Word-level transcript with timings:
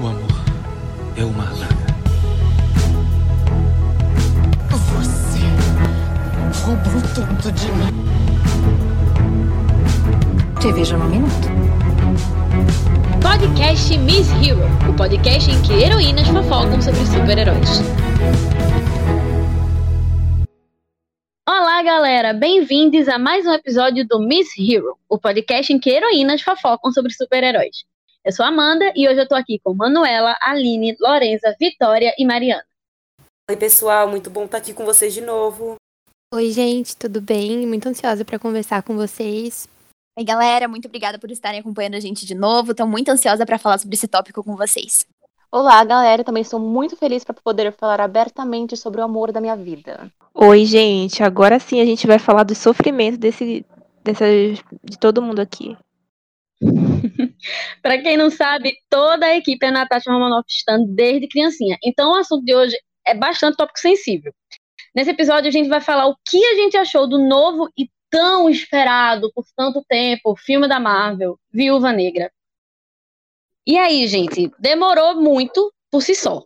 O 0.00 0.06
amor 0.06 0.30
é 1.14 1.24
uma 1.26 1.44
adaga. 1.44 1.90
Você 4.70 5.40
roubou 6.64 7.02
tudo 7.14 7.52
de 7.52 7.66
mim. 7.72 7.92
Te 10.58 10.72
vejo 10.72 10.96
no 10.96 11.04
minuto. 11.04 11.48
Podcast 13.22 13.98
Miss 13.98 14.30
Hero, 14.42 14.64
o 14.88 14.96
podcast 14.96 15.50
em 15.50 15.60
que 15.60 15.74
heroínas 15.74 16.26
fofocam 16.28 16.80
sobre 16.80 17.04
super-heróis. 17.04 17.82
Olá, 21.46 21.82
galera! 21.82 22.32
Bem-vindos 22.32 23.06
a 23.06 23.18
mais 23.18 23.44
um 23.44 23.52
episódio 23.52 24.08
do 24.08 24.18
Miss 24.18 24.48
Hero, 24.58 24.96
o 25.10 25.18
podcast 25.18 25.70
em 25.70 25.78
que 25.78 25.90
heroínas 25.90 26.40
fofocam 26.40 26.90
sobre 26.90 27.12
super-heróis. 27.12 27.89
Eu 28.22 28.32
sou 28.32 28.44
a 28.44 28.48
Amanda 28.48 28.92
e 28.94 29.08
hoje 29.08 29.18
eu 29.18 29.26
tô 29.26 29.34
aqui 29.34 29.58
com 29.64 29.72
Manuela, 29.72 30.36
Aline, 30.42 30.94
Lorenza, 31.00 31.56
Vitória 31.58 32.14
e 32.18 32.26
Mariana. 32.26 32.62
Oi, 33.50 33.56
pessoal, 33.56 34.06
muito 34.06 34.28
bom 34.28 34.44
estar 34.44 34.58
aqui 34.58 34.74
com 34.74 34.84
vocês 34.84 35.14
de 35.14 35.22
novo. 35.22 35.76
Oi, 36.34 36.50
gente, 36.50 36.94
tudo 36.94 37.18
bem? 37.22 37.66
Muito 37.66 37.88
ansiosa 37.88 38.22
para 38.22 38.38
conversar 38.38 38.82
com 38.82 38.94
vocês. 38.94 39.66
Oi, 40.18 40.22
galera, 40.22 40.68
muito 40.68 40.86
obrigada 40.86 41.18
por 41.18 41.30
estarem 41.30 41.60
acompanhando 41.60 41.94
a 41.94 42.00
gente 42.00 42.26
de 42.26 42.34
novo. 42.34 42.72
Estou 42.72 42.86
muito 42.86 43.08
ansiosa 43.08 43.46
para 43.46 43.58
falar 43.58 43.78
sobre 43.78 43.94
esse 43.94 44.06
tópico 44.06 44.44
com 44.44 44.54
vocês. 44.54 45.06
Olá, 45.50 45.82
galera, 45.82 46.22
também 46.22 46.42
estou 46.42 46.60
muito 46.60 46.96
feliz 46.96 47.24
para 47.24 47.34
poder 47.42 47.72
falar 47.72 48.02
abertamente 48.02 48.76
sobre 48.76 49.00
o 49.00 49.04
amor 49.04 49.32
da 49.32 49.40
minha 49.40 49.56
vida. 49.56 50.12
Oi, 50.34 50.66
gente, 50.66 51.22
agora 51.22 51.58
sim 51.58 51.80
a 51.80 51.86
gente 51.86 52.06
vai 52.06 52.18
falar 52.18 52.42
do 52.42 52.54
sofrimento 52.54 53.16
desse, 53.16 53.64
dessa, 54.04 54.26
de 54.84 54.98
todo 54.98 55.22
mundo 55.22 55.40
aqui. 55.40 55.74
para 57.82 57.98
quem 58.02 58.16
não 58.16 58.30
sabe, 58.30 58.76
toda 58.88 59.26
a 59.26 59.36
equipe 59.36 59.64
é 59.64 59.70
Natasha 59.70 60.12
Romanoff 60.12 60.46
estando 60.48 60.86
desde 60.94 61.28
criancinha. 61.28 61.78
Então 61.82 62.12
o 62.12 62.16
assunto 62.16 62.44
de 62.44 62.54
hoje 62.54 62.76
é 63.06 63.14
bastante 63.14 63.56
tópico 63.56 63.78
sensível. 63.78 64.32
Nesse 64.94 65.10
episódio 65.10 65.48
a 65.48 65.52
gente 65.52 65.68
vai 65.68 65.80
falar 65.80 66.06
o 66.06 66.16
que 66.28 66.44
a 66.44 66.54
gente 66.56 66.76
achou 66.76 67.08
do 67.08 67.18
novo 67.18 67.68
e 67.78 67.88
tão 68.10 68.50
esperado 68.50 69.30
por 69.32 69.44
tanto 69.56 69.84
tempo 69.88 70.36
filme 70.36 70.68
da 70.68 70.80
Marvel, 70.80 71.38
Viúva 71.52 71.92
Negra. 71.92 72.30
E 73.66 73.78
aí, 73.78 74.06
gente, 74.08 74.50
demorou 74.58 75.20
muito 75.20 75.72
por 75.90 76.02
si 76.02 76.14
só. 76.14 76.42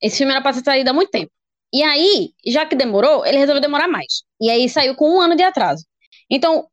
Esse 0.00 0.18
filme 0.18 0.32
era 0.32 0.42
para 0.42 0.52
ser 0.52 0.62
saído 0.62 0.90
há 0.90 0.92
muito 0.92 1.10
tempo. 1.10 1.32
E 1.72 1.82
aí, 1.82 2.32
já 2.46 2.66
que 2.66 2.76
demorou, 2.76 3.24
ele 3.24 3.38
resolveu 3.38 3.62
demorar 3.62 3.88
mais. 3.88 4.22
E 4.40 4.50
aí 4.50 4.68
saiu 4.68 4.94
com 4.94 5.10
um 5.10 5.20
ano 5.20 5.34
de 5.34 5.42
atraso. 5.42 5.84
Então, 6.30 6.68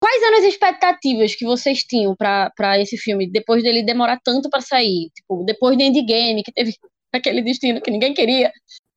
Quais 0.00 0.22
eram 0.22 0.38
as 0.38 0.44
expectativas 0.44 1.34
que 1.34 1.44
vocês 1.44 1.84
tinham 1.84 2.16
para 2.16 2.78
esse 2.80 2.96
filme, 2.96 3.30
depois 3.30 3.62
dele 3.62 3.82
demorar 3.82 4.18
tanto 4.24 4.48
para 4.48 4.62
sair? 4.62 5.10
Tipo, 5.14 5.44
depois 5.44 5.76
de 5.76 5.84
Endgame, 5.84 6.42
que 6.42 6.52
teve 6.52 6.74
aquele 7.12 7.42
destino 7.42 7.82
que 7.82 7.90
ninguém 7.90 8.14
queria. 8.14 8.50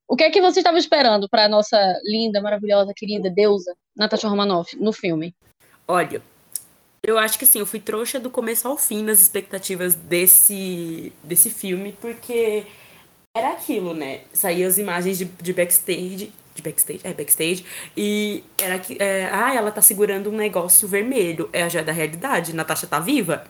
O 0.08 0.16
que 0.16 0.24
é 0.24 0.30
que 0.30 0.40
vocês 0.40 0.58
estavam 0.58 0.78
esperando 0.78 1.28
para 1.28 1.48
nossa 1.48 1.78
linda, 2.04 2.40
maravilhosa, 2.40 2.92
querida 2.94 3.30
deusa, 3.30 3.74
Natasha 3.94 4.28
Romanoff, 4.28 4.76
no 4.76 4.92
filme? 4.92 5.34
Olha, 5.86 6.22
eu 7.02 7.18
acho 7.18 7.38
que 7.38 7.44
assim, 7.44 7.58
eu 7.58 7.66
fui 7.66 7.80
trouxa 7.80 8.18
do 8.18 8.30
começo 8.30 8.66
ao 8.66 8.78
fim 8.78 9.02
nas 9.02 9.20
expectativas 9.20 9.94
desse, 9.94 11.12
desse 11.22 11.50
filme, 11.50 11.94
porque 12.00 12.64
era 13.36 13.50
aquilo, 13.50 13.92
né? 13.92 14.22
Saíam 14.32 14.68
as 14.68 14.78
imagens 14.78 15.18
de, 15.18 15.26
de 15.26 15.52
backstage, 15.52 16.32
de 16.54 16.62
backstage, 16.62 17.00
é 17.02 17.12
backstage, 17.12 17.64
e 17.96 18.44
era 18.58 18.78
que, 18.78 18.96
é, 19.00 19.28
ah, 19.32 19.54
ela 19.54 19.72
tá 19.72 19.82
segurando 19.82 20.30
um 20.30 20.36
negócio 20.36 20.86
vermelho, 20.86 21.48
é 21.52 21.62
a 21.62 21.68
joia 21.68 21.84
da 21.84 21.92
realidade, 21.92 22.54
Natasha 22.54 22.86
tá 22.86 23.00
viva? 23.00 23.44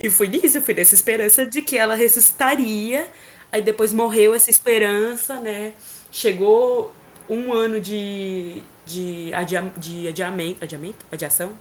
E 0.00 0.10
foi 0.10 0.28
nisso, 0.28 0.60
fui 0.60 0.74
nessa 0.74 0.94
esperança 0.94 1.46
de 1.46 1.62
que 1.62 1.78
ela 1.78 1.94
ressuscitaria, 1.94 3.08
aí 3.50 3.62
depois 3.62 3.92
morreu 3.92 4.34
essa 4.34 4.50
esperança, 4.50 5.40
né, 5.40 5.72
chegou 6.10 6.92
um 7.28 7.52
ano 7.52 7.80
de, 7.80 8.62
de, 8.86 9.32
adia, 9.34 9.72
de 9.76 10.08
adiamento, 10.08 10.64
adiamento, 10.64 11.06
adiação, 11.12 11.56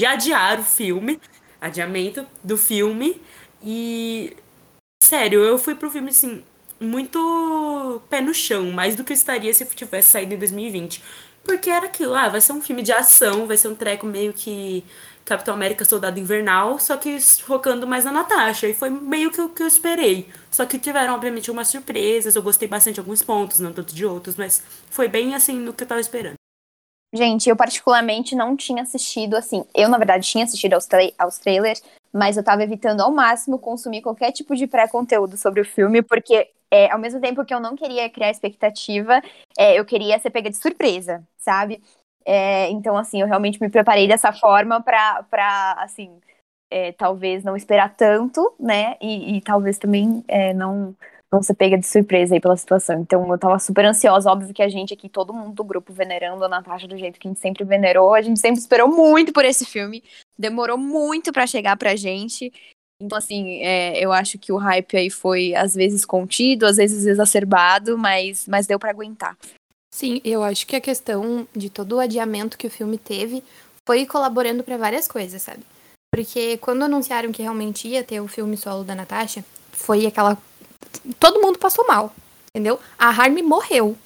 de 0.00 0.06
adiar 0.06 0.60
o 0.60 0.64
filme, 0.64 1.20
adiamento 1.60 2.26
do 2.42 2.56
filme, 2.56 3.20
e, 3.62 4.36
sério, 5.02 5.40
eu 5.40 5.58
fui 5.58 5.74
pro 5.74 5.90
filme, 5.90 6.10
assim, 6.10 6.42
muito 6.80 8.00
pé 8.08 8.20
no 8.20 8.32
chão, 8.32 8.72
mais 8.72 8.96
do 8.96 9.04
que 9.04 9.12
eu 9.12 9.14
estaria 9.14 9.52
se 9.52 9.62
eu 9.62 9.68
tivesse 9.68 10.10
saído 10.10 10.34
em 10.34 10.38
2020. 10.38 11.02
Porque 11.44 11.70
era 11.70 11.86
aquilo, 11.86 12.14
ah, 12.14 12.28
vai 12.28 12.40
ser 12.40 12.52
um 12.52 12.60
filme 12.60 12.82
de 12.82 12.92
ação, 12.92 13.46
vai 13.46 13.56
ser 13.56 13.68
um 13.68 13.74
treco 13.74 14.06
meio 14.06 14.32
que 14.32 14.84
Capitão 15.24 15.54
América 15.54 15.84
Soldado 15.84 16.18
Invernal, 16.18 16.78
só 16.78 16.96
que 16.96 17.20
focando 17.20 17.86
mais 17.86 18.04
na 18.04 18.12
Natasha. 18.12 18.68
E 18.68 18.74
foi 18.74 18.90
meio 18.90 19.30
que 19.30 19.40
o 19.40 19.48
que 19.48 19.62
eu 19.62 19.66
esperei. 19.66 20.28
Só 20.50 20.66
que 20.66 20.78
tiveram, 20.78 21.14
obviamente, 21.14 21.48
algumas 21.48 21.68
surpresas. 21.68 22.34
Eu 22.34 22.42
gostei 22.42 22.66
bastante 22.66 22.94
de 22.94 23.00
alguns 23.00 23.22
pontos, 23.22 23.60
não 23.60 23.72
tanto 23.72 23.94
de 23.94 24.04
outros, 24.04 24.36
mas 24.36 24.62
foi 24.90 25.08
bem 25.08 25.34
assim 25.34 25.54
no 25.54 25.72
que 25.72 25.84
eu 25.84 25.88
tava 25.88 26.00
esperando. 26.00 26.34
Gente, 27.12 27.48
eu 27.48 27.56
particularmente 27.56 28.36
não 28.36 28.56
tinha 28.56 28.82
assistido, 28.82 29.34
assim, 29.34 29.64
eu 29.74 29.88
na 29.88 29.98
verdade 29.98 30.26
tinha 30.26 30.44
assistido 30.44 30.74
aos, 30.74 30.86
tra 30.86 31.00
aos 31.18 31.38
trailers, 31.38 31.82
mas 32.12 32.36
eu 32.36 32.44
tava 32.44 32.62
evitando 32.62 33.00
ao 33.00 33.10
máximo 33.12 33.58
consumir 33.58 34.02
qualquer 34.02 34.32
tipo 34.32 34.54
de 34.56 34.66
pré-conteúdo 34.66 35.36
sobre 35.36 35.60
o 35.60 35.64
filme, 35.64 36.02
porque 36.02 36.50
é, 36.70 36.90
ao 36.90 36.98
mesmo 36.98 37.20
tempo 37.20 37.44
que 37.44 37.52
eu 37.52 37.60
não 37.60 37.76
queria 37.76 38.08
criar 38.10 38.30
expectativa, 38.30 39.20
é, 39.58 39.78
eu 39.78 39.84
queria 39.84 40.18
ser 40.18 40.30
pega 40.30 40.50
de 40.50 40.56
surpresa, 40.56 41.26
sabe? 41.36 41.82
É, 42.24 42.68
então, 42.70 42.96
assim, 42.96 43.20
eu 43.20 43.26
realmente 43.26 43.60
me 43.60 43.68
preparei 43.70 44.06
dessa 44.06 44.32
forma 44.32 44.80
pra, 44.82 45.22
pra 45.30 45.72
assim, 45.78 46.20
é, 46.70 46.92
talvez 46.92 47.42
não 47.44 47.56
esperar 47.56 47.94
tanto, 47.96 48.54
né? 48.58 48.96
E, 49.00 49.36
e 49.38 49.40
talvez 49.40 49.78
também 49.78 50.24
é, 50.28 50.54
não, 50.54 50.94
não 51.32 51.42
ser 51.42 51.54
pega 51.54 51.78
de 51.78 51.86
surpresa 51.86 52.34
aí 52.34 52.40
pela 52.40 52.56
situação. 52.56 53.00
Então, 53.00 53.30
eu 53.30 53.38
tava 53.38 53.58
super 53.58 53.84
ansiosa. 53.84 54.30
Óbvio 54.30 54.52
que 54.52 54.62
a 54.62 54.68
gente 54.68 54.92
aqui, 54.92 55.08
todo 55.08 55.32
mundo 55.32 55.54
do 55.54 55.64
grupo 55.64 55.92
venerando 55.92 56.44
a 56.44 56.48
Natasha 56.48 56.88
do 56.88 56.98
jeito 56.98 57.18
que 57.18 57.28
a 57.28 57.30
gente 57.30 57.40
sempre 57.40 57.64
venerou. 57.64 58.14
A 58.14 58.22
gente 58.22 58.40
sempre 58.40 58.60
esperou 58.60 58.88
muito 58.88 59.32
por 59.32 59.44
esse 59.44 59.64
filme. 59.64 60.02
Demorou 60.38 60.76
muito 60.76 61.32
para 61.32 61.46
chegar 61.46 61.76
pra 61.76 61.94
gente. 61.96 62.52
Então, 63.00 63.16
assim, 63.16 63.62
é, 63.62 63.98
eu 63.98 64.12
acho 64.12 64.38
que 64.38 64.52
o 64.52 64.58
hype 64.58 64.96
aí 64.96 65.08
foi 65.08 65.54
às 65.54 65.74
vezes 65.74 66.04
contido, 66.04 66.66
às 66.66 66.76
vezes 66.76 67.06
exacerbado, 67.06 67.96
mas, 67.96 68.46
mas 68.46 68.66
deu 68.66 68.78
para 68.78 68.90
aguentar. 68.90 69.36
Sim, 69.92 70.20
eu 70.24 70.42
acho 70.42 70.66
que 70.66 70.76
a 70.76 70.80
questão 70.80 71.48
de 71.54 71.70
todo 71.70 71.96
o 71.96 72.00
adiamento 72.00 72.58
que 72.58 72.66
o 72.66 72.70
filme 72.70 72.98
teve 72.98 73.42
foi 73.86 74.04
colaborando 74.06 74.62
para 74.62 74.76
várias 74.76 75.08
coisas, 75.08 75.42
sabe? 75.42 75.64
Porque 76.14 76.58
quando 76.58 76.84
anunciaram 76.84 77.32
que 77.32 77.42
realmente 77.42 77.88
ia 77.88 78.04
ter 78.04 78.20
o 78.20 78.28
filme 78.28 78.56
solo 78.56 78.84
da 78.84 78.94
Natasha, 78.94 79.44
foi 79.72 80.06
aquela. 80.06 80.36
Todo 81.18 81.40
mundo 81.40 81.58
passou 81.58 81.86
mal, 81.86 82.14
entendeu? 82.54 82.78
A 82.98 83.08
Harmony 83.08 83.42
morreu. 83.42 83.96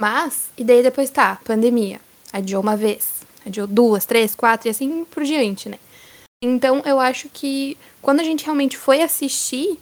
Mas, 0.00 0.48
e 0.56 0.64
daí 0.64 0.82
depois 0.82 1.10
tá, 1.10 1.38
pandemia. 1.44 2.00
Adiou 2.32 2.62
uma 2.62 2.76
vez, 2.76 3.22
adiou 3.46 3.66
duas, 3.66 4.06
três, 4.06 4.34
quatro 4.34 4.68
e 4.68 4.70
assim 4.70 5.04
por 5.04 5.24
diante, 5.24 5.68
né? 5.68 5.78
Então 6.42 6.82
eu 6.86 6.98
acho 6.98 7.28
que 7.28 7.76
quando 8.00 8.20
a 8.20 8.24
gente 8.24 8.44
realmente 8.44 8.78
foi 8.78 9.02
assistir, 9.02 9.78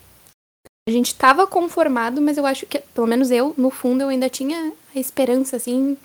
a 0.89 0.91
gente 0.91 1.09
estava 1.09 1.47
conformado, 1.47 2.21
mas 2.21 2.39
eu 2.39 2.47
acho 2.47 2.67
que, 2.67 2.79
pelo 2.79 3.07
menos 3.07 3.31
eu, 3.31 3.55
no 3.57 3.71
fundo, 3.71 4.03
eu 4.03 4.09
ainda 4.09 4.29
tinha 4.29 4.73
a 4.95 4.99
esperança, 4.99 5.57
assim, 5.57 5.97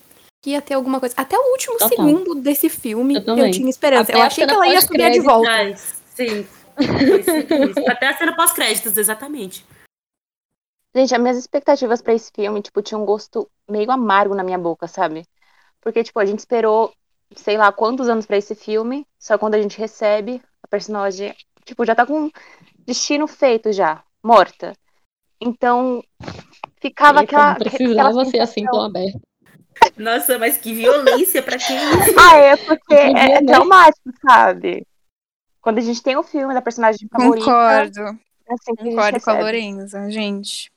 que 0.44 0.52
ia 0.52 0.62
ter 0.62 0.74
alguma 0.74 1.00
coisa. 1.00 1.16
Até 1.18 1.38
o 1.38 1.52
último 1.54 1.78
Total. 1.78 1.90
segundo 1.90 2.36
desse 2.36 2.68
filme, 2.68 3.16
eu, 3.26 3.38
eu 3.38 3.50
tinha 3.52 3.70
esperança. 3.70 4.12
Até 4.12 4.16
eu 4.16 4.22
achei 4.22 4.46
que 4.46 4.54
ela 4.54 4.68
ia 4.68 4.82
subir 4.82 5.10
de 5.12 5.22
volta. 5.22 5.76
Sim. 6.14 6.46
Até 7.88 8.08
a 8.08 8.18
cena 8.18 8.36
pós-créditos, 8.36 8.98
exatamente. 8.98 9.66
Gente, 10.96 11.16
as 11.16 11.22
minhas 11.22 11.38
expectativas 11.38 12.02
para 12.02 12.14
esse 12.14 12.32
filme, 12.34 12.62
tipo, 12.62 12.82
tinha 12.82 12.98
um 12.98 13.06
gosto 13.06 13.50
meio 13.70 13.90
amargo 13.92 14.36
na 14.36 14.44
minha 14.44 14.58
boca, 14.58 14.88
sabe? 14.88 15.26
Porque, 15.82 16.04
tipo, 16.04 16.20
a 16.20 16.26
gente 16.26 16.40
esperou 16.40 16.94
sei 17.36 17.58
lá 17.58 17.72
quantos 17.72 18.08
anos 18.10 18.26
para 18.26 18.38
esse 18.38 18.56
filme, 18.56 19.06
só 19.18 19.38
quando 19.38 19.56
a 19.56 19.62
gente 19.62 19.78
recebe, 19.78 20.42
a 20.62 20.68
personagem, 20.68 21.36
tipo, 21.66 21.86
já 21.86 21.96
tá 21.96 22.06
com 22.06 22.30
destino 22.86 23.28
feito 23.28 23.72
já, 23.72 24.04
morta. 24.22 24.74
Então, 25.40 26.04
ficava 26.80 27.22
e 27.22 27.24
aquela. 27.24 27.56
Precisava 27.56 28.26
ser 28.26 28.40
assim 28.40 28.66
tão 28.66 28.82
aberto. 28.82 29.20
Nossa, 29.98 30.38
mas 30.38 30.58
que 30.58 30.74
violência 30.74 31.42
pra 31.42 31.58
quem 31.58 31.78
Ah, 32.18 32.38
é 32.38 32.56
porque 32.56 32.94
é, 32.94 33.34
é 33.36 33.44
traumático, 33.44 34.12
sabe? 34.26 34.86
Quando 35.60 35.80
a 35.80 35.82
gente 35.82 36.02
tem 36.02 36.16
o 36.16 36.24
filme 36.24 36.54
da 36.54 36.62
personagem 36.62 37.08
favorita. 37.10 37.46
Concordo. 37.46 38.20
É 38.48 38.54
assim 38.54 38.76
Concordo 38.76 39.22
com 39.22 39.32
a 39.32 39.40
Lorenza, 39.40 40.10
gente. 40.12 40.73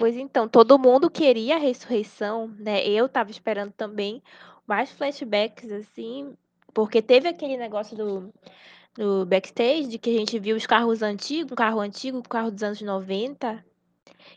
Pois 0.00 0.16
então, 0.16 0.48
todo 0.48 0.78
mundo 0.78 1.10
queria 1.10 1.56
a 1.56 1.58
ressurreição, 1.58 2.48
né? 2.58 2.82
Eu 2.88 3.06
tava 3.06 3.30
esperando 3.30 3.70
também 3.70 4.22
mais 4.66 4.90
flashbacks, 4.90 5.70
assim, 5.70 6.34
porque 6.72 7.02
teve 7.02 7.28
aquele 7.28 7.58
negócio 7.58 7.94
do, 7.94 8.32
do 8.94 9.26
backstage, 9.26 9.88
de 9.88 9.98
que 9.98 10.08
a 10.08 10.18
gente 10.18 10.38
viu 10.38 10.56
os 10.56 10.64
carros 10.64 11.02
antigos, 11.02 11.52
um 11.52 11.54
carro 11.54 11.80
antigo, 11.80 12.16
um 12.16 12.22
carro 12.22 12.50
dos 12.50 12.62
anos 12.62 12.80
90, 12.80 13.62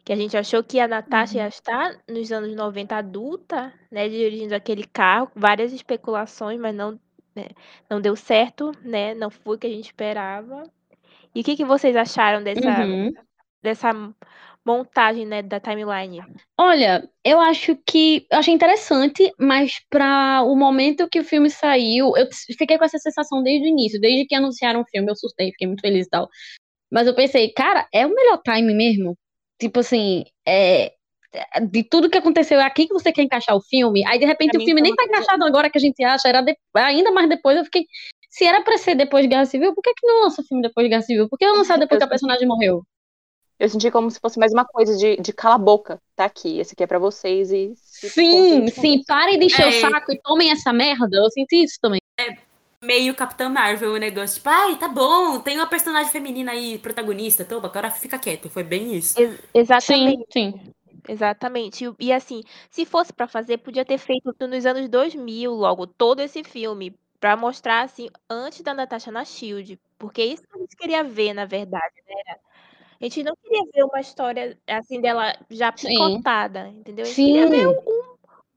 que 0.04 0.12
a 0.12 0.18
gente 0.18 0.36
achou 0.36 0.62
que 0.62 0.82
a 0.82 0.88
Natasha 0.88 1.38
ia 1.38 1.44
uhum. 1.44 1.48
estar 1.48 1.98
nos 2.10 2.30
anos 2.30 2.54
90 2.54 2.98
adulta, 2.98 3.74
né, 3.90 4.10
dirigindo 4.10 4.54
aquele 4.54 4.84
carro, 4.84 5.32
várias 5.34 5.72
especulações, 5.72 6.60
mas 6.60 6.76
não, 6.76 7.00
né, 7.34 7.48
não 7.90 8.02
deu 8.02 8.18
certo, 8.18 8.74
né, 8.82 9.16
não 9.16 9.30
foi 9.30 9.56
o 9.56 9.60
que 9.60 9.68
a 9.68 9.70
gente 9.70 9.86
esperava. 9.86 10.70
E 11.34 11.40
o 11.40 11.44
que, 11.44 11.56
que 11.56 11.64
vocês 11.64 11.96
acharam 11.96 12.44
dessa, 12.44 12.84
uhum. 12.84 13.14
dessa 13.62 13.94
montagem, 14.66 15.26
né, 15.26 15.42
da 15.42 15.60
timeline? 15.60 16.22
Olha, 16.58 17.08
eu 17.24 17.40
acho 17.40 17.76
que 17.86 18.26
eu 18.32 18.40
achei 18.40 18.54
interessante, 18.54 19.32
mas 19.40 19.82
para 19.90 20.44
o 20.44 20.56
momento 20.56 21.08
que 21.10 21.20
o 21.20 21.24
filme 21.24 21.50
saiu, 21.50 22.16
eu 22.16 22.28
fiquei 22.58 22.78
com 22.78 22.86
essa 22.86 22.98
sensação 22.98 23.44
desde 23.44 23.66
o 23.68 23.70
início, 23.70 24.00
desde 24.00 24.26
que 24.26 24.36
anunciaram 24.36 24.82
o 24.82 24.86
filme, 24.86 25.10
eu 25.12 25.16
surtei, 25.16 25.52
fiquei 25.52 25.68
muito 25.68 25.82
feliz 25.82 26.08
e 26.08 26.10
tal. 26.10 26.30
Mas 26.92 27.08
eu 27.08 27.16
pensei, 27.16 27.52
cara, 27.52 27.88
é 27.94 28.06
o 28.06 28.14
melhor 28.14 28.40
time 28.44 28.74
mesmo? 28.74 29.18
Tipo 29.60 29.80
assim, 29.80 30.24
é, 30.48 30.94
de 31.70 31.84
tudo 31.84 32.10
que 32.10 32.18
aconteceu, 32.18 32.60
é 32.60 32.64
aqui 32.64 32.88
que 32.88 32.94
você 32.94 33.12
quer 33.12 33.24
encaixar 33.24 33.56
o 33.56 33.62
filme. 33.62 34.06
Aí 34.06 34.20
de 34.20 34.26
repente 34.26 34.52
Pra 34.52 34.58
o 34.58 34.60
mim, 34.60 34.66
filme 34.66 34.82
nem 34.82 34.96
tá 34.96 35.04
encaixado 35.04 35.44
agora 35.44 35.70
que 35.70 35.78
a 35.78 35.82
gente 35.82 36.04
acha, 36.04 36.28
era 36.28 36.42
de- 36.42 36.56
ainda 36.76 37.12
mais 37.12 37.28
depois 37.28 37.58
eu 37.58 37.66
fiquei, 37.66 37.86
se 38.30 38.46
era 38.46 38.62
pra 38.62 38.78
ser 38.78 38.96
depois 38.96 39.24
de 39.24 39.30
Guerra 39.30 39.46
Civil, 39.46 39.74
por 39.74 39.82
que 39.82 39.94
que 39.94 40.08
não 40.08 40.24
lança 40.24 40.42
o 40.42 40.46
filme 40.46 40.62
depois 40.62 40.86
de 40.86 40.90
Guerra 40.90 41.02
Civil? 41.02 41.28
Por 41.30 41.38
que 41.38 41.46
não 41.46 41.58
lançar 41.58 41.78
depois 41.78 41.98
que 41.98 42.04
a 42.04 42.08
personagem 42.08 42.48
morreu? 42.48 42.84
Eu 43.60 43.70
senti 43.70 43.90
como 43.92 44.10
se 44.12 44.20
fosse 44.20 44.40
mais 44.40 44.52
uma 44.52 44.66
coisa 44.66 44.98
de, 44.98 45.16
de 45.18 45.32
cala 45.32 45.56
a 45.56 45.58
boca, 45.58 46.02
tá 46.16 46.26
aqui, 46.26 46.60
esse 46.60 46.74
aqui 46.74 46.84
é 46.84 46.88
pra 46.88 47.00
vocês 47.00 47.52
e 47.52 47.74
Sim, 47.76 48.68
sim, 48.68 49.04
parem 49.08 49.40
de 49.40 49.46
encher 49.46 49.66
o 49.66 49.70
É. 49.70 49.80
saco 49.80 50.12
e 50.12 50.20
tomem 50.22 50.52
essa 50.52 50.74
merda. 50.74 51.18
Eu 51.18 51.30
senti 51.32 51.64
isso 51.64 51.78
também. 51.82 52.00
Meio 52.82 53.16
Capitã 53.16 53.48
Marvel, 53.48 53.94
o 53.94 53.98
negócio, 53.98 54.36
tipo, 54.38 54.50
ai, 54.50 54.76
tá 54.78 54.90
bom, 54.90 55.40
tem 55.40 55.58
uma 55.58 55.68
personagem 55.68 56.12
feminina 56.12 56.52
aí, 56.52 56.78
protagonista, 56.78 57.46
toma, 57.46 57.68
agora 57.68 57.90
fica 57.90 58.20
quieto. 58.20 58.50
Foi 58.50 58.64
bem 58.64 58.94
isso. 58.94 59.18
Ex- 59.18 59.40
exatamente. 59.54 60.26
Sim, 60.34 60.52
sim. 60.54 60.74
Exatamente. 61.08 61.86
E, 61.86 62.08
e, 62.08 62.12
assim, 62.14 62.42
se 62.70 62.86
fosse 62.86 63.14
pra 63.14 63.28
fazer, 63.28 63.58
podia 63.60 63.86
ter 63.86 63.98
feito 63.98 64.36
nos 64.48 64.66
anos 64.66 64.90
2000, 64.90 65.54
logo, 65.54 65.88
todo 65.88 66.20
esse 66.22 66.44
filme, 66.44 66.94
pra 67.20 67.38
mostrar, 67.38 67.84
assim, 67.84 68.10
antes 68.30 68.62
da 68.62 68.74
Natasha 68.74 69.12
na 69.12 69.24
Shield. 69.24 69.80
Porque 69.98 70.22
é 70.22 70.26
isso 70.26 70.44
que 70.44 70.56
a 70.56 70.60
gente 70.60 70.76
queria 70.76 71.04
ver, 71.04 71.34
na 71.34 71.46
verdade, 71.46 71.96
né? 72.08 72.36
A 73.04 73.06
gente 73.06 73.22
não 73.22 73.36
queria 73.36 73.66
ver 73.76 73.84
uma 73.84 74.00
história, 74.00 74.58
assim, 74.66 75.02
dela 75.02 75.38
já 75.52 75.74
Sim. 75.76 75.90
picotada, 75.90 76.70
entendeu? 76.70 77.04
A 77.04 77.08
gente 77.10 77.16
queria 77.18 77.50
ver 77.50 77.68
Sim. 77.68 78.13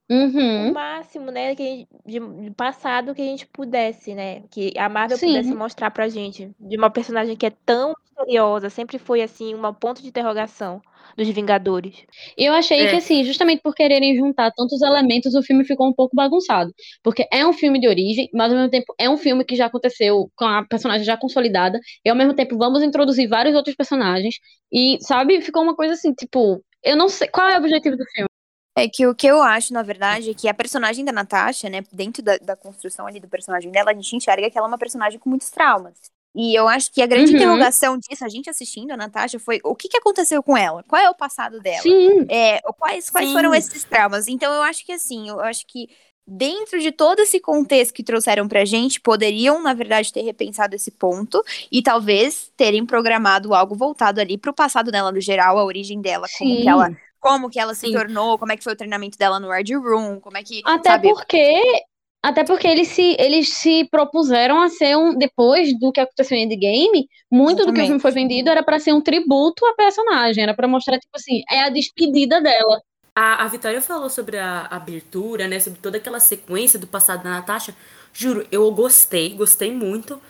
O 0.08 0.14
Uhum. 0.14 0.72
máximo, 0.72 1.30
né, 1.30 1.54
que 1.56 1.62
a 1.62 1.66
gente- 1.66 1.88
de, 2.06 2.20
de 2.44 2.50
passado 2.52 3.14
que 3.14 3.22
a 3.22 3.24
gente 3.24 3.46
pudesse, 3.46 4.14
né? 4.14 4.42
Que 4.50 4.72
a 4.78 4.88
Marvel 4.88 5.18
pudesse 5.18 5.48
Sim. 5.50 5.54
mostrar 5.54 5.90
pra 5.90 6.08
gente. 6.08 6.50
De 6.58 6.76
uma 6.78 6.90
personagem 6.90 7.36
que 7.36 7.46
é 7.46 7.50
tão 7.64 7.94
misteriosa, 8.04 8.70
sempre 8.70 8.98
foi, 8.98 9.22
assim, 9.22 9.54
uma 9.54 9.74
ponto 9.74 10.00
de 10.02 10.08
interrogação 10.08 10.80
dos 11.16 11.28
Vingadores. 11.28 12.04
E 12.38 12.44
eu 12.44 12.52
achei 12.54 12.86
É. 12.86 12.90
que, 12.90 12.96
assim, 12.96 13.24
justamente 13.24 13.60
por 13.62 13.74
quererem 13.74 14.16
juntar 14.16 14.50
tantos 14.52 14.80
elementos, 14.82 15.34
o 15.34 15.42
filme 15.42 15.64
ficou 15.64 15.88
um 15.88 15.92
pouco 15.92 16.14
bagunçado. 16.16 16.72
Porque 17.02 17.26
é 17.32 17.46
um 17.46 17.52
filme 17.52 17.78
de 17.80 17.88
origem, 17.88 18.28
mas 18.32 18.50
ao 18.50 18.56
mesmo 18.58 18.70
tempo 18.70 18.94
é 18.98 19.08
um 19.10 19.16
filme 19.16 19.44
que 19.44 19.56
já 19.56 19.66
aconteceu 19.66 20.30
com 20.36 20.44
a 20.46 20.64
personagem 20.66 21.04
já 21.04 21.16
consolidada, 21.16 21.78
e 22.04 22.08
ao 22.10 22.16
mesmo 22.16 22.34
tempo 22.34 22.56
vamos 22.56 22.82
introduzir 22.82 23.28
vários 23.28 23.54
outros 23.54 23.74
personagens. 23.76 24.36
E, 24.72 24.98
sabe, 25.00 25.40
ficou 25.42 25.62
uma 25.62 25.74
coisa 25.76 25.94
assim, 25.94 26.12
tipo, 26.14 26.62
eu 26.82 26.96
não 26.96 27.08
sei. 27.08 27.28
Qual 27.28 27.46
é 27.48 27.54
o 27.56 27.58
objetivo 27.58 27.96
do 27.96 28.04
filme? 28.14 28.28
É 28.78 28.88
que 28.88 29.06
o 29.06 29.14
que 29.14 29.26
eu 29.26 29.42
acho, 29.42 29.72
na 29.72 29.82
verdade, 29.82 30.30
é 30.30 30.34
que 30.34 30.48
a 30.48 30.54
personagem 30.54 31.04
da 31.04 31.12
Natasha, 31.12 31.70
né, 31.70 31.82
dentro 31.92 32.22
da, 32.22 32.36
da 32.38 32.54
construção 32.54 33.06
ali 33.06 33.18
do 33.18 33.28
personagem 33.28 33.70
dela, 33.70 33.90
a 33.90 33.94
gente 33.94 34.14
enxerga 34.14 34.50
que 34.50 34.58
ela 34.58 34.66
é 34.66 34.70
uma 34.70 34.78
personagem 34.78 35.18
com 35.18 35.30
muitos 35.30 35.50
traumas. 35.50 35.94
E 36.34 36.54
eu 36.54 36.68
acho 36.68 36.92
que 36.92 37.00
a 37.00 37.06
grande 37.06 37.32
Uhum. 37.32 37.36
interrogação 37.36 37.96
disso, 37.98 38.22
a 38.24 38.28
gente 38.28 38.50
assistindo 38.50 38.90
a 38.90 38.96
Natasha, 38.96 39.38
foi 39.38 39.60
o 39.64 39.74
que, 39.74 39.88
que 39.88 39.96
aconteceu 39.96 40.42
com 40.42 40.54
ela? 40.56 40.84
Qual 40.86 41.00
é 41.00 41.08
o 41.08 41.14
passado 41.14 41.58
dela? 41.60 41.80
Sim. 41.82 42.26
É, 42.28 42.60
quais, 42.78 43.08
quais 43.08 43.28
Sim. 43.28 43.32
foram 43.32 43.54
esses 43.54 43.84
traumas? 43.84 44.28
Então, 44.28 44.52
eu 44.52 44.62
acho 44.62 44.84
que 44.84 44.92
assim, 44.92 45.28
eu 45.30 45.40
acho 45.40 45.66
que 45.66 45.88
dentro 46.26 46.78
de 46.80 46.92
todo 46.92 47.20
esse 47.20 47.40
contexto 47.40 47.94
que 47.94 48.02
trouxeram 48.02 48.48
pra 48.48 48.64
gente, 48.64 49.00
poderiam, 49.00 49.62
na 49.62 49.72
verdade, 49.72 50.12
ter 50.12 50.22
repensado 50.22 50.74
esse 50.74 50.90
ponto 50.90 51.42
e 51.70 51.82
talvez 51.82 52.50
terem 52.56 52.84
programado 52.84 53.54
algo 53.54 53.74
voltado 53.76 54.20
ali 54.20 54.36
pro 54.36 54.52
passado 54.52 54.90
dela 54.90 55.12
no 55.12 55.20
geral, 55.20 55.56
a 55.58 55.64
origem 55.64 56.00
dela, 56.02 56.28
como 56.30 56.56
Sim. 56.56 56.60
que 56.60 56.68
ela, 56.68 56.90
como 57.26 57.50
que 57.50 57.58
ela 57.58 57.74
se 57.74 57.86
Sim. 57.86 57.92
tornou, 57.92 58.38
como 58.38 58.52
é 58.52 58.56
que 58.56 58.62
foi 58.62 58.72
o 58.72 58.76
treinamento 58.76 59.18
dela 59.18 59.40
no 59.40 59.50
Red 59.50 59.74
Room, 59.74 60.20
como 60.20 60.36
é 60.36 60.42
que, 60.42 60.62
Até 60.64 60.90
sabe? 60.90 61.08
porque. 61.08 61.62
Até 62.22 62.42
porque 62.42 62.66
eles 62.66 62.88
se, 62.88 63.14
eles 63.20 63.50
se 63.50 63.84
propuseram 63.88 64.60
a 64.60 64.68
ser 64.68 64.96
um. 64.96 65.16
Depois 65.16 65.78
do 65.78 65.92
que 65.92 66.00
aconteceu 66.00 66.36
em 66.36 66.42
Endgame, 66.44 67.08
muito 67.30 67.58
do 67.64 67.72
que 67.72 67.80
o 67.80 67.84
filme 67.84 67.96
Exatamente. 67.96 68.02
foi 68.02 68.10
vendido 68.10 68.50
era 68.50 68.64
pra 68.64 68.80
ser 68.80 68.92
um 68.92 69.00
tributo 69.00 69.64
à 69.64 69.74
personagem. 69.74 70.42
Era 70.42 70.54
pra 70.54 70.66
mostrar, 70.66 70.98
tipo 70.98 71.16
assim, 71.16 71.42
é 71.50 71.62
a 71.62 71.68
despedida 71.68 72.40
dela. 72.40 72.80
A, 73.14 73.44
a 73.44 73.48
Vitória 73.48 73.80
falou 73.80 74.10
sobre 74.10 74.38
a 74.38 74.66
abertura, 74.66 75.46
né? 75.46 75.60
Sobre 75.60 75.78
toda 75.78 75.98
aquela 75.98 76.18
sequência 76.18 76.78
do 76.78 76.86
passado 76.86 77.22
da 77.22 77.30
Natasha. 77.30 77.74
Juro, 78.12 78.46
eu 78.50 78.70
gostei, 78.72 79.30
gostei 79.34 79.72
muito. 79.72 80.20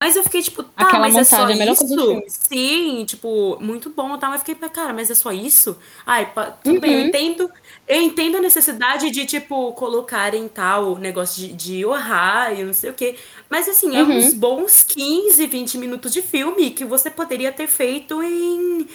Mas 0.00 0.16
eu 0.16 0.22
fiquei 0.22 0.42
tipo, 0.42 0.62
tá, 0.62 0.72
Aquela 0.84 0.98
mas 0.98 1.16
é 1.16 1.24
só 1.24 1.46
montagem, 1.46 1.54
a 1.54 1.58
melhor 1.58 1.76
coisa 1.76 1.94
do 1.96 2.02
isso? 2.02 2.08
filme. 2.08 2.24
Sim, 2.28 3.04
tipo, 3.06 3.58
muito 3.60 3.88
bom, 3.90 4.18
tá? 4.18 4.28
Mas 4.28 4.40
eu 4.42 4.46
fiquei, 4.46 4.68
cara, 4.68 4.92
mas 4.92 5.10
é 5.10 5.14
só 5.14 5.32
isso? 5.32 5.78
Ai, 6.04 6.30
tudo 6.62 6.80
bem, 6.80 6.92
eu 6.92 7.00
Uhum. 7.00 7.06
entendo. 7.06 7.50
Eu 7.88 8.02
entendo 8.02 8.36
a 8.36 8.40
necessidade 8.40 9.10
de, 9.10 9.24
tipo, 9.24 9.72
colocarem 9.72 10.46
tal 10.48 10.96
negócio 10.98 11.40
de, 11.48 11.52
de 11.54 11.86
Ohio, 11.86 12.66
não 12.66 12.74
sei 12.74 12.90
o 12.90 12.94
quê. 12.94 13.16
Mas 13.48 13.68
assim, 13.68 13.96
é 13.96 14.02
Uhum. 14.02 14.16
uns 14.16 14.34
bons 14.34 14.82
15, 14.84 15.46
20 15.46 15.78
minutos 15.78 16.12
de 16.12 16.20
filme 16.22 16.70
que 16.70 16.84
você 16.84 17.10
poderia 17.10 17.52
ter 17.52 17.66
feito 17.66 18.22
em. 18.22 18.86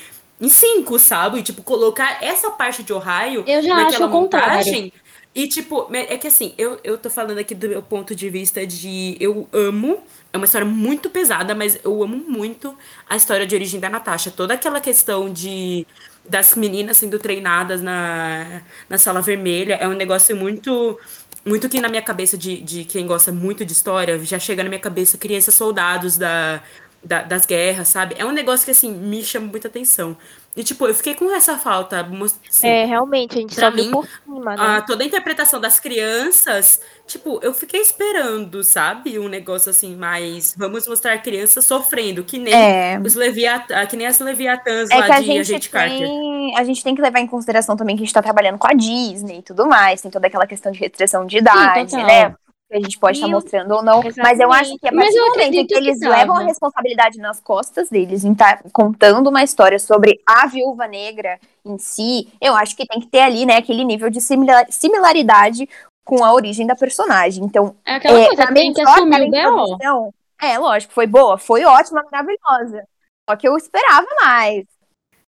Em 0.41 0.47
cinco, 0.47 0.97
sabe? 0.97 1.43
Tipo, 1.43 1.61
colocar 1.63 2.23
essa 2.23 2.49
parte 2.51 2.81
de 2.81 2.93
Ohio 2.93 3.45
Eu 3.45 3.61
já 3.61 3.87
acho 3.87 3.87
naquela 3.87 4.07
o 4.07 4.11
contrário. 4.11 4.91
E, 5.33 5.47
tipo, 5.47 5.87
é 5.93 6.17
que 6.17 6.27
assim, 6.27 6.53
eu, 6.57 6.79
eu 6.83 6.97
tô 6.97 7.09
falando 7.09 7.37
aqui 7.37 7.53
do 7.53 7.69
meu 7.69 7.81
ponto 7.83 8.15
de 8.15 8.29
vista 8.29 8.65
de. 8.65 9.15
Eu 9.19 9.47
amo. 9.53 10.03
É 10.33 10.37
uma 10.37 10.45
história 10.45 10.65
muito 10.65 11.09
pesada, 11.09 11.55
mas 11.55 11.79
eu 11.83 12.03
amo 12.03 12.17
muito 12.17 12.75
a 13.07 13.15
história 13.15 13.45
de 13.45 13.55
origem 13.55 13.79
da 13.79 13.89
Natasha. 13.89 14.31
Toda 14.31 14.53
aquela 14.55 14.81
questão 14.81 15.31
de. 15.31 15.85
Das 16.27 16.55
meninas 16.55 16.97
sendo 16.97 17.17
treinadas 17.17 17.81
na, 17.81 18.61
na 18.87 18.97
sala 18.97 19.21
vermelha 19.21 19.75
é 19.75 19.87
um 19.87 19.93
negócio 19.93 20.35
muito. 20.35 20.99
Muito 21.45 21.69
que 21.69 21.79
na 21.79 21.87
minha 21.87 22.01
cabeça 22.01 22.37
de, 22.37 22.61
de 22.61 22.83
quem 22.83 23.07
gosta 23.07 23.31
muito 23.31 23.63
de 23.65 23.71
história, 23.71 24.19
já 24.25 24.37
chega 24.37 24.61
na 24.61 24.69
minha 24.69 24.81
cabeça 24.81 25.17
crianças 25.17 25.55
soldados 25.55 26.17
da, 26.17 26.61
da- 27.03 27.23
das 27.23 27.45
guerras, 27.45 27.87
sabe? 27.87 28.15
É 28.17 28.25
um 28.25 28.31
negócio 28.31 28.65
que, 28.65 28.71
assim, 28.71 28.91
me 28.91 29.23
chama 29.23 29.47
muita 29.47 29.67
atenção. 29.67 30.17
E, 30.57 30.63
tipo, 30.63 30.85
eu 30.87 30.93
fiquei 30.93 31.13
com 31.15 31.31
essa 31.33 31.57
falta. 31.57 32.05
assim, 32.49 32.67
É, 32.67 32.83
realmente, 32.83 33.37
a 33.37 33.41
gente 33.41 33.55
pra 33.55 33.69
só 33.69 33.71
viu 33.75 33.85
mim, 33.85 33.91
por 33.91 34.07
cima, 34.25 34.55
né? 34.55 34.61
a, 34.77 34.81
toda 34.81 35.03
a 35.03 35.07
interpretação 35.07 35.61
das 35.61 35.79
crianças, 35.79 36.81
tipo, 37.07 37.39
eu 37.41 37.53
fiquei 37.53 37.79
esperando, 37.79 38.61
sabe? 38.63 39.17
Um 39.19 39.29
negócio 39.29 39.69
assim, 39.69 39.95
mais. 39.95 40.53
Vamos 40.57 40.87
mostrar 40.87 41.17
crianças 41.19 41.65
sofrendo, 41.65 42.23
que 42.23 42.37
nem 42.37 42.53
É. 42.53 42.99
os 42.99 43.13
Leviat 43.15 43.67
que 43.89 43.95
nem 43.95 44.07
as 44.07 44.19
Leviatãs 44.19 44.89
É 44.89 44.95
lá 44.97 45.05
que 45.05 45.11
a 45.11 45.19
de 45.21 45.25
gente, 45.27 45.39
Agente 45.39 45.69
Carter. 45.69 45.99
tem, 45.99 46.57
a 46.57 46.63
gente 46.63 46.83
tem 46.83 46.95
que 46.95 47.01
levar 47.01 47.19
em 47.19 47.27
consideração 47.27 47.77
também 47.77 47.95
que 47.95 48.01
a 48.03 48.05
gente 48.05 48.13
tá 48.13 48.21
trabalhando 48.21 48.57
com 48.57 48.67
a 48.67 48.73
Disney 48.73 49.39
e 49.39 49.43
tudo 49.43 49.65
mais, 49.65 50.01
tem 50.01 50.11
toda 50.11 50.27
aquela 50.27 50.47
questão 50.47 50.71
de 50.71 50.79
restrição 50.79 51.25
de 51.25 51.37
idade, 51.37 51.91
total. 51.91 52.05
né? 52.07 52.35
Que 52.69 52.77
a 52.77 52.79
gente 52.79 52.99
pode 52.99 53.17
estar 53.17 53.27
o- 53.27 53.31
mostrando 53.31 53.71
ou 53.73 53.81
não. 53.81 54.01
Mas 54.17 54.39
eu 54.39 54.51
acho 54.53 54.77
que 54.77 54.87
a 54.87 54.91
Mas 54.91 55.05
partir 55.05 55.19
do 55.19 55.25
momento 55.29 55.53
em 55.55 55.65
que 55.65 55.73
que 55.73 55.73
eles 55.75 55.99
tava. 55.99 56.15
levam 56.15 56.35
a 56.37 56.43
responsabilidade 56.43 57.17
nas 57.17 57.39
costas 57.39 57.89
deles 57.89 58.23
em 58.23 58.31
estar 58.31 58.61
contando 58.71 59.27
uma 59.27 59.43
história 59.43 59.79
sobre 59.79 60.21
a 60.25 60.45
viúva 60.45 60.87
negra 60.87 61.39
em 61.65 61.77
si, 61.79 62.27
eu 62.39 62.55
acho 62.55 62.75
que 62.75 62.85
tem 62.85 62.99
que 62.99 63.07
ter 63.07 63.21
ali, 63.21 63.45
né, 63.45 63.57
aquele 63.57 63.83
nível 63.83 64.09
de 64.09 64.21
similar- 64.21 64.67
similaridade 64.69 65.67
com 66.05 66.23
a 66.23 66.31
origem 66.31 66.67
da 66.67 66.75
personagem. 66.75 67.43
Então, 67.43 67.75
É 67.85 67.95
aquela 67.95 68.19
é, 68.19 68.27
coisa, 68.27 68.47
tem 68.53 68.71
que 68.71 68.81
assumir 68.81 69.27
o 69.27 69.31
B.O. 69.77 70.13
É, 70.41 70.57
lógico, 70.57 70.93
foi 70.93 71.07
boa, 71.07 71.37
foi 71.37 71.65
ótima, 71.65 72.03
maravilhosa. 72.11 72.83
Só 73.29 73.35
que 73.35 73.47
eu 73.47 73.57
esperava 73.57 74.07
mais. 74.21 74.63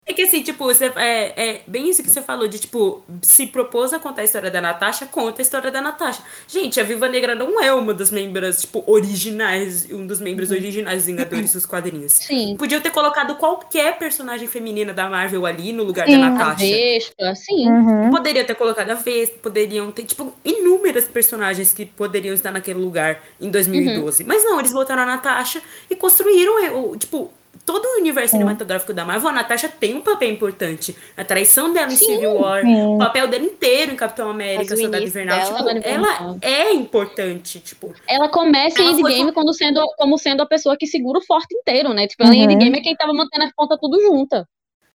É 0.05 0.13
que 0.13 0.23
assim, 0.23 0.41
tipo, 0.41 0.63
você, 0.63 0.91
é, 0.95 1.49
é 1.49 1.61
bem 1.67 1.87
isso 1.87 2.01
que 2.01 2.09
você 2.09 2.19
falou, 2.19 2.47
de 2.47 2.57
tipo, 2.57 3.03
se 3.21 3.45
propôs 3.45 3.93
a 3.93 3.99
contar 3.99 4.23
a 4.23 4.25
história 4.25 4.49
da 4.49 4.59
Natasha, 4.59 5.05
conta 5.05 5.39
a 5.39 5.43
história 5.43 5.69
da 5.69 5.81
Natasha. 5.81 6.23
Gente, 6.47 6.79
a 6.79 6.83
Viva 6.83 7.07
Negra 7.07 7.35
não 7.35 7.61
é 7.61 7.71
uma 7.71 7.93
das 7.93 8.09
membros, 8.09 8.61
tipo, 8.61 8.83
originais, 8.87 9.87
um 9.91 10.07
dos 10.07 10.19
membros 10.19 10.49
originais 10.49 10.97
dos 10.97 11.05
Vingadores 11.05 11.53
dos 11.53 11.63
quadrinhos. 11.63 12.13
Sim. 12.13 12.55
Podiam 12.57 12.81
ter 12.81 12.89
colocado 12.89 13.35
qualquer 13.35 13.99
personagem 13.99 14.47
feminina 14.47 14.93
da 14.93 15.07
Marvel 15.07 15.45
ali 15.45 15.71
no 15.71 15.83
lugar 15.83 16.07
Sim. 16.07 16.19
da 16.19 16.25
A 16.25 16.29
Natasha. 16.31 16.65
Vespa, 16.65 17.35
sim. 17.35 17.69
Uhum. 17.69 18.09
Poderia 18.09 18.43
ter 18.43 18.55
colocado 18.55 18.89
a 18.89 18.95
Vespa, 18.95 19.37
poderiam 19.43 19.91
ter, 19.91 20.05
tipo, 20.05 20.33
inúmeras 20.43 21.05
personagens 21.05 21.71
que 21.71 21.85
poderiam 21.85 22.33
estar 22.33 22.51
naquele 22.51 22.79
lugar 22.79 23.21
em 23.39 23.51
2012. 23.51 24.23
Mas 24.23 24.43
não, 24.43 24.59
eles 24.59 24.73
botaram 24.73 25.03
a 25.03 25.05
Natasha 25.05 25.61
e 25.87 25.95
construíram, 25.95 26.89
o, 26.89 26.97
tipo, 26.97 27.31
todo 27.71 27.85
o 27.85 27.99
universo 27.99 28.31
cinematográfico 28.31 28.93
da 28.93 29.05
Marvel, 29.05 29.29
a 29.29 29.33
Natasha 29.33 29.69
tem 29.69 29.95
um 29.95 30.01
papel 30.01 30.29
importante. 30.31 30.95
A 31.15 31.23
traição 31.23 31.71
dela 31.71 31.91
em 31.91 31.95
Civil 31.95 32.33
War, 32.33 32.63
o 32.65 32.97
papel 32.97 33.27
dela 33.27 33.43
inteiro 33.45 33.91
em 33.91 33.95
Capitão 33.95 34.29
América, 34.29 34.75
Soldado 34.75 35.03
Invernal. 35.05 35.39
tipo, 35.45 35.87
ela 35.87 36.37
é 36.41 36.71
importante, 36.73 37.59
tipo. 37.59 37.93
Ela 38.07 38.27
começa 38.29 38.81
em 38.81 38.85
Ela 38.89 38.97
foi 38.99 39.11
Endgame 39.13 39.31
quando 39.33 39.53
sendo, 39.53 39.81
como 39.97 40.17
sendo 40.17 40.41
a 40.41 40.45
pessoa 40.47 40.75
que 40.77 40.87
segura 40.87 41.19
o 41.19 41.25
forte 41.25 41.53
inteiro, 41.55 41.93
né? 41.93 42.07
Tipo, 42.07 42.23
ela 42.23 42.33
em 42.35 42.45
Uhum. 42.45 42.51
Endgame 42.51 42.79
é 42.79 42.81
quem 42.81 42.95
tava 42.95 43.13
mantendo 43.13 43.45
as 43.45 43.53
pontas 43.53 43.77
tudo 43.79 44.01
junta. 44.01 44.47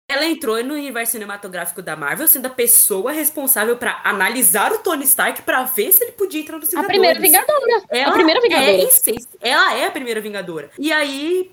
Ela 0.10 0.26
entrou 0.26 0.62
no 0.62 0.74
universo 0.74 1.14
cinematográfico 1.14 1.82
da 1.82 1.96
Marvel 1.96 2.28
sendo 2.28 2.46
a 2.48 2.50
pessoa 2.50 3.14
responsável 3.14 3.78
pra 3.78 4.02
analisar 4.04 4.74
o 4.74 4.80
Tony 4.80 5.06
Stark 5.06 5.42
pra 5.44 5.64
ver 5.64 5.94
se 5.94 6.04
ele 6.04 6.12
podia 6.12 6.42
entrar 6.42 6.58
no 6.58 6.66
A 6.80 6.84
primeira 6.84 7.18
Vingadora. 7.18 7.82
Ela 7.90 8.10
a 8.10 8.14
primeira 8.14 8.42
Vingadora. 8.42 8.72
É, 8.72 8.84
em 8.84 8.90
si- 8.92 9.16
ela 9.40 9.74
é 9.78 9.86
a 9.86 9.92
primeira 9.92 10.20
Vingadora. 10.20 10.70
E 10.78 10.92
aí, 10.92 11.50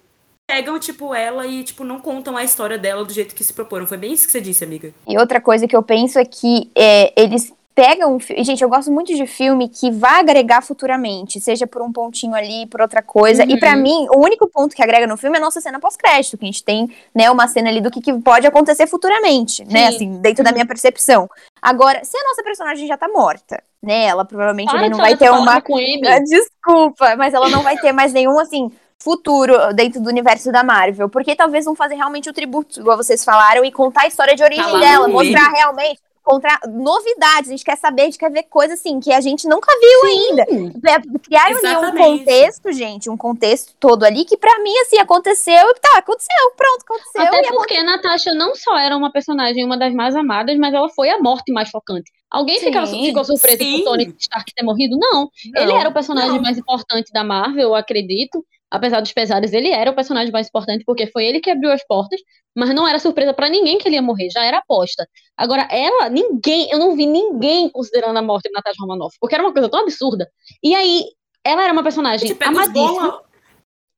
pegam, 0.49 0.79
tipo, 0.79 1.15
ela 1.15 1.47
e, 1.47 1.63
tipo, 1.63 1.85
não 1.85 2.01
contam 2.01 2.35
a 2.35 2.43
história 2.43 2.79
dela 2.79 3.05
do 3.05 3.13
jeito 3.13 3.35
que 3.35 3.45
se 3.45 3.53
proporam. 3.53 3.87
Foi 3.87 3.99
bem 3.99 4.15
isso 4.15 4.25
que 4.25 4.33
você 4.33 4.41
disse, 4.41 4.65
amiga. 4.65 4.93
E 5.07 5.19
outra 5.19 5.41
coisa 5.43 5.69
que 5.69 5.77
eu 5.77 5.83
penso 5.83 6.19
é 6.19 6.25
que 6.25 6.71
é, 6.75 7.13
eles 7.21 7.53
pegam. 7.75 8.17
um 8.17 8.19
fi- 8.19 8.35
e, 8.37 8.43
Gente, 8.43 8.63
eu 8.65 8.69
gosto 8.69 8.91
muito 8.91 9.15
de 9.15 9.25
filme 9.27 9.69
que 9.69 9.91
vai 9.91 10.19
agregar 10.21 10.63
futuramente, 10.63 11.39
seja 11.39 11.65
por 11.67 11.83
um 11.83 11.93
pontinho 11.93 12.35
ali, 12.35 12.67
por 12.67 12.81
outra 12.81 13.03
coisa. 13.03 13.45
E 13.47 13.57
pra 13.59 13.75
Uhum. 13.77 13.83
mim, 13.83 14.07
o 14.17 14.25
único 14.25 14.49
ponto 14.49 14.75
que 14.75 14.83
agrega 14.83 15.07
no 15.07 15.17
filme 15.19 15.37
é 15.37 15.41
a 15.41 15.45
nossa 15.45 15.61
cena 15.61 15.79
pós-crédito, 15.79 16.37
que 16.39 16.45
a 16.45 16.47
gente 16.47 16.65
tem, 16.65 16.91
né, 17.15 17.31
uma 17.31 17.47
cena 17.47 17.69
ali 17.69 17.81
do 17.83 17.91
que, 17.91 18.01
que 18.01 18.13
pode 18.15 18.47
acontecer 18.47 18.87
futuramente, 18.89 19.65
né, 19.67 19.91
Sim. 19.91 19.95
assim, 19.97 20.21
dentro 20.23 20.43
da 20.43 20.51
minha 20.51 20.67
percepção. 20.67 21.29
Agora, 21.63 22.03
se 22.05 22.17
a 22.17 22.25
nossa 22.25 22.43
personagem 22.43 22.87
já 22.89 22.97
tá 22.97 23.07
morta, 23.07 23.63
né, 23.83 24.07
ela 24.07 24.25
provavelmente 24.25 24.71
Para 24.71 24.81
ele 24.81 24.89
não 24.91 24.99
vai 24.99 25.15
ter 25.17 25.31
uma 25.31 25.63
Desculpa, 26.27 27.15
mas 27.17 27.33
ela 27.35 27.49
não 27.49 27.63
vai 27.63 27.79
ter 27.79 27.93
mais 27.93 28.13
nenhum, 28.13 28.41
assim, 28.41 28.73
futuro 28.99 29.55
dentro 29.75 30.01
do 30.01 30.09
universo 30.09 30.51
da 30.51 30.63
Marvel. 30.63 31.09
Porque 31.09 31.37
talvez 31.37 31.65
vão 31.65 31.75
fazer 31.75 31.95
realmente 31.95 32.29
o 32.29 32.33
tributo, 32.33 32.81
igual 32.81 32.97
vocês 32.97 33.25
falaram, 33.25 33.65
e 33.65 33.73
contar 33.73 34.03
a 34.03 34.07
história 34.07 34.35
de 34.35 34.43
origem 34.43 34.65
Tá 34.65 34.79
dela, 34.79 35.09
mostrar 35.09 35.51
realmente. 35.51 36.01
Contra 36.23 36.61
novidades, 36.69 37.49
a 37.49 37.53
gente 37.53 37.65
quer 37.65 37.79
saber, 37.79 38.03
a 38.03 38.05
gente 38.05 38.19
quer 38.19 38.31
ver 38.31 38.43
coisas 38.43 38.79
assim 38.79 39.01
que 39.01 39.11
a 39.11 39.21
gente 39.21 39.49
nunca 39.49 39.73
viu 39.81 40.11
ainda. 40.11 40.43
É, 40.43 41.19
Criaram 41.21 41.57
ali 41.57 41.87
um 41.87 41.97
contexto, 41.97 42.71
gente, 42.71 43.09
um 43.09 43.17
contexto 43.17 43.75
todo 43.81 44.05
ali 44.05 44.27
que 44.27 44.37
pra 44.37 44.59
mim, 44.59 44.77
assim, 44.81 44.99
aconteceu 44.99 45.55
e 45.55 45.75
tá, 45.81 45.97
aconteceu, 45.97 46.53
pronto, 46.55 46.83
aconteceu. 46.83 47.23
Até 47.23 47.49
porque 47.51 47.77
a 47.77 47.83
Natasha 47.83 48.35
não 48.35 48.55
só 48.55 48.77
era 48.77 48.95
uma 48.95 49.11
personagem, 49.11 49.65
uma 49.65 49.79
das 49.79 49.95
mais 49.95 50.15
amadas, 50.15 50.59
mas 50.59 50.75
ela 50.75 50.91
foi 50.91 51.09
a 51.09 51.19
morte 51.19 51.51
mais 51.51 51.71
chocante. 51.71 52.13
Alguém 52.31 52.59
Sim, 52.59 52.67
ficava, 52.67 52.87
ficou 52.87 53.25
surpreso 53.25 53.57
sim. 53.57 53.77
com 53.77 53.81
o 53.81 53.85
Tony 53.85 54.15
Stark 54.19 54.53
ter 54.55 54.63
morrido? 54.63 54.99
Não. 54.99 55.31
ele 55.57 55.73
era 55.73 55.89
o 55.89 55.95
personagem 55.95 56.33
não. 56.33 56.43
mais 56.43 56.59
importante 56.59 57.11
da 57.11 57.25
Marvel, 57.25 57.69
eu 57.69 57.75
acredito. 57.75 58.45
Apesar 58.71 59.01
dos 59.01 59.13
pesares, 59.13 59.53
ele 59.53 59.71
era 59.71 59.91
o 59.91 59.95
personagem 59.95 60.31
mais 60.31 60.49
importante 60.49 60.85
porque 60.85 61.07
foi 61.07 61.25
ele 61.25 61.41
que 61.41 61.51
abriu 61.51 61.73
as 61.73 61.87
portas, 61.87 62.21
mas 62.55 62.75
não 62.75 62.87
era 62.87 62.99
surpresa 62.99 63.33
pra 63.33 63.49
ninguém 63.49 63.79
que 63.79 63.89
ele 63.89 63.97
ia 63.97 64.03
morrer, 64.03 64.29
já 64.31 64.45
era 64.45 64.59
aposta. 64.59 65.09
Agora, 65.37 65.67
ela, 65.71 66.09
ninguém, 66.11 66.69
eu 66.71 66.79
não 66.79 66.95
vi 66.95 67.07
ninguém 67.07 67.71
considerando 67.71 68.19
a 68.19 68.23
morte 68.23 68.49
de 68.49 68.53
Natasha 68.53 68.77
Romanoff, 68.81 69.17
porque 69.21 69.35
era 69.35 69.43
uma 69.45 69.53
coisa 69.53 69.69
tão 69.69 69.81
absurda. 69.81 70.29
E 70.63 70.75
aí, 70.75 71.05
ela 71.43 71.63
era 71.63 71.73
uma 71.73 71.83
personagem 71.83 72.29
Tipo, 72.29 72.45
amadíssima. 72.45 73.23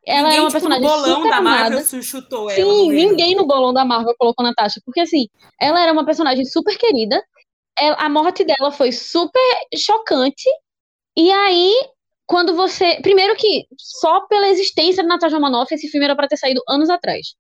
Ela 0.07 0.23
Ninguém, 0.23 0.33
era 0.33 0.43
uma 0.43 0.49
tipo, 0.49 0.53
personagem 0.53 0.83
bolão 0.83 1.17
super 1.17 1.31
da 1.31 1.37
amada. 1.37 1.77
Marvel 1.77 2.03
chutou 2.03 2.51
ela. 2.51 2.55
Sim, 2.55 2.91
ninguém 2.91 3.35
no 3.35 3.47
bolão 3.47 3.73
da 3.73 3.85
Marvel 3.85 4.15
colocou 4.19 4.45
Natasha, 4.45 4.81
porque 4.85 5.01
assim, 5.01 5.27
ela 5.61 5.81
era 5.81 5.93
uma 5.93 6.07
personagem 6.07 6.45
super 6.45 6.77
querida, 6.79 7.23
a 7.99 8.09
morte 8.09 8.45
dela 8.45 8.71
foi 8.71 8.93
super 8.93 9.41
chocante, 9.77 10.49
e 11.17 11.31
aí, 11.31 11.73
quando 12.31 12.55
você. 12.55 13.01
Primeiro 13.03 13.35
que 13.35 13.67
só 13.77 14.21
pela 14.29 14.49
existência 14.49 15.03
de 15.03 15.09
Natasha 15.09 15.35
Romanoff, 15.35 15.75
esse 15.75 15.89
filme 15.89 16.05
era 16.05 16.15
pra 16.15 16.29
ter 16.29 16.37
saído 16.37 16.63
anos 16.69 16.89
atrás. 16.89 17.35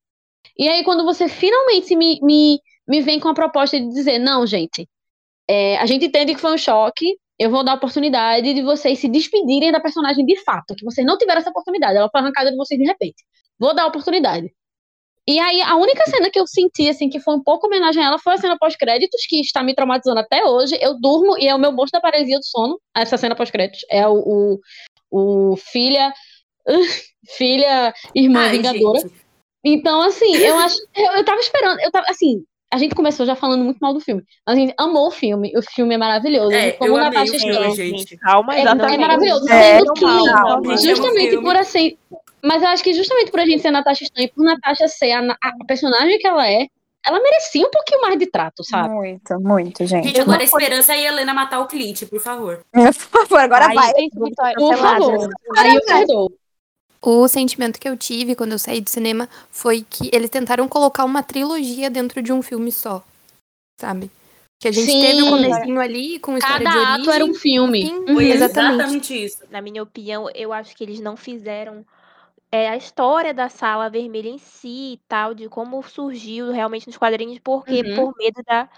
E 0.58 0.68
aí, 0.68 0.82
quando 0.82 1.04
você 1.04 1.28
finalmente 1.28 1.94
me, 1.94 2.18
me, 2.20 2.60
me 2.88 3.00
vem 3.00 3.20
com 3.20 3.28
a 3.28 3.34
proposta 3.34 3.78
de 3.78 3.88
dizer, 3.88 4.18
não, 4.18 4.44
gente, 4.44 4.88
é, 5.48 5.78
a 5.78 5.86
gente 5.86 6.06
entende 6.06 6.34
que 6.34 6.40
foi 6.40 6.52
um 6.54 6.58
choque, 6.58 7.16
eu 7.38 7.50
vou 7.50 7.62
dar 7.62 7.72
a 7.72 7.74
oportunidade 7.76 8.52
de 8.52 8.62
vocês 8.62 8.98
se 8.98 9.08
despedirem 9.08 9.70
da 9.70 9.78
personagem 9.78 10.26
de 10.26 10.36
fato, 10.42 10.74
que 10.74 10.84
vocês 10.84 11.06
não 11.06 11.16
tiveram 11.16 11.40
essa 11.40 11.50
oportunidade, 11.50 11.96
ela 11.96 12.10
foi 12.10 12.20
arrancada 12.20 12.50
de 12.50 12.56
vocês 12.56 12.78
de 12.78 12.84
repente. 12.84 13.22
Vou 13.60 13.72
dar 13.72 13.84
a 13.84 13.86
oportunidade. 13.86 14.52
E 15.30 15.38
aí, 15.38 15.62
a 15.62 15.76
única 15.76 16.04
cena 16.10 16.28
que 16.28 16.40
eu 16.40 16.44
senti, 16.44 16.88
assim, 16.88 17.08
que 17.08 17.20
foi 17.20 17.36
um 17.36 17.42
pouco 17.42 17.68
homenagem 17.68 18.02
a 18.02 18.06
ela, 18.06 18.18
foi 18.18 18.34
a 18.34 18.36
cena 18.36 18.58
pós-créditos, 18.58 19.20
que 19.28 19.40
está 19.40 19.62
me 19.62 19.72
traumatizando 19.72 20.18
até 20.18 20.44
hoje. 20.44 20.76
Eu 20.80 20.98
durmo 20.98 21.38
e 21.38 21.46
é 21.46 21.54
o 21.54 21.58
meu 21.58 21.70
monstro 21.70 22.00
da 22.00 22.00
paralisia 22.00 22.36
do 22.36 22.44
sono, 22.44 22.80
essa 22.92 23.16
cena 23.16 23.36
pós-créditos. 23.36 23.86
É 23.88 24.08
o, 24.08 24.58
o, 25.08 25.52
o 25.52 25.56
filha, 25.56 26.12
filha, 27.38 27.94
irmã 28.12 28.40
Ai, 28.40 28.50
vingadora. 28.50 28.98
gente. 28.98 29.14
Então, 29.64 30.02
assim, 30.02 30.34
eu 30.34 30.56
acho. 30.58 30.78
Eu, 30.96 31.12
eu 31.12 31.24
tava 31.24 31.38
esperando. 31.38 31.78
Eu 31.78 31.92
tava, 31.92 32.06
assim, 32.08 32.42
a 32.72 32.78
gente 32.78 32.96
começou 32.96 33.24
já 33.24 33.36
falando 33.36 33.62
muito 33.62 33.78
mal 33.78 33.94
do 33.94 34.00
filme. 34.00 34.24
Mas 34.44 34.56
a 34.56 34.60
gente 34.60 34.74
amou 34.76 35.06
o 35.06 35.12
filme. 35.12 35.52
O 35.56 35.62
filme 35.62 35.94
é 35.94 35.98
maravilhoso. 35.98 36.50
É, 36.50 36.72
Como 36.72 36.90
eu 36.90 36.94
o 36.94 36.96
amei 36.96 37.10
Natasha 37.10 37.36
o 37.36 37.40
filme, 37.40 37.76
gente. 37.76 38.16
Calma, 38.16 38.56
É, 38.56 38.62
exatamente. 38.62 38.94
é 38.94 38.98
maravilhoso. 38.98 39.48
É, 39.48 39.78
Sendo 39.78 39.92
que, 39.92 40.00
calma, 40.00 40.76
gente, 40.76 40.88
justamente 40.88 41.40
por 41.40 41.56
assim. 41.56 41.96
Mas 42.42 42.62
eu 42.62 42.68
acho 42.68 42.82
que 42.82 42.92
justamente 42.94 43.30
por 43.30 43.40
a 43.40 43.46
gente 43.46 43.62
ser 43.62 43.70
Natasha 43.70 44.04
Strong 44.04 44.24
e 44.24 44.32
por 44.32 44.44
Natasha 44.44 44.88
ser 44.88 45.12
a, 45.12 45.36
a 45.42 45.64
personagem 45.66 46.18
que 46.18 46.26
ela 46.26 46.48
é, 46.48 46.66
ela 47.06 47.20
merecia 47.20 47.66
um 47.66 47.70
pouquinho 47.70 48.02
mais 48.02 48.18
de 48.18 48.26
trato, 48.26 48.62
sabe? 48.62 48.90
Muito, 48.90 49.40
muito, 49.40 49.86
gente. 49.86 50.08
Gente, 50.08 50.20
agora 50.20 50.40
a 50.40 50.44
esperança 50.44 50.94
é 50.94 51.06
a 51.06 51.12
Helena 51.12 51.32
matar 51.32 51.60
o 51.60 51.66
Clint, 51.66 52.04
por 52.06 52.20
favor. 52.20 52.64
Por 52.72 52.94
favor, 52.94 53.40
agora 53.40 53.66
Ai, 53.66 53.74
vai. 53.74 53.92
gente, 53.94 54.18
Vitória, 54.18 54.54
Por 54.56 54.76
favor. 54.76 55.30
Aí 55.56 55.74
eu 55.74 55.84
perdoo. 55.84 56.32
O 57.02 57.26
sentimento 57.28 57.80
que 57.80 57.88
eu 57.88 57.96
tive 57.96 58.34
quando 58.34 58.52
eu 58.52 58.58
saí 58.58 58.80
do 58.82 58.90
cinema 58.90 59.26
foi 59.50 59.84
que 59.88 60.10
eles 60.12 60.28
tentaram 60.28 60.68
colocar 60.68 61.04
uma 61.04 61.22
trilogia 61.22 61.88
dentro 61.88 62.22
de 62.22 62.30
um 62.30 62.42
filme 62.42 62.70
só, 62.70 63.02
sabe? 63.80 64.10
Que 64.60 64.68
a 64.68 64.70
gente 64.72 64.90
Sim. 64.92 65.00
teve 65.00 65.22
o 65.22 65.30
comecinho 65.30 65.80
ali 65.80 66.18
com 66.18 66.36
história 66.36 66.62
Cada 66.62 66.78
de 66.78 66.84
ato 66.84 66.92
origem. 66.96 67.14
era 67.14 67.24
um 67.24 67.32
filme. 67.32 67.86
Sim. 67.86 68.04
Foi 68.12 68.30
exatamente. 68.30 68.74
exatamente 68.74 69.24
isso. 69.24 69.38
na 69.50 69.62
minha 69.62 69.82
opinião, 69.82 70.28
eu 70.34 70.52
acho 70.52 70.76
que 70.76 70.84
eles 70.84 71.00
não 71.00 71.16
fizeram 71.16 71.82
é, 72.52 72.68
a 72.68 72.76
história 72.76 73.32
da 73.34 73.48
Sala 73.48 73.88
Vermelha 73.90 74.28
em 74.28 74.38
si 74.38 74.94
e 74.94 74.98
tal, 75.08 75.34
de 75.34 75.48
como 75.48 75.82
surgiu 75.82 76.50
realmente 76.52 76.86
nos 76.88 76.96
quadrinhos, 76.98 77.38
porque 77.40 77.84
Uhum. 77.84 77.84
por 77.84 78.12
medo 78.18 78.42
da, 78.46 78.68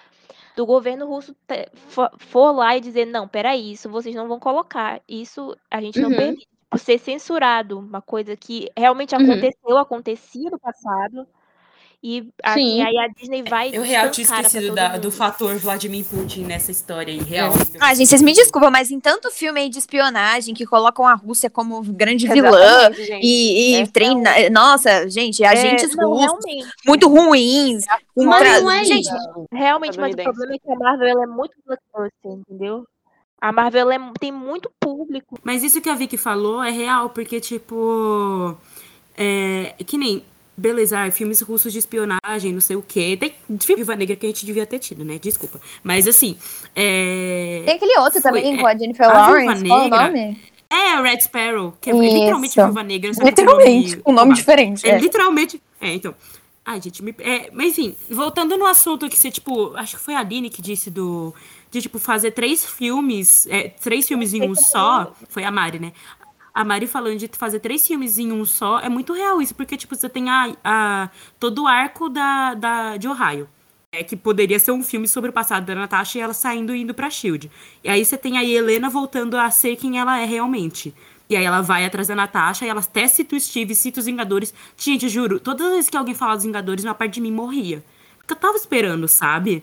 do 0.56 0.66
governo 0.66 1.06
russo 1.06 1.34
te- 1.46 1.68
for, 1.74 2.10
for 2.18 2.52
lá 2.52 2.76
e 2.76 2.80
dizer, 2.80 3.06
não, 3.06 3.28
peraí, 3.28 3.72
isso 3.72 3.90
vocês 3.90 4.14
não 4.16 4.28
vão 4.28 4.40
colocar, 4.40 5.02
isso 5.08 5.56
a 5.70 5.80
gente 5.80 6.02
não 6.02 6.12
Uhum. 6.12 6.14
permite. 6.14 6.48
Ser 6.78 6.98
censurado, 6.98 7.78
uma 7.78 8.02
coisa 8.02 8.36
que 8.36 8.68
realmente 8.76 9.14
Uhum. 9.18 9.52
aconteceu, 9.54 9.78
acontecia 9.78 10.50
no 10.50 10.58
passado, 10.60 11.26
e 12.04 12.28
assim, 12.42 12.76
Sim. 12.78 12.82
aí 12.82 12.98
a 12.98 13.06
Disney 13.08 13.44
vai 13.48 13.70
Eu 13.72 13.82
real 13.82 14.10
tinha 14.10 14.24
esquecido 14.24 14.74
da- 14.74 14.96
do 14.98 15.10
fator 15.12 15.54
Vladimir 15.56 16.04
Putin 16.04 16.42
nessa 16.44 16.70
história 16.72 17.12
aí, 17.14 17.20
real. 17.20 17.52
Ah, 17.80 17.94
gente, 17.94 18.08
vocês 18.08 18.20
me 18.22 18.32
desculpam, 18.32 18.70
mas 18.72 18.90
em 18.90 18.98
tanto 18.98 19.30
filme 19.30 19.60
aí 19.60 19.68
de 19.68 19.78
espionagem 19.78 20.52
que 20.52 20.66
colocam 20.66 21.06
a 21.06 21.14
Rússia 21.14 21.48
como 21.48 21.80
grande 21.82 22.26
vilã 22.26 22.92
gente. 22.92 23.20
e, 23.24 23.70
e 23.70 23.82
Essa 23.82 23.92
treina. 23.92 24.30
Nossa, 24.50 25.08
gente, 25.08 25.44
agentes 25.44 25.92
É, 25.92 25.96
não, 25.96 26.10
russos 26.10 26.44
realmente. 26.44 26.72
muito 26.86 27.08
ruins. 27.08 27.84
com 28.14 28.24
Mas 28.24 28.40
tra- 28.40 28.60
não 28.60 28.70
é 28.70 28.84
gente, 28.84 29.06
isso. 29.06 29.46
Realmente, 29.52 29.98
mas 30.00 30.12
o 30.12 30.16
problema 30.16 30.54
é 30.54 30.58
que 30.58 30.72
a 30.72 30.74
Marvel 30.76 31.22
é 31.22 31.26
muito 31.26 31.52
blockbuster, 31.64 32.32
entendeu? 32.32 32.84
A 33.40 33.52
Marvel 33.52 33.90
é- 33.92 34.12
tem 34.18 34.32
muito 34.32 34.70
público. 34.80 35.38
Mas 35.44 35.62
isso 35.62 35.80
que 35.80 35.88
a 35.88 35.94
Vicky 35.94 36.16
falou 36.16 36.62
é 36.64 36.70
real, 36.70 37.10
porque, 37.10 37.40
tipo. 37.40 38.56
É, 39.16 39.74
que 39.86 39.98
nem. 39.98 40.24
Beleza, 40.62 40.96
ah, 40.96 41.10
filmes 41.10 41.40
russos 41.40 41.72
de 41.72 41.80
espionagem, 41.80 42.52
não 42.52 42.60
sei 42.60 42.76
o 42.76 42.82
quê. 42.82 43.16
Tem 43.18 43.34
filme 43.58 43.82
Viva 43.82 43.96
Negra 43.96 44.14
que 44.14 44.24
a 44.24 44.28
gente 44.28 44.46
devia 44.46 44.64
ter 44.64 44.78
tido, 44.78 45.04
né? 45.04 45.18
Desculpa. 45.18 45.60
Mas 45.82 46.06
assim. 46.06 46.36
É, 46.72 47.64
tem 47.66 47.74
aquele 47.74 47.98
outro 47.98 48.22
Foi, 48.22 48.30
também 48.30 48.54
é, 48.54 48.60
com 48.60 48.66
a 48.68 48.76
Jennifer 48.76 49.10
a 49.10 49.12
Lawrence. 49.12 49.64
Qual 49.66 49.80
o 49.80 49.82
Negra, 49.82 50.06
nome? 50.06 50.40
é 50.70 51.02
Red 51.02 51.20
Sparrow, 51.22 51.74
que 51.80 51.90
é 51.90 51.92
Isso. 51.92 52.14
literalmente 52.14 52.54
Viúva 52.54 52.82
Negra. 52.84 53.10
Literalmente, 53.24 53.96
um 54.06 54.12
nome 54.12 54.14
roubado. 54.14 54.34
diferente. 54.34 54.86
É, 54.86 54.90
é. 54.90 54.98
literalmente. 55.00 55.60
É, 55.80 55.94
então. 55.94 56.14
Ai, 56.64 56.80
gente, 56.80 57.02
me... 57.02 57.12
é, 57.18 57.50
mas 57.52 57.76
enfim, 57.76 57.96
voltando 58.08 58.56
no 58.56 58.64
assunto 58.64 59.08
que 59.08 59.18
você, 59.18 59.32
tipo, 59.32 59.74
acho 59.74 59.96
que 59.96 60.02
foi 60.04 60.14
a 60.14 60.20
Aline 60.20 60.48
que 60.48 60.62
disse 60.62 60.90
do. 60.90 61.34
De, 61.72 61.82
tipo, 61.82 61.98
fazer 61.98 62.30
três 62.30 62.64
filmes. 62.64 63.48
é, 63.48 63.70
três 63.82 64.06
filmes 64.06 64.32
em 64.32 64.48
um 64.48 64.54
só. 64.54 65.12
Foi 65.28 65.42
a 65.42 65.50
Mari, 65.50 65.80
né? 65.80 65.92
A 66.54 66.64
Mari 66.64 66.86
falando 66.86 67.16
de 67.16 67.30
fazer 67.32 67.60
três 67.60 67.86
filmes 67.86 68.18
em 68.18 68.30
um 68.30 68.44
só 68.44 68.78
é 68.80 68.88
muito 68.88 69.12
real 69.12 69.40
isso, 69.40 69.54
porque, 69.54 69.76
tipo, 69.76 69.94
você 69.94 70.08
tem 70.08 70.28
a, 70.28 70.54
a, 70.62 71.10
todo 71.40 71.62
o 71.62 71.66
arco 71.66 72.08
da, 72.08 72.54
da, 72.54 72.96
de 72.96 73.08
Ohio. 73.08 73.48
É, 73.94 74.02
que 74.02 74.16
poderia 74.16 74.58
ser 74.58 74.72
um 74.72 74.82
filme 74.82 75.06
sobre 75.06 75.28
o 75.28 75.32
passado 75.32 75.66
da 75.66 75.74
Natasha 75.74 76.18
e 76.18 76.22
ela 76.22 76.32
saindo 76.32 76.74
e 76.74 76.80
indo 76.80 76.94
pra 76.94 77.10
Shield. 77.10 77.50
E 77.84 77.90
aí 77.90 78.02
você 78.02 78.16
tem 78.16 78.38
a 78.38 78.44
Helena 78.44 78.88
voltando 78.88 79.36
a 79.36 79.50
ser 79.50 79.76
quem 79.76 79.98
ela 79.98 80.18
é 80.18 80.24
realmente. 80.24 80.94
E 81.28 81.36
aí 81.36 81.44
ela 81.44 81.60
vai 81.60 81.84
atrás 81.84 82.08
da 82.08 82.14
Natasha 82.14 82.64
e 82.64 82.68
ela 82.68 82.80
até 82.80 83.06
cita 83.06 83.36
o 83.36 83.40
Steve, 83.40 83.74
cita 83.74 84.00
os 84.00 84.06
Vingadores. 84.06 84.54
Gente, 84.76 85.08
juro, 85.08 85.38
todas 85.38 85.66
as 85.66 85.72
vezes 85.72 85.90
que 85.90 85.96
alguém 85.96 86.14
falava 86.14 86.36
dos 86.36 86.44
Vingadores, 86.44 86.84
uma 86.84 86.94
parte 86.94 87.14
de 87.14 87.20
mim 87.20 87.32
morria. 87.32 87.84
Porque 88.18 88.32
eu 88.32 88.36
tava 88.36 88.56
esperando, 88.56 89.06
sabe? 89.06 89.62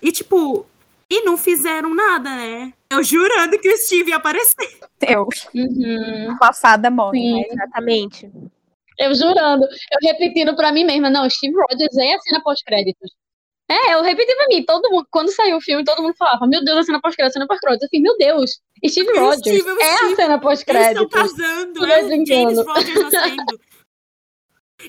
E 0.00 0.12
tipo, 0.12 0.66
e 1.10 1.22
não 1.22 1.36
fizeram 1.36 1.94
nada, 1.94 2.28
né? 2.34 2.72
Eu 2.90 3.02
jurando 3.02 3.58
que 3.58 3.68
o 3.68 3.76
Steve 3.78 4.10
ia 4.10 4.16
aparecer. 4.16 4.78
Eu, 5.00 5.28
Uhum. 5.54 6.36
uma 6.40 6.52
fada 6.52 6.90
morre. 6.90 7.18
Sim. 7.18 7.44
Exatamente. 7.50 8.30
Eu 8.98 9.14
jurando, 9.14 9.64
eu 9.64 9.98
repetindo 10.02 10.56
pra 10.56 10.72
mim 10.72 10.84
mesma, 10.84 11.10
não, 11.10 11.28
Steve 11.28 11.54
Rogers 11.54 11.96
é 11.98 12.14
a 12.14 12.18
cena 12.20 12.42
pós-créditos. 12.42 13.10
É, 13.68 13.94
eu 13.94 14.02
repeti 14.02 14.34
pra 14.36 14.46
mim, 14.46 14.64
todo 14.64 14.88
mundo, 14.90 15.06
quando 15.10 15.28
saiu 15.32 15.56
o 15.56 15.60
filme, 15.60 15.84
todo 15.84 16.00
mundo 16.00 16.14
falava, 16.16 16.46
meu 16.46 16.64
Deus, 16.64 16.78
a 16.78 16.82
cena 16.84 17.00
pós-crédito, 17.00 17.30
a 17.30 17.32
cena 17.34 17.46
pós-crédito. 17.48 17.82
Eu 17.82 17.86
fiquei, 17.88 18.00
meu 18.00 18.16
Deus, 18.16 18.60
Steve 18.88 19.10
Rogers 19.18 19.38
Steve, 19.40 19.68
é 19.68 19.92
a 19.92 19.96
Steve, 19.96 20.14
cena 20.14 20.14
Eles 20.14 20.18
estão 20.18 20.40
pós-créditos. 20.40 21.10
casando, 21.10 21.72
Tô 21.74 21.84
é. 21.86 22.24
James 22.24 22.58
Rogers 22.64 23.12
nascendo. 23.12 23.60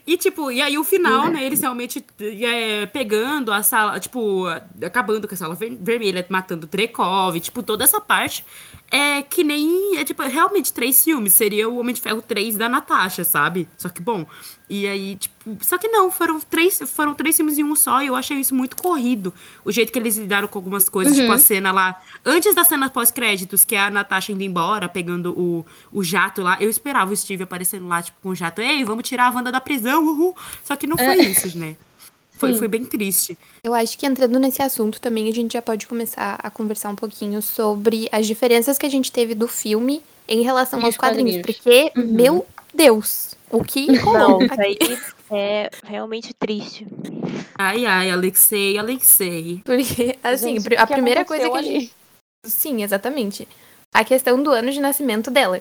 E, 0.05 0.17
tipo, 0.17 0.51
e 0.51 0.61
aí 0.61 0.77
o 0.77 0.83
final, 0.83 1.29
né, 1.29 1.45
eles 1.45 1.61
realmente 1.61 2.05
é, 2.19 2.85
pegando 2.87 3.53
a 3.53 3.63
sala, 3.63 3.97
tipo, 4.01 4.45
acabando 4.85 5.27
com 5.27 5.33
a 5.33 5.37
sala 5.37 5.55
ver- 5.55 5.77
vermelha, 5.79 6.25
matando 6.29 6.67
Trekov, 6.67 7.39
tipo, 7.39 7.63
toda 7.63 7.85
essa 7.85 8.01
parte 8.01 8.43
é 8.89 9.21
que 9.21 9.43
nem, 9.43 9.97
é 9.97 10.03
tipo, 10.03 10.23
realmente 10.23 10.71
três 10.71 11.03
filmes, 11.03 11.33
seria 11.33 11.67
o 11.67 11.77
Homem 11.77 11.93
de 11.93 12.01
Ferro 12.01 12.21
3 12.21 12.55
da 12.55 12.69
Natasha, 12.69 13.23
sabe? 13.23 13.67
Só 13.77 13.89
que, 13.89 14.01
bom, 14.01 14.25
e 14.69 14.87
aí, 14.87 15.15
tipo, 15.17 15.57
só 15.61 15.77
que 15.77 15.87
não, 15.89 16.09
foram 16.09 16.39
três, 16.39 16.79
foram 16.87 17.13
três 17.13 17.35
filmes 17.35 17.57
em 17.57 17.63
um 17.63 17.75
só, 17.75 18.01
e 18.01 18.07
eu 18.07 18.15
achei 18.15 18.37
isso 18.37 18.55
muito 18.55 18.77
corrido, 18.77 19.33
o 19.65 19.71
jeito 19.71 19.91
que 19.91 19.99
eles 19.99 20.17
lidaram 20.17 20.47
com 20.47 20.57
algumas 20.57 20.87
coisas, 20.87 21.15
tipo, 21.15 21.31
a 21.31 21.37
cena 21.37 21.71
lá, 21.71 22.01
antes 22.25 22.55
da 22.55 22.63
cena 22.63 22.89
pós-créditos, 22.89 23.65
que 23.65 23.75
é 23.75 23.81
a 23.81 23.89
Natasha 23.89 24.31
indo 24.31 24.43
embora, 24.43 24.87
pegando 24.87 25.37
o, 25.37 25.65
o 25.91 26.03
jato 26.03 26.41
lá, 26.41 26.57
eu 26.59 26.69
esperava 26.69 27.11
o 27.11 27.17
Steve 27.17 27.43
aparecendo 27.43 27.87
lá, 27.87 28.01
tipo, 28.01 28.17
com 28.21 28.29
o 28.29 28.35
jato, 28.35 28.61
ei, 28.61 28.85
vamos 28.85 29.07
tirar 29.07 29.27
a 29.27 29.35
Wanda 29.35 29.51
da 29.51 29.59
prisão, 29.59 30.03
uhul. 30.03 30.35
Só 30.63 30.75
que 30.75 30.87
não 30.87 30.97
foi 30.97 31.15
isso, 31.17 31.57
né? 31.57 31.75
Foi, 32.37 32.53
Sim. 32.53 32.59
foi 32.59 32.67
bem 32.67 32.85
triste. 32.85 33.37
Eu 33.63 33.73
acho 33.73 33.97
que 33.97 34.05
entrando 34.05 34.39
nesse 34.39 34.61
assunto 34.61 35.01
também 35.01 35.27
a 35.29 35.33
gente 35.33 35.53
já 35.53 35.61
pode 35.61 35.87
começar 35.87 36.39
a 36.41 36.49
conversar 36.49 36.89
um 36.89 36.95
pouquinho 36.95 37.41
sobre 37.41 38.07
as 38.11 38.27
diferenças 38.27 38.77
que 38.77 38.85
a 38.85 38.89
gente 38.89 39.11
teve 39.11 39.33
do 39.35 39.47
filme 39.47 40.03
em 40.27 40.41
relação 40.43 40.79
E 40.79 40.83
aos 40.83 40.91
os 40.91 40.97
quadrinhos. 40.97 41.37
quadrinhos. 41.37 41.57
Porque, 41.57 41.91
Uhum. 41.99 42.13
meu 42.13 42.45
Deus, 42.73 43.35
o 43.49 43.63
que 43.63 43.87
Não, 43.91 44.03
rolou 44.03 44.43
isso 44.43 44.53
aqui? 44.53 44.77
aí 44.79 44.97
é 45.31 45.69
realmente 45.83 46.33
triste. 46.33 46.85
Ai, 47.57 47.85
ai, 47.85 48.11
Alexei, 48.11 48.77
Alexei. 48.77 49.61
Porque, 49.65 50.17
assim, 50.23 50.59
Gente, 50.59 50.75
a 50.77 50.85
primeira 50.85 51.25
coisa 51.25 51.49
que 51.49 51.57
a 51.57 51.61
gente. 51.61 51.91
Sim, 52.45 52.83
exatamente. 52.83 53.47
A 53.93 54.03
questão 54.03 54.41
do 54.43 54.51
ano 54.51 54.71
de 54.71 54.79
nascimento 54.79 55.31
dela. 55.31 55.59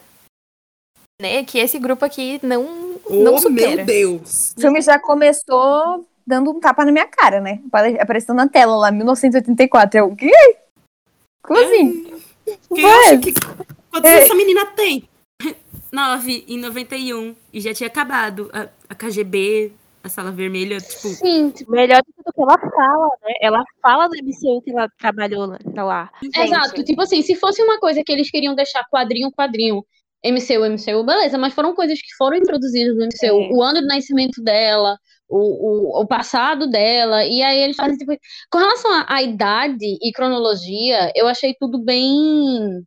Né? 1.21 1.42
Que 1.45 1.59
esse 1.59 1.78
grupo 1.78 2.04
aqui 2.04 2.38
não, 2.42 2.97
não 3.09 3.38
supera. 3.38 3.83
Deus! 3.85 4.52
O 4.56 4.61
filme 4.61 4.83
já 4.83 4.99
começou 4.99 6.06
dando 6.26 6.50
um 6.50 6.61
tapa 6.61 6.85
na 6.85 6.92
minha 6.92 7.06
cara, 7.06 7.40
né? 7.40 7.61
Apare- 7.68 8.00
Apareceu 8.00 8.35
na 8.35 8.49
tela 8.49 8.76
lá, 8.76 8.90
1984. 8.90 9.99
Eu, 10.00 10.06
o 10.09 10.16
quê? 10.16 10.30
Como 11.42 11.61
assim? 11.61 12.12
Quem 12.75 12.85
acha 12.85 13.18
que... 13.18 13.33
Quantos 13.90 14.11
anos 14.11 14.25
essa 14.25 14.35
menina 14.35 14.66
tem? 14.66 15.09
Nove, 15.92 16.45
em 16.49 16.59
91. 16.59 17.35
E 17.52 17.61
já 17.61 17.73
tinha 17.73 17.87
acabado 17.87 18.50
a, 18.52 18.68
a 18.88 18.95
KGB, 18.95 19.73
a 20.02 20.09
Sala 20.09 20.33
Vermelha, 20.33 20.78
tipo... 20.78 21.09
Sim, 21.09 21.50
tipo, 21.50 21.71
Melhor 21.71 22.02
do 22.02 22.33
que 22.33 22.40
ela 22.40 22.59
fala, 22.59 23.09
né? 23.23 23.33
Ela 23.40 23.64
fala 23.80 24.09
do 24.09 24.16
MCU 24.16 24.61
que 24.62 24.71
ela 24.71 24.88
trabalhou 24.99 25.47
lá. 25.47 25.59
lá. 25.76 26.11
exato. 26.35 26.83
Tipo 26.83 27.02
assim, 27.02 27.23
se 27.23 27.37
fosse 27.37 27.62
uma 27.62 27.78
coisa 27.78 28.02
que 28.04 28.12
eles 28.12 28.30
queriam 28.30 28.54
deixar 28.54 28.85
quadrinho, 28.90 29.30
quadrinho, 29.30 29.85
MCU, 30.25 30.64
MCU, 30.68 31.04
beleza, 31.04 31.38
mas 31.38 31.54
foram 31.54 31.75
coisas 31.75 32.00
que 32.00 32.14
foram 32.16 32.37
introduzidas 32.37 32.97
no 32.97 33.04
MCU. 33.06 33.42
É. 33.42 33.49
O 33.52 33.62
ano 33.62 33.80
do 33.80 33.87
nascimento 33.87 34.42
dela, 34.42 34.99
o, 35.28 35.99
o, 35.99 36.02
o 36.02 36.06
passado 36.06 36.68
dela, 36.68 37.25
e 37.25 37.42
aí 37.42 37.59
eles 37.59 37.76
fazem, 37.76 37.97
tipo... 37.97 38.12
Com 38.50 38.59
relação 38.59 39.04
à, 39.06 39.23
idade 39.23 39.99
e 40.02 40.12
cronologia, 40.12 41.11
eu 41.14 41.26
achei 41.26 41.54
tudo 41.59 41.78
bem... 41.78 42.83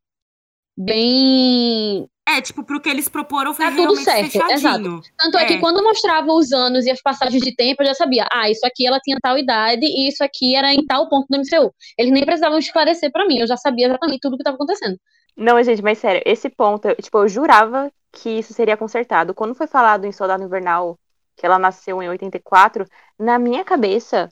Bem... 0.78 2.08
É, 2.28 2.42
tipo, 2.42 2.64
pro 2.64 2.80
que 2.80 2.88
eles 2.88 3.10
proporam 3.10 3.54
foi 3.54 3.66
Tá 3.66 3.76
tudo 3.76 3.96
certo, 3.98 4.32
fechadinho. 4.32 5.02
Tanto 5.18 5.38
é. 5.40 5.44
É. 5.44 5.46
que 5.46 5.58
quando 5.60 5.84
mostrava 5.84 6.32
os 6.32 6.52
anos 6.52 6.86
e 6.86 6.92
as 6.92 7.02
passagens 7.02 7.42
de 7.42 7.56
tempo, 7.56 7.82
eu 7.82 7.88
já 7.88 7.96
sabia, 7.96 8.28
ah, 8.32 8.50
isso 8.50 8.66
aqui 8.66 8.86
ela 8.86 9.00
tinha 9.00 9.18
tal 9.22 9.38
idade 9.38 9.86
e 9.86 10.08
isso 10.08 10.24
aqui 10.24 10.56
era 10.56 10.72
em 10.74 10.86
tal 10.86 11.10
ponto 11.10 11.26
do 11.28 11.38
MCU. 11.40 11.74
Eles 11.98 12.12
nem 12.12 12.24
precisavam 12.24 12.60
esclarecer 12.60 13.12
pra 13.12 13.26
mim, 13.26 13.40
eu 13.40 13.48
já 13.48 13.58
sabia 13.58 13.88
exatamente 13.88 14.20
tudo 14.22 14.36
o 14.36 14.38
que 14.38 14.44
tava 14.44 14.56
acontecendo. 14.56 14.98
Não, 15.36 15.62
gente, 15.64 15.82
mas 15.82 15.98
sério, 15.98 16.22
esse 16.26 16.50
ponto, 16.50 16.88
eu- 16.88 16.96
tipo, 16.96 17.18
eu 17.18 17.28
jurava 17.28 17.92
que 18.12 18.30
isso 18.30 18.54
seria 18.54 18.78
consertado. 18.78 19.34
Quando 19.34 19.56
foi 19.56 19.68
falado 19.68 20.06
em 20.06 20.12
Soldado 20.12 20.44
Invernal, 20.44 21.00
que 21.40 21.46
ela 21.46 21.58
nasceu 21.60 22.02
em 22.04 22.10
84, 22.10 22.86
na 23.18 23.40
minha 23.40 23.64
cabeça, 23.64 24.30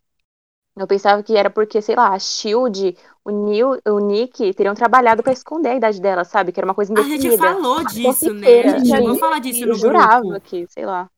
eu 0.78 0.88
pensava 0.88 1.24
que 1.24 1.36
era 1.38 1.50
porque, 1.50 1.82
sei 1.82 1.96
lá, 1.96 2.10
a 2.14 2.20
Shield, 2.20 2.96
o 3.26 3.32
Neil, 3.32 3.80
o 3.88 4.00
Nick 4.00 4.54
teriam 4.54 4.76
trabalhado 4.76 5.24
pra 5.24 5.34
esconder 5.34 5.70
a 5.70 5.76
idade 5.76 6.02
dela, 6.02 6.24
sabe? 6.24 6.52
Que 6.52 6.60
era 6.60 6.68
uma 6.68 6.76
coisa 6.76 6.94
A 6.96 7.02
gente 7.04 7.28
indefinida. 7.28 7.38
falou 7.38 7.84
disso, 7.86 8.34
né? 8.34 8.62
A 8.70 8.80
gente 8.80 8.90
chegou 8.90 9.14
a 9.14 9.14
gente. 9.14 9.20
falar 9.20 9.40
disso 9.40 9.64
Eu 9.64 9.68
no 9.70 9.74
jurava 9.76 10.22
grupo. 10.22 10.42
que, 10.42 10.68
sei 10.68 10.86
lá. 10.86 11.10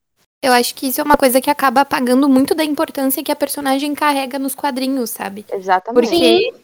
Eu 0.42 0.52
acho 0.54 0.74
que 0.74 0.86
isso 0.86 1.00
é 1.00 1.04
uma 1.04 1.18
coisa 1.18 1.40
que 1.40 1.50
acaba 1.50 1.82
apagando 1.82 2.28
muito 2.28 2.54
da 2.54 2.64
importância 2.64 3.22
que 3.22 3.30
a 3.32 3.36
personagem 3.36 3.94
carrega 3.94 4.38
nos 4.38 4.54
quadrinhos, 4.54 5.10
sabe? 5.10 5.44
Exatamente. 5.52 6.08
Porque 6.08 6.54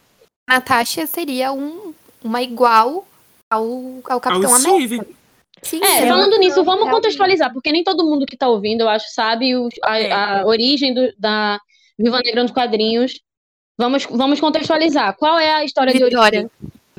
Natasha 0.49 1.05
seria 1.05 1.51
um, 1.51 1.93
uma 2.23 2.41
igual 2.41 3.05
ao, 3.51 3.63
ao 4.09 4.19
Capitão 4.19 4.49
Ao 4.49 4.55
América. 4.55 5.03
Steve. 5.03 5.15
Sim, 5.67 5.79
É, 5.83 6.01
sim. 6.01 6.07
falando 6.07 6.37
nisso, 6.37 6.63
vamos 6.63 6.89
contextualizar, 6.89 7.51
porque 7.53 7.71
nem 7.71 7.83
todo 7.83 8.05
mundo 8.05 8.25
que 8.25 8.37
tá 8.37 8.47
ouvindo, 8.47 8.81
eu 8.81 8.89
acho, 8.89 9.05
sabe 9.13 9.55
o- 9.55 9.69
a, 9.83 9.99
É. 9.99 10.11
a 10.11 10.43
origem 10.45 10.93
do- 10.93 11.13
da 11.17 11.59
Viva 11.99 12.19
Negra 12.23 12.41
nos 12.43 12.51
quadrinhos. 12.51 13.19
Vamos, 13.77 14.05
vamos 14.09 14.39
contextualizar. 14.39 15.15
Qual 15.17 15.37
é 15.37 15.51
a 15.53 15.63
história 15.63 15.93
de 15.93 16.03
Vitória, 16.03 16.39
origem? 16.39 16.51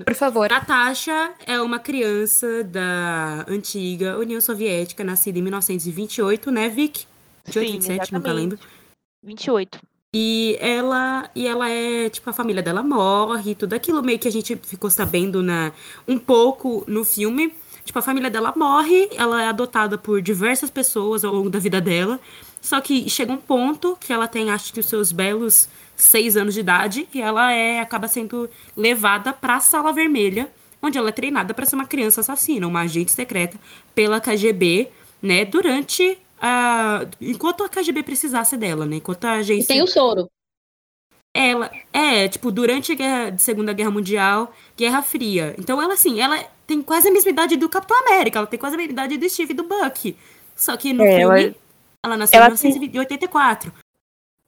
por 0.05 0.15
favor. 0.15 0.49
Natasha 0.51 1.33
é 1.47 1.61
uma 1.61 1.79
criança 1.79 2.63
da 2.63 3.45
antiga 3.49 4.17
União 4.19 4.41
Soviética, 4.41 5.03
nascida 5.03 5.39
em 5.39 5.43
1928, 5.43 6.51
né, 6.51 6.69
Vic? 6.69 7.05
28, 7.47 7.67
Sim, 7.67 7.73
27, 7.79 8.13
nunca 8.13 8.33
lembro. 8.33 8.59
28. 9.23 9.81
E 10.15 10.57
ela, 10.61 11.29
e 11.35 11.47
ela 11.47 11.69
é, 11.69 12.09
tipo, 12.09 12.31
a 12.31 12.33
família 12.33 12.63
dela 12.63 12.83
morre, 12.83 13.55
tudo 13.55 13.75
aquilo 13.75 14.03
meio 14.03 14.19
que 14.19 14.27
a 14.29 14.33
gente 14.33 14.57
ficou 14.57 14.89
sabendo 14.91 15.43
na, 15.43 15.73
um 16.07 16.19
pouco 16.19 16.85
no 16.87 17.05
filme. 17.05 17.53
Tipo, 17.89 18.01
a 18.01 18.03
família 18.03 18.29
dela 18.29 18.53
morre, 18.55 19.09
ela 19.17 19.43
é 19.43 19.49
adotada 19.49 19.97
por 19.97 20.21
diversas 20.21 20.69
pessoas 20.69 21.25
ao 21.25 21.33
longo 21.33 21.49
da 21.49 21.59
vida 21.59 21.81
dela. 21.81 22.21
Só 22.61 22.83
que 22.83 23.09
chega 23.09 23.33
um 23.33 23.39
ponto 23.39 23.97
que 23.99 24.13
ela 24.13 24.29
tem, 24.29 24.51
acho 24.51 24.75
que 24.75 24.81
os 24.81 24.85
seus 24.85 25.11
belos 25.11 25.71
seis 25.97 26.37
anos 26.37 26.53
de 26.53 26.61
idade, 26.61 27.09
e 27.15 27.23
ela 27.23 27.51
é, 27.51 27.81
acaba 27.81 28.07
sendo 28.07 28.51
levada 28.77 29.33
pra 29.33 29.59
Sala 29.59 29.91
Vermelha, 29.91 30.53
onde 30.83 30.99
ela 30.99 31.09
é 31.09 31.13
treinada 31.13 31.55
para 31.55 31.65
ser 31.65 31.77
uma 31.77 31.87
criança 31.87 32.21
assassina, 32.21 32.69
uma 32.69 32.83
agente 32.83 33.11
secreta 33.11 33.59
pela 33.95 34.21
KGB, 34.21 34.91
né, 35.23 35.47
durante 35.47 36.19
a... 36.43 37.07
enquanto 37.19 37.65
a 37.65 37.71
KGB 37.71 38.03
precisasse 38.03 38.55
dela, 38.59 38.85
né, 38.85 38.97
enquanto 38.97 39.25
a 39.25 39.37
E 39.37 39.41
agência... 39.41 39.69
tem 39.75 39.83
o 39.83 39.87
soro. 39.87 40.29
Ela 41.35 41.71
é, 41.91 42.29
tipo, 42.29 42.53
durante 42.53 42.93
a 42.93 42.95
guerra, 42.95 43.39
Segunda 43.39 43.73
Guerra 43.73 43.91
Mundial, 43.91 44.53
Guerra 44.77 45.01
Fria. 45.01 45.55
Então 45.59 45.81
ela, 45.81 45.95
assim, 45.95 46.21
ela 46.21 46.39
tem 46.69 46.83
quase 46.83 47.09
a 47.09 47.11
mesma 47.11 47.31
idade 47.31 47.57
do 47.57 47.67
Capitão 47.69 47.99
América, 48.07 48.39
ela 48.39 48.47
tem 48.47 48.59
quase 48.59 48.75
a 48.75 48.77
mesma 48.79 48.93
idade 48.93 49.17
do 49.17 49.29
Steve 49.29 49.53
e 49.53 49.57
do 49.57 49.65
Buck. 49.65 50.15
Só 50.55 50.77
que 50.77 50.93
no 50.93 51.03
É, 51.03 51.17
filme, 51.17 51.41
ela- 51.45 51.55
ela, 52.05 52.17
nasceu 52.19 52.39
em 52.41 52.45
1984. 52.45 53.73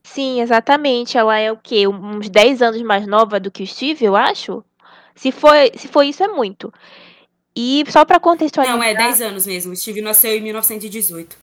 Sim, 0.04 0.40
exatamente. 0.42 1.16
Ela 1.16 1.38
é 1.38 1.50
o 1.50 1.56
quê? 1.56 1.88
Uns 1.88 2.28
10 2.28 2.60
anos 2.60 2.82
mais 2.82 3.06
nova 3.06 3.40
do 3.40 3.50
que 3.50 3.62
o 3.62 3.66
Steve, 3.66 4.04
eu 4.04 4.14
acho? 4.14 4.62
Se 5.14 5.32
for, 5.32 5.54
se 5.76 5.88
for 5.88 6.02
isso, 6.02 6.22
é 6.22 6.28
muito. 6.28 6.72
E 7.56 7.84
só 7.88 8.04
pra 8.04 8.20
contextualizar. 8.20 8.76
Não, 8.76 8.84
é 8.84 8.94
10 8.94 9.20
anos 9.22 9.46
mesmo. 9.46 9.72
O 9.72 9.76
Steve 9.76 10.02
nasceu 10.02 10.36
em 10.36 10.42
1918. 10.42 11.36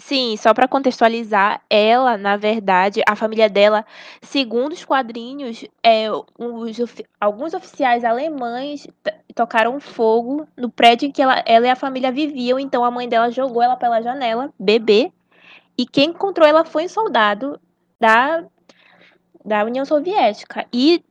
Sim, 0.00 0.36
só 0.36 0.54
pra 0.54 0.68
contextualizar, 0.68 1.60
ela, 1.68 2.16
na 2.16 2.36
verdade, 2.36 3.02
a 3.06 3.16
família 3.16 3.48
dela, 3.50 3.84
segundo 4.22 4.72
os 4.72 4.84
quadrinhos, 4.84 5.64
é, 5.82 6.06
os 6.38 6.78
alguns 7.20 7.52
oficiais 7.52 8.04
alemães 8.04 8.86
tocaram 9.34 9.80
fogo 9.80 10.46
no 10.56 10.70
prédio 10.70 11.08
em 11.08 11.12
que 11.12 11.20
ela, 11.20 11.42
ela 11.44 11.66
e 11.66 11.70
a 11.70 11.76
família 11.76 12.12
viviam, 12.12 12.60
então 12.60 12.84
a 12.84 12.90
mãe 12.92 13.08
dela 13.08 13.30
jogou 13.30 13.60
ela 13.60 13.76
pela 13.76 14.00
janela, 14.00 14.52
bebê, 14.58 15.12
e 15.76 15.84
quem 15.84 16.10
encontrou 16.10 16.46
ela 16.46 16.64
foi 16.64 16.84
um 16.84 16.88
soldado 16.88 17.60
da, 18.00 18.44
da 19.44 19.64
União 19.64 19.84
Soviética 19.84 20.66
e 20.72 21.04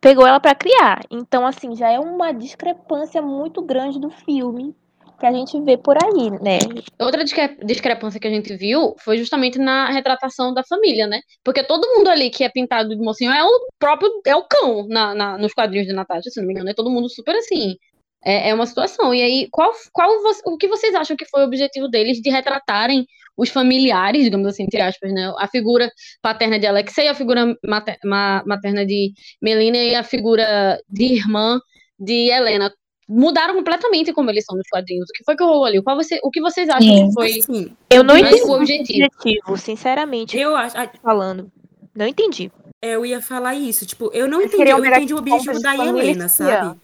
pegou 0.00 0.26
ela 0.26 0.40
pra 0.40 0.54
criar. 0.54 1.02
Então, 1.10 1.46
assim, 1.46 1.76
já 1.76 1.90
é 1.90 2.00
uma 2.00 2.32
discrepância 2.32 3.20
muito 3.22 3.62
grande 3.62 4.00
do 4.00 4.10
filme 4.10 4.74
que 5.20 5.26
a 5.26 5.32
gente 5.32 5.60
vê 5.62 5.76
por 5.76 5.96
aí, 5.96 6.30
né? 6.42 6.58
Outra 6.98 7.22
discre- 7.22 7.56
discrepância 7.64 8.18
que 8.18 8.26
a 8.26 8.30
gente 8.30 8.56
viu 8.56 8.94
foi 8.98 9.18
justamente 9.18 9.58
na 9.58 9.90
retratação 9.90 10.52
da 10.52 10.64
família, 10.64 11.06
né? 11.06 11.20
Porque 11.44 11.62
todo 11.62 11.86
mundo 11.96 12.08
ali 12.08 12.30
que 12.30 12.42
é 12.42 12.48
pintado 12.48 12.88
de 12.88 12.96
mocinho 12.96 13.30
é 13.30 13.44
o 13.44 13.68
próprio, 13.78 14.10
é 14.26 14.34
o 14.34 14.42
cão 14.44 14.86
na, 14.88 15.14
na- 15.14 15.38
nos 15.38 15.52
quadrinhos 15.52 15.86
de 15.86 15.92
Natasha, 15.92 16.30
se 16.30 16.40
não 16.40 16.46
me 16.48 16.54
engano, 16.54 16.70
é 16.70 16.74
todo 16.74 16.90
mundo 16.90 17.08
super 17.08 17.36
assim. 17.36 17.76
É, 18.24 18.50
é 18.50 18.54
uma 18.54 18.66
situação. 18.66 19.14
E 19.14 19.22
aí, 19.22 19.48
qual, 19.50 19.70
qual 19.92 20.10
o 20.46 20.56
que 20.58 20.68
vocês 20.68 20.94
acham 20.94 21.16
que 21.16 21.24
foi 21.26 21.42
o 21.42 21.46
objetivo 21.46 21.88
deles 21.88 22.18
de 22.20 22.28
retratarem 22.30 23.06
os 23.36 23.48
familiares, 23.48 24.24
digamos 24.24 24.46
assim, 24.48 24.64
entre 24.64 24.80
aspas, 24.82 25.12
né? 25.12 25.32
A 25.38 25.46
figura 25.48 25.90
paterna 26.20 26.58
de 26.58 26.66
Alexei, 26.66 27.08
a 27.08 27.14
figura 27.14 27.54
mater- 27.64 27.96
ma- 28.04 28.42
materna 28.46 28.84
de 28.84 29.12
Melina 29.40 29.78
e 29.78 29.94
a 29.94 30.02
figura 30.02 30.78
de 30.88 31.04
irmã 31.14 31.58
de 31.98 32.30
Helena. 32.30 32.70
Mudaram 33.12 33.54
completamente 33.54 34.12
como 34.12 34.30
eles 34.30 34.44
são 34.44 34.56
nos 34.56 34.68
quadrinhos. 34.68 35.08
O 35.10 35.12
que 35.12 35.24
foi 35.24 35.34
que 35.36 35.42
rolou 35.42 35.64
ali? 35.64 35.82
Qual 35.82 35.96
você, 35.96 36.20
o 36.22 36.30
que 36.30 36.40
vocês 36.40 36.68
acham 36.68 36.82
Sim. 36.82 37.08
que 37.08 37.12
foi 37.12 37.30
Assim, 37.40 37.76
Eu 37.90 38.04
não 38.04 38.16
entendi 38.16 38.42
o 38.42 38.50
objetivo. 38.52 39.06
objetivo, 39.06 39.56
sinceramente 39.56 40.38
eu 40.38 40.54
acho. 40.54 40.76
falando. 41.02 41.50
Não 41.92 42.06
entendi. 42.06 42.52
Eu 42.80 43.04
ia 43.04 43.20
falar 43.20 43.54
isso. 43.56 43.84
Tipo, 43.84 44.12
eu 44.14 44.28
não 44.28 44.38
Eles 44.40 44.54
entendi. 44.54 44.58
queriam 44.62 44.78
Eu 44.78 44.84
pegar 44.84 44.96
entendi 44.98 45.14
o 45.14 45.18
objetivo 45.18 45.60
da 45.60 45.74
Helena, 45.76 46.28
sabe? 46.28 46.78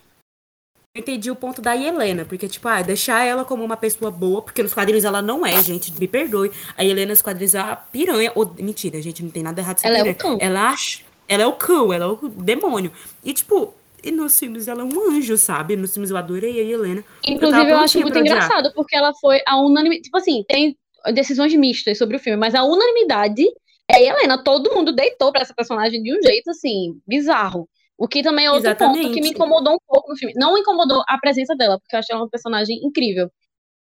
entendi 0.99 1.31
o 1.31 1.37
ponto 1.37 1.61
da 1.61 1.77
Helena, 1.77 2.25
porque, 2.25 2.49
tipo, 2.49 2.67
ah, 2.69 2.81
deixar 2.81 3.23
ela 3.23 3.45
como 3.45 3.63
uma 3.63 3.77
pessoa 3.77 4.11
boa, 4.11 4.41
porque 4.41 4.63
nos 4.63 4.73
quadrinhos 4.73 5.05
ela 5.05 5.21
não 5.21 5.45
é, 5.45 5.61
gente, 5.63 5.93
me 6.01 6.09
perdoe. 6.09 6.51
A 6.77 6.83
Helena 6.85 7.11
nos 7.11 7.21
quadrinhos 7.23 7.55
é 7.55 7.61
a 7.61 7.77
piranha. 7.77 8.33
Ou, 8.35 8.51
mentira, 8.59 9.01
gente, 9.03 9.23
não 9.23 9.31
tem 9.31 9.43
nada 9.43 9.61
errado 9.61 9.81
com 9.83 9.87
Ela 9.87 9.99
é 9.99 10.11
o 10.11 10.15
cão. 10.15 10.39
Ela 10.41 10.71
acha. 10.71 11.03
Ela 11.29 11.43
é 11.43 11.47
o 11.47 11.53
cão, 11.53 11.93
ela 11.93 12.05
é 12.07 12.09
o 12.09 12.29
demônio. 12.29 12.91
E, 13.23 13.33
tipo, 13.35 13.75
e 14.07 14.13
nos 14.13 14.39
filmes 14.39 14.69
ela 14.69 14.83
é 14.83 14.85
um 14.85 15.11
anjo, 15.11 15.37
sabe? 15.37 15.77
Nos 15.77 15.93
filmes 15.93 16.11
eu 16.11 16.17
adorei 16.17 16.61
a 16.61 16.63
Helena. 16.63 17.05
Inclusive, 17.27 17.59
tava 17.59 17.71
eu, 17.71 17.79
acho 17.79 18.01
muito 18.01 18.19
engraçado, 18.19 18.73
porque 18.73 18.95
ela 18.95 19.13
foi 19.21 19.41
a 19.47 19.61
unanimidade. 19.61 20.05
Tipo 20.05 20.17
assim, 20.17 20.45
tem 20.47 20.77
decisões 21.13 21.53
mistas 21.55 21.99
sobre 21.99 22.17
o 22.17 22.21
filme, 22.21 22.39
mas 22.39 22.55
a 22.55 22.63
unanimidade 22.63 23.45
é 23.91 23.97
a 23.97 24.03
Helena. 24.03 24.43
Todo 24.43 24.73
mundo 24.73 24.93
deitou 24.93 25.33
pra 25.33 25.43
essa 25.43 25.53
personagem 25.55 26.03
de 26.03 26.17
um 26.17 26.23
jeito, 26.23 26.51
assim, 26.51 27.01
bizarro. 27.07 27.69
O 27.99 28.07
que 28.07 28.23
também 28.23 28.47
é 28.47 28.51
outro 28.51 28.69
ponto 28.77 28.93
que 28.93 29.01
Exatamente. 29.01 29.21
me 29.23 29.31
incomodou 29.31 29.75
um 29.75 29.79
pouco 29.87 30.11
no 30.11 30.17
filme. 30.17 30.35
Não 30.37 30.57
incomodou 30.57 31.03
a 31.09 31.19
presença 31.19 31.57
dela, 31.57 31.79
porque 31.81 31.97
eu 31.97 31.99
achei 31.99 32.15
ela 32.15 32.23
uma 32.23 32.31
personagem 32.31 32.79
incrível. 32.85 33.29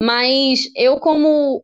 Mas 0.02 0.70
eu, 0.76 1.00
como 1.00 1.64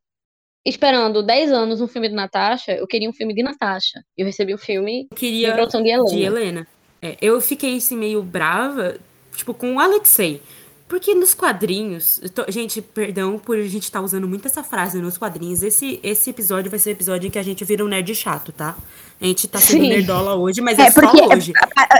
esperando 0.65 1.21
10 1.21 1.51
anos 1.51 1.81
um 1.81 1.87
filme 1.87 2.07
de 2.09 2.15
Natasha, 2.15 2.71
eu 2.71 2.87
queria 2.87 3.09
um 3.09 3.13
filme 3.13 3.33
de 3.33 3.43
Natasha. 3.43 4.01
Eu 4.17 4.25
recebi 4.25 4.55
um 4.55 4.57
filme 4.57 5.01
Eu 5.01 5.15
de 5.15 5.15
queria 5.15 5.53
produção 5.53 5.83
de 5.83 5.89
Helena. 5.89 6.09
de 6.09 6.23
Helena. 6.23 6.67
É, 7.01 7.17
eu 7.21 7.39
fiquei 7.41 7.77
assim 7.77 7.95
meio 7.97 8.21
brava, 8.21 8.95
tipo, 9.35 9.53
com 9.53 9.75
o 9.75 9.79
Alexei. 9.79 10.41
Porque 10.87 11.13
nos 11.13 11.35
quadrinhos. 11.35 12.19
tô- 12.33 12.45
gente, 12.49 12.81
perdão 12.81 13.37
por 13.37 13.55
a 13.57 13.61
gente 13.67 13.83
estar 13.83 14.01
usando 14.01 14.27
muito 14.27 14.47
essa 14.47 14.63
frase 14.63 14.99
nos 14.99 15.19
quadrinhos. 15.19 15.61
Esse, 15.61 15.99
esse 16.01 16.31
episódio 16.31 16.71
vai 16.71 16.79
ser 16.79 16.89
o 16.89 16.93
episódio 16.93 17.27
em 17.27 17.29
que 17.29 17.37
a 17.37 17.43
gente 17.43 17.63
vira 17.63 17.85
um 17.85 17.87
nerd 17.87 18.13
chato, 18.15 18.51
tá? 18.51 18.75
A 19.21 19.25
gente 19.25 19.47
tá 19.47 19.59
sendo 19.59 19.83
Sim. 19.83 19.89
nerdola 19.89 20.33
hoje, 20.35 20.61
mas 20.61 20.79
é, 20.79 20.87
É, 20.87 20.91
porque 20.91 21.17
só 21.17 21.27
hoje. 21.27 21.53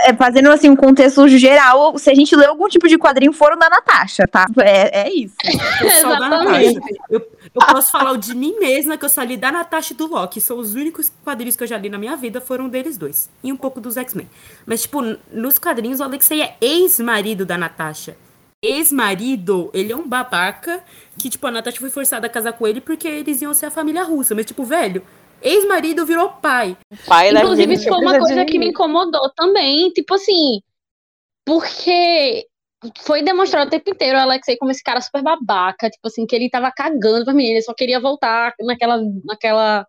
é, 0.06 0.12
fazendo 0.14 0.50
assim 0.50 0.68
um 0.70 0.74
contexto 0.74 1.28
geral, 1.28 1.96
se 1.98 2.10
a 2.10 2.14
gente 2.14 2.34
lê 2.34 2.46
algum 2.46 2.66
tipo 2.66 2.88
de 2.88 2.98
quadrinho, 2.98 3.32
foram 3.32 3.56
da 3.56 3.68
Natasha, 3.70 4.24
tá? 4.26 4.46
É, 4.58 5.02
é 5.02 5.12
isso. 5.14 5.36
Eu 5.44 5.90
sou 6.00 6.10
da. 6.10 6.28
Natasha. 6.28 6.80
Eu, 7.08 7.28
eu 7.54 7.66
posso 7.66 7.90
falar 7.90 8.12
o 8.12 8.16
de 8.16 8.34
mim 8.34 8.58
mesma, 8.58 8.96
que 8.96 9.04
eu 9.04 9.08
só 9.08 9.22
li 9.22 9.36
da 9.36 9.50
Natasha 9.50 9.92
e 9.92 9.96
do 9.96 10.06
Loki. 10.06 10.40
São 10.40 10.58
os 10.58 10.74
únicos 10.74 11.10
quadrinhos 11.24 11.56
que 11.56 11.62
eu 11.64 11.66
já 11.66 11.76
li 11.76 11.88
na 11.88 11.98
minha 11.98 12.16
vida, 12.16 12.40
foram 12.40 12.68
deles 12.68 12.96
dois. 12.96 13.28
E 13.42 13.52
um 13.52 13.56
pouco 13.56 13.80
dos 13.80 13.96
X-Men. 13.96 14.28
Mas, 14.64 14.82
tipo, 14.82 15.00
nos 15.32 15.58
quadrinhos, 15.58 16.00
o 16.00 16.04
Alexei 16.04 16.42
é 16.42 16.56
ex-marido 16.60 17.44
da 17.44 17.58
Natasha. 17.58 18.16
Ex-marido, 18.62 19.70
ele 19.72 19.92
é 19.92 19.96
um 19.96 20.06
babaca 20.06 20.84
que, 21.18 21.28
tipo, 21.28 21.46
a 21.46 21.50
Natasha 21.50 21.80
foi 21.80 21.90
forçada 21.90 22.26
a 22.26 22.30
casar 22.30 22.52
com 22.52 22.66
ele 22.66 22.80
porque 22.80 23.08
eles 23.08 23.42
iam 23.42 23.54
ser 23.54 23.66
a 23.66 23.70
família 23.70 24.04
russa. 24.04 24.34
Mas, 24.34 24.46
tipo, 24.46 24.62
velho, 24.64 25.02
ex-marido 25.42 26.06
virou 26.06 26.28
pai. 26.28 26.76
Pai 27.06 27.32
da 27.32 27.40
Inclusive, 27.40 27.74
isso 27.74 27.88
foi 27.88 27.98
uma 27.98 28.18
coisa 28.18 28.44
que 28.44 28.58
me 28.58 28.68
incomodou 28.68 29.28
também. 29.34 29.90
Tipo 29.90 30.14
assim, 30.14 30.60
porque 31.44 32.46
foi 33.00 33.22
demonstrado 33.22 33.68
o 33.68 33.70
tempo 33.70 33.90
inteiro 33.90 34.18
o 34.18 34.20
Alexei 34.20 34.56
como 34.56 34.70
esse 34.70 34.82
cara 34.82 35.00
super 35.00 35.22
babaca. 35.22 35.90
Tipo 35.90 36.08
assim, 36.08 36.26
que 36.26 36.34
ele 36.34 36.50
tava 36.50 36.70
cagando 36.72 37.24
pra 37.24 37.34
menina, 37.34 37.54
ele 37.54 37.62
só 37.62 37.74
queria 37.74 38.00
voltar 38.00 38.54
naquela. 38.60 39.00
naquela 39.24 39.86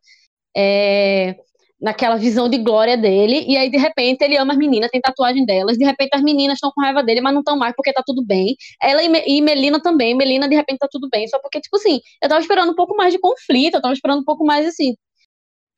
é, 0.55 1.35
naquela 1.81 2.15
visão 2.15 2.47
de 2.47 2.59
glória 2.59 2.95
dele, 2.95 3.43
e 3.47 3.57
aí 3.57 3.69
de 3.69 3.77
repente 3.77 4.21
ele 4.21 4.37
ama 4.37 4.53
as 4.53 4.59
meninas, 4.59 4.91
tem 4.91 5.01
tatuagem 5.01 5.43
delas, 5.45 5.77
de 5.77 5.83
repente 5.83 6.11
as 6.13 6.21
meninas 6.21 6.55
estão 6.57 6.71
com 6.71 6.81
raiva 6.81 7.01
dele, 7.03 7.21
mas 7.21 7.33
não 7.33 7.39
estão 7.41 7.57
mais 7.57 7.73
porque 7.75 7.91
tá 7.91 8.03
tudo 8.05 8.23
bem. 8.23 8.55
Ela 8.81 9.01
e, 9.03 9.37
e 9.37 9.41
Melina 9.41 9.81
também, 9.81 10.15
Melina 10.15 10.47
de 10.47 10.55
repente 10.55 10.77
tá 10.77 10.87
tudo 10.91 11.09
bem, 11.11 11.27
só 11.27 11.39
porque, 11.39 11.59
tipo 11.59 11.75
assim, 11.77 11.99
eu 12.21 12.29
tava 12.29 12.39
esperando 12.39 12.71
um 12.71 12.75
pouco 12.75 12.95
mais 12.95 13.11
de 13.11 13.19
conflito, 13.19 13.75
eu 13.75 13.81
tava 13.81 13.93
esperando 13.95 14.19
um 14.21 14.23
pouco 14.25 14.45
mais 14.45 14.67
assim. 14.67 14.95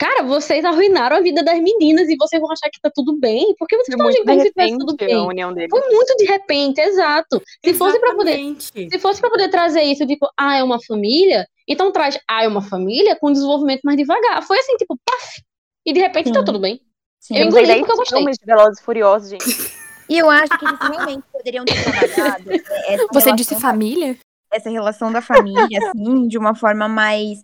Cara, 0.03 0.23
vocês 0.23 0.65
arruinaram 0.65 1.15
a 1.15 1.21
vida 1.21 1.41
das 1.41 1.57
meninas 1.61 2.09
e 2.09 2.17
vocês 2.17 2.41
vão 2.41 2.51
achar 2.51 2.69
que 2.69 2.81
tá 2.81 2.91
tudo 2.93 3.17
bem? 3.17 3.55
Por 3.57 3.65
que 3.67 3.77
vocês 3.77 3.87
estão 3.87 3.99
como 3.99 4.11
se 4.11 4.19
tivesse 4.19 4.77
tudo 4.77 4.95
a 5.01 5.05
bem? 5.05 5.15
união 5.17 5.53
deles. 5.53 5.69
Foi 5.69 5.79
muito 5.89 6.17
de 6.17 6.25
repente, 6.25 6.81
exato. 6.81 7.41
Se 7.63 7.73
fosse 7.73 7.97
pra 8.01 8.13
poder 8.13 8.31
Exatamente. 8.37 8.89
se 8.91 8.99
fosse 8.99 9.21
pra 9.21 9.29
poder 9.29 9.47
trazer 9.49 9.83
isso, 9.83 10.05
tipo, 10.05 10.27
ah, 10.37 10.57
é 10.57 10.63
uma 10.63 10.77
família, 10.85 11.47
então 11.65 11.89
traz, 11.89 12.19
ah, 12.29 12.43
é 12.43 12.47
uma 12.49 12.61
família 12.61 13.15
com 13.15 13.31
desenvolvimento 13.31 13.79
mais 13.85 13.95
devagar. 13.97 14.43
Foi 14.43 14.57
assim, 14.59 14.75
tipo, 14.75 14.97
paf! 15.05 15.41
E 15.85 15.93
de 15.93 16.01
repente 16.01 16.33
tá 16.33 16.39
Sim. 16.39 16.45
tudo 16.45 16.59
bem. 16.59 16.81
Sim. 17.21 17.37
Eu 17.37 17.45
engoli 17.47 17.65
10 17.65 17.79
porque 17.79 17.91
eu 17.93 17.97
gostei. 17.97 18.25
de 18.25 18.45
Velozes 18.45 18.79
e 18.79 18.83
Furiosos, 18.83 19.29
gente. 19.29 19.45
E 20.09 20.17
eu 20.17 20.29
acho 20.29 20.59
que 20.59 20.65
eles 20.65 20.79
realmente 20.81 21.23
poderiam 21.31 21.63
ter 21.63 21.81
trabalhado 21.81 22.51
essa 22.51 22.69
Você 22.73 22.89
relação 22.89 23.35
disse 23.37 23.53
da- 23.53 23.59
família? 23.61 24.17
essa 24.51 24.69
relação 24.69 25.11
da 25.13 25.21
família, 25.21 25.65
assim, 25.89 26.27
de 26.27 26.37
uma 26.37 26.53
forma 26.53 26.89
mais. 26.89 27.39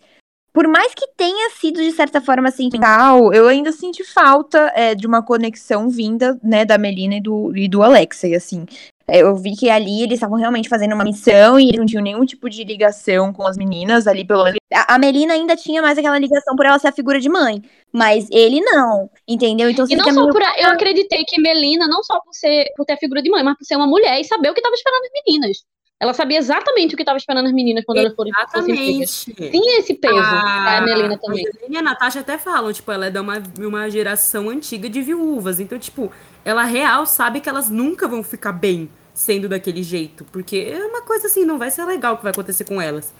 Por 0.52 0.66
mais 0.66 0.92
que 0.94 1.06
tenha 1.16 1.50
sido, 1.50 1.80
de 1.80 1.92
certa 1.92 2.20
forma, 2.20 2.50
sentimental, 2.50 3.32
eu 3.32 3.46
ainda 3.46 3.70
senti 3.72 4.02
falta 4.04 4.72
é, 4.74 4.94
de 4.94 5.06
uma 5.06 5.22
conexão 5.22 5.88
vinda, 5.88 6.38
né, 6.42 6.64
da 6.64 6.76
Melina 6.76 7.14
e 7.16 7.20
do, 7.20 7.56
e 7.56 7.68
do 7.68 7.82
Alexei, 7.82 8.34
assim. 8.34 8.66
É, 9.06 9.22
Eu 9.22 9.34
vi 9.36 9.56
que 9.56 9.68
ali 9.68 10.02
eles 10.02 10.14
estavam 10.14 10.36
realmente 10.38 10.68
fazendo 10.68 10.94
uma 10.94 11.02
missão 11.04 11.58
e 11.58 11.64
eles 11.68 11.78
não 11.78 11.86
tinham 11.86 12.02
nenhum 12.02 12.24
tipo 12.24 12.48
de 12.48 12.62
ligação 12.64 13.32
com 13.32 13.44
as 13.46 13.56
meninas 13.56 14.06
ali 14.06 14.24
pelo. 14.24 14.44
A, 14.72 14.94
a 14.94 14.98
Melina 14.98 15.34
ainda 15.34 15.56
tinha 15.56 15.82
mais 15.82 15.98
aquela 15.98 16.16
ligação 16.18 16.54
por 16.54 16.64
ela 16.64 16.78
ser 16.78 16.88
a 16.88 16.92
figura 16.92 17.18
de 17.20 17.28
mãe. 17.28 17.60
Mas 17.92 18.28
ele 18.30 18.60
não, 18.60 19.10
entendeu? 19.26 19.68
Então 19.68 19.84
E 19.88 19.96
não 19.96 20.04
só 20.04 20.12
meio- 20.12 20.32
por. 20.32 20.40
a- 20.42 20.54
Eu 20.60 20.68
acreditei 20.70 21.24
que 21.26 21.40
Melina, 21.40 21.88
não 21.88 22.04
só 22.04 22.20
por, 22.20 22.32
ser, 22.32 22.66
por 22.76 22.84
ter 22.86 22.92
a 22.92 22.96
figura 22.98 23.20
de 23.20 23.30
mãe, 23.30 23.42
mas 23.42 23.56
por 23.58 23.64
ser 23.64 23.74
uma 23.76 23.86
mulher 23.86 24.20
e 24.20 24.24
saber 24.24 24.48
o 24.50 24.54
que 24.54 24.62
tava 24.62 24.74
esperando 24.76 25.02
as 25.04 25.10
meninas. 25.26 25.56
Ela 26.00 26.14
sabia 26.14 26.38
exatamente 26.38 26.94
o 26.94 26.96
que 26.96 27.04
tava 27.04 27.18
esperando 27.18 27.46
as 27.46 27.52
meninas 27.52 27.84
quando 27.84 27.98
elas 27.98 28.14
foram 28.14 28.30
pegas. 28.30 28.54
Exatamente. 28.54 29.34
Tinha 29.34 29.78
esse 29.80 29.92
peso 29.94 30.14
pra 30.16 30.78
A- 30.78 30.80
Melina 30.80 31.18
também. 31.18 31.46
A 31.46 31.50
e 31.68 31.76
a 31.76 31.82
Natasha 31.82 32.20
até 32.20 32.38
falam, 32.38 32.72
tipo, 32.72 32.90
ela 32.90 33.06
é 33.06 33.10
de 33.10 33.18
uma, 33.18 33.42
uma 33.58 33.90
geração 33.90 34.48
antiga 34.48 34.88
de 34.88 35.02
viúvas. 35.02 35.60
Então, 35.60 35.78
tipo, 35.78 36.10
ela 36.42 36.64
real 36.64 37.04
sabe 37.04 37.40
que 37.40 37.50
elas 37.50 37.68
nunca 37.68 38.08
vão 38.08 38.22
ficar 38.22 38.52
bem 38.52 38.88
sendo 39.12 39.46
daquele 39.46 39.82
jeito. 39.82 40.24
Porque 40.32 40.72
é 40.74 40.82
uma 40.86 41.02
coisa 41.02 41.26
assim, 41.26 41.44
não 41.44 41.58
vai 41.58 41.70
ser 41.70 41.84
legal 41.84 42.14
o 42.14 42.16
que 42.16 42.22
vai 42.22 42.32
acontecer 42.32 42.64
com 42.64 42.80
elas. 42.80 43.12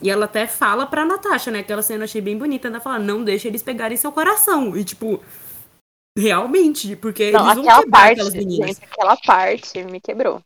E 0.00 0.08
ela 0.08 0.26
até 0.26 0.46
fala 0.46 0.86
pra 0.86 1.04
Natasha, 1.04 1.50
né? 1.50 1.58
Aquela 1.58 1.82
cena 1.82 2.02
eu 2.02 2.04
achei 2.04 2.20
bem 2.20 2.38
bonita. 2.38 2.68
Ela 2.68 2.78
fala, 2.78 3.00
não 3.00 3.24
deixa 3.24 3.48
eles 3.48 3.64
pegarem 3.64 3.96
seu 3.96 4.12
coração. 4.12 4.76
E, 4.76 4.84
tipo, 4.84 5.20
realmente, 6.16 6.94
porque 6.94 7.32
Não, 7.32 7.40
eles 7.40 7.54
vão 7.56 7.64
aquela 7.64 7.82
quebrar 7.82 7.98
parte, 8.00 8.12
aquelas 8.12 8.34
meninas. 8.34 8.76
gente, 8.76 8.84
aquela 8.84 9.16
parte 9.16 9.82
me 9.82 10.00
quebrou. 10.00 10.40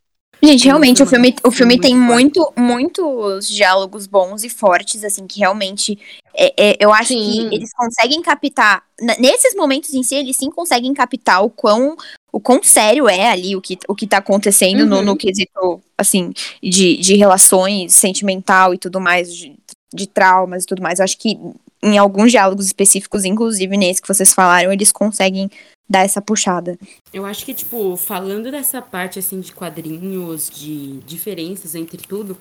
Gente, 0.44 0.64
realmente, 0.64 1.00
o 1.02 1.06
filme, 1.06 1.34
o 1.44 1.50
filme 1.52 1.78
tem 1.78 1.96
muito, 1.96 2.52
muitos 2.56 3.48
diálogos 3.48 4.08
bons 4.08 4.42
e 4.42 4.48
fortes, 4.48 5.04
assim, 5.04 5.24
que 5.24 5.38
realmente 5.38 5.96
é, 6.34 6.52
é, 6.58 6.76
eu 6.80 6.92
acho 6.92 7.08
Sim. 7.08 7.48
que 7.48 7.54
eles 7.54 7.70
conseguem 7.72 8.20
captar. 8.20 8.82
Nesses 9.20 9.54
momentos 9.54 9.94
em 9.94 10.02
si, 10.02 10.16
eles 10.16 10.36
sim 10.36 10.50
conseguem 10.50 10.92
captar 10.92 11.44
o 11.44 11.50
quão, 11.50 11.96
o 12.32 12.40
quão 12.40 12.60
sério 12.60 13.08
é 13.08 13.30
ali 13.30 13.54
o 13.54 13.60
que, 13.60 13.78
o 13.88 13.94
que 13.94 14.06
tá 14.06 14.16
acontecendo 14.16 14.84
no, 14.84 14.96
Uhum. 14.96 15.02
no 15.02 15.16
quesito, 15.16 15.80
assim, 15.96 16.32
de, 16.60 16.96
de 16.96 17.14
relações 17.14 17.94
sentimental 17.94 18.74
e 18.74 18.78
tudo 18.78 19.00
mais, 19.00 19.32
de, 19.32 19.54
de 19.94 20.06
traumas 20.08 20.64
e 20.64 20.66
tudo 20.66 20.82
mais. 20.82 20.98
Eu 20.98 21.04
acho 21.04 21.18
que 21.18 21.38
em 21.82 21.98
alguns 21.98 22.32
diálogos 22.32 22.66
específicos, 22.66 23.24
inclusive 23.24 23.76
nesse 23.76 24.02
que 24.02 24.08
vocês 24.08 24.32
falaram, 24.32 24.72
eles 24.72 24.90
conseguem 24.90 25.48
dar 25.92 26.04
essa 26.04 26.22
puxada. 26.22 26.78
Eu 27.12 27.26
acho 27.26 27.44
que, 27.44 27.52
tipo, 27.52 27.96
falando 27.98 28.50
dessa 28.50 28.80
parte, 28.80 29.18
assim, 29.18 29.40
de 29.40 29.52
quadrinhos, 29.52 30.48
de 30.48 31.00
diferenças 31.00 31.74
entre 31.74 31.98
tudo, 31.98 32.36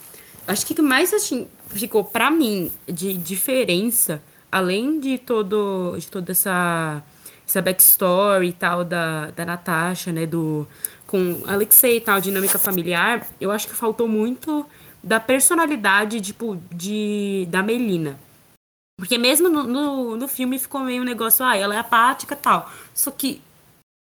acho 0.48 0.66
que 0.66 0.72
o 0.72 0.76
que 0.78 0.82
mais, 0.82 1.14
assim, 1.14 1.48
ficou 1.68 2.04
pra 2.04 2.32
mim 2.32 2.72
de 2.88 3.14
diferença, 3.14 4.24
além 4.50 5.00
de 5.02 5.18
todo, 5.18 5.98
de 6.00 6.08
toda 6.08 6.32
essa, 6.32 7.04
essa 7.46 7.62
backstory 7.62 8.48
e 8.48 8.54
tal 8.54 8.86
da, 8.86 9.32
da 9.32 9.46
Natasha, 9.46 10.14
né, 10.14 10.26
do, 10.26 10.66
com 11.06 11.44
Alexei 11.46 11.98
e 11.98 12.02
tal, 12.02 12.22
dinâmica 12.22 12.58
familiar, 12.58 13.28
eu 13.40 13.52
acho 13.52 13.68
que 13.68 13.76
faltou 13.76 14.08
muito 14.08 14.66
da 15.04 15.20
personalidade, 15.20 16.22
tipo, 16.22 16.58
de, 16.72 17.46
da 17.50 17.62
Melina. 17.62 18.18
Porque 19.02 19.18
mesmo 19.18 19.50
no, 19.50 19.64
no, 19.64 20.16
no 20.16 20.28
filme 20.28 20.60
ficou 20.60 20.82
meio 20.82 21.02
um 21.02 21.06
negócio, 21.06 21.44
ah, 21.44 21.58
ela 21.58 21.74
é 21.74 21.80
apática 21.80 22.36
e 22.36 22.38
tal. 22.38 22.70
Só 22.94 23.10
que 23.10 23.42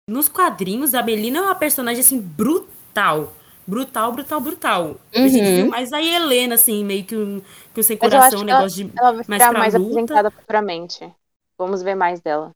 nos 0.07 0.29
quadrinhos, 0.29 0.93
a 0.93 1.01
Melina 1.01 1.39
é 1.39 1.41
uma 1.41 1.55
personagem, 1.55 2.01
assim, 2.01 2.21
brutal. 2.21 3.33
Brutal, 3.65 4.11
brutal, 4.11 4.39
brutal. 4.39 4.95
A 5.11 5.27
gente 5.27 5.39
Uhum. 5.41 5.55
viu 5.55 5.67
mais 5.69 5.91
a 5.91 5.99
Helena, 5.99 6.53
assim, 6.53 6.85
meio 6.85 7.03
que 7.03 7.15
um, 7.15 7.41
que 7.73 7.79
um 7.79 7.83
sem 7.83 7.97
Mas 7.99 8.13
eu 8.13 8.19
coração, 8.19 8.41
um 8.41 8.45
que 8.45 8.51
ela- 8.51 8.59
negócio 8.59 8.85
de... 8.85 8.91
Ela 8.95 9.11
vai 9.13 9.23
Mais 9.27 9.41
ficar 9.43 9.53
mais 9.59 9.73
luta. 9.73 9.89
apresentada 9.89 10.29
futuramente. 10.31 11.11
Vamos 11.57 11.81
ver 11.81 11.95
mais 11.95 12.19
dela. 12.21 12.51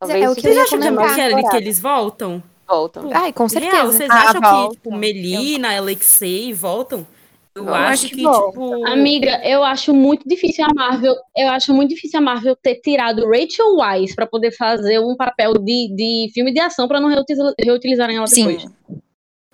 é 0.00 0.30
o 0.30 0.34
que 0.34 0.40
fique 0.40 0.48
eu 0.48 0.52
ia 0.54 0.60
Vocês 0.64 0.72
acham 0.72 0.80
que, 0.80 0.90
mais 0.90 1.14
que, 1.44 1.50
que 1.50 1.56
eles 1.56 1.78
voltam? 1.78 2.42
voltam. 2.66 3.10
Ai, 3.12 3.32
com 3.34 3.46
Real, 3.46 3.50
certeza. 3.50 3.92
vocês 3.92 4.10
Ah, 4.10 4.20
acham 4.22 4.40
que, 4.40 4.74
tipo, 4.76 4.96
Melina, 4.96 5.76
Alexei 5.76 6.54
voltam? 6.54 7.06
Eu, 7.54 7.64
Eu 7.66 7.74
acho, 7.74 8.06
acho 8.06 8.14
que 8.14 8.22
volta. 8.22 8.50
tipo... 8.52 8.86
Amiga, 8.86 9.40
eu 9.44 9.62
acho 9.64 9.92
muito 9.92 10.28
difícil 10.28 10.64
a 10.64 10.72
Marvel. 10.72 11.14
Eu 11.36 11.48
acho 11.48 11.74
muito 11.74 11.90
difícil 11.90 12.18
a 12.18 12.22
Marvel 12.22 12.54
ter 12.56 12.76
tirado 12.76 13.26
Rachel 13.28 13.76
Weisz 13.76 14.14
pra 14.14 14.26
poder 14.26 14.52
fazer 14.52 15.00
um 15.00 15.16
papel 15.16 15.54
de, 15.54 15.92
de 15.94 16.30
filme 16.32 16.52
de 16.52 16.60
ação 16.60 16.86
pra 16.86 17.00
não 17.00 17.08
reutiliza- 17.08 17.54
reutilizarem 17.58 18.16
ela 18.16 18.26
depois. 18.26 18.62
Sim. 18.62 18.68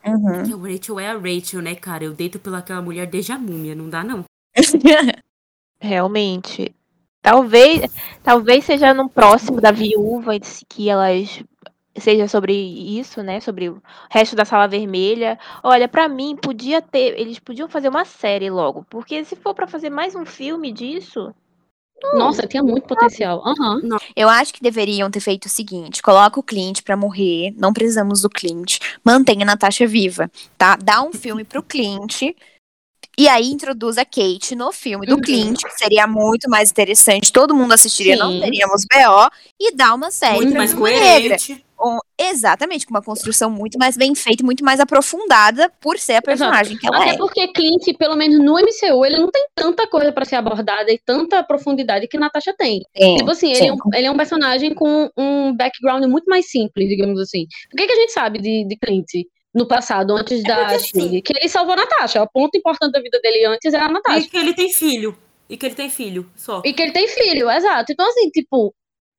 Uhum. 0.06 0.44
Que 0.44 0.52
a 0.52 0.56
Rachel 0.72 1.00
é 1.00 1.08
a 1.08 1.18
Rachel, 1.18 1.62
né, 1.62 1.74
cara? 1.74 2.04
Eu 2.04 2.12
deito 2.12 2.38
pelaquela 2.38 2.82
mulher 2.82 3.06
desde 3.06 3.32
a 3.32 3.38
múmia, 3.38 3.74
não 3.74 3.88
dá, 3.88 4.04
não. 4.04 4.24
Realmente. 5.80 6.74
Talvez, 7.22 7.90
talvez 8.22 8.64
seja 8.64 8.94
no 8.94 9.08
próximo 9.08 9.60
da 9.60 9.72
viúva 9.72 10.32
que 10.68 10.88
elas 10.88 11.42
seja 12.00 12.28
sobre 12.28 12.54
isso, 12.54 13.22
né? 13.22 13.40
Sobre 13.40 13.68
o 13.68 13.82
resto 14.10 14.36
da 14.36 14.44
sala 14.44 14.66
vermelha. 14.66 15.38
Olha, 15.62 15.88
pra 15.88 16.08
mim, 16.08 16.36
podia 16.36 16.80
ter. 16.82 17.18
Eles 17.18 17.38
podiam 17.38 17.68
fazer 17.68 17.88
uma 17.88 18.04
série 18.04 18.50
logo. 18.50 18.84
Porque 18.88 19.24
se 19.24 19.36
for 19.36 19.54
pra 19.54 19.66
fazer 19.66 19.90
mais 19.90 20.14
um 20.14 20.24
filme 20.24 20.72
disso. 20.72 21.34
Nossa, 22.14 22.46
tinha 22.46 22.62
muito 22.62 22.86
potencial. 22.86 23.42
Aham. 23.46 23.80
Eu 24.14 24.28
acho 24.28 24.52
que 24.52 24.62
deveriam 24.62 25.10
ter 25.10 25.20
feito 25.20 25.46
o 25.46 25.50
seguinte: 25.50 26.02
coloca 26.02 26.38
o 26.38 26.42
Clint 26.42 26.82
pra 26.82 26.96
morrer, 26.96 27.54
não 27.56 27.72
precisamos 27.72 28.22
do 28.22 28.28
Clint, 28.28 28.78
mantenha 29.04 29.42
a 29.42 29.46
Natasha 29.46 29.86
viva, 29.86 30.30
tá? 30.58 30.76
Dá 30.76 31.02
um 31.02 31.12
filme 31.12 31.44
pro 31.44 31.62
Clint. 31.62 32.22
E 33.18 33.28
aí 33.28 33.46
introduz 33.46 33.96
a 33.96 34.04
Kate 34.04 34.54
no 34.54 34.70
filme 34.72 35.06
do 35.06 35.14
Uhum. 35.14 35.22
Clint, 35.22 35.62
que 35.62 35.78
seria 35.78 36.06
muito 36.06 36.50
mais 36.50 36.70
interessante, 36.70 37.32
todo 37.32 37.54
mundo 37.54 37.72
assistiria, 37.72 38.14
não 38.14 38.30
Sim. 38.30 38.40
teríamos 38.40 38.84
BO, 38.84 39.30
e 39.58 39.74
dá 39.74 39.94
uma 39.94 40.10
série 40.10 40.34
Muito 40.36 40.54
mais 40.54 40.72
Viúva 40.74 40.90
Negra. 40.90 41.36
Um- 41.94 41.98
exatamente, 42.18 42.86
com 42.86 42.94
uma 42.94 43.02
construção 43.02 43.50
muito 43.50 43.78
mais 43.78 43.96
bem 43.96 44.14
feita, 44.14 44.44
muito 44.44 44.64
mais 44.64 44.80
aprofundada 44.80 45.70
por 45.80 45.98
ser 45.98 46.14
a 46.14 46.22
personagem 46.22 46.76
que 46.76 46.86
ela 46.86 46.98
Até 46.98 47.10
é. 47.10 47.16
porque 47.16 47.46
Clint, 47.48 47.96
pelo 47.98 48.16
menos 48.16 48.38
no 48.38 48.58
MCU, 48.58 49.04
ele 49.04 49.16
não 49.18 49.30
tem 49.30 49.46
tanta 49.54 49.86
coisa 49.86 50.10
pra 50.12 50.24
ser 50.24 50.36
abordada 50.36 50.90
e 50.92 50.98
tanta 50.98 51.42
profundidade 51.42 52.08
que 52.08 52.18
Natasha 52.18 52.54
tem. 52.56 52.80
Sim, 52.96 53.16
Tipo 53.16 53.30
assim, 53.30 53.52
ele, 53.52 53.68
é 53.68 53.72
um, 53.72 53.76
ele 53.94 54.06
é 54.06 54.10
um 54.10 54.16
personagem 54.16 54.74
com 54.74 55.10
um 55.16 55.54
background 55.54 56.04
muito 56.06 56.26
mais 56.26 56.50
simples, 56.50 56.88
digamos 56.88 57.20
assim. 57.20 57.46
O 57.72 57.76
que, 57.76 57.86
que 57.86 57.92
a 57.92 57.96
gente 57.96 58.12
sabe 58.12 58.38
de, 58.40 58.64
de 58.66 58.76
Clint 58.76 59.10
no 59.54 59.66
passado, 59.66 60.14
antes 60.16 60.42
da 60.42 60.56
porque, 60.56 60.74
assim? 60.74 61.20
Que 61.22 61.32
ele 61.36 61.48
salvou 61.48 61.74
a 61.74 61.76
Natasha. 61.76 62.22
O 62.22 62.28
ponto 62.28 62.56
importante 62.58 62.92
da 62.92 63.00
vida 63.00 63.18
dele 63.22 63.46
antes 63.46 63.72
era 63.72 63.86
a 63.86 63.88
E 63.88 63.92
Natasha. 63.92 64.28
que 64.28 64.36
ele 64.36 64.54
tem 64.54 64.70
filho. 64.72 65.16
E 65.48 65.56
que 65.56 65.64
ele 65.64 65.74
tem 65.76 65.88
filho, 65.88 66.28
só. 66.34 66.60
E 66.64 66.72
que 66.72 66.82
ele 66.82 66.90
tem 66.92 67.06
filho, 67.06 67.48
exato. 67.48 67.92
Então, 67.92 68.06
assim, 68.08 68.28
tipo, 68.30 68.74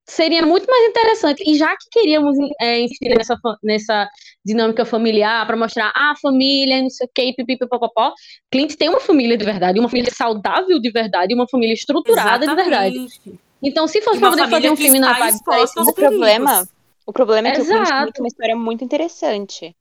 seria 0.07 0.45
muito 0.45 0.65
mais 0.65 0.89
interessante. 0.89 1.43
E 1.45 1.55
já 1.55 1.75
que 1.75 1.89
queríamos 1.91 2.37
é, 2.61 2.79
insistir 2.79 3.09
nessa, 3.09 3.37
nessa 3.61 4.09
dinâmica 4.43 4.85
familiar, 4.85 5.45
pra 5.45 5.57
mostrar 5.57 5.91
ah, 5.93 6.11
a 6.11 6.15
família, 6.15 6.81
não 6.81 6.89
sei 6.89 7.05
o 7.05 7.09
quê, 7.13 7.33
pipipipopopó, 7.35 8.13
Clint 8.49 8.75
tem 8.75 8.89
uma 8.89 9.01
família 9.01 9.37
de 9.37 9.43
verdade, 9.43 9.79
uma 9.79 9.89
família 9.89 10.11
saudável 10.11 10.79
de 10.79 10.89
verdade, 10.89 11.33
uma 11.33 11.47
família 11.49 11.73
estruturada 11.73 12.47
de 12.47 12.55
verdade. 12.55 12.95
Exatamente. 12.95 13.39
Então, 13.61 13.87
se 13.87 14.01
fosse 14.01 14.19
pra 14.19 14.29
uma 14.29 14.37
poder 14.37 14.51
fazer 14.51 14.69
um 14.69 14.75
filme 14.75 14.99
na 14.99 15.13
vibe 15.13 15.37
O 15.77 15.93
problema, 15.93 16.67
o 17.05 17.13
problema 17.13 17.47
é 17.49 17.51
que 17.51 17.61
o 17.61 17.65
Clint 17.65 17.81
Exato. 17.81 18.11
tem 18.13 18.23
uma 18.23 18.27
história 18.27 18.55
muito 18.55 18.83
interessante. 18.83 19.75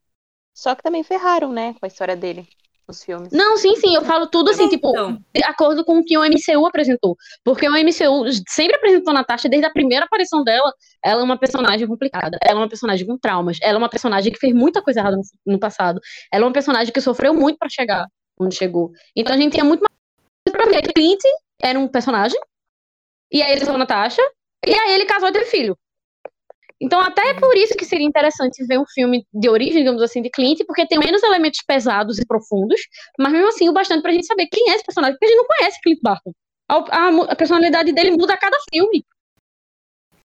Só 0.54 0.74
que 0.74 0.82
também 0.82 1.02
ferraram, 1.02 1.52
né, 1.52 1.74
com 1.78 1.84
a 1.84 1.88
história 1.88 2.16
dele 2.16 2.48
nos 2.88 3.02
filmes. 3.02 3.32
Não, 3.32 3.56
sim, 3.56 3.74
sim, 3.76 3.94
eu 3.94 4.02
falo 4.02 4.26
tudo 4.26 4.50
assim, 4.50 4.68
tipo, 4.68 4.90
Então. 4.90 5.18
de 5.34 5.42
acordo 5.44 5.84
com 5.84 5.98
o 5.98 6.04
que 6.04 6.16
o 6.16 6.22
MCU 6.24 6.66
apresentou. 6.66 7.16
Porque 7.44 7.68
o 7.68 7.72
MCU 7.72 8.24
sempre 8.48 8.76
apresentou 8.76 9.10
a 9.10 9.14
Natasha 9.14 9.48
desde 9.48 9.66
a 9.66 9.70
primeira 9.70 10.04
aparição 10.04 10.44
dela. 10.44 10.72
Ela 11.04 11.20
é 11.20 11.24
uma 11.24 11.38
personagem 11.38 11.86
complicada. 11.86 12.38
Ela 12.42 12.60
é 12.60 12.62
uma 12.62 12.68
personagem 12.68 13.06
com 13.06 13.18
traumas. 13.18 13.58
Ela 13.60 13.74
é 13.74 13.78
uma 13.78 13.88
personagem 13.88 14.32
que 14.32 14.38
fez 14.38 14.54
muita 14.54 14.82
coisa 14.82 15.00
errada 15.00 15.16
no, 15.16 15.22
no 15.54 15.58
passado. 15.58 16.00
Ela 16.32 16.44
é 16.44 16.46
uma 16.46 16.52
personagem 16.52 16.92
que 16.92 17.00
sofreu 17.00 17.34
muito 17.34 17.58
pra 17.58 17.68
chegar 17.68 18.06
onde 18.38 18.54
chegou. 18.54 18.92
Então 19.16 19.34
a 19.34 19.38
gente 19.38 19.52
tinha 19.52 19.64
muito 19.64 19.80
mais 19.80 20.52
pra 20.52 20.66
ver. 20.66 20.92
Clint 20.92 21.20
era 21.62 21.78
um 21.78 21.88
personagem. 21.88 22.40
E 23.32 23.42
aí 23.42 23.52
ele 23.52 23.60
casou 23.60 23.74
a 23.74 23.78
Natasha. 23.78 24.22
E 24.66 24.72
aí 24.74 24.94
ele 24.94 25.04
casou 25.06 25.28
e 25.28 25.32
teve 25.32 25.46
filho. 25.46 25.76
Então, 26.80 27.00
até 27.00 27.30
é 27.30 27.34
por 27.34 27.56
isso 27.56 27.74
que 27.74 27.84
seria 27.86 28.06
interessante 28.06 28.64
ver 28.66 28.78
um 28.78 28.84
filme 28.86 29.26
de 29.32 29.48
origem, 29.48 29.78
digamos 29.78 30.02
assim, 30.02 30.20
de 30.20 30.28
Clint, 30.30 30.60
porque 30.66 30.86
tem 30.86 30.98
menos 30.98 31.22
elementos 31.22 31.60
pesados 31.66 32.18
e 32.18 32.26
profundos, 32.26 32.80
mas 33.18 33.32
mesmo 33.32 33.48
assim 33.48 33.68
o 33.68 33.72
bastante 33.72 34.02
pra 34.02 34.12
gente 34.12 34.26
saber 34.26 34.46
quem 34.50 34.70
é 34.70 34.74
esse 34.74 34.84
personagem, 34.84 35.14
porque 35.14 35.24
a 35.24 35.28
gente 35.28 35.38
não 35.38 35.46
conhece 35.46 35.80
Clint 35.82 35.98
Barton. 36.02 36.32
A, 36.68 36.74
a- 36.76 37.32
a 37.32 37.36
personalidade 37.36 37.92
dele 37.92 38.10
muda 38.10 38.34
a 38.34 38.38
cada 38.38 38.58
filme. 38.70 39.04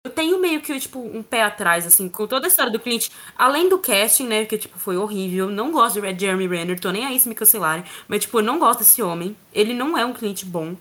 Eu 0.05 0.12
tenho 0.12 0.39
meio 0.39 0.62
que, 0.62 0.79
tipo, 0.79 0.99
um 0.99 1.23
pé 1.23 1.41
atrás, 1.41 1.88
assim, 1.88 2.08
com 2.08 2.27
toda 2.27 2.45
a 2.45 2.49
história 2.49 2.71
do 2.71 2.79
Clint. 2.79 3.10
Além 3.36 3.67
do 3.67 3.79
casting, 3.79 4.27
né, 4.27 4.45
que, 4.45 4.55
tipo, 4.55 4.77
foi 4.77 4.97
horrível. 4.97 5.49
Não 5.49 5.71
gosto 5.71 5.99
de 5.99 6.19
Jeremy 6.19 6.45
Renner, 6.47 6.79
tô 6.79 6.91
nem 6.91 7.03
aí 7.08 7.19
se 7.19 7.27
me 7.27 7.34
cancelarem. 7.34 7.84
Mas, 8.08 8.21
tipo, 8.21 8.38
eu 8.38 8.43
não 8.43 8.60
gosto 8.60 8.79
desse 8.79 9.01
homem. 9.01 9.36
Ele 9.51 9.73
não 9.73 9.97
é 9.97 10.05
um 10.05 10.13
Clint 10.13 10.43
bom. 10.45 10.75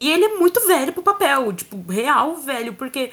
E 0.00 0.08
ele 0.08 0.24
é 0.24 0.38
muito 0.38 0.64
velho 0.68 0.92
pro 0.92 1.02
papel, 1.02 1.52
tipo, 1.52 1.82
real 1.90 2.36
velho, 2.36 2.72
porque 2.74 3.10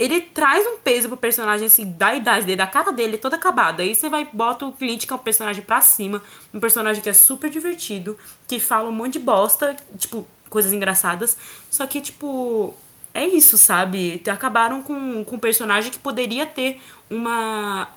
ele 0.00 0.22
traz 0.22 0.66
um 0.66 0.78
peso 0.78 1.08
pro 1.08 1.16
personagem, 1.16 1.66
assim, 1.66 1.84
da 1.92 2.14
idade 2.14 2.46
dele, 2.46 2.56
da 2.56 2.66
cara 2.66 2.90
dele, 2.90 3.18
toda 3.18 3.36
acabada. 3.36 3.82
Aí 3.82 3.94
você 3.94 4.08
vai, 4.08 4.26
bota 4.32 4.64
o 4.64 4.72
Clint, 4.72 5.06
que 5.06 5.12
é 5.12 5.16
um 5.16 5.18
personagem 5.18 5.62
pra 5.62 5.82
cima, 5.82 6.22
um 6.54 6.58
personagem 6.58 7.02
que 7.02 7.10
é 7.10 7.12
super 7.12 7.50
divertido, 7.50 8.18
que 8.48 8.58
fala 8.58 8.88
um 8.88 8.92
monte 8.92 9.14
de 9.14 9.18
bosta, 9.18 9.76
tipo, 9.98 10.26
coisas 10.48 10.72
engraçadas. 10.72 11.36
Só 11.70 11.86
que, 11.86 12.00
tipo, 12.00 12.74
é 13.12 13.26
isso, 13.26 13.58
sabe? 13.58 14.22
Acabaram 14.26 14.82
com, 14.82 15.22
com 15.22 15.36
um 15.36 15.38
personagem 15.38 15.92
que 15.92 15.98
poderia 15.98 16.46
ter 16.46 16.80
uma. 17.10 17.88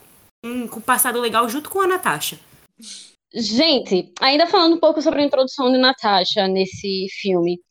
um 0.44 0.68
passado 0.82 1.22
legal 1.22 1.48
junto 1.48 1.70
com 1.70 1.80
a 1.80 1.88
Natasha. 1.88 2.38
Gente, 3.34 4.12
ainda 4.20 4.46
falando 4.46 4.76
um 4.76 4.80
pouco 4.80 5.02
sobre 5.02 5.22
a 5.22 5.26
introdução 5.26 5.72
de 5.72 5.78
Natasha 5.78 6.50
nesse 6.50 7.08
filme, 7.22 7.62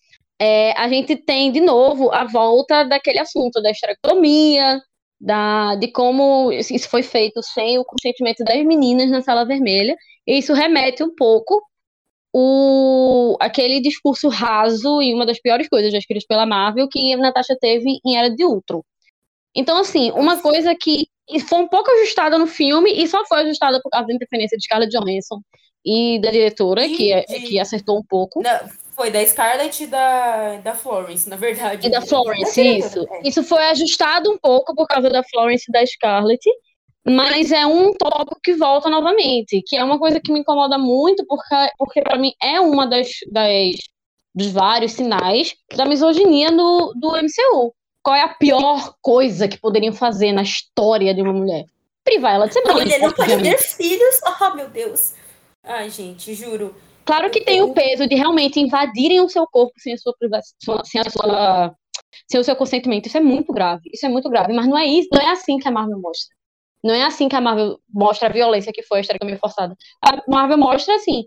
é, 0.44 0.72
a 0.76 0.88
gente 0.88 1.14
tem 1.14 1.52
de 1.52 1.60
novo 1.60 2.10
a 2.12 2.24
volta 2.24 2.82
daquele 2.82 3.20
assunto 3.20 3.62
da 3.62 3.70
esterectomia, 3.70 4.80
da, 5.20 5.76
de 5.76 5.86
como 5.86 6.50
isso 6.50 6.88
foi 6.88 7.04
feito 7.04 7.40
sem 7.44 7.78
o 7.78 7.84
consentimento 7.84 8.42
das 8.42 8.56
meninas 8.64 9.08
na 9.08 9.22
sala 9.22 9.44
vermelha, 9.44 9.94
e 10.26 10.38
isso 10.38 10.52
remete 10.52 11.00
um 11.00 11.14
pouco 11.14 11.62
o, 12.34 13.36
aquele 13.38 13.80
discurso 13.80 14.28
raso 14.28 15.00
e 15.00 15.14
uma 15.14 15.24
das 15.24 15.40
piores 15.40 15.68
coisas 15.68 15.92
já 15.92 15.98
escritas 15.98 16.26
pela 16.26 16.44
Marvel 16.44 16.88
que 16.90 17.12
a 17.12 17.18
Natasha 17.18 17.56
teve 17.60 18.00
em 18.04 18.16
Era 18.16 18.28
de 18.28 18.44
Ultron. 18.44 18.82
Então, 19.54 19.78
assim, 19.78 20.10
uma 20.10 20.42
coisa 20.42 20.74
que 20.74 21.06
foi 21.48 21.60
um 21.60 21.68
pouco 21.68 21.88
ajustada 21.92 22.36
no 22.36 22.48
filme 22.48 22.90
e 22.90 23.06
só 23.06 23.24
foi 23.26 23.42
ajustada 23.42 23.80
por 23.80 23.90
causa 23.90 24.08
da 24.08 24.14
interferência 24.14 24.58
de 24.58 24.64
Scarlett 24.64 24.90
Johansson 24.90 25.40
e 25.86 26.20
da 26.20 26.32
diretora, 26.32 26.88
que, 26.88 27.12
é- 27.12 27.22
que 27.22 27.60
acertou 27.60 27.96
um 27.96 28.02
pouco. 28.02 28.42
Foi 29.02 29.10
da 29.10 29.26
Scarlett 29.26 29.82
e 29.82 29.86
da, 29.88 30.56
da 30.58 30.74
Florence, 30.74 31.28
na 31.28 31.34
verdade. 31.34 31.88
E 31.88 31.90
da 31.90 32.00
Florence, 32.00 32.62
Da 32.62 32.70
isso. 32.70 33.06
é. 33.10 33.28
Isso 33.28 33.42
foi 33.42 33.64
ajustado 33.64 34.30
um 34.30 34.38
pouco 34.38 34.76
por 34.76 34.86
causa 34.86 35.10
da 35.10 35.24
Florence 35.24 35.64
e 35.68 35.72
da 35.72 35.84
Scarlett, 35.84 36.48
mas 37.04 37.50
é 37.50 37.66
um 37.66 37.92
tópico 37.94 38.38
que 38.40 38.54
volta 38.54 38.88
novamente, 38.88 39.60
que 39.66 39.76
é 39.76 39.82
uma 39.82 39.98
coisa 39.98 40.20
que 40.20 40.32
me 40.32 40.38
incomoda 40.38 40.78
muito, 40.78 41.26
porque, 41.26 41.54
porque 41.76 42.00
para 42.00 42.16
mim 42.16 42.32
é 42.40 42.60
uma 42.60 42.86
das, 42.86 43.08
das 43.32 43.74
dos 44.32 44.52
vários 44.52 44.92
sinais 44.92 45.56
da 45.76 45.84
misoginia 45.84 46.52
no, 46.52 46.92
do 46.94 47.10
MCU. 47.10 47.74
Qual 48.04 48.14
é 48.14 48.22
a 48.22 48.28
pior 48.28 48.94
coisa 49.02 49.48
que 49.48 49.58
poderiam 49.58 49.92
fazer 49.92 50.30
na 50.30 50.42
história 50.42 51.12
de 51.12 51.22
uma 51.22 51.32
mulher? 51.32 51.64
Privar 52.04 52.34
ela 52.34 52.46
de 52.46 52.54
ser 52.54 52.60
A 52.60 52.72
mãe, 52.72 52.84
mulher 52.84 53.00
não 53.00 53.12
pode 53.12 53.42
ter 53.42 53.58
filhos. 53.58 54.20
Oh, 54.40 54.54
meu 54.54 54.68
Deus. 54.68 55.14
Ai, 55.64 55.90
gente, 55.90 56.34
juro. 56.34 56.74
Claro 57.04 57.30
que 57.30 57.40
tem 57.40 57.60
o 57.62 57.72
peso 57.74 58.06
de 58.06 58.14
realmente 58.14 58.60
invadirem 58.60 59.20
o 59.20 59.28
seu 59.28 59.46
corpo 59.46 59.72
sem 59.78 59.94
a 59.94 59.98
sua 59.98 60.14
privacidade, 60.16 60.88
sem 60.88 61.00
a 61.00 61.10
sua 61.10 61.76
sem 62.30 62.40
o 62.40 62.44
seu 62.44 62.54
consentimento. 62.56 63.06
Isso 63.06 63.16
é 63.16 63.20
muito 63.20 63.52
grave. 63.52 63.82
Isso 63.92 64.06
é 64.06 64.08
muito 64.08 64.28
grave, 64.30 64.52
mas 64.52 64.66
não 64.66 64.78
é 64.78 64.86
isso, 64.86 65.08
não 65.12 65.20
é 65.20 65.30
assim 65.30 65.58
que 65.58 65.66
a 65.66 65.70
Marvel 65.70 65.98
mostra. 66.00 66.34
Não 66.84 66.94
é 66.94 67.02
assim 67.04 67.28
que 67.28 67.36
a 67.36 67.40
Marvel 67.40 67.78
mostra 67.92 68.28
a 68.28 68.32
violência 68.32 68.72
que 68.72 68.82
foi 68.82 68.98
a 68.98 69.00
esterectomia 69.00 69.38
forçada. 69.38 69.76
A 70.04 70.22
Marvel 70.30 70.58
mostra 70.58 70.94
assim: 70.96 71.24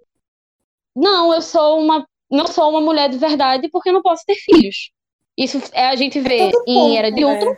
"Não, 0.96 1.34
eu 1.34 1.42
sou 1.42 1.80
uma 1.80 2.06
não 2.30 2.48
sou 2.48 2.70
uma 2.70 2.82
mulher 2.82 3.10
de 3.10 3.18
verdade 3.18 3.70
porque 3.70 3.90
eu 3.90 3.94
não 3.94 4.02
posso 4.02 4.24
ter 4.26 4.36
filhos". 4.36 4.92
Isso 5.38 5.62
é 5.74 5.88
a 5.88 5.96
gente 5.96 6.20
vê 6.20 6.52
todo 6.52 6.64
em 6.68 6.74
ponto, 6.76 6.98
Era 6.98 7.12
de 7.12 7.26
né? 7.26 7.32
Ultron. 7.34 7.58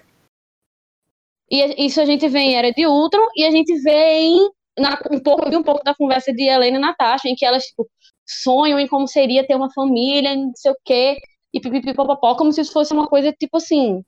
E 1.49 1.85
isso 1.85 2.01
a 2.01 2.05
gente 2.05 2.27
vê 2.27 2.39
em 2.39 2.55
Era 2.55 2.71
de 2.71 2.85
Ultron 2.85 3.25
e 3.35 3.45
a 3.45 3.51
gente 3.51 3.73
vê 3.81 4.19
em 4.19 4.49
na- 4.77 4.99
um 5.11 5.19
pouco, 5.19 5.47
um 5.55 5.63
pouco 5.63 5.83
da 5.83 5.95
conversa 5.95 6.31
de 6.31 6.43
Helena 6.43 6.77
e 6.77 6.79
Natasha, 6.81 7.27
em 7.27 7.35
que 7.35 7.45
elas 7.45 7.63
tipo, 7.63 7.87
sonham 8.27 8.79
em 8.79 8.87
como 8.87 9.07
seria 9.07 9.45
ter 9.47 9.55
uma 9.55 9.71
família, 9.73 10.35
não 10.35 10.53
sei 10.55 10.71
o 10.71 10.77
quê, 10.85 11.17
e 11.53 11.59
pipipipopopó, 11.59 12.35
como 12.35 12.51
se 12.51 12.61
isso 12.61 12.73
fosse 12.73 12.93
uma 12.93 13.07
coisa 13.07 13.31
tipo 13.33 13.57
assim, 13.57 14.03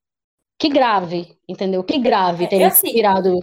que 0.60 0.70
grave, 0.70 1.38
entendeu? 1.48 1.84
Que 1.84 2.00
grave 2.00 2.46
É, 2.46 2.48
ter 2.48 2.62
é 2.62 2.66
assim, 2.66 2.88
inspirado. 2.88 3.40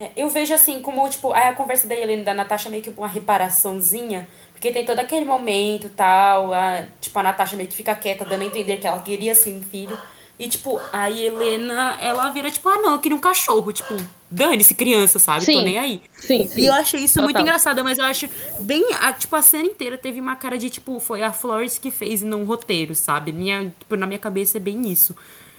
É, 0.00 0.12
Eu 0.16 0.28
vejo 0.28 0.54
assim, 0.54 0.80
como, 0.82 1.08
tipo, 1.08 1.32
aí 1.32 1.48
a 1.48 1.54
conversa 1.54 1.86
da 1.86 1.94
Helena 1.94 2.22
e 2.22 2.24
da 2.24 2.34
Natasha 2.34 2.68
meio 2.70 2.82
que 2.82 2.90
uma 2.90 3.08
reparaçãozinha, 3.08 4.28
porque 4.52 4.72
tem 4.72 4.84
todo 4.84 4.98
aquele 4.98 5.24
momento 5.24 5.88
tal, 5.90 6.52
a, 6.52 6.86
tipo, 7.00 7.18
a 7.18 7.22
Natasha 7.22 7.56
meio 7.56 7.68
que 7.68 7.76
fica 7.76 7.94
quieta, 7.94 8.24
dando 8.24 8.42
a 8.42 8.46
entender 8.46 8.78
que 8.78 8.86
ela 8.86 9.02
queria 9.02 9.34
sim 9.34 9.58
um 9.58 9.62
filho. 9.62 9.98
E, 10.42 10.48
tipo, 10.48 10.80
a 10.92 11.08
Helena, 11.08 11.96
ela 12.00 12.28
vira, 12.30 12.50
tipo, 12.50 12.68
ah, 12.68 12.76
não, 12.78 12.94
eu 12.94 12.98
queria 12.98 13.16
um 13.16 13.20
cachorro. 13.20 13.72
Tipo, 13.72 13.94
dane-se, 14.28 14.74
criança, 14.74 15.20
sabe? 15.20 15.46
Tô 15.46 15.52
Sim. 15.52 15.62
nem 15.62 15.78
aí. 15.78 16.02
Sim, 16.18 16.42
E 16.42 16.48
sim. 16.48 16.66
eu 16.66 16.72
achei 16.74 16.98
isso 17.00 17.20
muito 17.20 17.34
Total. 17.36 17.42
engraçado, 17.42 17.84
mas 17.84 17.96
eu 17.96 18.04
acho 18.04 18.28
bem. 18.58 18.84
A, 19.00 19.12
tipo, 19.12 19.36
a 19.36 19.40
cena 19.42 19.66
inteira 19.66 19.96
teve 19.96 20.20
uma 20.20 20.34
cara 20.34 20.58
de, 20.58 20.68
tipo, 20.68 20.98
foi 20.98 21.22
a 21.22 21.32
Flores 21.32 21.78
que 21.78 21.92
fez 21.92 22.22
e 22.22 22.24
não 22.24 22.42
o 22.42 22.44
roteiro, 22.44 22.92
sabe? 22.96 23.30
Minha, 23.30 23.72
tipo, 23.78 23.94
na 23.94 24.04
minha 24.04 24.18
cabeça 24.18 24.56
é 24.58 24.60
bem 24.60 24.90
isso. 24.90 25.14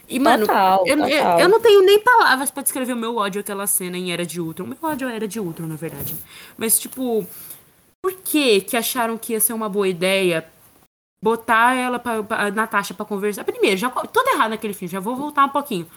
E, 0.09 0.19
mano, 0.19 0.45
Total, 0.45 0.85
eu, 0.85 0.97
eu, 0.99 1.09
total. 1.17 1.39
eu 1.39 1.47
não 1.47 1.61
tenho 1.61 1.81
nem 1.81 1.99
palavras 2.01 2.51
pra 2.51 2.61
descrever 2.61 2.91
o 2.91 2.97
meu 2.97 3.15
ódio 3.15 3.39
àquela 3.39 3.65
cena 3.65 3.97
em 3.97 4.11
Era 4.11 4.25
de 4.25 4.41
Ultron. 4.41 4.65
Meu 4.65 4.77
ódio 4.81 5.07
Era 5.07 5.29
de 5.29 5.39
Ultron, 5.39 5.65
na 5.65 5.77
verdade. 5.77 6.13
Mas, 6.57 6.77
tipo, 6.77 7.25
por 8.01 8.11
que 8.21 8.59
que 8.59 8.75
acharam 8.75 9.17
que 9.17 9.31
ia 9.31 9.39
ser 9.39 9.53
uma 9.53 9.69
boa 9.69 9.87
ideia 9.87 10.45
botar 11.23 11.73
ela, 11.75 11.97
pra, 11.99 12.21
pra- 12.21 12.47
a 12.47 12.51
Natasha 12.51 12.93
pra 12.93 13.05
conversar? 13.05 13.43
Primeiro, 13.45 13.77
já, 13.77 13.89
tudo 13.89 14.27
errado 14.29 14.49
naquele 14.51 14.73
filme, 14.73 14.91
já 14.91 14.99
vou 14.99 15.15
voltar 15.15 15.45
um 15.45 15.49
pouquinho. 15.49 15.87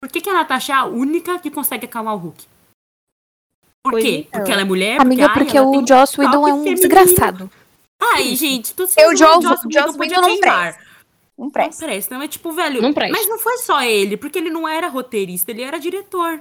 Por 0.00 0.10
que, 0.10 0.20
que 0.20 0.28
a 0.28 0.34
Natasha 0.34 0.72
é 0.74 0.76
a 0.76 0.84
única 0.84 1.38
que 1.38 1.50
consegue 1.50 1.86
acalmar 1.86 2.14
o 2.14 2.18
Hulk? 2.18 2.44
Por 3.82 3.92
Pois 3.92 4.04
quê? 4.04 4.26
então. 4.28 4.40
Porque 4.40 4.52
ela 4.52 4.60
é 4.60 4.64
mulher? 4.64 5.00
Amiga, 5.00 5.26
ai, 5.28 5.34
porque 5.34 5.56
ela 5.56 5.70
tem 5.70 5.82
o 5.82 5.86
Joss 5.86 6.20
Whedon 6.20 6.48
é 6.48 6.52
um 6.52 6.62
feminino. 6.64 6.76
desgraçado. 6.76 7.50
Ai, 8.02 8.36
gente, 8.36 8.74
tu 8.74 8.82
Eu, 8.82 8.88
sabe 8.88 9.16
Joss- 9.16 9.38
o 9.38 9.42
Joss 9.42 9.62
Joss 9.62 9.66
Whedon 9.66 9.92
Whedon 9.92 9.96
podia 9.98 10.20
não 10.20 10.38
presta. 10.38 10.80
Não 11.36 11.44
Não 11.46 11.50
presta. 11.50 11.84
presta, 11.86 12.18
mas 12.18 12.28
tipo, 12.30 12.52
velho. 12.52 12.82
Não 12.82 12.92
presta. 12.92 13.16
Mas 13.16 13.28
não 13.28 13.38
foi 13.38 13.56
só 13.58 13.82
ele, 13.82 14.16
porque 14.16 14.38
ele 14.38 14.50
não 14.50 14.68
era 14.68 14.88
roteirista, 14.88 15.50
ele 15.50 15.62
era 15.62 15.78
diretor. 15.80 16.40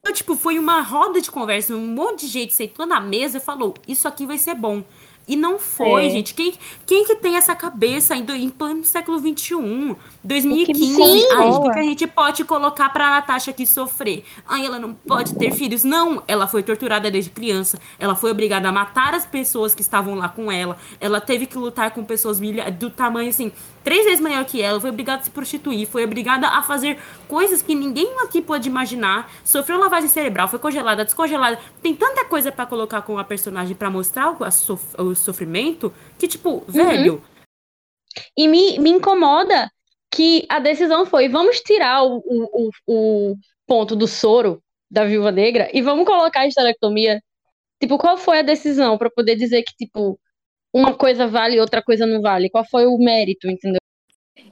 Então, 0.00 0.12
tipo, 0.14 0.36
foi 0.36 0.58
uma 0.58 0.80
roda 0.80 1.20
de 1.20 1.30
conversa, 1.30 1.74
um 1.74 1.86
monte 1.86 2.20
de 2.26 2.28
gente 2.28 2.54
sentou 2.54 2.86
na 2.86 3.00
mesa 3.00 3.38
e 3.38 3.40
falou: 3.40 3.74
Isso 3.88 4.06
aqui 4.06 4.24
vai 4.26 4.38
ser 4.38 4.54
bom. 4.54 4.82
E 5.26 5.36
não 5.36 5.58
foi, 5.58 6.06
É. 6.06 6.10
gente. 6.10 6.34
Quem, 6.34 6.52
quem 6.86 7.04
que 7.04 7.16
tem 7.16 7.36
essa 7.36 7.54
cabeça 7.54 8.14
em, 8.14 8.22
do- 8.24 8.34
em 8.34 8.50
pleno 8.50 8.84
século 8.84 9.18
XXI? 9.18 9.96
2015. 10.24 10.94
Sim. 10.94 11.28
Ai, 11.34 11.48
o 11.50 11.70
que 11.70 11.78
a 11.78 11.82
gente 11.82 12.06
pode 12.06 12.44
colocar 12.44 12.88
pra 12.88 13.10
Natasha 13.10 13.50
aqui 13.50 13.66
sofrer? 13.66 14.24
Ai, 14.46 14.64
ela 14.64 14.78
não 14.78 14.94
pode 14.94 15.34
ter 15.34 15.52
filhos. 15.52 15.84
Não, 15.84 16.22
ela 16.26 16.46
foi 16.46 16.62
torturada 16.62 17.10
desde 17.10 17.30
criança. 17.30 17.78
Ela 17.98 18.14
foi 18.14 18.30
obrigada 18.30 18.68
a 18.68 18.72
matar 18.72 19.14
as 19.14 19.26
pessoas 19.26 19.74
que 19.74 19.82
estavam 19.82 20.14
lá 20.14 20.28
com 20.28 20.50
ela. 20.50 20.76
Ela 21.00 21.20
teve 21.20 21.46
que 21.46 21.58
lutar 21.58 21.90
com 21.90 22.04
pessoas 22.04 22.40
do 22.78 22.88
tamanho, 22.90 23.28
assim, 23.28 23.52
três 23.84 24.04
vezes 24.04 24.20
maior 24.20 24.44
que 24.44 24.62
ela. 24.62 24.80
Foi 24.80 24.90
obrigada 24.90 25.20
a 25.20 25.24
se 25.24 25.30
prostituir. 25.30 25.86
Foi 25.86 26.04
obrigada 26.04 26.48
a 26.48 26.62
fazer 26.62 26.98
coisas 27.28 27.60
que 27.60 27.74
ninguém 27.74 28.08
aqui 28.22 28.40
pode 28.40 28.68
imaginar. 28.68 29.30
Sofreu 29.44 29.78
lavagem 29.78 30.08
cerebral, 30.08 30.48
foi 30.48 30.58
congelada, 30.58 31.04
descongelada. 31.04 31.58
Tem 31.82 31.94
tanta 31.94 32.24
coisa 32.24 32.50
pra 32.50 32.64
colocar 32.64 33.02
com 33.02 33.18
a 33.18 33.24
personagem 33.24 33.76
pra 33.76 33.90
mostrar 33.90 34.30
o, 34.30 34.50
sof- 34.50 34.94
o 34.98 35.14
sofrimento 35.14 35.92
que, 36.18 36.26
tipo, 36.26 36.64
velho. 36.66 37.22
E 38.38 38.46
me, 38.46 38.78
me 38.78 38.90
incomoda 38.90 39.68
que 40.14 40.46
a 40.48 40.58
decisão 40.60 41.04
foi: 41.04 41.28
vamos 41.28 41.60
tirar 41.60 42.04
o, 42.04 42.22
o, 42.26 42.70
o, 42.86 43.36
ponto 43.66 43.96
do 43.96 44.06
soro 44.06 44.62
da 44.90 45.04
viúva 45.04 45.32
negra 45.32 45.68
e 45.72 45.82
vamos 45.82 46.06
colocar 46.06 46.40
a 46.40 46.46
esterectomia. 46.46 47.20
Tipo, 47.80 47.98
qual 47.98 48.16
foi 48.16 48.38
a 48.40 48.42
decisão 48.42 48.96
pra 48.96 49.10
poder 49.10 49.36
dizer 49.36 49.62
que, 49.62 49.74
tipo, 49.76 50.18
uma 50.72 50.94
coisa 50.94 51.26
vale 51.26 51.56
e 51.56 51.60
outra 51.60 51.82
coisa 51.82 52.06
não 52.06 52.20
vale? 52.22 52.50
Qual 52.50 52.64
foi 52.70 52.86
o 52.86 52.98
mérito, 52.98 53.48
entendeu? 53.50 53.80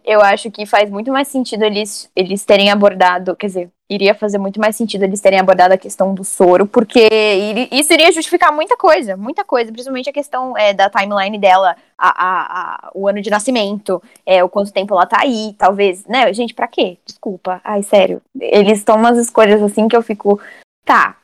Eu 0.04 0.20
acho 0.20 0.50
que 0.50 0.66
faz 0.66 0.90
muito 0.90 1.12
mais 1.12 1.28
sentido 1.28 1.64
eles, 1.64 2.10
eles 2.16 2.44
terem 2.44 2.70
abordado, 2.70 3.36
quer 3.36 3.46
dizer, 3.46 3.70
iria 3.88 4.14
fazer 4.14 4.38
muito 4.38 4.58
mais 4.58 4.74
sentido 4.74 5.04
eles 5.04 5.20
terem 5.20 5.38
abordado 5.38 5.74
a 5.74 5.78
questão 5.78 6.14
do 6.14 6.24
soro, 6.24 6.66
porque 6.66 7.08
isso 7.70 7.92
iria 7.92 8.10
justificar 8.10 8.52
muita 8.52 8.76
coisa, 8.76 9.16
muita 9.16 9.44
coisa, 9.44 9.70
principalmente 9.70 10.08
a 10.08 10.12
questão 10.12 10.56
é, 10.56 10.72
da 10.72 10.88
timeline 10.90 11.38
dela, 11.38 11.76
a, 11.96 12.08
a- 12.08 12.46
a- 12.86 12.90
o 12.94 13.06
ano 13.06 13.20
de 13.20 13.30
nascimento, 13.30 14.02
é, 14.26 14.42
o 14.42 14.48
quanto 14.48 14.72
tempo 14.72 14.94
ela 14.94 15.06
tá 15.06 15.18
aí, 15.20 15.54
talvez, 15.58 16.04
né? 16.06 16.32
Gente, 16.32 16.54
pra 16.54 16.66
quê? 16.66 16.96
Desculpa, 17.06 17.60
ai, 17.62 17.82
sério. 17.82 18.20
Eles 18.40 18.82
tomam 18.82 19.02
umas 19.02 19.18
escolhas 19.18 19.62
assim 19.62 19.86
que 19.88 19.96
eu 19.96 20.02
fico, 20.02 20.40
tá, 20.84 21.16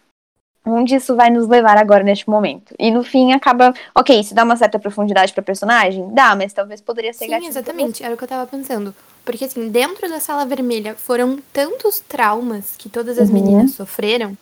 onde 0.72 0.94
isso 0.94 1.14
vai 1.16 1.31
nos 1.31 1.46
levar 1.48 1.76
agora 1.78 2.02
neste 2.04 2.28
momento? 2.28 2.74
E 2.78 2.90
no 2.90 3.02
fim 3.02 3.33
acaba, 3.33 3.72
ok, 3.94 4.18
isso 4.20 4.35
dá 4.35 4.44
uma 4.44 4.57
certa 4.57 4.78
profundidade 4.78 5.33
pra 5.33 5.42
personagem? 5.42 6.09
Dá, 6.12 6.35
mas 6.37 6.52
talvez 6.52 6.81
poderia 6.81 7.12
ser 7.12 7.26
Sim, 7.26 7.46
exatamente. 7.46 8.02
Era 8.02 8.14
o 8.14 8.16
que 8.16 8.24
eu 8.24 8.28
tava 8.28 8.46
pensando. 8.46 8.94
Porque, 9.24 9.44
assim, 9.44 9.68
dentro 9.68 10.09
da 10.09 10.20
sala 10.20 10.46
vermelha 10.46 10.94
foram 10.94 11.38
tantos 11.52 12.00
traumas 12.00 12.74
que 12.78 12.88
todas 12.88 13.18
as 13.18 13.28
Uhum. 13.28 13.35
meninas 13.35 13.72
sofreram. 13.72 14.37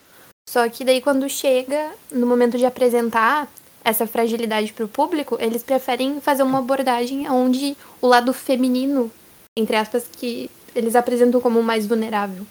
Só 0.49 0.69
que 0.69 0.85
daí, 0.85 1.01
quando 1.01 1.29
chega 1.29 1.91
no 2.13 2.27
momento 2.27 2.57
de 2.57 2.65
apresentar 2.65 3.49
essa 3.85 4.07
fragilidade 4.07 4.73
pro 4.73 4.87
público, 4.89 5.37
eles 5.41 5.63
preferem 5.63 6.21
fazer 6.21 6.43
uma 6.43 6.59
abordagem 6.59 7.29
onde 7.31 7.77
o 8.01 8.07
lado 8.07 8.33
feminino, 8.33 9.11
entre 9.57 9.77
aspas, 9.77 10.07
que 10.11 10.51
eles 10.75 10.95
apresentam 10.95 11.41
como 11.41 11.63
mais 11.63 11.87
vulnerável. 11.87 12.47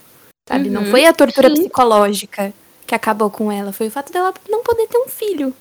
Sabe? 0.48 0.70
Não 0.70 0.82
Uhum. 0.84 0.92
foi 0.92 1.06
a 1.06 1.14
tortura 1.14 1.48
Sim. 1.50 1.56
psicológica 1.56 2.54
que 2.86 2.96
acabou 2.96 3.30
com 3.30 3.52
ela, 3.52 3.74
foi 3.74 3.88
o 3.88 3.92
fato 3.92 4.12
dela 4.12 4.34
não 4.50 4.64
poder 4.64 4.88
ter 4.88 4.98
um 4.98 5.08
filho. 5.08 5.54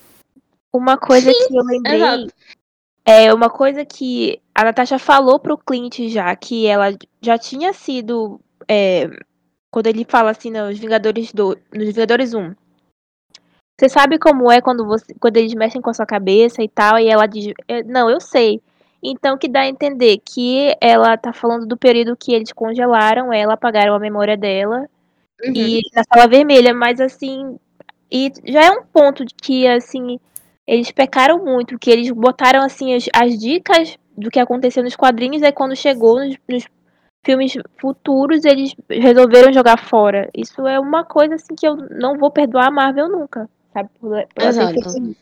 Uma 0.73 0.97
coisa 0.97 1.31
que 1.31 1.55
eu 1.57 1.63
lembrei 1.63 1.95
exato. 1.95 2.33
é 3.05 3.33
uma 3.33 3.49
coisa 3.49 3.85
que 3.85 4.41
a 4.53 4.63
Natasha 4.63 4.99
falou 4.99 5.39
pro 5.39 5.57
Clint 5.57 5.99
já, 6.09 6.35
que 6.35 6.67
ela 6.67 6.87
já 7.21 7.37
tinha 7.37 7.73
sido. 7.73 8.39
é, 8.67 9.09
quando 9.71 9.87
ele 9.87 10.05
fala 10.05 10.31
assim 10.31 10.51
nos 10.51 10.77
Vingadores 10.79 11.33
do, 11.33 11.57
nos 11.73 11.87
Vingadores 11.87 12.33
1. 12.33 12.53
Você 13.77 13.89
sabe 13.89 14.17
como 14.17 14.49
é 14.49 14.61
quando, 14.61 14.85
você, 14.85 15.13
quando 15.19 15.35
eles 15.35 15.53
mexem 15.53 15.81
com 15.81 15.89
a 15.89 15.93
sua 15.93 16.05
cabeça 16.05 16.63
e 16.63 16.69
tal, 16.69 16.97
e 16.97 17.07
ela 17.07 17.25
diz. 17.25 17.53
"É, 17.67 17.83
Não, 17.83 18.09
eu 18.09 18.21
sei. 18.21 18.61
Então, 19.03 19.37
que 19.37 19.47
dá 19.47 19.61
a 19.61 19.67
entender 19.67 20.17
que 20.25 20.75
ela 20.81 21.17
tá 21.17 21.31
falando 21.33 21.65
do 21.65 21.77
período 21.77 22.15
que 22.17 22.33
eles 22.33 22.51
congelaram 22.53 23.31
ela, 23.31 23.53
apagaram 23.53 23.93
a 23.93 23.99
memória 23.99 24.35
dela 24.37 24.89
e 25.43 25.81
na 25.93 26.03
sala 26.03 26.27
vermelha, 26.27 26.73
mas 26.73 26.99
assim, 26.99 27.57
e 28.11 28.31
já 28.45 28.65
é 28.65 28.71
um 28.71 28.83
ponto 28.83 29.25
de 29.25 29.33
que 29.33 29.67
assim, 29.67 30.19
eles 30.65 30.91
pecaram 30.91 31.43
muito, 31.43 31.77
que 31.77 31.91
eles 31.91 32.09
botaram 32.11 32.61
assim 32.61 32.93
as, 32.93 33.05
as 33.13 33.37
dicas 33.37 33.97
do 34.17 34.31
que 34.31 34.39
aconteceu 34.39 34.83
nos 34.83 34.95
quadrinhos, 34.95 35.43
aí 35.43 35.51
quando 35.51 35.75
chegou 35.75 36.19
nos, 36.19 36.37
nos 36.47 36.65
filmes 37.25 37.53
futuros, 37.79 38.45
eles 38.45 38.75
resolveram 38.87 39.51
jogar 39.51 39.77
fora. 39.77 40.29
Isso 40.33 40.65
é 40.67 40.79
uma 40.79 41.03
coisa 41.03 41.35
assim 41.35 41.55
que 41.55 41.67
eu 41.67 41.75
não 41.75 42.17
vou 42.17 42.29
perdoar 42.29 42.67
a 42.67 42.71
Marvel 42.71 43.09
nunca, 43.09 43.49
sabe? 43.73 43.89
Por, 43.99 44.09
por 44.27 44.43
Exato. 44.43 44.79
isso. 44.79 45.15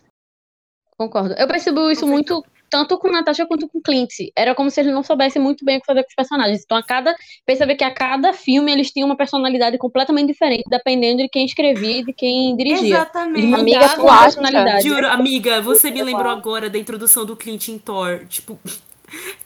Concordo. 0.97 1.33
Eu 1.33 1.47
percebo 1.47 1.89
isso 1.89 2.05
muito, 2.05 2.43
tanto 2.73 2.97
com 2.97 3.11
Natasha 3.11 3.45
quanto 3.45 3.67
com 3.67 3.79
Clint. 3.79 4.09
Era 4.35 4.55
como 4.55 4.71
se 4.71 4.81
eles 4.81 4.91
não 4.91 5.03
soubessem 5.03 5.39
muito 5.39 5.63
bem 5.63 5.77
o 5.77 5.79
que 5.79 5.85
fazer 5.85 6.01
com 6.01 6.09
os 6.09 6.15
personagens. 6.15 6.63
Então, 6.65 6.75
a 6.75 6.81
cada. 6.81 7.15
Perceber 7.45 7.75
que 7.75 7.83
a 7.83 7.93
cada 7.93 8.33
filme 8.33 8.71
eles 8.71 8.89
tinham 8.91 9.05
uma 9.05 9.15
personalidade 9.15 9.77
completamente 9.77 10.29
diferente, 10.29 10.63
dependendo 10.67 11.21
de 11.21 11.29
quem 11.29 11.45
escrevia 11.45 11.99
e 11.99 12.03
de 12.03 12.11
quem 12.11 12.57
dirigia. 12.57 12.95
Exatamente. 12.95 13.45
Eles 13.45 13.59
Amiga, 13.59 13.85
acha? 13.85 14.23
personalidade. 14.23 14.87
Juro, 14.89 15.07
amiga, 15.07 15.61
você 15.61 15.91
me 15.91 16.01
lembrou 16.01 16.31
agora 16.31 16.67
da 16.67 16.79
introdução 16.79 17.23
do 17.23 17.35
Clint 17.35 17.67
em 17.67 17.77
Thor. 17.77 18.25
Tipo, 18.27 18.59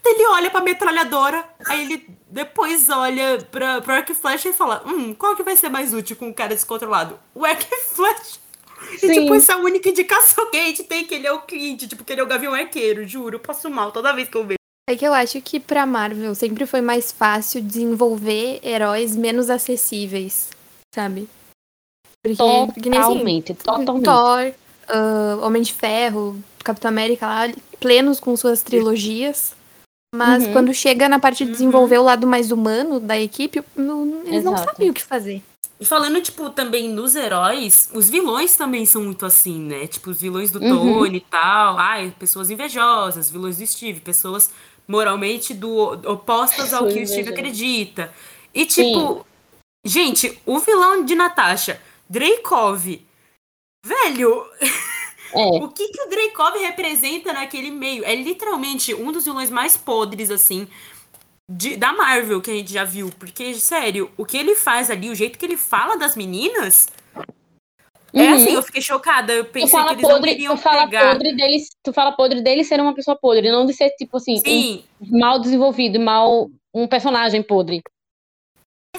ele 0.06 0.26
olha 0.28 0.50
pra 0.50 0.62
metralhadora, 0.62 1.44
aí 1.68 1.82
ele 1.82 2.08
depois 2.30 2.88
olha 2.88 3.40
pra, 3.52 3.82
pro 3.82 3.92
arco 3.92 4.14
e 4.14 4.16
flecha 4.16 4.48
e 4.48 4.54
fala: 4.54 4.82
Hum, 4.86 5.14
qual 5.14 5.36
que 5.36 5.44
vai 5.44 5.58
ser 5.58 5.68
mais 5.68 5.94
útil 5.94 6.16
com 6.16 6.28
um 6.28 6.34
cara 6.34 6.56
descontrolado? 6.56 7.20
O 7.36 7.44
arco 7.44 7.64
e 7.70 7.84
flecha. 7.94 8.47
E 9.02 9.14
tipo, 9.14 9.34
essa 9.36 9.54
é 9.54 9.56
a 9.56 9.60
única 9.60 9.90
indicação 9.90 10.50
que 10.50 10.58
a 10.58 10.66
gente 10.66 10.84
tem 10.84 11.06
que 11.06 11.16
ele 11.16 11.28
é 11.28 11.32
o 11.32 11.42
Clint, 11.42 11.88
tipo, 11.88 12.04
que 12.04 12.12
ele 12.14 12.22
é 12.22 12.24
o 12.24 12.28
Gavião 12.28 12.54
Arqueiro, 12.54 13.08
juro, 13.08 13.36
eu 13.36 13.40
passo 13.40 13.70
mal 13.70 13.92
toda 13.92 14.14
vez 14.14 14.28
que 14.30 14.36
eu 14.38 14.44
vejo. 14.46 14.58
É 14.90 14.96
que 14.96 15.06
eu 15.06 15.14
acho 15.14 15.42
que 15.42 15.60
pra 15.60 15.86
Marvel 15.86 16.34
sempre 16.34 16.66
foi 16.66 16.80
mais 16.82 17.12
fácil 17.12 17.62
desenvolver 17.62 18.60
heróis 18.64 19.16
menos 19.16 19.50
acessíveis, 19.50 20.50
sabe? 20.96 21.28
Porque, 22.24 22.82
que 22.82 22.90
nem 22.90 23.00
assim, 23.00 23.10
Totalmente, 23.10 23.54
totalmente. 23.54 24.04
Thor, 24.06 24.54
ah, 24.88 25.40
Homem 25.46 25.62
de 25.62 25.74
Ferro, 25.74 26.42
Capitão 26.64 26.90
América 26.90 27.28
lá, 27.28 27.52
plenos 27.80 28.20
com 28.20 28.36
suas 28.38 28.62
trilogias. 28.62 29.54
Mas 30.16 30.46
Uhum. 30.46 30.54
quando 30.54 30.74
chega 30.74 31.10
na 31.10 31.20
parte 31.20 31.46
de 31.46 31.52
desenvolver 31.52 31.98
o 31.98 32.04
lado 32.04 32.26
mais 32.26 32.50
humano 32.52 32.98
da 33.00 33.20
equipe, 33.20 33.62
não- 33.76 34.22
eles 34.26 34.44
não 34.44 34.54
Exato. 34.54 34.72
sabem 34.72 34.90
o 34.90 34.94
que 34.94 35.04
fazer. 35.04 35.44
E 35.80 35.86
falando, 35.86 36.20
tipo, 36.22 36.50
também 36.50 36.90
nos 36.90 37.16
heróis, 37.16 37.90
os 37.94 38.10
vilões 38.10 38.56
também 38.56 38.86
são 38.86 39.04
muito 39.04 39.26
assim, 39.26 39.60
né? 39.60 39.86
Tipo, 39.88 40.10
os 40.10 40.20
vilões 40.20 40.50
do 40.50 40.60
Uhum. 40.60 41.00
Tony 41.02 41.18
e 41.18 41.22
tal. 41.22 41.78
Ai, 41.78 42.14
pessoas 42.18 42.50
invejosas, 42.50 43.30
vilões 43.30 43.58
do 43.58 43.68
Steve, 43.68 44.00
pessoas 44.00 44.50
moralmente 44.88 45.54
do, 45.54 45.92
opostas 46.12 46.74
ao 46.74 46.88
que 46.88 47.02
o 47.04 47.08
Steve 47.08 47.30
acredita. 47.30 48.12
E, 48.54 48.66
tipo, 48.66 49.26
gente, 49.86 50.40
o 50.46 50.58
vilão 50.60 51.06
de 51.06 51.14
Natasha, 51.14 51.80
Dreykov, 52.10 53.06
velho, 53.86 54.46
É. 55.34 55.38
o 55.62 55.68
que, 55.70 55.90
que 55.90 56.02
o 56.02 56.10
Dreykov 56.10 56.58
representa 56.58 57.34
naquele 57.34 57.70
meio? 57.70 58.04
É 58.04 58.16
literalmente 58.16 58.96
um 58.96 59.12
dos 59.12 59.26
vilões 59.26 59.50
mais 59.52 59.78
podres, 59.78 60.32
assim, 60.32 60.68
de- 61.50 61.78
da 61.78 61.94
Marvel 61.94 62.42
que 62.42 62.52
a 62.52 62.54
gente 62.54 62.72
já 62.74 62.84
viu. 62.84 63.10
Porque, 63.18 63.54
sério, 63.56 64.12
o 64.18 64.26
que 64.26 64.38
ele 64.38 64.56
faz 64.56 64.90
ali, 64.92 65.10
o 65.10 65.16
jeito 65.16 65.38
que 65.40 65.46
ele 65.46 65.58
fala 65.58 65.98
das 65.98 66.16
meninas. 66.16 66.88
É 68.14 68.22
Uhum. 68.22 68.34
assim, 68.34 68.54
eu 68.54 68.64
fiquei 68.64 68.82
chocada. 68.82 69.34
Eu 69.34 69.46
Tu 69.46 69.52
pensei 69.52 69.70
fala, 69.70 69.88
que 69.90 69.94
eles 69.96 70.04
não 70.04 70.16
podre, 70.16 70.32
queriam 70.32 70.56
tu, 70.56 70.62
fala 70.62 70.86
pegar. 70.86 71.12
podre 71.14 71.36
dele, 71.36 71.58
tu 71.84 71.94
fala 71.94 72.12
podre 72.14 72.42
dele 72.42 72.64
ser 72.64 72.80
uma 72.80 72.94
pessoa 72.96 73.18
podre, 73.18 73.52
não 73.52 73.66
de 73.66 73.74
ser, 73.74 73.90
tipo 73.92 74.18
assim, 74.18 74.38
Sim, 74.38 74.84
um 75.02 75.20
mal 75.20 75.40
desenvolvido, 75.40 76.00
mal, 76.00 76.50
um 76.74 76.88
personagem 76.88 77.44
podre. 77.44 77.82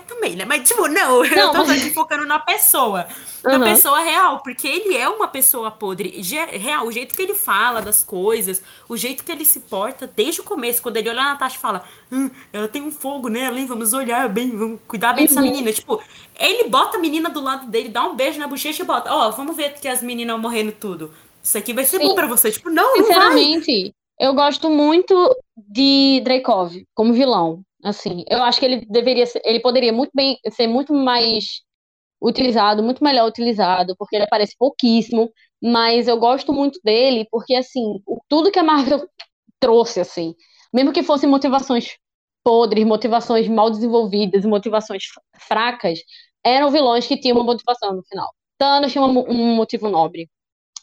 Também, 0.06 0.36
né? 0.36 0.44
Mas, 0.44 0.66
tipo, 0.68 0.86
não, 0.88 1.24
eu 1.24 1.36
Não, 1.36 1.52
tô 1.52 1.64
mas- 1.66 1.92
focando 1.92 2.26
na 2.26 2.38
pessoa. 2.38 3.06
Na 3.44 3.54
Aham. 3.54 3.64
pessoa 3.64 4.00
real, 4.00 4.40
porque 4.42 4.66
ele 4.66 4.96
é 4.96 5.08
uma 5.08 5.28
pessoa 5.28 5.70
podre. 5.70 6.20
Real, 6.52 6.86
o 6.86 6.92
jeito 6.92 7.14
que 7.14 7.22
ele 7.22 7.34
fala 7.34 7.80
das 7.80 8.02
coisas, 8.02 8.62
o 8.88 8.96
jeito 8.96 9.24
que 9.24 9.30
ele 9.30 9.44
se 9.44 9.60
porta 9.60 10.06
desde 10.14 10.40
o 10.40 10.44
começo, 10.44 10.82
quando 10.82 10.96
ele 10.96 11.08
olha 11.08 11.20
a 11.20 11.24
Natasha 11.24 11.56
e 11.56 11.60
fala: 11.60 11.84
hum, 12.10 12.30
ela 12.52 12.68
tem 12.68 12.82
um 12.82 12.90
fogo 12.90 13.28
nela, 13.28 13.58
hein? 13.58 13.66
Vamos 13.66 13.92
olhar 13.92 14.28
bem, 14.28 14.50
vamos 14.56 14.80
cuidar 14.88 15.12
bem 15.12 15.26
dessa 15.26 15.40
Uhum. 15.40 15.46
menina. 15.46 15.72
Tipo, 15.72 16.00
ele 16.38 16.68
bota 16.68 16.96
a 16.96 17.00
menina 17.00 17.30
do 17.30 17.40
lado 17.40 17.66
dele, 17.70 17.88
dá 17.88 18.04
um 18.04 18.16
beijo 18.16 18.38
na 18.38 18.48
bochecha 18.48 18.82
e 18.82 18.86
bota: 18.86 19.12
Ó, 19.12 19.30
vamos 19.30 19.56
ver 19.56 19.74
que 19.74 19.88
as 19.88 20.02
meninas 20.02 20.38
morrendo 20.40 20.72
tudo. 20.72 21.12
Isso 21.42 21.56
aqui 21.56 21.72
vai 21.72 21.84
ser 21.84 22.00
Sim. 22.00 22.08
bom 22.08 22.14
pra 22.14 22.26
você. 22.26 22.50
Tipo, 22.50 22.68
não, 22.70 22.96
não 22.96 23.04
vai. 23.04 23.14
Sinceramente, 23.14 23.94
eu 24.20 24.34
gosto 24.34 24.68
muito 24.68 25.36
de 25.56 26.20
Dreykov 26.24 26.84
como 26.94 27.12
vilão. 27.12 27.62
Assim, 27.88 28.24
eu 28.28 28.42
acho 28.42 28.60
que 28.60 28.66
ele 28.66 28.86
deveria 28.88 29.24
ser, 29.26 29.40
ele 29.44 29.60
poderia 29.60 29.92
muito 29.92 30.10
bem 30.14 30.38
ser 30.50 30.66
muito 30.66 30.92
mais 30.92 31.62
utilizado, 32.20 32.82
muito 32.82 33.02
melhor 33.02 33.28
utilizado, 33.28 33.94
porque 33.96 34.16
ele 34.16 34.24
aparece 34.24 34.54
pouquíssimo, 34.58 35.30
mas 35.62 36.08
eu 36.08 36.18
gosto 36.18 36.52
muito 36.52 36.80
dele 36.84 37.26
porque 37.30 37.54
assim, 37.54 38.00
tudo 38.28 38.50
que 38.50 38.58
a 38.58 38.62
Marvel 38.64 39.08
trouxe 39.60 40.00
assim, 40.00 40.34
mesmo 40.72 40.92
que 40.92 41.02
fossem 41.02 41.28
motivações 41.28 41.96
podres, 42.44 42.84
motivações 42.84 43.48
mal 43.48 43.70
desenvolvidas, 43.70 44.44
motivações 44.44 45.04
fracas, 45.38 46.00
eram 46.44 46.70
vilões 46.70 47.06
que 47.06 47.16
tinham 47.18 47.36
uma 47.36 47.44
motivação 47.44 47.92
no 47.94 48.02
final. 48.04 48.28
Thanos 48.58 48.90
tinha 48.92 49.04
um, 49.04 49.18
um 49.30 49.54
motivo 49.54 49.88
nobre. 49.88 50.28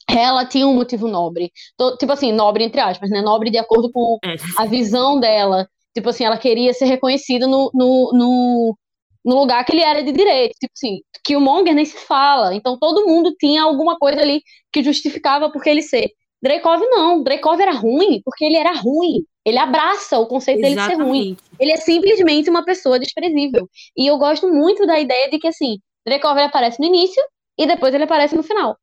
Ela 0.07 0.45
tinha 0.45 0.67
um 0.67 0.75
motivo 0.75 1.07
nobre. 1.07 1.51
Tipo 1.99 2.11
assim, 2.11 2.31
nobre 2.31 2.63
entre 2.63 2.79
aspas, 2.79 3.09
né? 3.09 3.21
Nobre 3.21 3.49
de 3.49 3.57
acordo 3.57 3.91
com 3.91 4.17
É. 4.23 4.35
a 4.57 4.65
visão 4.65 5.19
dela. 5.19 5.67
Tipo 5.95 6.09
assim, 6.09 6.25
ela 6.25 6.37
queria 6.37 6.73
ser 6.73 6.85
reconhecida 6.85 7.47
no, 7.47 7.71
no, 7.73 8.11
no, 8.13 8.77
no 9.23 9.35
lugar 9.35 9.63
que 9.63 9.71
ele 9.71 9.81
era 9.81 10.03
de 10.03 10.11
direito. 10.11 10.53
Tipo 10.59 10.73
assim, 10.75 10.99
que 11.23 11.35
o 11.35 11.41
Monger 11.41 11.73
nem 11.73 11.85
se 11.85 11.97
fala. 11.97 12.53
Então 12.53 12.77
todo 12.77 13.07
mundo 13.07 13.33
tinha 13.39 13.63
alguma 13.63 13.97
coisa 13.97 14.19
ali 14.21 14.41
que 14.73 14.83
justificava 14.83 15.49
por 15.49 15.63
que 15.63 15.69
ele 15.69 15.81
ser. 15.81 16.11
Dreykov 16.41 16.81
não. 16.89 17.23
Dreykov 17.23 17.59
era 17.61 17.71
ruim 17.71 18.21
porque 18.23 18.43
ele 18.43 18.57
era 18.57 18.73
ruim. 18.73 19.23
Ele 19.45 19.57
abraça 19.57 20.19
o 20.19 20.27
conceito 20.27 20.61
dele 20.61 20.75
de 20.75 20.85
ser 20.85 20.95
ruim. 20.95 21.31
Exatamente. 21.31 21.43
Ele 21.59 21.71
é 21.71 21.77
simplesmente 21.77 22.49
uma 22.49 22.65
pessoa 22.65 22.99
desprezível. 22.99 23.69
E 23.95 24.05
eu 24.07 24.17
gosto 24.17 24.47
muito 24.51 24.85
da 24.85 24.99
ideia 24.99 25.29
de 25.29 25.39
que, 25.39 25.47
assim, 25.47 25.77
Dreykov 26.05 26.37
aparece 26.39 26.79
no 26.79 26.85
início 26.85 27.23
e 27.57 27.65
depois 27.65 27.93
ele 27.93 28.03
aparece 28.03 28.35
no 28.35 28.43
final. 28.43 28.75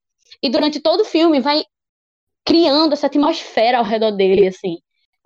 E 0.43 0.49
durante 0.49 0.81
todo 0.81 1.01
o 1.01 1.05
filme 1.05 1.41
vai 1.41 1.65
criando 2.45 2.93
essa 2.93 3.07
atmosfera 3.07 3.79
ao 3.79 3.85
redor 3.85 4.13
dele, 4.13 4.49
assim, 4.49 4.79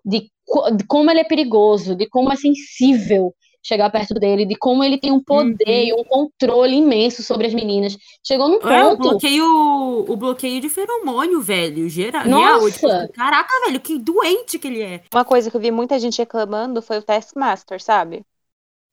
de, 0.07 0.31
de 0.77 0.87
como 0.89 1.11
ele 1.11 1.21
é 1.21 1.25
perigoso, 1.25 1.97
de 1.97 2.09
como 2.09 2.33
é 2.33 2.37
sensível 2.37 3.35
chegar 3.63 3.91
perto 3.91 4.15
dele, 4.15 4.47
de 4.47 4.57
como 4.57 4.85
ele 4.85 4.99
tem 4.99 5.13
um 5.13 5.23
poder 5.23 5.87
e 5.87 5.93
um 5.95 6.05
controle 6.05 6.77
imenso 6.77 7.23
sobre 7.23 7.49
as 7.49 7.55
meninas. 7.55 7.97
Chegou 8.25 8.49
num 8.49 8.61
É, 8.63 8.85
o 8.85 8.97
ponto. 8.97 8.97
bloqueio, 8.97 9.45
o 9.45 10.17
bloqueio 10.17 10.61
de 10.61 10.69
feromônio, 10.69 11.41
velho. 11.41 11.89
Geral. 11.89 12.25
Nossa! 12.25 12.59
Real, 12.59 12.71
tipo, 12.71 13.13
caraca, 13.13 13.61
velho, 13.67 13.81
que 13.81 13.99
doente 13.99 14.59
que 14.59 14.67
ele 14.69 14.83
é. 14.83 15.05
Uma 15.13 15.25
coisa 15.25 15.51
que 15.51 15.57
eu 15.57 15.61
vi 15.61 15.71
muita 15.71 15.99
gente 15.99 16.19
reclamando 16.19 16.83
foi 16.83 16.99
o 16.99 17.03
Taskmaster, 17.03 17.83
sabe? 17.83 18.25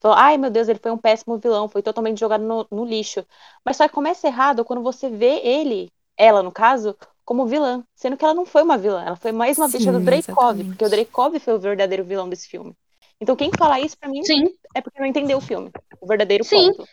Falou, 0.00 0.16
ai 0.18 0.38
meu 0.38 0.50
Deus, 0.50 0.68
ele 0.68 0.78
foi 0.80 0.92
um 0.92 0.98
péssimo 0.98 1.38
vilão, 1.38 1.68
foi 1.68 1.82
totalmente 1.82 2.20
jogado 2.20 2.44
no, 2.44 2.66
no 2.70 2.84
lixo. 2.84 3.26
Mas 3.64 3.76
só 3.78 3.88
que 3.88 3.94
começa 3.94 4.26
errado 4.28 4.64
quando 4.64 4.82
você 4.82 5.10
vê 5.10 5.40
ele, 5.44 5.92
ela 6.16 6.42
no 6.42 6.52
caso, 6.52 6.96
como 7.24 7.46
vilã. 7.46 7.84
Sendo 7.94 8.16
que 8.16 8.24
ela 8.24 8.34
não 8.34 8.44
foi 8.44 8.62
uma 8.62 8.78
vilã, 8.78 9.02
ela 9.02 9.16
foi 9.16 9.32
mais 9.32 9.58
uma 9.58 9.68
bicha 9.68 9.92
do 9.92 10.00
Dreykov, 10.00 10.64
porque 10.64 10.84
o 10.84 10.88
Dreykov 10.88 11.38
foi 11.38 11.54
o 11.54 11.58
verdadeiro 11.58 12.04
vilão 12.04 12.28
desse 12.28 12.48
filme. 12.48 12.74
Então 13.20 13.36
quem 13.36 13.50
fala 13.56 13.80
isso 13.80 13.96
pra 13.98 14.08
mim 14.08 14.22
Sim, 14.24 14.44
é 14.74 14.80
porque 14.80 15.00
não 15.00 15.06
entendeu 15.06 15.38
o 15.38 15.40
filme. 15.40 15.70
O 16.00 16.06
verdadeiro 16.06 16.44
Sim. 16.44 16.72
ponto. 16.72 16.88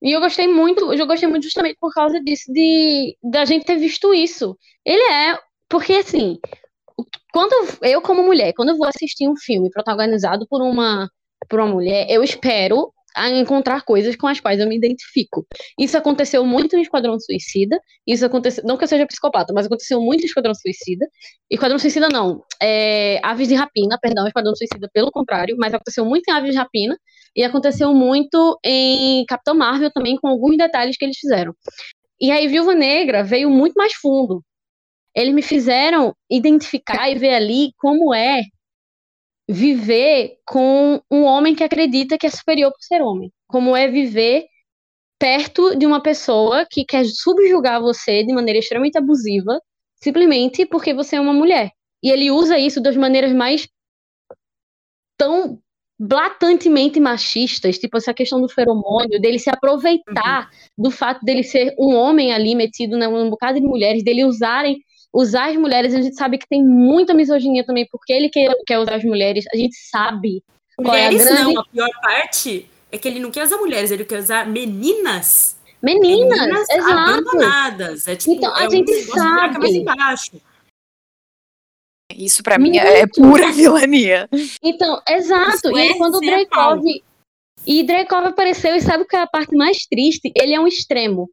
E 0.00 0.12
eu 0.12 0.20
gostei 0.20 0.46
muito, 0.46 0.92
eu 0.92 1.06
gostei 1.06 1.28
muito 1.28 1.44
justamente 1.44 1.76
por 1.80 1.92
causa 1.92 2.20
disso, 2.20 2.52
de 2.52 3.16
da 3.22 3.44
gente 3.44 3.64
ter 3.64 3.76
visto 3.76 4.14
isso. 4.14 4.56
Ele 4.84 5.02
é, 5.12 5.38
porque 5.68 5.92
assim, 5.94 6.38
quando 7.32 7.52
eu, 7.52 7.90
eu 7.90 8.02
como 8.02 8.22
mulher, 8.22 8.52
quando 8.54 8.70
eu 8.70 8.76
vou 8.76 8.86
assistir 8.86 9.28
um 9.28 9.36
filme 9.36 9.70
protagonizado 9.70 10.46
por 10.48 10.62
uma 10.62 11.10
por 11.48 11.60
uma 11.60 11.68
mulher, 11.68 12.06
eu 12.10 12.22
espero 12.22 12.92
a 13.16 13.28
encontrar 13.30 13.82
coisas 13.82 14.16
com 14.16 14.26
as 14.26 14.40
quais 14.40 14.60
eu 14.60 14.68
me 14.68 14.76
identifico. 14.76 15.46
Isso 15.78 15.96
aconteceu 15.96 16.44
muito 16.44 16.76
em 16.76 16.82
Esquadrão 16.82 17.18
Suicida, 17.18 17.80
isso 18.06 18.24
aconteceu, 18.24 18.64
não 18.64 18.76
que 18.76 18.84
eu 18.84 18.88
seja 18.88 19.06
psicopata, 19.06 19.52
mas 19.52 19.66
aconteceu 19.66 20.00
muito 20.00 20.22
em 20.22 20.26
Esquadrão 20.26 20.54
Suicida. 20.54 21.06
Esquadrão 21.50 21.78
Suicida 21.78 22.08
não, 22.08 22.44
é, 22.62 23.20
Aves 23.22 23.48
de 23.48 23.54
Rapina, 23.54 23.98
perdão, 24.00 24.26
Esquadrão 24.26 24.54
Suicida 24.54 24.88
pelo 24.92 25.10
contrário, 25.10 25.56
mas 25.58 25.74
aconteceu 25.74 26.04
muito 26.04 26.28
em 26.28 26.32
Aves 26.32 26.52
de 26.52 26.58
Rapina, 26.58 26.98
e 27.34 27.44
aconteceu 27.44 27.94
muito 27.94 28.58
em 28.64 29.24
Capitão 29.26 29.54
Marvel 29.54 29.92
também, 29.92 30.16
com 30.16 30.28
alguns 30.28 30.56
detalhes 30.56 30.96
que 30.96 31.04
eles 31.04 31.18
fizeram. 31.18 31.54
E 32.20 32.32
aí, 32.32 32.48
Viúva 32.48 32.74
Negra 32.74 33.22
veio 33.22 33.48
muito 33.48 33.74
mais 33.74 33.94
fundo. 33.94 34.42
Eles 35.14 35.32
me 35.32 35.42
fizeram 35.42 36.14
identificar 36.28 37.08
e 37.08 37.14
ver 37.14 37.34
ali 37.34 37.70
como 37.78 38.12
é 38.12 38.42
viver 39.48 40.38
com 40.44 41.00
um 41.10 41.22
homem 41.22 41.54
que 41.54 41.64
acredita 41.64 42.18
que 42.18 42.26
é 42.26 42.30
superior 42.30 42.70
por 42.70 42.82
ser 42.82 43.00
homem. 43.00 43.32
Como 43.46 43.74
é 43.74 43.88
viver 43.88 44.44
perto 45.18 45.74
de 45.76 45.86
uma 45.86 46.02
pessoa 46.02 46.66
que 46.70 46.84
quer 46.84 47.04
subjugar 47.06 47.80
você 47.80 48.22
de 48.22 48.32
maneira 48.32 48.58
extremamente 48.58 48.98
abusiva, 48.98 49.60
simplesmente 49.96 50.66
porque 50.66 50.92
você 50.92 51.16
é 51.16 51.20
uma 51.20 51.32
mulher. 51.32 51.70
E 52.02 52.10
ele 52.10 52.30
usa 52.30 52.58
isso 52.58 52.80
das 52.80 52.96
maneiras 52.96 53.32
mais 53.32 53.66
tão 55.16 55.60
blatantemente 55.98 57.00
machistas, 57.00 57.76
tipo 57.76 57.96
essa 57.96 58.14
questão 58.14 58.40
do 58.40 58.48
feromônio, 58.48 59.20
dele 59.20 59.38
se 59.38 59.50
aproveitar 59.50 60.48
do 60.76 60.92
fato 60.92 61.24
dele 61.24 61.42
ser 61.42 61.74
um 61.76 61.92
homem 61.96 62.32
ali 62.32 62.54
metido 62.54 62.96
num 62.96 63.28
bocado 63.28 63.60
de 63.60 63.66
mulheres, 63.66 64.04
dele 64.04 64.24
usarem 64.24 64.78
usar 65.12 65.50
as 65.50 65.56
mulheres, 65.56 65.94
a 65.94 66.00
gente 66.00 66.16
sabe 66.16 66.38
que 66.38 66.48
tem 66.48 66.62
muita 66.64 67.14
misoginia 67.14 67.64
também, 67.64 67.86
porque 67.90 68.12
ele 68.12 68.28
quer, 68.28 68.54
quer 68.66 68.78
usar 68.78 68.96
as 68.96 69.04
mulheres, 69.04 69.44
a 69.52 69.56
gente 69.56 69.76
sabe 69.90 70.42
qual 70.76 70.94
é 70.94 71.06
a 71.06 71.10
Mulheres 71.10 71.28
grande... 71.28 71.54
não, 71.54 71.60
a 71.60 71.64
pior 71.66 71.88
parte 72.00 72.68
é 72.92 72.98
que 72.98 73.08
ele 73.08 73.18
não 73.20 73.30
quer 73.30 73.44
usar 73.44 73.56
mulheres, 73.56 73.90
ele 73.90 74.04
quer 74.04 74.18
usar 74.20 74.46
meninas. 74.46 75.56
Meninas, 75.82 76.68
exato. 76.70 76.92
abandonadas. 76.92 78.08
É 78.08 78.16
tipo, 78.16 78.32
Então, 78.32 78.54
a 78.54 78.64
é 78.64 78.66
um 78.66 78.70
gente 78.70 78.90
mais 78.90 79.06
sabe. 79.06 79.76
embaixo. 79.76 80.40
Isso 82.16 82.42
pra 82.42 82.58
mim 82.58 82.76
é 82.76 83.06
pura 83.06 83.50
vilania. 83.52 84.28
Então, 84.62 85.00
exato. 85.08 85.68
Isso 85.68 85.76
E 85.76 85.80
aí, 85.80 85.88
é 85.90 85.94
quando 85.98 86.16
o 86.16 86.20
Dreykov. 86.20 86.82
E 87.66 87.82
Dreykov 87.82 88.26
apareceu, 88.26 88.74
e 88.74 88.80
sabe 88.80 89.02
o 89.02 89.06
que 89.06 89.14
é 89.16 89.20
a 89.20 89.26
parte 89.26 89.54
mais 89.54 89.78
triste? 89.86 90.32
Ele 90.34 90.54
é 90.54 90.60
um 90.60 90.66
extremo. 90.66 91.30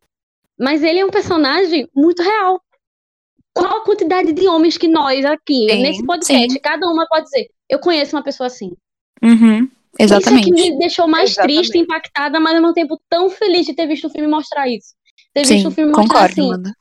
Mas 0.60 0.84
ele 0.84 1.00
é 1.00 1.06
um 1.06 1.10
personagem 1.10 1.90
muito 1.96 2.22
real. 2.22 2.62
Qual 3.56 3.78
a 3.78 3.84
quantidade 3.86 4.34
de 4.34 4.48
homens 4.50 4.78
que 4.78 4.88
nós 4.88 5.24
aqui, 5.24 5.68
Sim, 5.70 5.82
nesse 5.82 6.06
podcast, 6.06 6.52
sim. 6.52 6.60
cada 6.60 6.86
uma 6.88 7.08
pode 7.08 7.24
dizer, 7.24 7.48
eu 7.70 7.80
conheço 7.80 8.14
uma 8.14 8.22
pessoa 8.22 8.48
assim. 8.48 8.74
Uhum, 9.24 9.64
Isso 9.64 9.70
é 9.94 9.98
que 9.98 10.04
exatamente. 10.04 10.52
me 10.52 10.78
deixou 10.78 11.08
mais 11.08 11.32
Exatamente. 11.32 11.58
triste, 11.58 11.78
impactada, 11.78 12.38
mas 12.38 12.54
ao 12.54 12.62
mesmo 12.62 12.74
tempo 12.74 13.00
tão 13.10 13.30
feliz 13.30 13.66
de 13.66 13.74
ter 13.74 13.88
visto 13.88 14.08
o 14.08 14.10
filme 14.10 14.28
mostrar 14.28 14.68
isso. 14.68 14.90
Ter 15.34 15.46
visto 15.46 15.62
Sim, 15.62 15.68
o 15.68 15.72
filme 15.72 15.92
mostrar 15.92 16.04
concordo, 16.04 16.42
assim, 16.42 16.50
Amanda. 16.50 16.74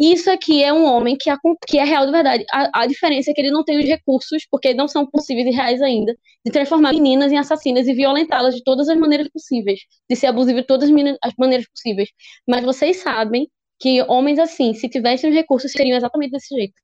isso 0.00 0.30
aqui 0.30 0.62
é 0.64 0.72
um 0.72 0.86
homem 0.86 1.18
que, 1.20 1.30
que 1.68 1.78
é 1.78 1.84
real 1.84 2.06
de 2.06 2.12
verdade. 2.12 2.46
A, 2.50 2.80
a 2.82 2.86
diferença 2.86 3.30
é 3.30 3.34
que 3.34 3.40
ele 3.42 3.50
não 3.50 3.62
tem 3.62 3.78
os 3.78 3.84
recursos, 3.84 4.46
porque 4.50 4.72
não 4.72 4.88
são 4.88 5.06
possíveis 5.06 5.46
e 5.46 5.50
reais 5.50 5.82
ainda, 5.82 6.16
de 6.46 6.50
transformar 6.50 6.94
meninas 6.94 7.30
em 7.30 7.36
assassinas 7.36 7.86
e 7.86 7.92
violentá-las 7.92 8.54
de 8.54 8.62
todas 8.64 8.88
as 8.88 8.98
maneiras 8.98 9.28
possíveis, 9.28 9.80
de 10.08 10.16
ser 10.16 10.28
abusivo 10.28 10.62
de 10.62 10.66
todas 10.66 10.88
as 11.22 11.34
maneiras 11.36 11.66
possíveis. 11.68 12.08
Mas 12.48 12.64
vocês 12.64 12.96
sabem 13.02 13.46
que 13.82 14.00
homens 14.02 14.38
assim, 14.38 14.72
se 14.74 14.88
tivessem 14.88 15.28
os 15.28 15.34
recursos, 15.34 15.72
seriam 15.72 15.96
exatamente 15.96 16.30
desse 16.30 16.54
jeito. 16.54 16.74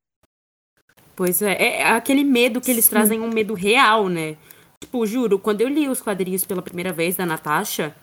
Pois 1.15 1.41
é, 1.41 1.77
é 1.77 1.87
aquele 1.91 2.25
medo 2.25 2.59
que 2.59 2.69
eles 2.69 2.89
trazem, 2.89 3.21
um 3.21 3.29
medo 3.29 3.53
real, 3.53 4.09
né? 4.09 4.35
Tipo, 4.83 5.05
juro, 5.05 5.39
quando 5.39 5.61
eu 5.61 5.69
li 5.69 5.87
os 5.87 6.01
quadrinhos 6.01 6.43
pela 6.43 6.61
primeira 6.61 6.91
vez 6.91 7.15
da 7.15 7.25
Natasha, 7.25 7.95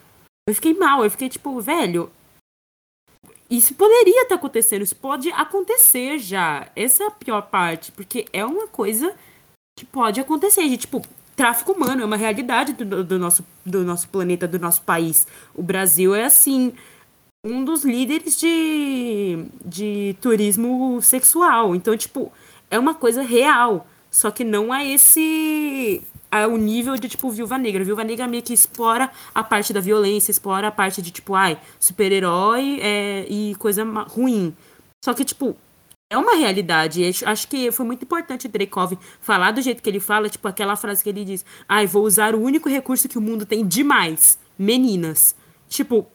eu 0.49 0.55
fiquei 0.55 0.73
mal, 0.73 1.05
eu 1.05 1.11
fiquei 1.11 1.29
tipo, 1.29 1.61
velho, 1.61 2.11
isso 3.51 3.75
poderia 3.75 4.23
estar 4.23 4.37
acontecendo, 4.37 4.81
isso 4.81 4.97
pode 4.97 5.31
acontecer 5.31 6.19
já. 6.19 6.71
Essa 6.75 7.05
é 7.05 7.07
a 7.09 7.11
pior 7.11 7.43
parte, 7.43 7.93
porque 7.93 8.25
é 8.33 8.47
uma 8.47 8.67
coisa 8.67 9.15
que 9.79 9.85
pode 9.85 10.21
acontecer, 10.21 10.63
gente. 10.63 10.81
Tipo, 10.81 11.03
tráfico 11.37 11.73
humano 11.73 12.01
é 12.01 12.05
uma 12.07 12.17
realidade 12.17 12.73
do, 12.73 13.05
do 13.05 13.19
nosso, 13.19 13.45
do 13.65 13.85
nosso 13.85 14.09
planeta, 14.09 14.49
do 14.49 14.59
nosso 14.59 14.81
país. 14.83 15.27
O 15.55 15.63
Brasil 15.63 16.15
é 16.15 16.25
assim, 16.25 16.73
um 17.47 17.65
dos 17.65 17.85
líderes 17.85 18.39
de, 18.39 19.47
de 19.65 20.17
turismo 20.21 21.01
sexual. 21.01 21.75
Então, 21.75 21.97
tipo, 21.97 22.33
é 22.71 22.79
uma 22.79 22.95
coisa 22.95 23.23
real. 23.23 23.87
Só 24.11 24.31
que 24.31 24.45
não 24.45 24.75
é 24.75 24.87
esse. 24.87 26.03
É 26.31 26.47
o 26.47 26.57
nível 26.57 26.97
de, 26.97 27.09
tipo, 27.09 27.31
Viúva 27.31 27.57
Negra. 27.57 27.85
Viúva 27.85 28.03
Negra 28.03 28.27
meio 28.27 28.43
que 28.43 28.53
explora 28.53 29.11
a 29.35 29.45
parte 29.45 29.73
da 29.73 29.81
violência, 29.81 30.31
explora 30.31 30.69
a 30.69 30.71
parte 30.73 31.01
de, 31.01 31.11
tipo, 31.11 31.35
ai, 31.35 31.59
super-herói 31.79 32.81
é, 32.83 33.27
e 33.29 33.55
coisa 33.57 33.85
ruim. 33.85 34.55
Só 35.05 35.15
que, 35.15 35.25
tipo, 35.25 35.57
é 36.11 36.19
uma 36.19 36.35
realidade. 36.35 37.05
Acho- 37.07 37.29
Acho 37.29 37.49
que 37.49 37.71
foi 37.71 37.87
muito 37.87 38.03
importante 38.05 38.47
o 38.47 38.51
Dreykov 38.51 38.99
falar 39.21 39.53
do 39.53 39.63
jeito 39.63 39.83
que 39.83 39.89
ele 39.89 40.01
fala, 40.01 40.29
tipo, 40.29 40.47
aquela 40.49 40.77
frase 40.77 41.03
que 41.03 41.09
ele 41.11 41.25
diz: 41.25 41.45
ai, 41.69 41.87
vou 41.87 42.05
usar 42.05 42.35
o 42.35 42.41
único 42.43 42.69
recurso 42.69 43.09
que 43.09 43.19
o 43.19 43.21
mundo 43.23 43.47
tem 43.47 43.65
demais: 43.67 44.39
meninas. 44.59 45.35
Tipo, 45.69 46.07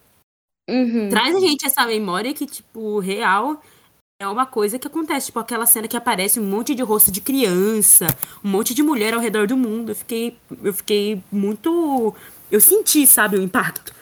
Uhum. 0.69 1.09
traz 1.09 1.35
a 1.35 1.39
gente 1.39 1.65
essa 1.65 1.85
memória 1.85 2.33
que, 2.33 2.45
tipo, 2.45 2.99
real 2.99 3.61
é 4.21 4.27
uma 4.27 4.45
coisa 4.45 4.79
que 4.79 4.87
acontece. 4.87 5.27
Tipo, 5.27 5.39
aquela 5.39 5.65
cena 5.65 5.87
que 5.87 5.97
aparece 5.97 6.39
um 6.39 6.45
monte 6.45 6.75
de 6.75 6.83
rosto 6.83 7.11
de 7.11 7.21
criança, 7.21 8.07
um 8.43 8.49
monte 8.49 8.73
de 8.73 8.83
mulher 8.83 9.13
ao 9.13 9.19
redor 9.19 9.47
do 9.47 9.57
mundo. 9.57 9.91
Eu 9.91 9.95
fiquei, 9.95 10.37
eu 10.63 10.73
fiquei 10.73 11.21
muito. 11.31 12.15
Eu 12.51 12.61
senti, 12.61 13.07
sabe, 13.07 13.37
o 13.37 13.41
impacto. 13.41 13.93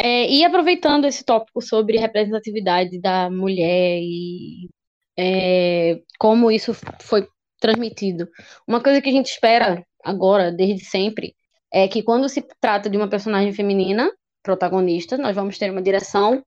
É, 0.00 0.28
e 0.30 0.44
aproveitando 0.44 1.06
esse 1.06 1.24
tópico 1.24 1.62
sobre 1.62 1.98
representatividade 1.98 3.00
da 3.00 3.30
mulher 3.30 4.00
e 4.02 4.68
é, 5.16 6.02
como 6.18 6.50
isso 6.50 6.72
foi 7.00 7.26
transmitido. 7.60 8.28
Uma 8.66 8.82
coisa 8.82 9.00
que 9.00 9.08
a 9.08 9.12
gente 9.12 9.26
espera 9.26 9.84
agora, 10.04 10.52
desde 10.52 10.84
sempre, 10.84 11.34
é 11.72 11.88
que 11.88 12.02
quando 12.02 12.28
se 12.28 12.42
trata 12.60 12.88
de 12.90 12.96
uma 12.96 13.08
personagem 13.08 13.52
feminina, 13.52 14.10
protagonista, 14.42 15.16
nós 15.16 15.34
vamos 15.34 15.58
ter 15.58 15.70
uma 15.70 15.82
direção 15.82 16.42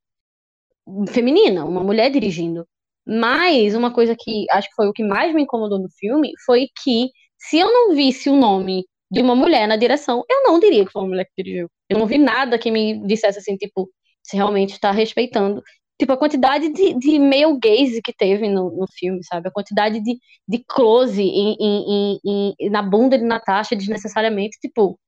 feminina, 1.10 1.66
uma 1.66 1.84
mulher 1.84 2.10
dirigindo. 2.10 2.68
Mas 3.05 3.76
uma 3.76 3.91
coisa 3.93 4.16
que 4.18 4.45
acho 4.51 4.68
que 4.70 4.76
foi 4.76 4.88
o 4.88 4.93
que 4.93 5.03
mais 5.03 5.34
me 5.34 5.43
incomodou 5.43 5.80
no 5.80 5.89
filme 5.89 6.32
foi 6.45 6.68
que 6.84 7.10
se 7.38 7.58
eu 7.58 7.72
não 7.72 7.95
visse 7.95 8.30
o 8.30 8.36
nome 8.36 8.86
de 9.10 9.22
uma 9.22 9.36
mulher 9.36 9.68
na 9.68 9.78
direção, 9.78 10.24
eu 10.30 10.43
não 10.43 10.60
diria 10.60 10.86
que 10.86 10.91
foi 10.91 11.01
uma 11.01 11.10
mulher 11.10 11.26
que 11.26 11.43
dirigiu. 11.43 11.70
Eu 11.89 11.99
não 11.99 12.05
vi 12.05 12.18
nada 12.18 12.60
que 12.60 12.70
me 12.70 13.05
dissesse 13.08 13.39
assim, 13.39 13.55
tipo, 13.55 13.89
se 14.24 14.36
realmente 14.36 14.74
está 14.74 14.91
respeitando. 14.91 15.64
Tipo, 15.99 16.13
a 16.13 16.17
quantidade 16.17 16.69
de, 16.69 16.93
de 16.93 17.19
male 17.19 17.57
gaze 17.59 18.01
que 18.03 18.13
teve 18.13 18.47
no, 18.47 18.69
no 18.69 18.85
filme, 18.87 19.23
sabe? 19.23 19.47
A 19.47 19.51
quantidade 19.51 19.99
de, 19.99 20.19
de 20.47 20.63
close 20.67 21.21
em, 21.21 21.57
em, 21.59 22.19
em, 22.23 22.53
em 22.59 22.69
na 22.69 22.83
bunda 22.83 23.17
de 23.17 23.23
Natasha 23.23 23.75
desnecessariamente, 23.75 24.59
tipo, 24.59 24.99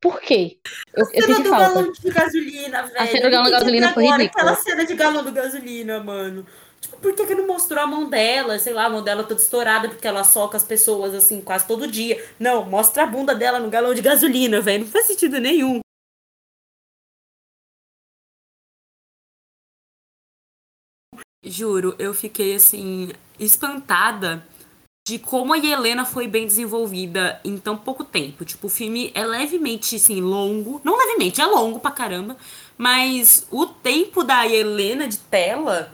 por 0.00 0.20
quê? 0.20 0.58
Eu, 0.94 1.06
eu 1.12 1.26
cena 1.26 1.40
do 1.40 1.48
falta. 1.48 1.74
galão 1.74 1.92
de 1.92 2.10
gasolina, 2.10 2.82
velho. 2.82 3.00
A 3.00 3.06
cena 3.06 3.22
do 3.22 3.30
galão 3.30 3.44
de 3.44 3.50
gasolina 3.50 3.92
foi 3.94 4.04
agora 4.04 4.22
ridícula. 4.22 4.42
Aquela 4.44 4.62
cena 4.62 4.84
de 4.84 4.94
galão 4.94 5.24
de 5.24 5.30
gasolina, 5.30 6.00
mano. 6.00 6.46
Tipo, 6.78 6.96
por 6.98 7.14
que, 7.14 7.26
que 7.26 7.34
não 7.34 7.46
mostrou 7.46 7.82
a 7.82 7.86
mão 7.86 8.08
dela? 8.10 8.58
Sei 8.58 8.74
lá, 8.74 8.84
a 8.84 8.90
mão 8.90 9.02
dela 9.02 9.24
toda 9.24 9.40
estourada, 9.40 9.88
porque 9.88 10.06
ela 10.06 10.22
soca 10.22 10.58
as 10.58 10.62
pessoas, 10.62 11.14
assim, 11.14 11.40
quase 11.40 11.66
todo 11.66 11.86
dia. 11.86 12.22
Não, 12.38 12.66
mostra 12.66 13.04
a 13.04 13.06
bunda 13.06 13.34
dela 13.34 13.58
no 13.58 13.70
galão 13.70 13.94
de 13.94 14.02
gasolina, 14.02 14.60
velho. 14.60 14.84
Não 14.84 14.90
faz 14.90 15.06
sentido 15.06 15.38
nenhum. 15.38 15.80
Juro, 21.44 21.94
eu 21.98 22.14
fiquei, 22.14 22.54
assim, 22.54 23.10
espantada 23.38 24.44
de 25.06 25.18
como 25.18 25.52
a 25.52 25.58
Helena 25.58 26.06
foi 26.06 26.26
bem 26.26 26.46
desenvolvida 26.46 27.38
em 27.44 27.58
tão 27.58 27.76
pouco 27.76 28.02
tempo. 28.04 28.44
Tipo, 28.44 28.68
o 28.68 28.70
filme 28.70 29.12
é 29.14 29.24
levemente, 29.24 29.96
assim, 29.96 30.20
longo. 30.20 30.80
Não 30.82 30.96
levemente, 30.96 31.40
é 31.40 31.46
longo 31.46 31.78
pra 31.78 31.90
caramba. 31.90 32.36
Mas 32.78 33.46
o 33.50 33.66
tempo 33.66 34.24
da 34.24 34.46
Helena 34.48 35.06
de 35.06 35.18
tela, 35.18 35.92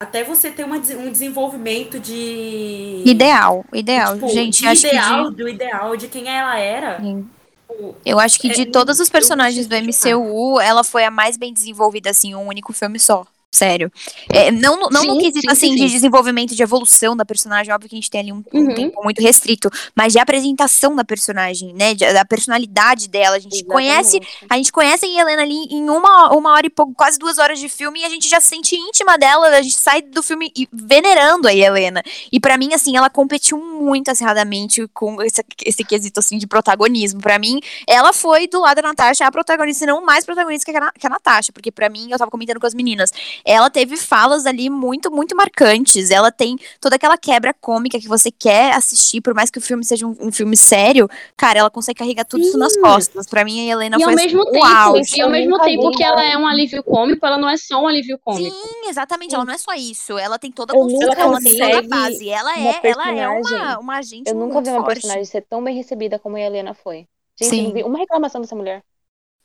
até 0.00 0.22
você 0.22 0.50
ter 0.50 0.64
uma 0.64 0.76
um 0.76 1.10
desenvolvimento 1.10 1.98
de. 1.98 3.02
Ideal, 3.04 3.64
ideal. 3.72 4.14
tipo, 4.14 4.28
Gente, 4.28 4.60
de 4.60 4.68
acho 4.68 4.86
ideal, 4.86 5.24
que 5.24 5.30
de, 5.30 5.36
do 5.36 5.48
ideal, 5.48 5.96
de 5.96 6.08
quem 6.08 6.28
ela 6.28 6.56
era. 6.56 7.00
Tipo, 7.00 7.96
eu 8.04 8.18
acho 8.18 8.38
que 8.38 8.48
de 8.48 8.62
É, 8.62 8.66
todos 8.66 9.00
os 9.00 9.10
personagens 9.10 9.66
do 9.66 9.74
de 9.74 9.82
MCU, 9.82 10.60
ela 10.60 10.84
foi 10.84 11.04
a 11.04 11.10
mais 11.10 11.36
bem 11.36 11.52
desenvolvida, 11.52 12.10
assim, 12.10 12.34
um 12.34 12.46
único 12.46 12.72
filme 12.72 12.98
só. 12.98 13.26
Sério. 13.52 13.90
É, 14.32 14.52
não 14.52 14.76
no- 14.80 14.88
não 14.90 15.02
no 15.04 15.14
Sim, 15.14 15.18
quesito, 15.18 15.40
sim, 15.40 15.48
assim, 15.50 15.68
sim, 15.70 15.74
de 15.86 15.90
desenvolvimento, 15.90 16.54
de 16.54 16.62
evolução 16.62 17.16
da 17.16 17.24
personagem. 17.24 17.72
Óbvio 17.74 17.88
que 17.90 17.96
a 17.96 17.98
gente 17.98 18.08
tem 18.08 18.20
ali 18.20 18.32
um, 18.32 18.44
um 18.54 18.60
Uhum. 18.68 18.74
tempo 18.74 19.02
muito 19.02 19.20
restrito. 19.20 19.68
Mas 19.94 20.12
de 20.12 20.20
apresentação 20.20 20.94
da 20.94 21.04
personagem, 21.04 21.74
né? 21.74 21.92
de- 21.94 22.10
da 22.12 22.24
personalidade 22.24 23.08
dela. 23.08 23.36
A 23.36 23.40
gente 23.40 23.64
conhece 23.64 24.18
Exatamente. 24.18 24.46
A 24.48 24.56
gente 24.56 24.72
conhece 24.72 25.04
a 25.04 25.08
Helena 25.20 25.42
ali 25.42 25.64
em 25.70 25.90
uma, 25.90 26.32
uma 26.32 26.52
hora 26.52 26.66
e 26.66 26.70
pouco, 26.70 26.94
quase 26.94 27.18
duas 27.18 27.38
horas 27.38 27.58
de 27.58 27.68
filme, 27.68 28.00
e 28.00 28.04
a 28.04 28.08
gente 28.08 28.28
já 28.28 28.40
se 28.40 28.48
sente 28.50 28.76
íntima 28.76 29.18
dela, 29.18 29.48
a 29.48 29.62
gente 29.62 29.76
sai 29.76 30.00
do 30.02 30.22
filme 30.22 30.52
venerando 30.72 31.48
a 31.48 31.52
Helena. 31.54 32.02
E 32.30 32.38
pra 32.38 32.56
mim, 32.56 32.72
assim, 32.72 32.96
ela 32.96 33.10
competiu 33.10 33.58
muito 33.58 34.10
acirradamente 34.10 34.86
com 34.94 35.20
esse, 35.22 35.44
esse 35.64 35.82
quesito, 35.84 36.20
assim, 36.20 36.38
de 36.38 36.46
protagonismo. 36.46 37.20
Pra 37.20 37.38
mim, 37.38 37.60
ela 37.86 38.12
foi, 38.12 38.46
do 38.46 38.60
lado 38.60 38.76
da 38.76 38.88
Natasha, 38.88 39.26
a 39.26 39.32
protagonista, 39.32 39.84
e 39.84 39.86
não 39.88 40.04
mais 40.04 40.24
protagonista 40.24 40.70
que 40.70 40.76
a, 40.78 40.92
que 40.92 41.06
a 41.06 41.10
Natasha, 41.10 41.52
porque 41.52 41.72
pra 41.72 41.88
mim, 41.88 42.08
eu 42.10 42.18
tava 42.18 42.30
comentando 42.30 42.60
com 42.60 42.66
as 42.66 42.74
meninas, 42.74 43.10
ela 43.44 43.70
teve 43.70 43.96
falas 43.96 44.46
ali 44.46 44.68
muito, 44.70 45.10
muito 45.10 45.36
marcantes. 45.36 46.10
Ela 46.10 46.30
tem 46.32 46.56
toda 46.80 46.96
aquela 46.96 47.16
quebra 47.16 47.54
cômica 47.54 47.98
que 47.98 48.08
você 48.08 48.30
quer 48.30 48.74
assistir, 48.74 49.20
por 49.20 49.34
mais 49.34 49.50
que 49.50 49.58
o 49.58 49.62
filme 49.62 49.84
seja 49.84 50.06
um, 50.06 50.16
um 50.20 50.32
filme 50.32 50.56
sério, 50.56 51.08
cara, 51.36 51.58
ela 51.60 51.70
consegue 51.70 51.98
carregar 51.98 52.24
tudo 52.24 52.42
isso 52.42 52.58
nas 52.58 52.72
Sim. 52.74 52.80
costas. 52.80 53.26
Pra 53.26 53.44
mim, 53.44 53.68
a 53.68 53.72
Helena 53.72 53.96
E 53.98 54.02
foi 54.02 54.12
ao 54.12 54.18
assim, 54.18 54.26
mesmo 54.26 54.44
tempo, 54.50 54.64
auge. 54.66 55.16
e 55.16 55.20
ao 55.22 55.30
mesmo 55.30 55.58
tempo 55.60 55.90
que 55.92 56.02
ela 56.02 56.24
é 56.24 56.36
um 56.36 56.46
alívio 56.46 56.82
cômico, 56.82 57.24
ela 57.24 57.38
não 57.38 57.48
é 57.48 57.56
só 57.56 57.82
um 57.82 57.86
alívio 57.86 58.18
cômico. 58.18 58.50
Sim, 58.54 58.88
exatamente. 58.88 59.34
Ela 59.34 59.44
não 59.44 59.54
é 59.54 59.58
só 59.58 59.72
isso. 59.74 60.18
Ela 60.18 60.38
tem 60.38 60.50
toda 60.50 60.72
a 60.72 60.76
construção, 60.76 61.12
ela 61.12 61.38
tem 61.40 61.56
toda 61.58 61.78
a 61.78 61.82
base. 61.82 62.28
Ela 62.28 62.58
é, 62.58 62.80
ela 62.82 63.12
é 63.12 63.28
uma, 63.28 63.78
uma 63.78 63.96
agente 63.98 64.28
Eu 64.30 64.34
nunca 64.34 64.54
muito 64.54 64.66
vi 64.66 64.70
uma 64.72 64.80
forte. 64.80 64.94
personagem 64.94 65.24
ser 65.24 65.42
tão 65.42 65.62
bem 65.62 65.74
recebida 65.76 66.18
como 66.18 66.36
a 66.36 66.40
Helena 66.40 66.74
foi. 66.74 67.06
Gente, 67.40 67.50
Sim. 67.50 67.58
eu 67.58 67.64
não 67.64 67.72
vi 67.74 67.82
uma 67.84 67.98
reclamação 67.98 68.40
dessa 68.40 68.54
mulher. 68.54 68.82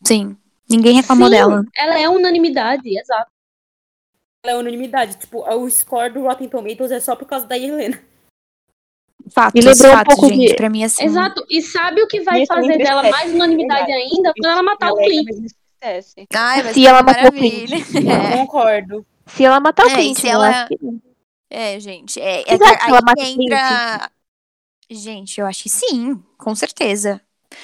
Sim. 0.04 0.36
Ninguém 0.70 0.94
reclamou 0.96 1.28
Sim, 1.28 1.34
dela. 1.36 1.64
Ela 1.78 2.00
é 2.00 2.10
unanimidade, 2.10 2.98
exato. 3.00 3.30
Ela 4.50 4.58
é 4.58 4.60
unanimidade. 4.62 5.18
Tipo, 5.18 5.44
o 5.50 5.70
score 5.70 6.14
do 6.14 6.22
Rotten 6.22 6.48
Tomatoes 6.48 6.92
é 6.92 7.00
só 7.00 7.16
por 7.16 7.26
causa 7.28 7.46
da 7.46 7.58
Helena. 7.58 8.00
Fatos, 9.32 9.54
Me 9.60 9.62
lembrou 9.72 9.94
um 9.96 10.04
pouco 10.04 10.28
gente. 10.30 10.48
de- 10.50 10.56
Pra 10.56 10.70
mim, 10.70 10.84
assim. 10.84 11.04
Exato. 11.04 11.44
E 11.50 11.62
sabe 11.62 12.02
o 12.02 12.08
que 12.08 12.22
vai 12.22 12.46
fazer 12.46 12.78
dela 12.78 13.10
mais 13.10 13.34
unanimidade 13.34 13.88
verdade. 13.88 14.14
ainda? 14.14 14.34
Quando 14.38 14.52
ela 14.52 14.64
matar 14.64 14.92
o 14.94 15.00
é, 15.02 15.04
Clint. 15.06 15.28
Ai, 16.36 16.74
Se 16.74 16.86
ela 16.86 17.02
matou 17.04 17.22
o 17.30 17.34
maravilha. 17.34 17.78
Eu 18.34 18.38
concordo. 18.38 19.06
Se 19.26 19.44
ela 19.44 19.60
matar 19.60 19.86
o 19.86 19.90
É, 19.90 19.94
e 19.94 19.96
Clint, 19.96 20.18
se 20.20 20.28
eu 20.28 20.32
ela- 20.34 20.68
que. 20.68 20.78
É, 21.50 21.80
gente. 21.80 22.22
É, 22.22 22.42
é 22.42 22.58
que 22.58 22.64
ela 22.88 23.02
mata 23.04 23.24
entra. 23.24 24.12
Gente, 24.90 25.42
eu 25.42 25.48
acho 25.48 25.64
que 25.64 25.70
sim, 25.70 26.22
com 26.38 26.54
certeza. 26.54 27.20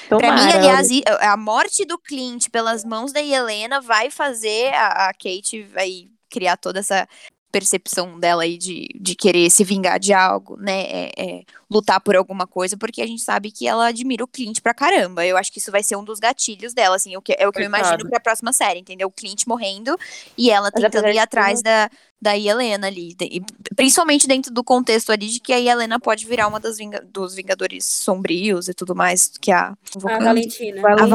Tomara, 0.10 0.34
Pra 0.34 0.36
mim, 0.44 0.52
aliás, 0.52 0.90
i- 0.90 1.04
a 1.20 1.38
morte 1.38 1.86
do 1.86 2.00
Clint 2.00 2.50
pelas 2.50 2.84
mãos 2.84 3.12
da 3.14 3.22
Helena 3.22 3.80
vai 3.80 4.10
fazer 4.10 4.74
a, 4.74 5.10
a 5.10 5.14
Kate 5.14 5.62
vai 5.64 6.08
criar 6.32 6.58
toda 6.58 6.80
essa 6.80 7.08
percepção 7.52 8.18
dela 8.18 8.44
aí 8.44 8.58
de, 8.58 8.88
de 8.98 9.14
querer 9.14 9.50
se 9.50 9.66
vingar 9.66 10.00
de 10.00 10.14
algo, 10.14 10.56
né? 10.56 10.84
É, 10.84 11.12
é, 11.18 11.44
lutar 11.70 12.00
por 12.00 12.16
alguma 12.16 12.48
coisa, 12.48 12.78
porque 12.78 13.02
a 13.02 13.06
gente 13.06 13.22
sabe 13.22 13.52
que 13.52 13.68
ela 13.68 13.88
admira 13.88 14.24
o 14.24 14.28
Clint 14.28 14.62
pra 14.62 14.74
caramba. 14.74 15.26
Eu 15.26 15.36
acho 15.36 15.52
que 15.52 15.60
isso 15.60 15.70
vai 15.70 15.84
ser 15.84 15.98
um 15.98 16.04
dos 16.06 16.18
gatilhos 16.18 16.74
dela, 16.74 16.96
assim, 16.96 17.18
o 17.18 17.22
que, 17.22 17.34
é 17.34 17.46
o 17.46 17.52
que 17.52 17.60
eu 17.62 17.70
Coitado. 17.70 17.78
imagino 17.90 18.10
pra 18.10 18.22
próxima 18.22 18.54
série, 18.54 18.80
entendeu? 18.80 19.10
O 19.10 19.12
Clint 19.12 19.44
morrendo 19.46 19.98
e 20.38 20.50
ela 20.50 20.72
Mas 20.74 20.82
tentando 20.82 21.10
ir 21.10 21.20
atrás 21.20 21.62
da, 21.62 21.90
da 22.22 22.38
Helena 22.38 22.88
ali. 22.88 23.14
de- 23.16 23.26
e 23.26 23.42
principalmente 23.76 24.30
dentro 24.30 24.54
do 24.54 24.64
contexto 24.64 25.12
ali 25.12 25.28
de 25.28 25.42
que 25.42 25.52
a 25.52 25.60
Helena 25.60 26.00
pode 26.00 26.26
virar 26.26 26.48
uma 26.48 26.60
das 26.60 26.78
vinga- 26.78 27.02
dos 27.12 27.36
Vingadores 27.36 27.84
sombrios 27.86 28.70
e 28.70 28.74
tudo 28.74 28.96
mais, 28.96 29.28
que 29.42 29.52
a, 29.52 29.74
A 30.06 30.20
Valentina. 30.20 30.82
a 30.88 31.06
Valentina. 31.06 31.08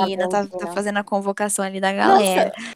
Valentina 0.00 0.28
tá, 0.30 0.46
tá 0.46 0.72
fazendo 0.72 0.96
a 0.96 1.04
convocação 1.04 1.62
ali 1.62 1.78
da 1.78 1.92
galera. 1.92 2.54
Nossa, 2.56 2.74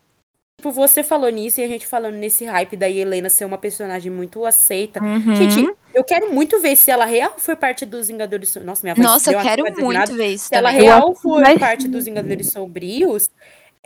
tipo, 0.59 0.73
você 0.73 1.05
falou 1.05 1.31
nisso 1.31 1.61
e 1.61 1.65
a 1.65 1.69
gente 1.69 1.87
falando 1.87 2.17
nesse 2.17 2.45
hype 2.45 2.77
da 2.77 2.91
Helena 2.91 3.31
ser 3.31 3.45
uma 3.45 3.57
personagem 3.57 4.11
muito 4.11 4.45
aceita. 4.45 5.01
Uhum. 5.03 5.35
Gente, 5.37 5.75
eu 5.95 6.03
quero 6.03 6.33
muito 6.33 6.61
ver 6.61 6.77
se 6.77 6.91
ela 6.91 7.05
real 7.05 7.35
foi 7.39 7.55
parte 7.55 7.87
dos 7.87 8.09
Vingadores 8.09 8.49
Sombrios. 8.51 8.67
Nossa, 8.67 8.83
minha 8.83 8.95
voz 8.95 9.07
Nossa, 9.07 9.33
eu 9.33 9.41
quero 9.41 9.65
quase 9.65 9.81
muito 9.81 10.15
ver 10.15 10.27
isso 10.27 10.49
Se 10.49 10.55
ela 10.55 10.71
também. 10.71 10.85
real 10.85 10.99
acho 10.99 11.15
que 11.15 11.23
foi 11.23 11.43
vai 11.43 11.59
parte 11.59 11.89
dos 11.89 12.05
Vingadores 12.05 12.51
Sombrios, 12.51 13.31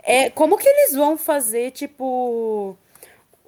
é, 0.03 0.29
como 0.31 0.57
que 0.57 0.67
eles 0.67 0.95
vão 0.95 1.15
fazer, 1.15 1.71
tipo, 1.71 2.75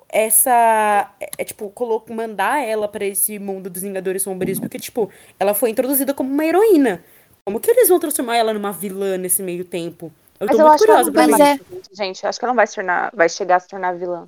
essa. 0.08 1.12
É, 1.20 1.30
é, 1.40 1.44
tipo, 1.44 1.74
mandar 2.10 2.64
ela 2.64 2.88
pra 2.88 3.06
esse 3.06 3.40
mundo 3.40 3.70
dos 3.70 3.82
Vingadores 3.82 4.22
Sombrios? 4.22 4.60
Porque, 4.60 4.78
tipo, 4.78 5.10
ela 5.40 5.54
foi 5.54 5.72
introduzida 5.72 6.14
como 6.14 6.32
uma 6.32 6.46
heroína. 6.46 7.04
Como 7.44 7.60
que 7.60 7.70
eles 7.70 7.90
vão 7.90 8.00
transformar 8.00 8.38
ela 8.38 8.54
numa 8.54 8.72
vilã 8.72 9.18
nesse 9.18 9.44
meio 9.44 9.66
tempo? 9.66 10.12
Eu 10.40 10.48
Mas 10.48 10.56
tô 10.58 10.62
eu 10.64 10.68
muito 10.68 10.76
acho 10.76 10.84
que 10.84 10.92
ela 10.92 11.04
curiosa 11.04 11.06
não 11.06 11.14
pra 11.14 11.38
vai 11.38 11.56
ver. 11.56 11.62
é. 11.62 11.74
mais, 11.76 11.86
gente. 11.94 12.24
Eu 12.24 12.30
acho 12.30 12.40
que 12.40 12.46
ela 12.46 12.52
não 12.52 12.56
vai 12.56 12.68
se 12.68 12.76
tornar, 12.76 13.12
vai 13.14 13.30
chegar 13.30 13.56
a 13.56 13.60
se 13.60 13.68
tornar 13.68 13.94
vilã. 13.96 14.28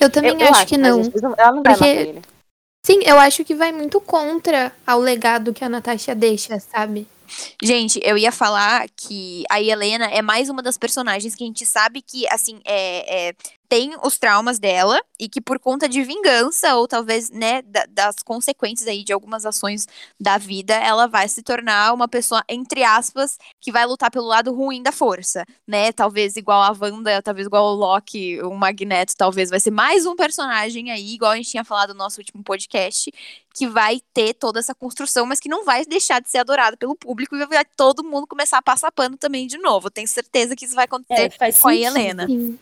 Eu 0.00 0.10
também 0.10 0.32
eu, 0.32 0.38
eu 0.40 0.48
acho 0.48 0.66
que 0.66 0.76
né, 0.76 0.90
não. 0.90 1.02
gente? 1.04 1.22
Não- 1.22 1.34
Ela 1.38 1.52
não 1.52 1.62
vai 1.62 1.74
Porque- 1.74 1.94
matar 1.94 2.08
ele. 2.08 2.22
Sim, 2.84 3.00
eu 3.04 3.18
acho 3.18 3.44
que 3.44 3.54
vai 3.54 3.70
muito 3.72 4.00
contra 4.00 4.72
ao 4.86 4.98
legado 4.98 5.52
que 5.52 5.62
a 5.64 5.68
Natasha 5.68 6.14
deixa, 6.14 6.58
sabe? 6.58 7.06
Gente, 7.62 8.00
eu 8.02 8.16
ia 8.18 8.32
falar 8.32 8.86
que 8.96 9.44
a 9.50 9.60
Helena 9.60 10.06
é 10.06 10.22
mais 10.22 10.48
uma 10.48 10.62
das 10.62 10.76
personagens 10.78 11.34
que 11.34 11.44
a 11.44 11.46
gente 11.46 11.64
sabe 11.66 12.02
que, 12.02 12.26
assim, 12.28 12.60
é, 12.64 13.28
é, 13.28 13.34
tem 13.68 13.92
os 14.02 14.18
traumas 14.18 14.58
dela 14.58 15.00
e 15.18 15.28
que 15.28 15.40
por 15.40 15.58
conta 15.60 15.88
de 15.88 16.02
vingança 16.02 16.74
ou 16.74 16.88
talvez, 16.88 17.30
né, 17.30 17.62
da- 17.62 17.86
das 17.88 18.16
consequências 18.24 18.88
aí 18.88 19.04
de 19.04 19.12
algumas 19.12 19.46
ações 19.46 19.86
da 20.18 20.38
vida, 20.38 20.74
ela 20.74 21.06
vai 21.06 21.28
se 21.28 21.40
tornar 21.42 21.92
uma 21.94 22.08
pessoa, 22.08 22.42
entre 22.48 22.82
aspas, 22.82 23.38
que 23.60 23.70
vai 23.70 23.86
lutar 23.86 24.10
pelo 24.10 24.26
lado 24.26 24.52
ruim 24.52 24.82
da 24.82 24.90
força, 24.90 25.44
né? 25.66 25.92
Talvez 25.92 26.36
igual 26.36 26.62
a 26.62 26.76
Wanda, 26.78 27.22
talvez 27.22 27.46
igual 27.46 27.64
o 27.66 27.74
Loki, 27.76 28.40
o 28.42 28.52
Magneto, 28.56 29.14
talvez 29.16 29.50
vai 29.50 29.60
ser 29.60 29.70
mais 29.70 30.04
um 30.04 30.16
personagem 30.16 30.90
aí, 30.90 31.14
igual 31.14 31.30
a 31.32 31.36
gente 31.36 31.50
tinha 31.50 31.64
falado 31.64 31.90
no 31.90 31.98
nosso 31.98 32.20
último 32.20 32.42
podcast, 32.42 33.10
que 33.60 33.66
vai 33.66 34.00
ter 34.14 34.32
toda 34.32 34.58
essa 34.58 34.74
construção, 34.74 35.26
mas 35.26 35.38
que 35.38 35.46
não 35.48 35.66
vai 35.66 35.84
deixar 35.84 36.18
de 36.18 36.30
ser 36.30 36.38
adorado 36.38 36.78
pelo 36.78 36.94
público 36.96 37.36
e 37.36 37.44
vai 37.46 37.62
todo 37.76 38.02
mundo 38.02 38.26
começar 38.26 38.56
a 38.56 38.62
passar 38.62 38.90
pano 38.90 39.18
também 39.18 39.46
de 39.46 39.58
novo. 39.58 39.88
Eu 39.88 39.90
tenho 39.90 40.08
certeza 40.08 40.56
que 40.56 40.64
isso 40.64 40.74
vai 40.74 40.86
acontecer 40.86 41.24
É, 41.26 41.30
faz 41.30 41.58
com 41.60 41.68
a. 41.68 41.76
Helena. 41.76 42.26
Sim. 42.26 42.58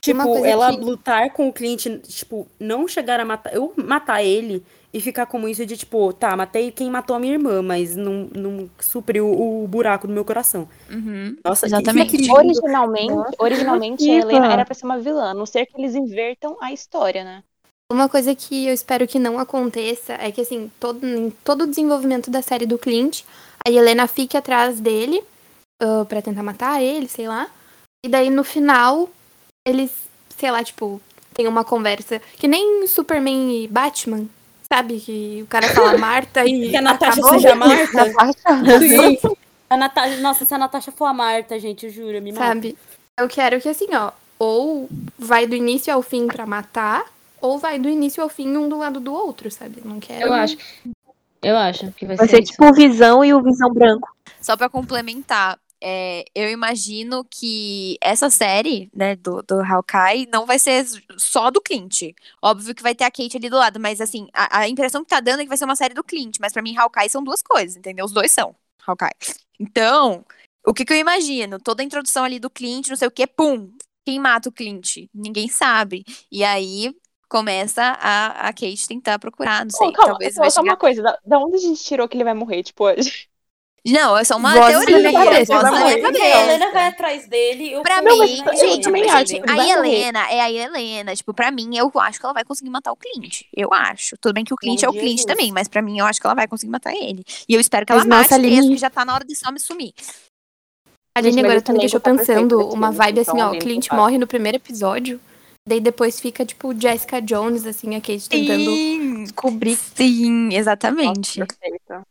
Tipo, 0.00 0.44
ela 0.44 0.70
que- 0.72 0.80
lutar 0.80 1.30
com 1.32 1.48
o 1.48 1.52
Clint, 1.52 1.86
tipo, 2.06 2.46
não 2.60 2.86
chegar 2.86 3.18
a 3.18 3.24
matar. 3.24 3.52
Eu 3.52 3.72
matar 3.76 4.22
ele 4.22 4.62
e 4.94 5.00
ficar 5.00 5.26
como 5.26 5.48
isso 5.48 5.66
de, 5.66 5.76
tipo, 5.76 6.12
tá, 6.12 6.36
matei 6.36 6.70
quem 6.70 6.88
matou 6.88 7.16
a 7.16 7.18
minha 7.18 7.32
irmã, 7.32 7.60
mas 7.60 7.96
não, 7.96 8.28
não 8.32 8.70
supriu 8.78 9.28
o 9.28 9.66
buraco 9.66 10.06
do 10.06 10.12
meu 10.12 10.24
coração. 10.24 10.68
Uhum. 10.88 11.36
Nossa, 11.44 11.66
Exatamente. 11.66 12.12
que- 12.16 12.18
que- 12.18 12.30
Originalmente, 12.32 13.12
Nossa, 13.12 13.34
originalmente 13.40 14.08
a. 14.08 14.14
Helena 14.14 14.52
era 14.52 14.64
pra 14.64 14.74
ser 14.76 14.84
uma 14.84 14.98
vilã, 15.00 15.30
a 15.30 15.34
não 15.34 15.46
ser 15.46 15.66
que 15.66 15.76
eles 15.76 15.96
invertam 15.96 16.56
a 16.60 16.72
história, 16.72 17.24
né? 17.24 17.42
Uma 17.90 18.08
coisa 18.08 18.34
que 18.34 18.66
eu 18.66 18.74
espero 18.74 19.06
que 19.06 19.18
não 19.18 19.38
aconteça 19.38 20.14
é 20.14 20.32
que, 20.32 20.40
assim, 20.40 20.70
todo, 20.80 21.06
em 21.06 21.30
todo 21.44 21.62
o 21.62 21.66
desenvolvimento 21.66 22.30
da 22.30 22.42
série 22.42 22.66
do 22.66 22.78
Clint, 22.78 23.22
a 23.64 23.70
Helena 23.70 24.08
fique 24.08 24.36
atrás 24.36 24.80
dele 24.80 25.22
uh, 25.82 26.04
para 26.06 26.20
tentar 26.20 26.42
matar 26.42 26.82
ele, 26.82 27.06
sei 27.06 27.28
lá. 27.28 27.48
E 28.04 28.08
daí 28.08 28.28
no 28.28 28.42
final, 28.42 29.08
eles, 29.66 29.92
sei 30.36 30.50
lá, 30.50 30.62
tipo, 30.64 31.00
tem 31.32 31.46
uma 31.46 31.64
conversa 31.64 32.20
que 32.36 32.48
nem 32.48 32.86
Superman 32.86 33.64
e 33.64 33.68
Batman, 33.68 34.26
sabe? 34.72 35.00
Que 35.00 35.42
o 35.42 35.46
cara 35.46 35.68
fala 35.68 35.96
Marta 35.98 36.44
e. 36.44 36.70
Que 36.70 36.76
a 36.76 36.82
Natasha 36.82 37.20
acabou. 37.20 37.34
seja 37.34 37.52
a 37.52 37.54
Marta. 37.54 38.78
Sim. 38.80 39.36
A 39.68 39.76
Natasha, 39.76 40.16
nossa, 40.18 40.44
se 40.44 40.54
a 40.54 40.58
Natasha 40.58 40.92
for 40.92 41.06
a 41.06 41.12
Marta, 41.12 41.58
gente, 41.58 41.86
eu 41.86 41.92
juro, 41.92 42.22
me 42.22 42.32
mata. 42.32 42.46
Sabe? 42.46 42.76
Eu 43.18 43.28
quero 43.28 43.60
que 43.60 43.68
assim, 43.68 43.88
ó, 43.94 44.12
ou 44.38 44.88
vai 45.18 45.46
do 45.46 45.56
início 45.56 45.92
ao 45.92 46.02
fim 46.02 46.26
pra 46.26 46.46
matar, 46.46 47.04
ou 47.46 47.58
vai 47.58 47.78
do 47.78 47.88
início 47.88 48.22
ao 48.22 48.28
fim 48.28 48.56
um 48.56 48.68
do 48.68 48.78
lado 48.78 49.00
do 49.00 49.12
outro, 49.12 49.50
sabe? 49.50 49.80
Não 49.84 50.00
quero. 50.00 50.26
Eu 50.26 50.32
acho. 50.32 50.56
Eu 51.42 51.56
acho 51.56 51.92
que 51.92 52.06
vai, 52.06 52.16
Vai 52.16 52.28
ser 52.28 52.36
ser 52.36 52.42
tipo 52.42 52.66
o 52.66 52.72
Visão 52.72 53.24
e 53.24 53.32
o 53.32 53.42
Visão 53.42 53.72
Branco. 53.72 54.14
Só 54.40 54.56
pra 54.56 54.68
complementar, 54.68 55.58
é, 55.80 56.24
eu 56.34 56.50
imagino 56.50 57.24
que 57.24 57.96
essa 58.00 58.30
série, 58.30 58.90
né, 58.94 59.14
do, 59.16 59.42
do 59.42 59.60
Hawkeye, 59.60 60.28
não 60.32 60.46
vai 60.46 60.58
ser 60.58 60.86
só 61.16 61.50
do 61.50 61.60
Clint. 61.60 62.12
Óbvio 62.42 62.74
que 62.74 62.82
vai 62.82 62.94
ter 62.94 63.04
a 63.04 63.10
Kate 63.10 63.36
ali 63.36 63.50
do 63.50 63.56
lado, 63.56 63.78
mas 63.78 64.00
assim, 64.00 64.28
a, 64.32 64.60
a 64.60 64.68
impressão 64.68 65.04
que 65.04 65.10
tá 65.10 65.20
dando 65.20 65.40
é 65.40 65.42
que 65.42 65.48
vai 65.48 65.58
ser 65.58 65.66
uma 65.66 65.76
série 65.76 65.94
do 65.94 66.02
Clint, 66.02 66.38
mas 66.40 66.52
pra 66.52 66.62
mim 66.62 66.76
Hawkeye 66.76 67.10
são 67.10 67.22
duas 67.22 67.42
coisas, 67.42 67.76
entendeu? 67.76 68.04
Os 68.04 68.12
dois 68.12 68.32
são 68.32 68.54
Hawkeye. 68.86 69.14
Então, 69.60 70.24
o 70.66 70.72
que 70.74 70.84
que 70.84 70.92
eu 70.92 70.98
imagino? 70.98 71.60
Toda 71.60 71.82
a 71.82 71.84
introdução 71.84 72.24
ali 72.24 72.40
do 72.40 72.50
Clint, 72.50 72.88
não 72.88 72.96
sei 72.96 73.06
o 73.06 73.10
que, 73.10 73.26
pum, 73.26 73.70
quem 74.04 74.18
mata 74.18 74.48
o 74.48 74.52
Clint? 74.52 75.08
Ninguém 75.12 75.48
sabe. 75.48 76.04
E 76.30 76.42
aí 76.42 76.94
começa 77.28 77.82
a, 77.82 78.48
a 78.48 78.52
Kate 78.52 78.86
tentar 78.88 79.18
procurar, 79.18 79.64
não 79.64 79.70
sei, 79.70 79.88
Pô, 79.88 79.92
calma, 79.92 80.10
talvez 80.12 80.34
vai 80.34 80.50
só 80.50 80.60
chegar... 80.60 80.72
uma 80.72 80.76
coisa, 80.76 81.02
da, 81.02 81.18
da 81.24 81.38
onde 81.38 81.56
a 81.56 81.60
gente 81.60 81.82
tirou 81.82 82.08
que 82.08 82.16
ele 82.16 82.24
vai 82.24 82.34
morrer? 82.34 82.62
Tipo, 82.62 82.84
hoje? 82.84 83.28
Não, 83.88 84.18
é 84.18 84.24
só 84.24 84.36
uma 84.36 84.52
Vozes 84.52 84.84
teoria, 84.84 84.98
minha 84.98 85.12
cabeça, 85.24 85.54
voz 85.60 85.70
morrer. 85.70 85.94
minha 85.94 86.08
A 86.08 86.12
cabeça. 86.12 86.38
Helena 86.40 86.72
vai 86.72 86.86
atrás 86.88 87.28
dele. 87.28 87.72
Eu 87.72 87.82
Pra 87.82 88.02
confio 88.02 88.18
mim, 88.24 88.42
na 88.42 88.52
eu 88.52 88.56
gente, 88.56 88.88
Helena, 88.88 89.12
acho. 89.14 89.26
gente, 89.28 89.42
a 89.48 89.54
vai 89.54 89.66
morrer. 89.66 89.70
Helena 89.70 90.28
é 90.28 90.40
a 90.40 90.50
Helena. 90.50 91.14
Tipo, 91.14 91.32
pra 91.32 91.52
mim, 91.52 91.76
eu 91.76 91.92
acho 92.00 92.18
que 92.18 92.26
ela 92.26 92.32
vai 92.32 92.44
conseguir 92.44 92.68
matar 92.70 92.90
o 92.90 92.96
Clint. 92.96 93.42
Eu 93.56 93.72
acho. 93.72 94.16
Tudo 94.20 94.32
bem 94.34 94.44
que 94.44 94.52
o 94.52 94.56
Clint 94.56 94.82
é 94.82 94.88
o 94.88 94.92
Jesus. 94.92 95.24
também, 95.24 95.52
mas 95.52 95.68
pra 95.68 95.80
mim, 95.82 96.00
eu 96.00 96.04
acho 96.04 96.20
que 96.20 96.26
ela 96.26 96.34
vai 96.34 96.48
conseguir 96.48 96.72
matar 96.72 96.92
ele. 96.96 97.24
E 97.48 97.54
eu 97.54 97.60
espero 97.60 97.86
que 97.86 97.92
ela 97.92 98.04
Mas, 98.04 98.28
mate 98.28 98.40
mesmo, 98.42 98.56
Aline- 98.58 98.74
que 98.74 98.80
já 98.80 98.90
tá 98.90 99.04
na 99.04 99.14
hora 99.14 99.24
de 99.24 99.36
só 99.36 99.52
me 99.52 99.60
sumir. 99.60 99.92
Aline, 101.14 101.32
Gente, 101.32 101.42
mas 101.42 101.50
agora 101.52 101.62
tu 101.62 101.72
me 101.72 101.78
deixou 101.78 102.00
tá 102.00 102.10
pensando 102.10 102.58
desse 102.58 102.74
uma 102.74 102.90
vibe 102.90 103.20
assim, 103.20 103.40
ó, 103.40 103.50
Clint 103.52 103.84
compara. 103.84 104.02
morre 104.02 104.18
no 104.18 104.26
primeiro 104.26 104.56
episódio, 104.56 105.20
daí 105.66 105.80
depois 105.80 106.20
fica, 106.20 106.44
tipo, 106.46 106.72
Jessica 106.78 107.20
Jones, 107.20 107.66
assim, 107.66 107.94
a 107.96 108.00
Kate 108.00 108.28
tentando 108.28 108.70
Sim, 108.70 109.24
descobrir. 109.24 109.76
sim, 109.76 110.54
exatamente. 110.54 111.40
Nossa, 111.40 111.54
perfeito. 111.58 112.06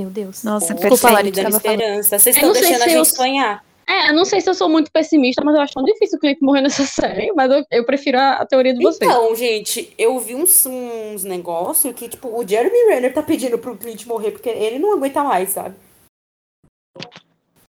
Meu 0.00 0.10
Deus. 0.10 0.42
Nossa, 0.42 0.74
Desculpa, 0.74 0.88
perfeito. 0.88 1.12
Lari, 1.14 1.30
dando 1.30 1.56
esperança. 1.56 2.18
Vocês 2.18 2.34
estão 2.36 2.48
não 2.48 2.54
sei 2.54 2.62
deixando 2.64 2.82
a 2.82 2.84
se 2.88 2.94
eu- 2.94 3.04
gente 3.04 3.14
sonhar. 3.16 3.64
É, 3.86 4.08
eu 4.08 4.14
não 4.14 4.24
sei 4.24 4.40
se 4.40 4.48
eu 4.48 4.54
sou 4.54 4.66
muito 4.66 4.90
pessimista, 4.90 5.44
mas 5.44 5.54
eu 5.54 5.60
acho 5.60 5.74
tão 5.74 5.84
difícil 5.84 6.16
o 6.16 6.20
Clint 6.20 6.38
morrer 6.40 6.62
nessa 6.62 6.84
série, 6.88 7.30
mas 7.34 7.50
eu, 7.52 7.62
eu 7.70 7.84
prefiro 7.84 8.18
a, 8.18 8.36
a 8.36 8.46
teoria 8.46 8.72
de 8.72 8.82
vocês. 8.82 9.08
Então, 9.10 9.36
gente, 9.36 9.92
eu 9.98 10.18
vi 10.18 10.34
uns, 10.34 10.64
uns 10.64 11.22
negócios 11.22 11.94
que, 11.94 12.08
tipo, 12.08 12.28
o 12.28 12.48
Jeremy 12.48 12.76
Renner 12.88 13.12
tá 13.12 13.22
pedindo 13.22 13.58
pro 13.58 13.76
Clint 13.76 14.06
morrer 14.06 14.30
porque 14.30 14.48
ele 14.48 14.78
não 14.78 14.94
aguenta 14.94 15.22
mais, 15.22 15.50
sabe? 15.50 15.76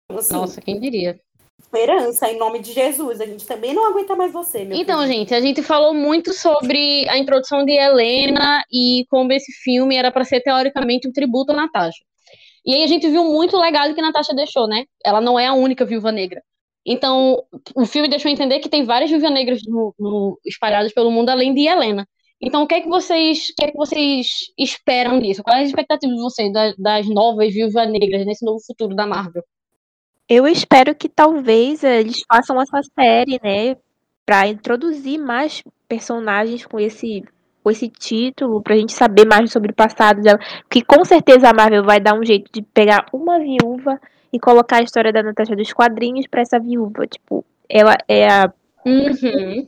Então, 0.05 0.19
assim, 0.19 0.33
Nossa, 0.35 0.61
quem 0.61 0.79
diria? 0.79 1.19
Esperança 1.73 2.31
em 2.31 2.39
nome 2.39 2.59
de 2.61 2.73
Jesus. 2.73 3.21
A 3.21 3.27
gente 3.27 3.47
também 3.47 3.73
não 3.75 3.89
aguenta 3.91 4.15
mais 4.15 4.33
você, 4.33 4.65
meu 4.65 4.77
Então, 4.77 5.01
querido. 5.01 5.15
gente, 5.19 5.35
a 5.35 5.41
gente 5.41 5.63
falou 5.63 5.95
muito 5.95 6.33
sobre 6.35 7.09
a 7.09 7.17
introdução 7.17 7.65
de 7.65 7.73
Helena 7.73 8.63
e 8.71 9.07
como 9.09 9.33
esse 9.33 9.51
filme 9.65 9.97
era 9.97 10.13
pra 10.13 10.25
ser 10.25 10.41
teoricamente 10.43 11.09
um 11.09 11.13
tributo 11.13 11.53
a 11.53 11.57
Natasha. 11.57 12.05
E 12.65 12.75
aí 12.75 12.83
a 12.85 12.87
gente 12.87 13.09
viu 13.09 13.25
muito 13.25 13.57
o 13.57 13.61
legado 13.61 13.95
que 13.95 14.03
Natasha 14.03 14.35
deixou, 14.35 14.69
né? 14.69 14.85
Ela 15.05 15.21
não 15.21 15.39
é 15.39 15.47
a 15.47 15.55
única 15.55 15.85
viúva 15.85 16.13
negra. 16.13 16.43
Então, 16.85 17.43
o 17.75 17.87
filme 17.87 18.09
deixou 18.09 18.31
entender 18.31 18.59
que 18.61 18.69
tem 18.69 18.85
várias 18.85 19.11
viúvas 19.11 19.31
negras 19.33 19.61
no- 19.67 19.95
no- 19.99 20.39
espalhadas 20.45 20.93
pelo 20.93 21.11
mundo 21.11 21.31
além 21.31 21.55
de 21.55 21.67
Helena. 21.67 22.07
Então, 22.41 22.63
o 22.65 22.67
que 22.67 22.75
é 22.75 22.81
que 22.81 22.89
vocês, 22.89 23.51
o 23.51 23.55
que 23.57 23.65
é 23.65 23.71
que 23.71 23.77
vocês 23.77 24.27
esperam 24.59 25.19
disso? 25.21 25.43
Quais 25.45 25.63
as 25.63 25.69
expectativas 25.69 26.17
de 26.17 26.23
vocês 26.23 26.53
das, 26.53 26.77
das 26.77 27.09
novas 27.09 27.53
viúvas 27.53 27.89
negras 27.89 28.27
nesse 28.27 28.45
novo 28.45 28.59
futuro 28.67 28.95
da 28.97 29.07
Marvel? 29.07 29.43
Eu 30.29 30.47
espero 30.47 30.95
que 30.95 31.09
talvez 31.09 31.83
eh, 31.85 32.01
eles 32.01 32.23
façam 32.29 32.61
essa 32.61 32.81
série, 32.99 33.41
né, 33.43 33.77
Pra 34.25 34.47
introduzir 34.47 35.19
mais 35.19 35.63
personagens 35.89 36.65
com 36.67 36.79
esse 36.81 37.25
com 37.63 37.71
esse 37.71 37.89
título, 37.89 38.61
pra 38.63 38.77
gente 38.77 38.93
saber 38.93 39.25
mais 39.25 39.53
sobre 39.53 39.71
o 39.71 39.75
passado 39.75 40.21
dela, 40.21 40.39
que 40.69 40.83
com 40.85 41.05
certeza 41.05 41.49
a 41.49 41.55
Marvel 41.55 41.85
vai 41.85 42.01
dar 42.01 42.15
um 42.19 42.25
jeito 42.25 42.51
de 42.53 42.61
pegar 42.63 43.07
uma 43.13 43.39
viúva 43.39 44.01
e 44.33 44.39
colocar 44.41 44.79
a 44.79 44.83
história 44.83 45.13
da 45.13 45.23
Natasha 45.23 45.55
dos 45.55 45.73
quadrinhos 45.73 46.27
pra 46.27 46.41
essa 46.43 46.59
viúva, 46.59 47.07
tipo, 47.07 47.45
ela 47.69 47.97
é 48.09 48.29
a, 48.29 48.53
Uhum. 48.85 49.67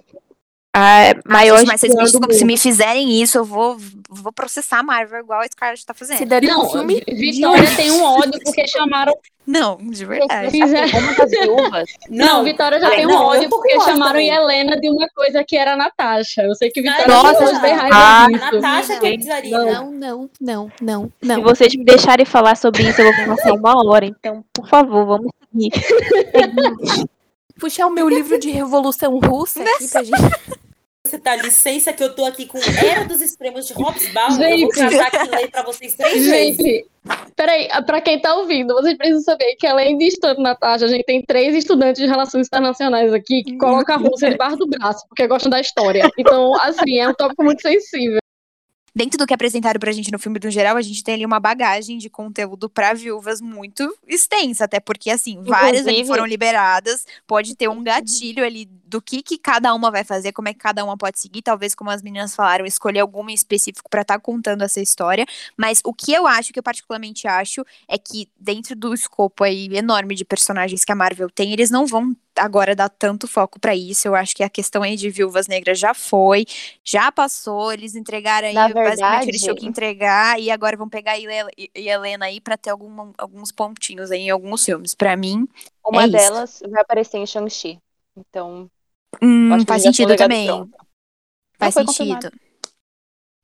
A 0.76 1.14
maior 1.24 1.58
Gente, 1.58 1.68
mas 1.68 1.80
vocês 1.80 1.94
me 1.94 2.02
desculpem, 2.02 2.36
se 2.36 2.44
me 2.44 2.58
fizerem 2.58 3.22
isso, 3.22 3.38
eu 3.38 3.44
vou, 3.44 3.76
vou 4.10 4.32
processar 4.32 4.80
a 4.80 4.82
Marvel 4.82 5.20
igual 5.20 5.40
a 5.40 5.46
Scarlett 5.46 5.86
tá 5.86 5.94
fazendo. 5.94 6.18
Se 6.18 6.24
um 6.24 6.40
Não, 6.40 6.68
filme. 6.68 7.00
Vitória 7.06 7.76
tem 7.76 7.92
um 7.92 8.02
ódio 8.02 8.40
porque 8.42 8.66
chamaram. 8.66 9.16
Não, 9.46 9.76
de 9.76 10.04
verdade. 10.04 10.50
Fizeram... 10.50 10.98
Uma 10.98 11.14
das 11.14 11.30
viúvas. 11.30 11.90
Não, 12.10 12.42
Vitória 12.42 12.80
já 12.80 12.88
Ai, 12.88 12.96
tem 12.96 13.06
um 13.06 13.10
não, 13.10 13.18
eu 13.18 13.26
ódio 13.26 13.48
porque 13.50 13.78
chamaram 13.80 14.12
também. 14.12 14.30
Helena 14.30 14.80
de 14.80 14.88
uma 14.88 15.06
coisa 15.10 15.44
que 15.44 15.56
era 15.56 15.74
a 15.74 15.76
Natasha. 15.76 16.42
Eu 16.42 16.54
sei 16.56 16.70
que 16.70 16.82
Vitória 16.82 17.06
Nossa, 17.06 17.60
tem 17.60 17.72
raiva 17.72 17.96
ah, 17.96 18.26
disso. 18.26 18.60
Natasha 18.60 18.98
que 18.98 19.06
é 19.06 19.10
Gente, 19.10 19.26
Zarina. 19.26 19.58
Não, 19.58 19.92
não, 19.92 20.30
não, 20.40 20.72
não, 20.80 21.04
Se 21.04 21.28
não. 21.28 21.42
vocês 21.42 21.76
me 21.76 21.84
deixarem 21.84 22.26
falar 22.26 22.56
sobre 22.56 22.82
isso, 22.82 23.00
eu 23.00 23.14
vou 23.14 23.36
passar 23.36 23.52
uma 23.52 23.76
hora. 23.86 24.06
Então, 24.06 24.44
por 24.52 24.66
favor, 24.66 25.06
vamos 25.06 25.30
seguir. 25.52 25.70
Puxar 27.60 27.86
o 27.86 27.90
meu 27.90 28.08
livro 28.08 28.38
de 28.40 28.50
Revolução 28.50 29.20
Russa 29.20 29.62
aqui 29.62 29.88
pra 29.88 30.02
gente. 30.02 30.63
Você 31.14 31.20
tá 31.20 31.36
licença 31.36 31.92
que 31.92 32.02
eu 32.02 32.12
tô 32.12 32.24
aqui 32.24 32.44
com 32.44 32.58
Era 32.84 33.04
dos 33.04 33.20
Extremos 33.22 33.68
de 33.68 33.72
Hobsbawm. 33.72 34.32
Eu 34.32 34.36
vou 34.36 34.74
Gente. 34.74 34.74
casar 34.74 35.06
aqui 35.06 35.30
ler 35.30 35.48
pra 35.48 35.62
vocês 35.62 35.94
três 35.94 36.26
vezes. 36.26 36.56
Gente, 36.56 36.86
peraí, 37.36 37.68
pra 37.86 38.00
quem 38.00 38.20
tá 38.20 38.34
ouvindo, 38.34 38.74
vocês 38.74 38.96
precisam 38.98 39.22
saber 39.22 39.54
que 39.54 39.64
além 39.64 39.96
de 39.96 40.06
estudante 40.06 40.40
Natasha, 40.42 40.86
a 40.86 40.88
gente 40.88 41.04
tem 41.04 41.22
três 41.22 41.54
estudantes 41.54 42.02
de 42.02 42.08
relações 42.08 42.48
internacionais 42.48 43.12
aqui 43.12 43.44
que 43.44 43.56
colocam 43.56 43.94
a 43.94 43.98
Rússia 43.98 44.28
debaixo 44.28 44.56
do 44.56 44.66
braço, 44.66 45.06
porque 45.08 45.28
gostam 45.28 45.50
da 45.50 45.60
história. 45.60 46.10
Então, 46.18 46.52
assim, 46.60 46.98
é 46.98 47.08
um 47.08 47.14
tópico 47.14 47.44
muito 47.44 47.62
sensível. 47.62 48.18
Dentro 48.96 49.18
do 49.18 49.26
que 49.26 49.34
apresentaram 49.34 49.80
pra 49.80 49.90
gente 49.90 50.12
no 50.12 50.20
filme 50.20 50.38
do 50.38 50.48
geral, 50.50 50.76
a 50.76 50.82
gente 50.82 51.02
tem 51.02 51.14
ali 51.16 51.26
uma 51.26 51.40
bagagem 51.40 51.98
de 51.98 52.08
conteúdo 52.08 52.68
pra 52.70 52.92
viúvas 52.94 53.40
muito 53.40 53.92
extensa, 54.06 54.64
até 54.66 54.78
porque, 54.78 55.10
assim, 55.10 55.42
várias 55.42 55.80
ali 55.82 55.96
Inclusive- 55.96 56.06
foram 56.08 56.24
liberadas, 56.24 57.04
pode 57.26 57.56
ter 57.56 57.68
um 57.68 57.82
gatilho 57.82 58.44
ali 58.44 58.66
do 58.86 59.00
que, 59.02 59.22
que 59.22 59.38
cada 59.38 59.74
uma 59.74 59.90
vai 59.90 60.04
fazer, 60.04 60.32
como 60.32 60.48
é 60.48 60.52
que 60.52 60.58
cada 60.60 60.84
uma 60.84 60.96
pode 60.96 61.18
seguir, 61.18 61.42
talvez, 61.42 61.74
como 61.74 61.90
as 61.90 62.02
meninas 62.02 62.34
falaram, 62.34 62.66
escolher 62.66 63.00
alguma 63.00 63.30
em 63.30 63.34
específico 63.34 63.88
pra 63.90 64.02
estar 64.02 64.18
contando 64.20 64.62
essa 64.62 64.80
história, 64.80 65.24
mas 65.56 65.80
o 65.84 65.92
que 65.92 66.12
eu 66.12 66.26
acho, 66.26 66.52
que 66.52 66.58
eu 66.58 66.62
particularmente 66.62 67.26
acho, 67.26 67.64
é 67.88 67.96
que 67.98 68.28
dentro 68.38 68.76
do 68.76 68.92
escopo 68.94 69.42
aí 69.44 69.68
enorme 69.76 70.14
de 70.14 70.24
personagens 70.24 70.84
que 70.84 70.92
a 70.92 70.94
Marvel 70.94 71.30
tem, 71.30 71.52
eles 71.52 71.70
não 71.70 71.86
vão 71.86 72.14
agora 72.36 72.74
dar 72.74 72.88
tanto 72.88 73.28
foco 73.28 73.60
pra 73.60 73.74
isso, 73.76 74.08
eu 74.08 74.14
acho 74.14 74.34
que 74.34 74.42
a 74.42 74.50
questão 74.50 74.82
aí 74.82 74.96
de 74.96 75.08
viúvas 75.08 75.46
negras 75.46 75.78
já 75.78 75.94
foi, 75.94 76.44
já 76.82 77.10
passou, 77.12 77.72
eles 77.72 77.94
entregaram 77.94 78.48
aí, 78.48 78.54
Na 78.54 78.68
basicamente 78.68 79.28
eles 79.28 79.40
tinham 79.40 79.54
verdade- 79.54 79.60
que 79.60 79.66
entregar, 79.66 80.40
e 80.40 80.50
agora 80.50 80.76
vão 80.76 80.88
pegar 80.88 81.12
a 81.12 81.18
Hele- 81.18 81.50
e 81.56 81.88
Helena 81.88 82.26
aí 82.26 82.40
pra 82.40 82.56
ter 82.56 82.70
algum, 82.70 83.12
alguns 83.16 83.52
pontinhos 83.52 84.10
aí 84.10 84.22
em 84.22 84.30
alguns 84.30 84.64
filmes. 84.64 84.94
Pra 84.94 85.16
mim, 85.16 85.48
Uma 85.86 86.02
É 86.02 86.06
isso. 86.06 86.12
delas 86.12 86.62
vai 86.70 86.82
aparecer 86.82 87.18
em 87.18 87.26
Shang-Chi. 87.26 87.78
Então, 88.16 88.70
hum, 89.22 89.64
faz 89.66 89.82
sentido 89.82 90.16
também. 90.16 90.48
Faz 91.58 91.74
sentido. 91.74 92.30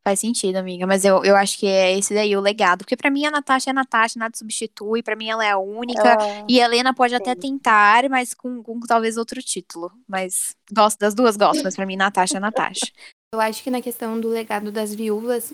Faz 0.03 0.19
sentido, 0.19 0.57
amiga, 0.57 0.87
mas 0.87 1.05
eu, 1.05 1.23
eu 1.25 1.37
acho 1.37 1.59
que 1.59 1.67
é 1.67 1.97
esse 1.97 2.15
daí 2.15 2.35
o 2.35 2.41
legado. 2.41 2.79
Porque 2.79 2.97
pra 2.97 3.11
mim 3.11 3.27
a 3.27 3.31
Natasha 3.31 3.69
é 3.69 3.73
a 3.73 3.75
Natasha, 3.75 4.19
nada 4.19 4.35
substitui, 4.37 5.03
pra 5.03 5.15
mim 5.15 5.29
ela 5.29 5.45
é 5.45 5.51
a 5.51 5.59
única. 5.59 6.01
Ela- 6.09 6.45
E 6.49 6.61
a 6.61 6.65
Helena 6.65 6.95
pode 6.95 7.15
até 7.15 7.35
Sim. 7.35 7.41
tentar, 7.41 8.09
mas 8.09 8.33
com, 8.33 8.63
com 8.63 8.81
talvez 8.81 9.19
outro 9.19 9.43
título. 9.43 9.93
Mas 10.09 10.57
gosto 10.73 10.99
das 10.99 11.15
duas, 11.15 11.37
gosto, 11.37 11.63
mas 11.63 11.77
pra 11.77 11.85
mim 11.85 11.97
Natasha 11.97 12.39
é 12.39 12.41
Natasha. 12.41 12.81
Eu 13.33 13.41
acho 13.41 13.63
que 13.63 13.71
na 13.71 13.83
questão 13.83 14.19
do 14.19 14.29
legado 14.29 14.73
das 14.73 14.93
viúvas, 14.95 15.53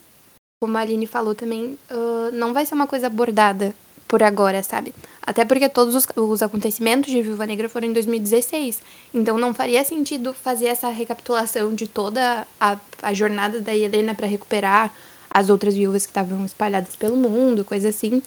como 0.63 0.79
a 0.79 0.81
Aline 0.81 1.07
falou 1.09 1.35
também, 1.35 1.77
ah, 1.91 2.31
não 2.33 2.55
vai 2.55 2.65
ser 2.65 2.75
uma 2.75 2.87
coisa 2.87 3.09
abordada 3.09 3.75
por 4.07 4.23
agora, 4.23 4.63
sabe? 4.63 4.95
Até 5.23 5.45
porque 5.45 5.69
todos 5.69 5.95
os, 5.95 6.07
os 6.17 6.43
acontecimentos 6.43 7.11
de 7.11 7.21
Viúva 7.23 7.47
Negra 7.47 7.69
foram 7.69 7.89
em 7.89 7.93
2016. 7.93 8.81
Então 9.13 9.39
não 9.39 9.53
faria 9.53 9.85
sentido 9.85 10.33
fazer 10.33 10.67
essa 10.67 10.89
recapitulação 10.89 11.75
de 11.75 11.87
toda 11.87 12.47
a, 12.61 12.79
a 13.03 13.13
jornada 13.13 13.61
da 13.61 13.75
Helena 13.75 14.15
para 14.15 14.27
recuperar 14.27 14.93
as 15.29 15.51
outras 15.51 15.75
viúvas 15.75 16.07
que 16.07 16.11
estavam 16.11 16.45
espalhadas 16.45 16.95
pelo 16.97 17.17
mundo, 17.17 17.65
coisa 17.65 17.89
assim. 17.89 18.23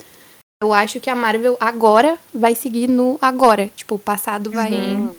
Eu 0.62 0.74
acho 0.74 1.00
que 1.00 1.10
a 1.10 1.16
Marvel 1.16 1.56
agora 1.60 2.20
vai 2.34 2.54
seguir 2.54 2.90
no 2.90 3.18
agora. 3.22 3.72
Tipo, 3.76 3.96
o 3.96 4.00
passado 4.00 4.52
vai, 4.52 4.74
Uhum. 4.74 5.16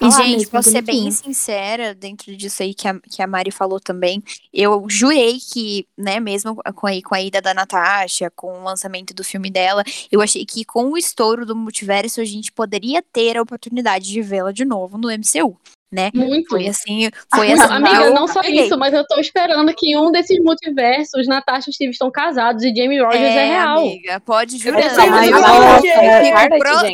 E, 0.00 0.10
gente, 0.10 0.46
vou 0.46 0.62
ser 0.62 0.82
bem 0.82 1.10
sincera, 1.10 1.94
dentro 1.94 2.36
disso 2.36 2.62
aí 2.62 2.74
que 2.74 2.88
a, 2.88 2.98
que 3.00 3.22
a 3.22 3.26
Mari 3.26 3.50
falou 3.50 3.80
também, 3.80 4.22
eu 4.52 4.86
jurei 4.88 5.38
que, 5.38 5.86
né, 5.96 6.20
mesmo 6.20 6.56
com 6.56 6.86
a, 6.86 7.02
com 7.02 7.14
a 7.14 7.22
ida 7.22 7.40
da 7.40 7.54
Natasha, 7.54 8.30
com 8.30 8.60
o 8.60 8.64
lançamento 8.64 9.14
do 9.14 9.24
filme 9.24 9.50
dela, 9.50 9.84
eu 10.10 10.20
achei 10.20 10.44
que 10.44 10.64
com 10.64 10.90
o 10.90 10.98
estouro 10.98 11.44
do 11.46 11.56
multiverso 11.56 12.20
a 12.20 12.24
gente 12.24 12.52
poderia 12.52 13.02
ter 13.02 13.36
a 13.36 13.42
oportunidade 13.42 14.08
de 14.08 14.22
vê-la 14.22 14.52
de 14.52 14.64
novo 14.64 14.98
no 14.98 15.08
MCU, 15.08 15.58
né? 15.94 16.10
Muito. 16.12 16.48
Foi 16.50 16.66
assim, 16.66 17.08
foi 17.34 17.54
Não, 17.54 17.64
assim. 17.64 17.72
amiga, 17.74 18.10
não 18.10 18.26
só 18.26 18.40
peguei. 18.42 18.64
isso, 18.66 18.76
mas 18.76 18.92
eu 18.92 19.06
tô 19.06 19.18
esperando 19.20 19.72
que 19.74 19.90
em 19.92 19.96
um 19.96 20.10
desses 20.10 20.38
multiversos, 20.42 21.26
Natasha 21.28 21.70
e 21.70 21.72
Steve 21.72 21.92
estão 21.92 22.10
casados 22.10 22.64
e 22.64 22.74
Jamie 22.74 23.00
Rogers 23.00 23.22
é, 23.22 23.46
real. 23.46 23.78
amiga, 23.78 24.20
pode 24.20 24.58
jurar. 24.58 24.82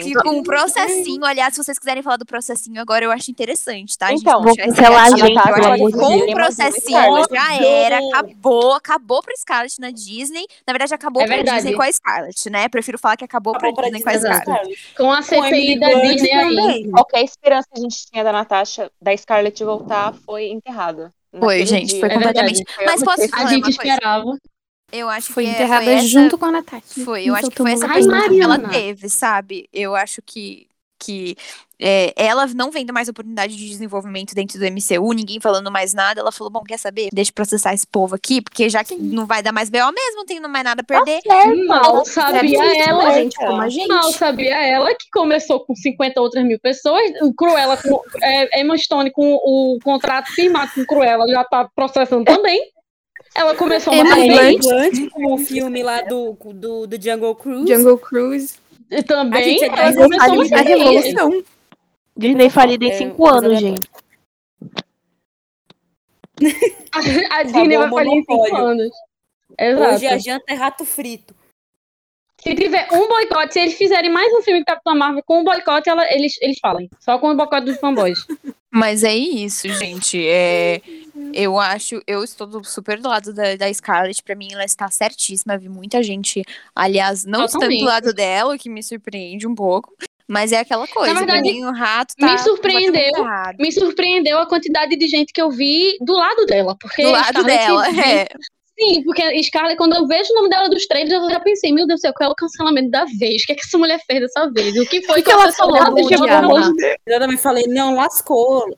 Que 0.02 0.14
com 0.14 0.30
um 0.38 0.42
processinho, 0.42 1.24
aliás, 1.24 1.54
se 1.54 1.62
vocês 1.64 1.78
quiserem 1.78 2.02
falar 2.02 2.16
do 2.16 2.26
processinho 2.26 2.80
agora, 2.80 3.04
eu 3.04 3.10
acho 3.10 3.30
interessante, 3.30 3.96
tá? 3.96 4.12
Então, 4.12 4.42
gente, 4.48 4.56
cancelar 4.58 5.06
a 5.06 5.10
gente, 5.16 5.20
de 5.34 5.92
Com 5.92 6.16
o 6.18 6.32
processinho 6.34 6.98
Scarlett. 7.24 7.34
já 7.34 7.64
era, 7.64 7.98
acabou, 8.08 8.72
acabou 8.74 9.22
pra 9.22 9.34
Scarlett 9.36 9.80
na 9.80 9.90
Disney. 9.90 10.44
Na 10.66 10.72
verdade, 10.72 10.94
acabou 10.94 11.22
É 11.22 11.26
pra 11.26 11.36
verdade. 11.36 11.56
Disney 11.58 11.74
com 11.74 11.82
a 11.82 11.92
Scarlett, 11.92 12.50
né? 12.50 12.68
Prefiro 12.68 12.98
falar 12.98 13.16
que 13.16 13.24
acabou, 13.24 13.54
Acabou 13.54 13.74
pra 13.74 13.82
pra 13.82 13.90
Disney 13.90 14.02
com 14.02 14.10
a 14.10 14.18
Scarlett. 14.40 14.94
Com 14.96 15.10
a 15.12 15.16
Com 15.16 15.22
CPI 15.22 15.46
Emily 15.48 15.78
da 15.80 15.88
Disney 15.88 16.32
aí. 16.32 16.90
Qualquer 16.90 17.24
esperança 17.24 17.68
que 17.72 17.78
a 17.78 17.82
gente 17.82 18.06
tinha 18.10 18.24
da 18.24 18.32
Natasha, 18.32 18.89
da 19.00 19.16
Scarlett 19.16 19.62
voltar, 19.64 20.12
foi 20.14 20.48
enterrada. 20.48 21.12
Foi, 21.38 21.64
gente, 21.64 21.90
dia. 21.90 22.00
foi 22.00 22.08
É 22.08 22.14
completamente. 22.14 22.64
Foi 22.74 22.84
Mas 22.84 23.02
posso 23.02 23.22
A 23.24 23.28
falar 23.28 23.48
gente 23.50 23.56
uma 23.58 23.62
coisa? 23.76 23.82
esperava. 23.94 24.38
Eu 24.92 25.08
acho 25.08 25.32
Foi 25.32 25.44
que 25.44 25.50
é- 25.50 25.52
enterrada 25.52 25.84
foi 25.84 25.92
essa... 25.94 26.06
junto 26.08 26.36
com 26.36 26.44
a 26.46 26.50
Natasha. 26.50 27.04
Foi, 27.04 27.24
eu 27.24 27.34
acho 27.34 27.50
que 27.50 27.56
foi 27.56 27.72
essa 27.72 27.86
perspectiva 27.86 28.28
que 28.28 28.40
ela 28.42 28.58
teve, 28.58 29.08
sabe? 29.08 29.68
Eu 29.72 29.94
acho 29.94 30.20
que, 30.22 30.66
que 31.00 31.36
é, 31.80 32.12
ela 32.14 32.46
não 32.48 32.70
vendo 32.70 32.92
mais 32.92 33.08
oportunidade 33.08 33.56
de 33.56 33.68
desenvolvimento 33.68 34.34
dentro 34.34 34.58
do 34.58 34.64
MCU, 34.66 35.12
ninguém 35.14 35.40
falando 35.40 35.70
mais 35.70 35.94
nada, 35.94 36.20
ela 36.20 36.30
falou, 36.30 36.50
bom, 36.50 36.62
quer 36.62 36.78
saber? 36.78 37.08
Deixa 37.12 37.30
eu 37.30 37.34
processar 37.34 37.72
esse 37.72 37.86
povo 37.86 38.14
aqui, 38.14 38.42
porque 38.42 38.68
já 38.68 38.84
que 38.84 38.94
não 38.94 39.26
vai 39.26 39.42
dar 39.42 39.50
mais 39.50 39.70
BO 39.70 39.78
mesmo, 39.78 40.16
não 40.16 40.26
tem 40.26 40.38
mais 40.40 40.64
nada 40.64 40.82
a 40.82 40.84
perder. 40.84 41.20
Mal 41.66 42.04
sabia 42.04 42.58
certíssima, 42.58 42.84
ela. 42.84 43.14
gente, 43.14 43.36
como 43.36 43.62
a 43.62 43.68
gente. 43.68 43.88
Mal 43.88 44.12
sabia 44.12 44.66
ela 44.66 44.94
que 44.94 45.08
começou 45.10 45.60
com 45.60 45.74
50 45.74 46.20
outras 46.20 46.44
mil 46.44 46.60
pessoas. 46.60 47.02
O 47.22 47.32
Cruella, 47.32 47.76
com, 47.78 48.02
é, 48.22 48.60
Emma 48.60 48.76
Stone 48.76 49.10
com 49.10 49.34
o 49.36 49.78
contrato 49.82 50.30
firmado 50.32 50.70
com 50.74 50.82
o 50.82 50.86
Cruella, 50.86 51.26
já 51.28 51.44
tá 51.44 51.68
processando 51.74 52.24
também. 52.24 52.60
Ela 53.34 53.54
começou 53.54 53.92
uma 53.92 54.02
Emma 54.02 54.16
também, 54.16 54.58
Blunt, 54.58 55.10
com 55.12 55.34
o 55.34 55.38
filme 55.38 55.82
lá 55.82 56.02
do, 56.02 56.36
do, 56.52 56.86
do 56.86 57.02
Jungle 57.02 57.34
Cruise. 57.36 57.72
Jungle 57.72 57.98
Cruise, 57.98 58.54
e 58.90 59.02
também 59.02 59.40
A 59.40 59.44
gente 59.44 59.62
é 59.62 59.66
ela 59.66 59.76
mais 59.76 59.96
começou 59.96 60.34
uma 60.34 60.42
Disney 60.42 60.54
a 60.54 60.62
CPI. 60.62 60.78
Revolução. 60.78 61.44
Disney 62.16 62.50
falida 62.50 62.84
em 62.84 62.90
É, 62.90 62.94
cinco 62.98 63.26
anos, 63.26 63.52
exatamente. 63.52 63.76
gente. 63.82 63.90
A 67.30 67.42
Disney 67.42 67.76
vai 67.76 67.90
falir 67.90 68.12
em 68.12 68.20
5 68.22 68.32
monopólio. 68.34 68.66
anos. 68.66 68.90
Exato. 69.58 69.94
Hoje 69.94 70.06
a 70.06 70.18
janta 70.18 70.44
é 70.48 70.54
rato 70.54 70.84
frito. 70.84 71.34
Se 72.42 72.54
tiver 72.54 72.88
um 72.92 73.06
boicote, 73.06 73.52
se 73.52 73.60
eles 73.60 73.74
fizerem 73.74 74.10
mais 74.10 74.32
um 74.32 74.40
filme 74.42 74.60
de 74.60 74.64
Capitão 74.64 74.96
Marvel 74.96 75.22
com 75.26 75.40
um 75.40 75.44
boicote, 75.44 75.90
ela- 75.90 76.10
eles, 76.10 76.32
eles 76.40 76.58
falam. 76.58 76.88
Só 76.98 77.18
com 77.18 77.30
o 77.30 77.36
boicote 77.36 77.66
dos 77.66 77.76
fanboys. 77.78 78.26
Mas 78.70 79.02
é 79.02 79.14
isso, 79.14 79.68
gente. 79.68 80.24
É, 80.26 80.80
eu 81.34 81.58
acho, 81.58 82.00
eu 82.06 82.22
estou 82.22 82.46
do- 82.46 82.64
super 82.64 83.00
do 83.00 83.08
lado 83.08 83.32
da, 83.34 83.56
da 83.56 83.72
Scarlett. 83.72 84.22
Pra 84.22 84.34
mim, 84.36 84.48
ela 84.52 84.64
está 84.64 84.88
certíssima. 84.88 85.58
Vi 85.58 85.68
muita 85.68 86.02
gente, 86.02 86.42
aliás, 86.74 87.24
não 87.24 87.44
estando 87.44 87.68
do 87.68 87.84
lado 87.84 88.12
dela, 88.14 88.54
o 88.54 88.58
que 88.58 88.68
me 88.70 88.82
surpreende 88.82 89.46
um 89.46 89.54
pouco. 89.54 89.92
Mas 90.28 90.52
é 90.52 90.60
aquela 90.60 90.86
coisa. 90.86 91.12
pra 91.12 91.24
verdade, 91.24 91.52
mim, 91.52 91.64
o 91.64 91.72
rato 91.72 92.14
me 92.16 92.28
tá 92.28 92.38
surpreendeu. 92.38 92.92
completamente 92.92 93.18
errado. 93.18 93.56
Me 93.58 93.72
surpreendeu 93.72 94.38
a 94.38 94.46
quantidade 94.46 94.94
de 94.96 95.08
gente 95.08 95.32
que 95.32 95.42
eu 95.42 95.50
vi 95.50 95.98
do 96.00 96.12
lado 96.12 96.46
dela. 96.46 96.76
Porque 96.80 97.02
Do 97.02 97.10
lado 97.10 97.26
Scarlett 97.40 97.58
dela, 97.66 97.88
é. 98.06 98.28
Sim, 98.80 99.02
porque 99.04 99.42
Scarlett, 99.42 99.76
quando 99.76 99.94
eu 99.94 100.06
vejo 100.06 100.32
o 100.32 100.36
nome 100.36 100.48
dela 100.48 100.70
dos 100.70 100.86
trailers, 100.86 101.12
eu 101.12 101.30
já 101.30 101.38
pensei, 101.40 101.70
meu 101.70 101.86
Deus 101.86 102.00
do 102.00 102.02
céu, 102.02 102.14
qual 102.16 102.30
é 102.30 102.32
o 102.32 102.34
cancelamento 102.34 102.90
da 102.90 103.04
vez? 103.04 103.42
O 103.42 103.46
que, 103.46 103.52
é 103.52 103.54
que 103.54 103.60
essa 103.62 103.76
mulher 103.76 104.00
fez 104.06 104.20
dessa 104.20 104.50
vez? 104.50 104.74
O 104.78 104.86
que 104.86 105.02
foi 105.02 105.16
que, 105.16 105.24
que 105.24 105.30
ela 105.30 105.44
ela 105.44 105.52
falou? 105.52 105.76
Eu 107.06 107.18
também 107.18 107.36
falei, 107.36 107.64
não, 107.66 107.94
lascou. 107.94 108.74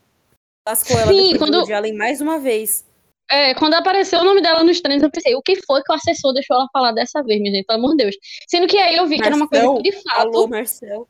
Lascou 0.69 0.99
ela 0.99 1.13
Sim, 1.13 1.39
quando- 1.39 1.53
do 1.53 1.59
Woody 1.59 1.73
Allen 1.73 1.97
mais 1.97 2.21
uma 2.21 2.39
vez. 2.41 2.85
É, 3.31 3.55
quando 3.55 3.75
apareceu 3.75 4.21
o 4.21 4.25
nome 4.25 4.43
dela 4.43 4.65
nos 4.65 4.81
trailers, 4.81 5.05
eu 5.05 5.11
pensei, 5.11 5.35
o 5.37 5.41
que 5.41 5.57
foi 5.65 5.83
que 5.83 5.93
o 5.93 5.95
assessor 5.95 6.35
deixou 6.35 6.57
ela 6.57 6.67
falar 6.73 6.93
dessa 6.93 7.23
vez, 7.23 7.41
minha 7.41 7.55
gente? 7.55 7.65
Pelo 7.65 7.79
amor 7.79 7.93
de 7.93 7.99
Deus. 7.99 8.17
Sendo 8.49 8.67
que 8.67 8.77
aí 8.79 8.97
eu 8.97 9.07
vi 9.07 9.19
que 9.19 9.25
era 9.25 9.37
uma 9.37 9.49
coisa 9.49 9.65
Marcel, 9.65 9.83
que, 9.83 9.91
de 9.91 10.03
fato, 10.03 10.21
Alô, 10.21 10.49
Marcel. 10.49 11.09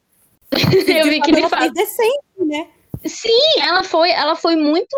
eu 0.53 1.05
vi 1.07 1.21
que 1.21 1.33
de 1.33 1.41
ela 1.41 1.49
fato 1.49 1.73
decente, 1.73 2.21
né? 2.47 2.69
Sim, 3.07 3.61
ela 3.61 3.83
foi, 3.83 4.11
ela 4.11 4.37
foi 4.37 4.55
muito 4.55 4.97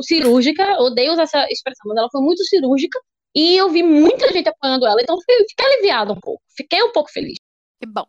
cirúrgica, 0.00 0.80
odeio 0.80 1.12
usar 1.12 1.24
essa 1.24 1.46
expressão, 1.50 1.84
mas 1.86 1.98
ela 1.98 2.08
foi 2.10 2.22
muito 2.22 2.42
cirúrgica 2.44 2.98
e 3.34 3.56
eu 3.56 3.70
vi 3.70 3.82
muita 3.82 4.32
gente 4.32 4.48
apoiando 4.48 4.86
ela, 4.86 5.00
então 5.02 5.18
fiquei, 5.20 5.44
fiquei 5.48 5.66
aliviada 5.66 6.12
um 6.12 6.20
pouco, 6.20 6.42
fiquei 6.56 6.82
um 6.82 6.92
pouco 6.92 7.10
feliz. 7.10 7.38
Que 7.80 7.86
bom. 7.86 8.06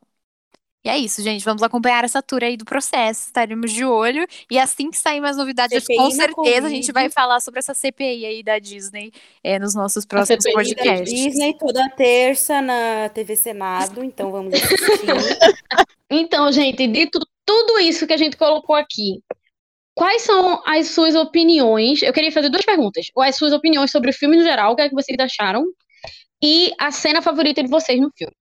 E 0.86 0.90
é 0.90 1.00
isso, 1.00 1.24
gente. 1.24 1.44
Vamos 1.44 1.64
acompanhar 1.64 2.04
essa 2.04 2.22
tour 2.22 2.44
aí 2.44 2.56
do 2.56 2.64
processo. 2.64 3.26
Estaremos 3.26 3.72
de 3.72 3.84
olho. 3.84 4.28
E 4.52 4.60
assim 4.60 4.92
que 4.92 4.98
sair 4.98 5.20
mais 5.20 5.36
novidades, 5.36 5.84
CPI 5.84 5.98
com 5.98 6.12
certeza 6.12 6.30
a 6.30 6.62
Covid. 6.62 6.76
gente 6.76 6.92
vai 6.92 7.10
falar 7.10 7.40
sobre 7.40 7.58
essa 7.58 7.74
CPI 7.74 8.24
aí 8.24 8.44
da 8.44 8.60
Disney 8.60 9.12
é, 9.44 9.58
nos 9.58 9.74
nossos 9.74 10.06
próximos 10.06 10.44
CPI 10.44 10.54
da 10.54 10.60
podcasts. 10.60 11.12
Disney 11.12 11.58
toda 11.58 11.90
terça 11.90 12.62
na 12.62 13.10
TV 13.10 13.36
Senado, 13.36 14.04
então 14.04 14.32
vamos 14.32 14.54
assistir. 14.54 14.78
Então, 16.08 16.52
gente, 16.52 16.86
dito 16.88 17.20
tudo 17.44 17.80
isso 17.80 18.06
que 18.06 18.14
a 18.14 18.18
gente 18.18 18.38
colocou 18.38 18.76
aqui, 18.76 19.24
quais 19.96 20.22
são 20.22 20.62
as 20.66 20.90
suas 20.90 21.16
opiniões? 21.16 22.04
Eu 22.04 22.14
queria 22.14 22.32
fazer 22.32 22.50
duas 22.50 22.66
perguntas. 22.66 23.06
As 23.18 23.38
suas 23.38 23.54
opiniões 23.54 23.90
sobre 23.92 24.10
o 24.12 24.14
filme 24.14 24.36
no 24.38 24.44
geral, 24.44 24.74
o 24.74 24.76
que 24.76 24.82
é 24.84 24.90
que 24.90 24.96
vocês 24.96 25.18
acharam? 25.18 25.66
E 26.44 26.72
a 26.78 26.92
cena 26.92 27.22
favorita 27.22 27.64
de 27.64 27.70
vocês 27.70 28.00
no 28.00 28.12
filme. 28.16 28.36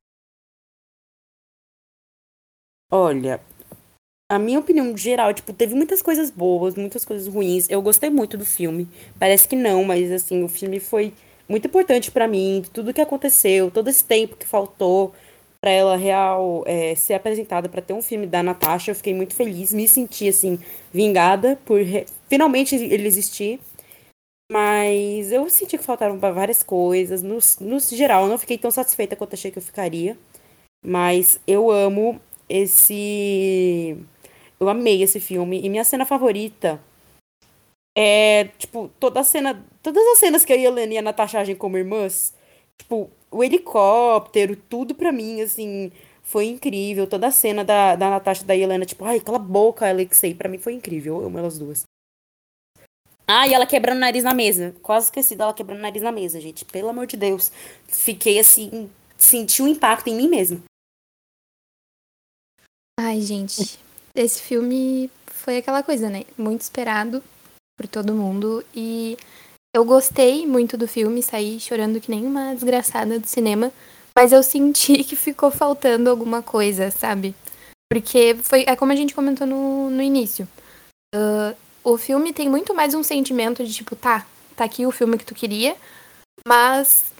Olha, 2.90 3.40
a 4.30 4.38
minha 4.38 4.58
opinião 4.58 4.96
geral, 4.96 5.32
tipo, 5.32 5.52
teve 5.52 5.74
muitas 5.74 6.02
coisas 6.02 6.30
boas, 6.30 6.74
muitas 6.74 7.04
coisas 7.04 7.26
ruins. 7.26 7.68
Eu 7.70 7.80
gostei 7.80 8.10
muito 8.10 8.36
do 8.36 8.44
filme. 8.44 8.88
Parece 9.18 9.48
que 9.48 9.56
não, 9.56 9.84
mas 9.84 10.10
assim, 10.10 10.42
o 10.42 10.48
filme 10.48 10.80
foi 10.80 11.14
muito 11.48 11.66
importante 11.66 12.10
pra 12.10 12.26
mim, 12.26 12.64
tudo 12.72 12.92
que 12.92 13.00
aconteceu, 13.00 13.70
todo 13.70 13.88
esse 13.88 14.02
tempo 14.02 14.36
que 14.36 14.46
faltou 14.46 15.14
pra 15.64 15.70
ela 15.70 15.96
real 15.96 16.62
é, 16.66 16.94
ser 16.94 17.14
apresentada 17.14 17.70
pra 17.70 17.80
ter 17.80 17.94
um 17.94 18.02
filme 18.02 18.26
da 18.26 18.42
Natasha, 18.42 18.90
eu 18.90 18.94
fiquei 18.94 19.14
muito 19.14 19.34
feliz, 19.34 19.72
me 19.72 19.88
senti 19.88 20.28
assim 20.28 20.58
vingada 20.92 21.58
por 21.64 21.80
re- 21.80 22.04
finalmente 22.28 22.74
ele 22.76 23.06
existir. 23.06 23.58
Mas 24.52 25.32
eu 25.32 25.48
senti 25.48 25.78
que 25.78 25.82
faltaram 25.84 26.18
várias 26.18 26.62
coisas. 26.62 27.22
No, 27.22 27.38
no 27.60 27.80
geral, 27.80 28.24
eu 28.24 28.28
não 28.28 28.36
fiquei 28.36 28.58
tão 28.58 28.70
satisfeita 28.70 29.16
quanto 29.16 29.32
achei 29.32 29.50
que 29.50 29.56
eu 29.58 29.62
ficaria. 29.62 30.18
Mas 30.84 31.40
eu 31.46 31.70
amo 31.70 32.20
esse. 32.46 33.96
Eu 34.60 34.68
amei 34.68 35.02
esse 35.02 35.18
filme. 35.18 35.62
E 35.64 35.70
minha 35.70 35.82
cena 35.84 36.04
favorita 36.04 36.78
é, 37.96 38.44
tipo, 38.58 38.90
toda 39.00 39.20
a 39.20 39.24
cena. 39.24 39.64
Todas 39.82 40.06
as 40.08 40.18
cenas 40.18 40.44
que 40.44 40.52
a 40.52 40.56
Helena 40.56 40.92
e 40.92 40.98
a 40.98 41.02
Natasha 41.02 41.40
agem 41.40 41.56
como 41.56 41.78
irmãs. 41.78 42.34
Tipo, 42.78 43.10
o 43.34 43.42
helicóptero, 43.42 44.54
tudo 44.54 44.94
pra 44.94 45.10
mim, 45.10 45.40
assim, 45.40 45.90
foi 46.22 46.46
incrível. 46.46 47.04
Toda 47.04 47.26
a 47.26 47.32
cena 47.32 47.64
da, 47.64 47.96
da 47.96 48.08
Natasha 48.08 48.44
da 48.44 48.54
Helena, 48.54 48.86
tipo, 48.86 49.04
ai, 49.04 49.18
cala 49.18 49.38
a 49.38 49.40
boca, 49.40 49.88
Alexei. 49.88 50.34
Pra 50.34 50.48
mim 50.48 50.58
foi 50.58 50.74
incrível. 50.74 51.20
Eu 51.20 51.26
amo 51.26 51.38
elas 51.38 51.58
duas. 51.58 51.82
Ah, 53.26 53.48
e 53.48 53.54
ela 53.54 53.66
quebrando 53.66 53.96
o 53.96 54.00
nariz 54.00 54.22
na 54.22 54.32
mesa. 54.32 54.72
Quase 54.82 55.06
esqueci 55.06 55.34
dela 55.34 55.52
quebrando 55.52 55.80
o 55.80 55.82
nariz 55.82 56.00
na 56.00 56.12
mesa, 56.12 56.40
gente. 56.40 56.64
Pelo 56.64 56.90
amor 56.90 57.08
de 57.08 57.16
Deus. 57.16 57.50
Fiquei 57.88 58.38
assim, 58.38 58.88
senti 59.18 59.62
um 59.62 59.68
impacto 59.68 60.08
em 60.08 60.14
mim 60.14 60.28
mesmo. 60.28 60.62
Ai, 63.00 63.20
gente, 63.20 63.78
esse 64.14 64.40
filme 64.40 65.10
foi 65.26 65.56
aquela 65.56 65.82
coisa, 65.82 66.08
né? 66.08 66.24
Muito 66.38 66.60
esperado 66.60 67.20
por 67.76 67.88
todo 67.88 68.14
mundo. 68.14 68.64
E 68.72 69.16
eu 69.74 69.84
gostei 69.84 70.46
muito 70.46 70.76
do 70.78 70.86
filme, 70.86 71.22
saí 71.22 71.58
chorando 71.58 72.00
que 72.00 72.10
nem 72.10 72.24
uma 72.24 72.54
desgraçada 72.54 73.18
do 73.18 73.26
cinema. 73.26 73.72
Mas 74.16 74.32
eu 74.32 74.42
senti 74.42 75.02
que 75.04 75.16
ficou 75.16 75.50
faltando 75.50 76.08
alguma 76.08 76.40
coisa, 76.40 76.90
sabe? 76.90 77.34
Porque 77.92 78.36
foi, 78.42 78.64
é 78.66 78.76
como 78.76 78.92
a 78.92 78.96
gente 78.96 79.14
comentou 79.14 79.46
no, 79.46 79.90
no 79.90 80.00
início. 80.00 80.48
Ah, 81.14 81.54
o 81.82 81.98
filme 81.98 82.32
tem 82.32 82.48
muito 82.48 82.74
mais 82.74 82.94
um 82.94 83.02
sentimento 83.02 83.64
de 83.64 83.72
tipo, 83.74 83.94
tá, 83.94 84.26
tá 84.56 84.64
aqui 84.64 84.86
o 84.86 84.90
filme 84.92 85.18
que 85.18 85.24
tu 85.24 85.34
queria, 85.34 85.76
mas. 86.46 87.12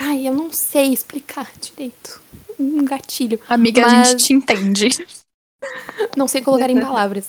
Ai, 0.00 0.28
eu 0.28 0.32
não 0.32 0.52
sei 0.52 0.92
explicar 0.92 1.50
direito. 1.60 2.22
Um 2.58 2.84
gatilho. 2.84 3.40
Amiga, 3.48 3.84
a 3.84 3.90
Mas- 3.90 4.08
gente 4.10 4.24
te 4.24 4.32
entende. 4.32 4.88
Não 6.16 6.28
sei 6.28 6.40
colocar 6.40 6.70
em 6.70 6.80
palavras. 6.80 7.28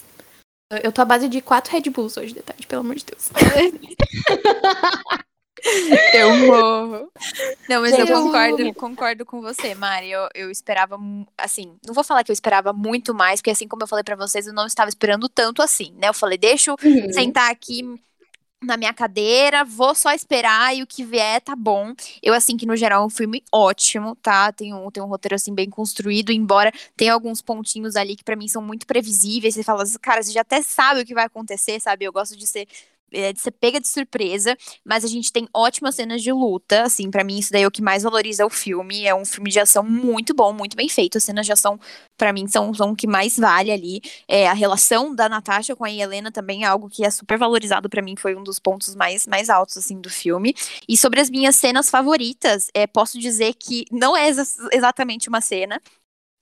Eu 0.70 0.92
tô 0.92 1.02
à 1.02 1.06
base 1.06 1.28
de 1.28 1.42
quatro 1.42 1.72
Red 1.72 1.90
Bulls 1.90 2.18
hoje 2.18 2.34
de 2.34 2.42
tarde, 2.42 2.68
pelo 2.68 2.82
amor 2.82 2.96
de 2.96 3.06
Deus. 3.06 3.30
Eu 6.14 6.36
morro. 6.36 7.12
Não, 7.68 7.82
mas 7.82 7.98
eu 7.98 8.08
eu 8.08 8.08
concordo, 8.08 8.62
amo. 8.64 8.76
concordo 8.76 9.26
com 9.26 9.42
você, 9.42 9.76
Mari. 9.76 10.12
Eu, 10.12 10.28
eu 10.34 10.52
esperava, 10.52 10.98
assim, 11.38 11.76
não 11.86 11.94
vou 11.94 12.04
falar 12.04 12.24
que 12.24 12.32
eu 12.32 12.34
esperava 12.34 12.72
muito 12.74 13.14
mais, 13.14 13.40
porque 13.42 13.52
assim 13.52 13.68
como 13.68 13.84
eu 13.84 13.88
falei 13.88 14.04
pra 14.04 14.16
vocês, 14.16 14.48
eu 14.48 14.54
não 14.54 14.66
estava 14.66 14.90
esperando 14.90 15.28
tanto 15.30 15.62
assim, 15.62 15.94
né? 15.98 16.08
Eu 16.10 16.14
falei, 16.14 16.38
deixa 16.38 16.72
eu 16.72 16.76
Uhum. 16.84 17.12
sentar 17.12 17.52
aqui 17.52 17.84
na 18.62 18.76
minha 18.76 18.94
cadeira, 18.94 19.64
vou 19.64 19.96
só 19.96 20.12
esperar 20.12 20.76
e 20.76 20.84
o 20.84 20.88
que 20.88 21.04
vier 21.04 21.42
tá 21.42 21.56
bom. 21.56 21.94
Eu, 22.22 22.34
assim, 22.34 22.58
que 22.58 22.66
no 22.66 22.76
geral 22.76 23.04
é 23.04 23.06
um 23.06 23.10
filme 23.10 23.42
ótimo, 23.52 24.16
tá? 24.18 24.52
Tem 24.52 24.74
um, 24.74 24.92
tem 24.92 25.02
um 25.02 25.06
roteiro, 25.08 25.36
assim, 25.36 25.54
bem 25.56 25.70
construído, 25.70 26.32
embora 26.32 26.72
tenha 26.98 27.14
alguns 27.14 27.42
pontinhos 27.42 27.96
ali 27.96 28.16
que 28.18 28.24
pra 28.24 28.36
mim 28.36 28.48
são 28.50 28.62
muito 28.62 28.86
previsíveis. 28.86 29.56
Você 29.56 29.64
fala, 29.64 29.84
cara, 30.02 30.22
você 30.22 30.32
já 30.34 30.42
até 30.42 30.62
sabe 30.62 31.02
o 31.02 31.06
que 31.06 31.14
vai 31.14 31.26
acontecer, 31.26 31.80
sabe? 31.80 32.06
Eu 32.06 32.12
gosto 32.14 32.36
de 32.36 32.46
ser. 32.46 32.68
É, 33.14 33.34
De 33.34 33.40
ser 33.40 33.52
pega 33.52 33.80
de 33.80 33.88
surpresa, 33.88 34.56
mas 34.86 35.04
a 35.04 35.08
gente 35.08 35.32
tem 35.32 35.48
ótimas 35.54 35.96
cenas 35.96 36.22
de 36.22 36.32
luta, 36.32 36.84
assim, 36.84 37.10
pra 37.12 37.24
mim 37.24 37.38
isso 37.40 37.52
daí 37.52 37.64
é 37.64 37.68
o 37.68 37.72
que 37.72 37.82
mais 37.82 38.04
valoriza 38.04 38.46
o 38.46 38.50
filme, 38.50 39.06
é 39.06 39.14
um 39.16 39.26
filme 39.26 39.50
de 39.50 39.60
ação 39.60 39.84
muito 39.84 40.34
bom, 40.34 40.54
muito 40.54 40.76
bem 40.76 40.90
feito, 40.90 41.18
as 41.18 41.24
cenas 41.24 41.46
de 41.46 41.52
ação 41.52 41.80
pra 42.18 42.34
mim 42.34 42.48
são, 42.48 42.74
são 42.74 42.92
o 42.92 42.96
que 42.96 43.08
mais 43.08 43.38
vale 43.38 43.72
ali, 43.72 44.02
é, 44.28 44.48
a 44.48 44.54
relação 44.54 45.14
da 45.16 45.30
Natasha 45.30 45.76
com 45.76 45.86
a 45.86 45.92
Helena 45.92 46.32
também 46.32 46.64
é 46.64 46.68
algo 46.68 46.90
que 46.90 47.06
é 47.06 47.10
super 47.10 47.38
valorizado 47.38 47.90
pra 47.90 48.02
mim, 48.02 48.16
foi 48.16 48.36
um 48.36 48.44
dos 48.44 48.60
pontos 48.60 48.96
mais, 48.96 49.26
mais 49.28 49.50
altos, 49.50 49.78
assim, 49.78 50.00
do 50.00 50.10
filme. 50.10 50.54
E 50.88 50.98
sobre 50.98 51.20
as 51.22 51.30
minhas 51.30 51.56
cenas 51.56 51.90
favoritas, 51.90 52.68
é, 52.74 52.86
posso 52.88 53.20
dizer 53.20 53.54
que 53.56 53.86
não 53.92 54.16
é 54.16 54.28
exa- 54.30 54.68
exatamente 54.72 55.30
uma 55.30 55.42
cena, 55.42 55.82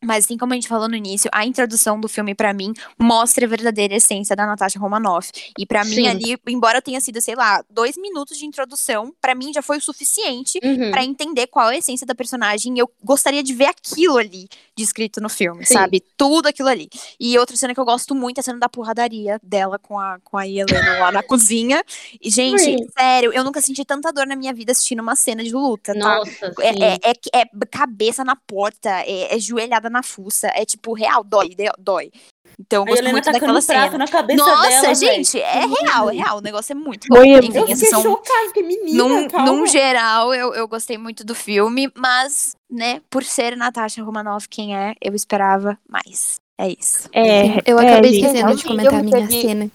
mas 0.03 0.25
assim 0.25 0.37
como 0.37 0.53
a 0.53 0.55
gente 0.55 0.67
falou 0.67 0.87
no 0.87 0.95
início, 0.95 1.29
a 1.33 1.45
introdução 1.45 1.99
do 1.99 2.07
filme 2.07 2.35
pra 2.35 2.53
mim 2.53 2.73
mostra 2.99 3.45
a 3.45 3.49
verdadeira 3.49 3.95
essência 3.95 4.35
da 4.35 4.45
Natasha 4.45 4.79
Romanoff. 4.79 5.31
E 5.57 5.65
pra 5.65 5.83
mim 5.83 6.07
ali, 6.07 6.37
embora 6.47 6.81
tenha 6.81 7.01
sido, 7.01 7.19
sei 7.19 7.35
lá, 7.35 7.63
dois 7.69 7.97
minutos 7.97 8.37
de 8.37 8.45
introdução, 8.45 9.13
pra 9.19 9.33
mim 9.35 9.51
já 9.53 9.61
foi 9.61 9.77
o 9.77 9.81
suficiente 9.81 10.59
Uhum. 10.63 10.91
pra 10.91 11.03
entender 11.03 11.47
qual 11.47 11.69
é 11.71 11.75
a 11.75 11.77
essência 11.79 12.05
da 12.05 12.13
personagem. 12.15 12.75
E 12.75 12.79
eu 12.79 12.89
gostaria 13.03 13.41
de 13.43 13.53
ver 13.53 13.65
aquilo 13.65 14.17
ali 14.17 14.47
descrito 14.77 15.19
no 15.19 15.29
filme, 15.29 15.65
Sim. 15.65 15.73
sabe? 15.73 16.03
Tudo 16.15 16.47
aquilo 16.47 16.69
ali. 16.69 16.87
E 17.19 17.37
outra 17.37 17.55
cena 17.57 17.73
que 17.73 17.79
eu 17.79 17.85
gosto 17.85 18.13
muito 18.13 18.37
é 18.37 18.41
a 18.41 18.43
cena 18.43 18.59
da 18.59 18.69
porradaria 18.69 19.39
dela 19.41 19.79
com 19.79 19.99
a, 19.99 20.19
com 20.23 20.37
a 20.37 20.47
Helena 20.47 20.99
lá 20.99 21.11
na 21.11 21.23
cozinha. 21.23 21.83
E, 22.21 22.29
gente, 22.29 22.61
Sim. 22.61 22.77
sério, 22.97 23.33
eu 23.33 23.43
nunca 23.43 23.61
senti 23.61 23.83
tanta 23.83 24.13
dor 24.13 24.27
na 24.27 24.35
minha 24.35 24.53
vida 24.53 24.71
assistindo 24.71 25.01
uma 25.01 25.15
cena 25.15 25.43
de 25.43 25.51
luta, 25.51 25.93
tá? 25.93 25.99
Nossa. 25.99 26.53
É, 26.59 27.09
é, 27.09 27.11
é, 27.11 27.41
é 27.41 27.65
cabeça 27.71 28.23
na 28.23 28.35
porta, 28.35 28.89
é, 29.01 29.35
é 29.35 29.39
joelhada 29.39 29.89
na 29.89 30.03
fuça, 30.03 30.47
é 30.53 30.63
tipo, 30.65 30.93
real, 30.93 31.23
dói, 31.23 31.55
dói. 31.79 32.11
Então 32.59 32.79
eu 32.79 32.83
A 32.83 32.85
gosto 32.87 32.99
Helena 32.99 33.11
muito 33.11 33.25
tacando 33.25 33.53
daquela 33.53 33.61
prato 33.61 33.91
cena. 33.91 33.97
na 34.05 34.07
cabeça 34.11 34.43
Nossa, 34.45 34.69
dela, 34.69 34.95
gente, 34.95 35.33
velho. 35.37 35.45
é 35.45 35.67
Muito 35.67 35.85
real, 35.85 36.09
é 36.09 36.13
real. 36.15 36.37
O 36.37 36.41
negócio 36.41 36.71
é 36.71 36.75
muito 36.75 37.07
bom. 37.07 37.23
Enfim, 37.23 37.51
Eu 37.55 37.67
fiquei 37.67 37.89
são, 37.89 38.01
chocada, 38.01 38.47
fiquei 38.47 38.63
menina, 38.63 39.03
num, 39.03 39.27
calma. 39.27 39.45
num 39.51 39.67
geral, 39.67 40.33
eu, 40.33 40.53
eu 40.55 40.67
gostei 40.67 40.97
muito 40.97 41.23
do 41.23 41.35
filme, 41.35 41.91
mas, 41.95 42.55
né, 42.69 42.99
por 43.11 43.23
ser 43.23 43.55
Natasha 43.55 44.03
Romanoff 44.03 44.49
quem 44.49 44.75
é, 44.75 44.95
eu 44.99 45.13
esperava 45.13 45.77
mais. 45.87 46.39
É 46.57 46.67
isso. 46.69 47.07
É, 47.13 47.61
Eu 47.63 47.77
é, 47.79 47.91
acabei 47.91 48.13
gente, 48.13 48.25
esquecendo 48.25 48.55
de 48.55 48.63
comentar 48.63 48.93
a 48.95 49.03
minha 49.03 49.27
teve- 49.27 49.41
cena. 49.41 49.71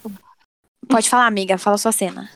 Pode 0.89 1.09
falar, 1.09 1.27
amiga, 1.29 1.57
fala 1.57 1.79
sua 1.79 1.93
cena. 1.93 2.29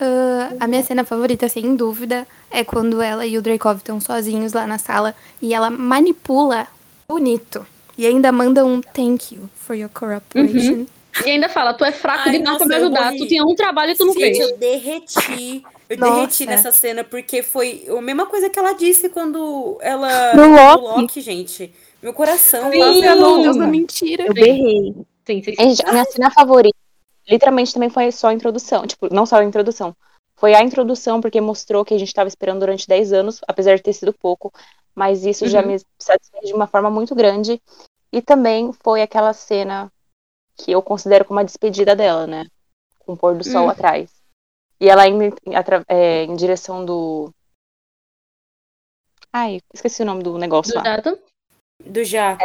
Ah, 0.00 0.54
a 0.60 0.66
minha 0.66 0.82
cena 0.82 1.04
favorita, 1.04 1.48
sem 1.48 1.76
dúvida, 1.76 2.26
é 2.50 2.64
quando 2.64 3.00
ela 3.02 3.24
e 3.26 3.36
o 3.38 3.42
Dreykov 3.42 3.76
estão 3.78 4.00
sozinhos 4.00 4.52
lá 4.54 4.66
na 4.66 4.78
sala 4.78 5.14
e 5.40 5.52
ela 5.54 5.70
manipula 5.70 6.66
bonito. 7.08 7.64
E 8.00 8.06
ainda 8.06 8.32
manda 8.32 8.64
um 8.64 8.80
thank 8.80 9.34
you 9.34 9.46
for 9.54 9.76
your 9.76 9.90
cooperation. 9.90 10.86
E 11.26 11.28
ainda 11.32 11.50
fala, 11.50 11.74
tu 11.74 11.84
é 11.84 11.92
fraco 11.92 12.20
Ai, 12.20 12.30
pra 12.30 12.32
me 12.38 12.38
nossa, 12.38 12.64
eu 12.64 12.76
ajudar. 12.76 13.04
morri. 13.04 13.18
Tu 13.18 13.26
tinha 13.28 13.44
um 13.44 13.54
trabalho 13.54 13.92
e 13.92 13.94
tu 13.94 14.06
não 14.06 14.14
Gente, 14.14 14.38
fez. 14.38 14.50
eu 14.50 14.56
derreti. 14.56 15.66
Eu 15.86 15.98
Nossa. 15.98 16.14
derreti 16.14 16.46
nessa 16.46 16.72
cena, 16.72 17.04
porque 17.04 17.42
foi 17.42 17.84
a 17.94 18.00
mesma 18.00 18.24
coisa 18.24 18.48
que 18.48 18.58
ela 18.58 18.72
disse 18.72 19.10
quando 19.10 19.76
ela. 19.82 20.34
No 20.34 20.48
no 20.48 20.80
Loki. 20.80 21.20
gente. 21.20 21.74
Meu 22.02 22.14
coração. 22.14 22.70
Sim. 22.72 22.78
nossa, 22.78 23.00
Meu 23.02 23.42
Deus 23.42 23.56
da 23.58 23.66
mentira. 23.66 24.24
eu 24.28 24.32
berrei. 24.32 24.94
Sim, 25.26 25.42
sim, 25.42 25.42
sim. 25.42 25.54
Gente, 25.58 25.84
a 25.86 25.92
minha 25.92 26.04
cena 26.06 26.30
favorita, 26.30 26.74
literalmente 27.28 27.74
também 27.74 27.90
foi 27.90 28.10
só 28.12 28.28
a 28.28 28.32
introdução. 28.32 28.86
Tipo, 28.86 29.12
não 29.12 29.26
só 29.26 29.36
a 29.36 29.44
introdução. 29.44 29.94
Foi 30.38 30.54
a 30.54 30.62
introdução, 30.62 31.20
porque 31.20 31.38
mostrou 31.38 31.84
que 31.84 31.92
a 31.92 31.98
gente 31.98 32.14
tava 32.14 32.28
esperando 32.28 32.60
durante 32.60 32.88
10 32.88 33.12
anos, 33.12 33.40
apesar 33.46 33.76
de 33.76 33.82
ter 33.82 33.92
sido 33.92 34.14
pouco. 34.14 34.50
Mas 34.94 35.24
isso 35.26 35.46
já 35.46 35.60
Uhum. 35.60 35.66
me 35.68 35.78
satisfez 35.98 36.46
de 36.46 36.54
uma 36.54 36.66
forma 36.66 36.88
muito 36.88 37.14
grande. 37.14 37.60
E 38.12 38.20
também 38.20 38.72
foi 38.72 39.02
aquela 39.02 39.32
cena 39.32 39.90
que 40.56 40.72
eu 40.72 40.82
considero 40.82 41.24
como 41.24 41.40
a 41.40 41.44
despedida 41.44 41.94
dela, 41.94 42.26
né? 42.26 42.46
Com 42.98 43.12
o 43.12 43.16
pôr 43.16 43.36
do 43.36 43.44
sol 43.44 43.66
Hum. 43.66 43.70
atrás. 43.70 44.10
E 44.80 44.88
ela 44.88 45.06
indo 45.06 45.24
em, 45.24 45.32
é, 45.88 46.24
em 46.24 46.34
direção 46.36 46.84
do. 46.84 47.30
Ai, 49.32 49.60
esqueci 49.72 50.02
o 50.02 50.06
nome 50.06 50.22
do 50.22 50.36
negócio 50.38 50.72
Do 50.72 50.78
lá. 50.78 50.84
Jato. 50.84 51.18
Do 51.84 52.04
Jato. 52.04 52.44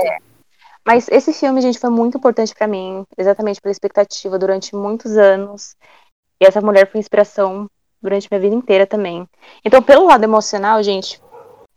Mas 0.85 1.07
esse 1.09 1.33
filme, 1.33 1.61
gente, 1.61 1.79
foi 1.79 1.89
muito 1.89 2.17
importante 2.17 2.53
pra 2.53 2.67
mim, 2.67 3.03
exatamente 3.17 3.59
pela 3.59 3.71
expectativa 3.71 4.37
durante 4.37 4.75
muitos 4.75 5.17
anos. 5.17 5.75
E 6.39 6.45
essa 6.45 6.61
mulher 6.61 6.91
foi 6.91 6.99
inspiração 6.99 7.67
durante 7.99 8.27
minha 8.29 8.39
vida 8.39 8.55
inteira 8.55 8.85
também. 8.85 9.27
Então, 9.63 9.81
pelo 9.81 10.05
lado 10.05 10.23
emocional, 10.23 10.83
gente, 10.83 11.19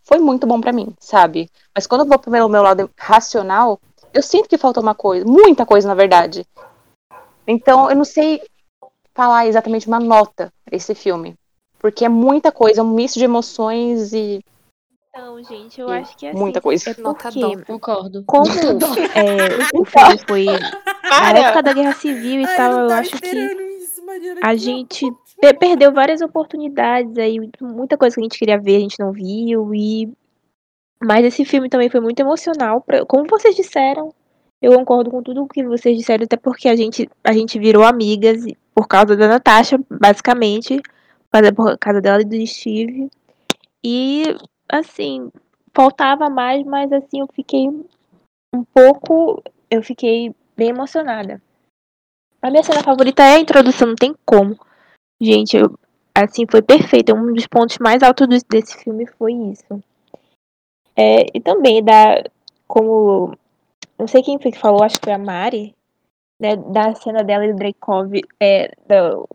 foi 0.09 0.19
muito 0.19 0.47
bom 0.47 0.59
pra 0.59 0.73
mim, 0.73 0.95
sabe? 0.99 1.51
Mas 1.75 1.87
quando 1.87 2.01
eu 2.01 2.07
vou 2.07 2.19
pro 2.19 2.31
meu, 2.31 2.49
meu 2.49 2.63
lado 2.63 2.91
racional, 2.97 3.79
eu 4.15 4.23
sinto 4.23 4.49
que 4.49 4.57
falta 4.57 4.81
uma 4.81 4.95
coisa, 4.95 5.27
muita 5.27 5.67
coisa, 5.67 5.87
na 5.87 5.95
verdade. 5.95 6.47
Então, 7.47 7.91
eu 7.91 7.95
não 7.97 8.05
sei 8.07 8.43
falar 9.15 9.47
exatamente 9.47 9.87
uma 9.87 10.01
nota 10.01 10.51
pra 10.65 10.75
esse 10.75 10.95
filme. 10.95 11.35
Porque 11.79 12.07
é 12.07 12.09
muita 12.09 12.51
coisa, 12.51 12.81
é 12.81 12.83
um 12.83 12.89
misto 12.89 13.19
de 13.19 13.25
emoções 13.25 14.15
e 14.15 14.43
Então, 15.11 15.43
gente, 15.45 15.79
eu 15.79 15.91
E 15.91 15.99
acho 15.99 16.17
que 16.17 16.25
é 16.27 16.31
assim. 16.31 16.39
muita 16.39 16.61
coisa. 16.61 16.91
É 16.91 17.01
Nota 17.01 17.25
porque, 17.31 17.41
dó. 17.41 17.65
Concordo. 17.67 18.25
como 18.27 18.47
é, 19.15 19.59
o 19.79 19.85
filme 19.85 20.19
foi 20.27 20.47
na 20.47 21.39
época 21.39 21.63
da 21.63 21.73
Guerra 21.75 21.93
Civil 21.93 22.41
e 22.41 22.47
Ai, 22.47 22.57
tal, 22.57 22.73
eu 22.81 22.93
acho 22.95 23.19
que 23.21 23.37
isso, 23.79 24.05
Mariana, 24.07 24.41
a 24.43 24.51
que 24.53 24.59
gente. 24.59 25.13
Pe- 25.41 25.55
perdeu 25.55 25.93
várias 25.93 26.21
oportunidades 26.21 27.17
aí, 27.19 27.39
muita 27.61 27.97
coisa 27.97 28.15
que 28.15 28.21
a 28.21 28.25
gente 28.25 28.39
queria 28.39 28.59
ver, 28.59 28.77
a 28.77 28.81
gente 28.81 28.99
não 28.99 29.13
viu 29.13 29.75
e 29.75 30.13
mas 31.01 31.25
esse 31.25 31.45
filme 31.45 31.69
também 31.69 31.89
foi 31.89 32.01
muito 32.01 32.19
emocional, 32.21 32.81
pra- 32.81 33.07
como 33.07 33.27
vocês 33.29 33.55
disseram. 33.55 34.13
Eu 34.61 34.73
concordo 34.73 35.11
com 35.11 35.23
tudo 35.23 35.45
o 35.45 35.49
que 35.49 35.63
vocês 35.63 35.97
disseram, 35.97 36.25
até 36.25 36.37
porque 36.37 36.69
a 36.69 36.75
gente 36.75 37.09
a 37.23 37.33
gente 37.33 37.59
virou 37.59 37.85
amigas 37.85 38.45
por 38.75 38.89
causa 38.89 39.17
da 39.17 39.29
Natasha, 39.29 39.79
basicamente, 39.89 40.83
por 41.55 41.79
causa 41.79 42.01
dela 42.01 42.21
e 42.23 42.25
do 42.25 42.47
Steve. 42.47 43.09
E 43.85 44.25
assim, 44.69 45.31
faltava 45.73 46.29
mais, 46.29 46.65
mas 46.65 46.93
assim, 46.93 47.21
eu 47.21 47.29
fiquei 47.33 47.69
um 48.53 48.65
pouco, 48.75 49.41
eu 49.71 49.81
fiquei 49.83 50.35
bem 50.57 50.71
emocionada. 50.71 51.41
A 52.43 52.51
minha 52.51 52.65
cena 52.65 52.83
favorita 52.83 53.23
é 53.23 53.37
a 53.37 53.41
introdução, 53.41 53.89
não 53.89 53.95
tem 53.95 54.13
como. 54.27 54.59
Gente, 55.21 55.57
eu, 55.57 55.79
assim, 56.15 56.45
foi 56.51 56.63
perfeito. 56.63 57.15
Um 57.15 57.33
dos 57.33 57.47
pontos 57.47 57.79
mais 57.79 58.03
altos 58.03 58.27
do- 58.29 58.47
desse 58.49 58.77
filme 58.83 59.07
foi 59.19 59.33
isso. 59.33 59.83
É, 60.97 61.27
e 61.35 61.41
também 61.41 61.83
da. 61.83 62.23
Como. 62.67 63.37
Não 63.99 64.07
sei 64.07 64.23
quem 64.23 64.39
foi 64.41 64.53
que 64.53 64.59
falou, 64.59 64.83
acho 64.83 64.99
que 65.01 65.07
foi 65.07 65.13
a 65.15 65.19
Mari. 65.19 65.75
Né, 66.41 66.55
da 66.55 66.95
cena 66.95 67.25
dela 67.25 67.45
e 67.47 67.53
do 67.53 67.57
Dreykov. 67.57 68.13
É, 68.39 68.69
do, 68.87 69.29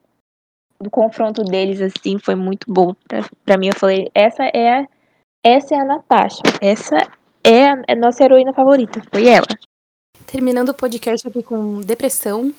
do 0.79 0.89
confronto 0.89 1.43
deles, 1.43 1.81
assim, 1.81 2.17
foi 2.17 2.35
muito 2.35 2.71
bom. 2.71 2.93
Pra, 3.07 3.29
pra 3.45 3.57
mim, 3.57 3.67
eu 3.67 3.75
falei, 3.75 4.09
essa 4.15 4.43
é 4.45 4.79
a, 4.79 4.87
essa 5.43 5.75
é 5.75 5.79
a 5.79 5.85
Natasha. 5.85 6.41
Essa 6.61 6.95
é 7.43 7.67
a, 7.67 7.83
é 7.87 7.91
a 7.91 7.95
nossa 7.95 8.23
heroína 8.23 8.53
favorita. 8.53 9.01
Foi 9.11 9.27
ela. 9.27 9.47
Terminando 10.25 10.69
o 10.69 10.73
podcast 10.73 11.27
aqui 11.27 11.43
com 11.43 11.81
depressão. 11.81 12.53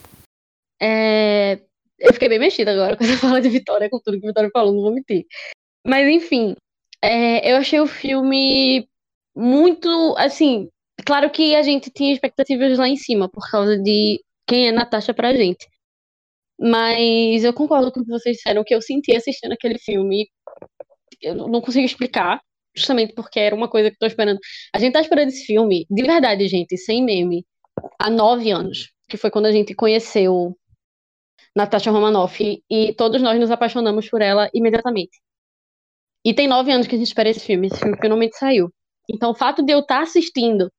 É, 0.80 1.60
Eu 1.98 2.12
fiquei 2.12 2.28
bem 2.28 2.38
mexida 2.38 2.72
agora 2.72 2.96
quando 2.98 3.10
eu 3.10 3.18
falo 3.18 3.40
de 3.40 3.48
Vitória, 3.48 3.88
com 3.90 4.00
tudo 4.00 4.18
que 4.20 4.26
a 4.26 4.30
Vitória 4.30 4.50
falou, 4.52 4.72
não 4.72 4.82
vou 4.82 4.94
mentir. 4.94 5.26
Mas 5.86 6.08
enfim, 6.08 6.56
é, 7.02 7.52
eu 7.52 7.56
achei 7.56 7.80
o 7.80 7.86
filme 7.86 8.88
muito, 9.36 10.14
assim, 10.16 10.68
claro 11.04 11.30
que 11.30 11.54
a 11.54 11.62
gente 11.62 11.90
tinha 11.90 12.12
expectativas 12.12 12.78
lá 12.78 12.88
em 12.88 12.96
cima 12.96 13.28
por 13.28 13.48
causa 13.50 13.78
de 13.78 14.22
quem 14.46 14.68
é 14.68 14.72
Natasha 14.72 15.12
pra 15.14 15.34
gente. 15.34 15.66
Mas 16.58 17.44
eu 17.44 17.52
concordo 17.52 17.92
com 17.92 18.00
o 18.00 18.04
que 18.04 18.10
vocês 18.10 18.36
disseram, 18.36 18.64
que 18.64 18.74
eu 18.74 18.80
senti 18.80 19.14
assistindo 19.14 19.52
aquele 19.52 19.78
filme, 19.78 20.28
eu 21.20 21.34
não 21.34 21.60
consigo 21.60 21.84
explicar, 21.84 22.40
justamente 22.74 23.14
porque 23.14 23.40
era 23.40 23.54
uma 23.54 23.68
coisa 23.68 23.90
que 23.90 23.96
eu 23.96 24.00
tô 24.00 24.06
esperando. 24.06 24.38
A 24.72 24.78
gente 24.78 24.92
tá 24.92 25.00
esperando 25.00 25.28
esse 25.28 25.44
filme, 25.44 25.86
de 25.90 26.02
verdade, 26.02 26.46
gente, 26.48 26.76
sem 26.76 27.04
meme, 27.04 27.44
há 27.98 28.10
nove 28.10 28.50
anos, 28.50 28.92
que 29.08 29.16
foi 29.16 29.30
quando 29.30 29.46
a 29.46 29.52
gente 29.52 29.74
conheceu 29.74 30.56
Natasha 31.54 31.90
Romanoff, 31.90 32.62
e, 32.68 32.94
todos 32.94 33.22
nós 33.22 33.38
nos 33.38 33.50
apaixonamos 33.50 34.08
por 34.08 34.20
ela 34.20 34.50
imediatamente. 34.52 35.20
E 36.24 36.34
tem 36.34 36.48
nove 36.48 36.72
anos 36.72 36.86
que 36.86 36.94
a 36.94 36.98
gente 36.98 37.06
espera 37.06 37.28
esse 37.28 37.40
filme, 37.40 37.68
esse 37.68 37.78
filme 37.78 37.96
finalmente 38.00 38.36
saiu. 38.36 38.72
Então 39.08 39.30
o 39.30 39.34
fato 39.34 39.62
de 39.62 39.72
eu 39.72 39.80
estar 39.80 40.02
assistindo, 40.02 40.72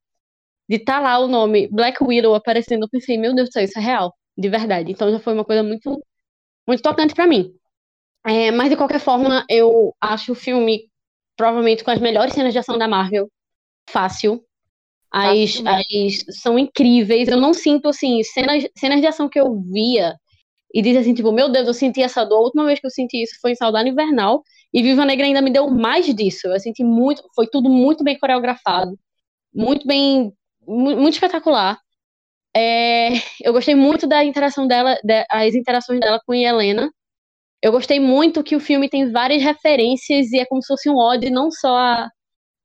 de 0.67 0.77
estar 0.77 0.99
lá 0.99 1.19
o 1.19 1.27
nome 1.27 1.67
Black 1.71 2.03
Widow 2.03 2.33
aparecendo, 2.35 2.83
eu 2.83 2.89
pensei, 2.89 3.17
meu 3.17 3.33
Deus 3.33 3.49
do 3.49 3.53
céu, 3.53 3.63
isso 3.63 3.79
é 3.79 3.81
real, 3.81 4.13
de 4.37 4.49
verdade. 4.49 4.91
Então 4.91 5.11
já 5.11 5.19
foi 5.19 5.33
uma 5.33 5.45
coisa 5.45 5.63
muito, 5.63 6.03
muito 6.67 6.81
tocante 6.81 7.13
pra 7.13 7.27
mim. 7.27 7.53
É, 8.25 8.51
mas 8.51 8.69
de 8.69 8.75
qualquer 8.75 8.99
forma, 8.99 9.45
eu 9.47 9.95
acho 10.01 10.31
o 10.31 10.35
filme 10.35 10.89
provavelmente 11.37 11.83
com 11.83 11.91
as 11.91 11.99
melhores 11.99 12.33
cenas 12.33 12.51
de 12.51 12.59
ação 12.59 12.77
da 12.77 12.87
Marvel. 12.87 13.29
Fácil. 13.89 14.43
As, 15.11 15.57
Fácil 15.57 15.67
as 15.67 16.41
são 16.41 16.57
incríveis. 16.57 17.27
Eu 17.27 17.37
não 17.37 17.53
sinto 17.53 17.89
assim, 17.89 18.23
cenas, 18.23 18.67
cenas 18.75 18.99
de 18.99 19.07
ação 19.07 19.29
que 19.29 19.39
eu 19.39 19.61
via 19.61 20.15
e 20.75 20.83
dizia 20.83 21.01
assim, 21.01 21.13
tipo, 21.15 21.31
meu 21.33 21.49
Deus, 21.51 21.67
eu 21.67 21.73
senti 21.75 22.03
essa 22.03 22.25
dor. 22.25 22.37
A 22.39 22.41
última 22.41 22.65
vez 22.65 22.79
que 22.81 22.87
eu 22.87 22.91
senti 22.91 23.23
isso 23.23 23.35
foi 23.41 23.53
em 23.53 23.55
Saudade 23.55 23.89
Invernal. 23.89 24.43
E 24.73 24.83
Viva 24.83 25.05
Negra 25.05 25.25
ainda 25.27 25.41
me 25.41 25.51
deu 25.51 25.69
mais 25.71 26.05
disso. 26.13 26.47
Eu 26.49 26.59
senti 26.59 26.83
muito, 26.83 27.23
foi 27.35 27.47
tudo 27.47 27.69
muito 27.69 28.03
bem 28.03 28.19
coreografado, 28.19 28.99
muito 29.53 29.87
bem, 29.87 30.33
mu- 30.67 30.97
muito 30.97 31.13
espetacular. 31.15 31.79
É, 32.55 33.09
eu 33.43 33.53
gostei 33.53 33.75
muito 33.75 34.07
da 34.07 34.23
interação 34.23 34.67
dela, 34.67 34.97
da- 35.03 35.25
as 35.29 35.55
interações 35.55 35.99
dela 35.99 36.19
com 36.25 36.33
Helena. 36.33 36.91
Eu 37.61 37.71
gostei 37.71 37.99
muito 37.99 38.43
que 38.43 38.55
o 38.55 38.59
filme 38.59 38.89
tem 38.89 39.11
várias 39.11 39.43
referências 39.43 40.31
e 40.31 40.39
é 40.39 40.45
como 40.45 40.61
se 40.61 40.67
fosse 40.67 40.89
um 40.89 40.97
ode 40.97 41.29
não 41.31 41.51
só 41.51 41.75
a, 41.77 42.09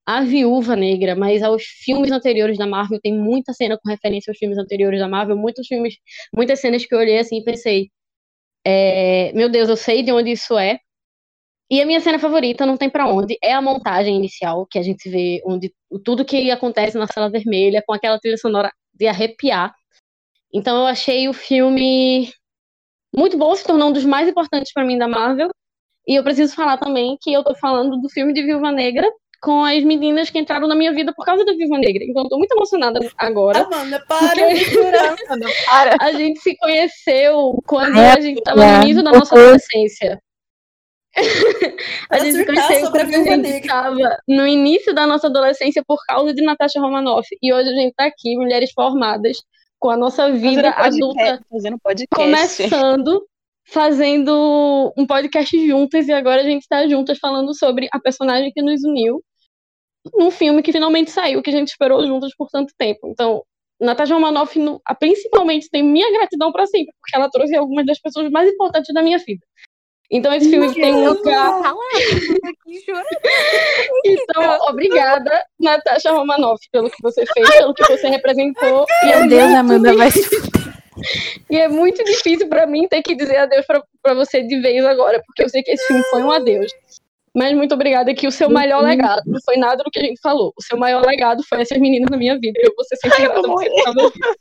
a 0.06 0.22
Viúva 0.22 0.76
Negra, 0.76 1.16
mas 1.16 1.42
aos 1.42 1.64
filmes 1.64 2.10
anteriores 2.12 2.58
da 2.58 2.66
Marvel. 2.66 3.00
Tem 3.02 3.14
muita 3.16 3.52
cena 3.54 3.78
com 3.82 3.88
referência 3.90 4.30
aos 4.30 4.38
filmes 4.38 4.58
anteriores 4.58 5.00
da 5.00 5.08
Marvel, 5.08 5.36
muitos 5.36 5.66
filmes, 5.66 5.96
muitas 6.34 6.60
cenas 6.60 6.84
que 6.86 6.94
eu 6.94 6.98
olhei 7.00 7.18
assim 7.18 7.38
e 7.38 7.44
pensei, 7.44 7.90
é, 8.64 9.32
meu 9.32 9.48
Deus, 9.48 9.68
eu 9.68 9.76
sei 9.76 10.02
de 10.02 10.12
onde 10.12 10.32
isso 10.32 10.58
é. 10.58 10.78
E 11.70 11.80
a 11.80 11.86
minha 11.86 12.00
cena 12.00 12.18
favorita, 12.18 12.66
não 12.66 12.76
tem 12.76 12.90
pra 12.90 13.06
onde, 13.06 13.38
é 13.42 13.52
a 13.52 13.62
montagem 13.62 14.16
inicial, 14.16 14.66
que 14.66 14.78
a 14.78 14.82
gente 14.82 15.08
vê 15.08 15.40
onde 15.46 15.72
tudo 16.04 16.24
que 16.24 16.50
acontece 16.50 16.98
na 16.98 17.06
sala 17.06 17.30
vermelha, 17.30 17.82
com 17.86 17.92
aquela 17.92 18.18
trilha 18.18 18.36
sonora 18.36 18.72
de 18.92 19.06
arrepiar. 19.06 19.72
Então 20.52 20.78
eu 20.78 20.86
achei 20.86 21.28
o 21.28 21.32
filme 21.32 22.32
muito 23.14 23.38
bom, 23.38 23.54
se 23.54 23.64
tornou 23.64 23.90
um 23.90 23.92
dos 23.92 24.04
mais 24.04 24.28
importantes 24.28 24.72
pra 24.72 24.84
mim 24.84 24.98
da 24.98 25.08
Marvel. 25.08 25.50
E 26.08 26.16
eu 26.16 26.24
preciso 26.24 26.54
falar 26.54 26.78
também 26.78 27.16
que 27.20 27.32
eu 27.32 27.44
tô 27.44 27.54
falando 27.54 28.00
do 28.00 28.08
filme 28.08 28.32
de 28.32 28.42
Viúva 28.42 28.72
Negra 28.72 29.08
com 29.40 29.64
as 29.64 29.82
meninas 29.82 30.28
que 30.28 30.38
entraram 30.38 30.68
na 30.68 30.74
minha 30.74 30.92
vida 30.92 31.12
por 31.14 31.24
causa 31.24 31.44
da 31.44 31.52
Viúva 31.54 31.78
Negra. 31.78 32.04
Então 32.04 32.24
eu 32.24 32.28
tô 32.28 32.38
muito 32.38 32.52
emocionada 32.52 33.00
agora. 33.16 33.60
Amanda, 33.62 34.04
para 34.06 34.54
chorar. 34.56 35.16
Para. 35.66 35.96
A 36.00 36.12
gente 36.12 36.40
se 36.40 36.56
conheceu 36.56 37.58
quando 37.66 37.98
É, 37.98 38.12
a 38.12 38.20
gente 38.20 38.42
tava 38.42 38.60
no 38.64 38.82
início 38.82 39.02
da 39.02 39.12
nossa 39.12 39.34
adolescência. 39.34 40.20
a 42.10 42.18
gente 42.18 42.36
se 42.36 42.46
conheceu 42.46 42.80
sobre 42.86 43.02
a 43.02 43.04
quando 43.06 43.14
a 43.14 43.30
gente 43.30 43.40
Negra. 43.42 43.68
tava 43.68 44.18
no 44.28 44.46
início 44.46 44.94
da 44.94 45.06
nossa 45.06 45.26
adolescência 45.26 45.82
por 45.86 45.98
causa 46.06 46.34
de 46.34 46.42
Natasha 46.42 46.78
Romanoff. 46.80 47.26
E 47.42 47.52
hoje 47.52 47.68
a 47.70 47.74
gente 47.74 47.94
tá 47.94 48.04
aqui, 48.06 48.36
mulheres 48.36 48.70
formadas, 48.72 49.38
com 49.78 49.90
a 49.90 49.96
nossa 49.96 50.30
vida 50.30 50.70
adulta 50.70 51.40
Fazendo 51.50 51.78
podcast. 51.82 52.14
começando, 52.14 53.26
fazendo 53.64 54.92
um 54.96 55.06
podcast 55.06 55.66
juntas, 55.66 56.06
e 56.08 56.12
agora 56.12 56.42
a 56.42 56.44
gente 56.44 56.68
tá 56.68 56.86
juntas 56.86 57.18
falando 57.18 57.54
sobre 57.54 57.88
a 57.90 57.98
personagem 57.98 58.52
que 58.54 58.62
nos 58.62 58.84
uniu 58.84 59.20
num 60.14 60.30
filme 60.30 60.62
que 60.62 60.72
finalmente 60.72 61.10
saiu, 61.10 61.42
que 61.42 61.50
a 61.50 61.52
gente 61.52 61.68
esperou 61.68 62.06
juntas 62.06 62.34
por 62.36 62.48
tanto 62.48 62.72
tempo. 62.76 63.08
Então, 63.08 63.42
Natasha 63.80 64.14
Romanoff, 64.14 64.58
principalmente, 64.98 65.70
tem 65.70 65.82
minha 65.82 66.10
gratidão 66.12 66.52
pra 66.52 66.66
sempre, 66.66 66.92
porque 67.00 67.16
ela 67.16 67.30
trouxe 67.30 67.56
algumas 67.56 67.86
das 67.86 67.98
pessoas 67.98 68.30
mais 68.30 68.50
importantes 68.50 68.92
da 68.92 69.02
minha 69.02 69.18
vida. 69.18 69.44
Então, 70.10 70.34
esse 70.34 70.50
filme 70.50 70.74
tem 70.74 70.94
um 70.94 71.08
lugar. 71.08 71.62
Então, 74.04 74.58
obrigada, 74.68 75.44
Natasha 75.58 76.12
Romanoff, 76.12 76.60
pelo 76.70 76.90
que 76.90 77.02
você 77.02 77.24
fez, 77.34 77.48
pelo 77.50 77.74
que 77.74 77.82
você 77.84 78.08
representou. 78.08 78.86
É 79.02 79.06
Meu 79.06 79.28
Deus, 79.28 79.42
muito 79.44 79.58
Amanda, 79.58 79.96
vai 79.96 80.10
se 80.10 80.20
e 81.50 81.56
é 81.58 81.68
muito 81.68 82.02
difícil 82.04 82.48
pra 82.48 82.66
mim 82.66 82.88
ter 82.88 83.02
que 83.02 83.14
dizer 83.14 83.36
adeus 83.36 83.66
pra 83.66 84.14
você 84.14 84.42
de 84.42 84.60
vez 84.60 84.84
agora, 84.84 85.22
porque 85.26 85.42
eu 85.42 85.48
sei 85.48 85.62
que 85.62 85.72
esse 85.72 85.86
filme 85.86 86.02
foi 86.04 86.22
um 86.22 86.30
adeus. 86.30 86.70
Mas 87.36 87.54
muito 87.56 87.74
obrigada 87.74 88.14
que 88.14 88.26
o 88.26 88.32
seu 88.32 88.50
maior 88.50 88.82
legado 88.82 89.22
não 89.26 89.40
foi 89.44 89.56
nada 89.56 89.84
do 89.84 89.90
que 89.90 90.00
a 90.00 90.02
gente 90.02 90.20
falou. 90.20 90.52
O 90.56 90.62
seu 90.62 90.76
maior 90.76 91.04
legado 91.06 91.44
foi 91.44 91.60
essas 91.62 91.78
meninas 91.78 92.10
na 92.10 92.16
minha 92.16 92.38
vida. 92.38 92.58
Eu 92.60 92.74
vou 92.74 92.84
ser 92.84 92.96
sempre 92.96 93.22
grata 93.22 93.40
por 93.42 93.50
você 93.50 93.68
aqui. 93.68 94.40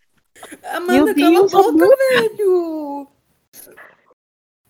Amanda, 0.64 1.14
cala 1.14 1.40
a 1.40 1.72
boca, 1.72 1.98
velho. 2.12 3.08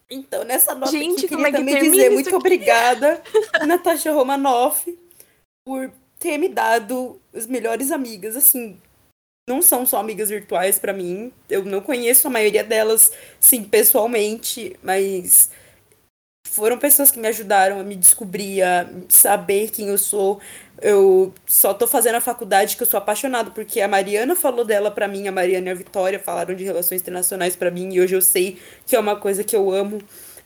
Então, 0.10 0.44
nessa 0.44 0.74
nota 0.74 0.92
Gente, 0.92 1.26
aqui, 1.26 1.36
como 1.36 1.46
queria 1.46 1.48
é 1.48 1.52
que 1.52 1.72
também 1.72 1.92
dizer 1.92 2.10
muito 2.10 2.28
aqui? 2.30 2.36
obrigada, 2.36 3.22
Natasha 3.68 4.12
Romanoff, 4.12 4.98
por 5.64 5.92
ter 6.18 6.38
me 6.40 6.50
dado 6.50 7.22
as 7.34 7.46
melhores 7.46 7.92
amigas. 7.92 8.36
Assim, 8.36 8.76
não 9.48 9.62
são 9.62 9.86
só 9.86 9.98
amigas 9.98 10.30
virtuais 10.30 10.80
pra 10.80 10.94
mim. 10.94 11.32
Eu 11.48 11.64
não 11.64 11.80
conheço 11.80 12.28
a 12.28 12.32
maioria 12.32 12.64
delas, 12.64 13.12
sim, 13.40 13.64
pessoalmente, 13.64 14.76
mas 14.82 15.52
foram 16.60 16.78
pessoas 16.78 17.10
que 17.10 17.20
me 17.20 17.28
ajudaram 17.28 17.80
a 17.80 17.84
me 17.84 17.96
descobrir, 17.96 18.62
a 18.62 18.86
saber 19.08 19.70
quem 19.70 19.88
eu 19.88 19.98
sou. 19.98 20.42
Eu 20.82 21.34
só 21.46 21.74
tô 21.74 21.88
fazendo 21.88 22.16
a 22.16 22.22
faculdade 22.22 22.76
que 22.76 22.84
eu 22.84 22.88
sou 22.88 22.98
apaixonado, 22.98 23.52
porque 23.52 23.80
a 23.82 23.88
Mariana 23.88 24.36
falou 24.36 24.66
dela 24.66 24.92
pra 24.92 25.08
mim, 25.08 25.28
a 25.28 25.32
Mariana 25.32 25.70
e 25.70 25.72
a 25.72 25.76
Vitória 25.76 26.20
falaram 26.20 26.56
de 26.56 26.64
relações 26.64 27.02
internacionais 27.02 27.56
pra 27.56 27.72
mim, 27.72 27.94
e 27.94 28.02
hoje 28.02 28.16
eu 28.16 28.22
sei 28.22 28.60
que 28.86 28.96
é 28.96 29.00
uma 29.00 29.16
coisa 29.16 29.44
que 29.44 29.56
eu 29.56 29.72
amo. 29.72 30.02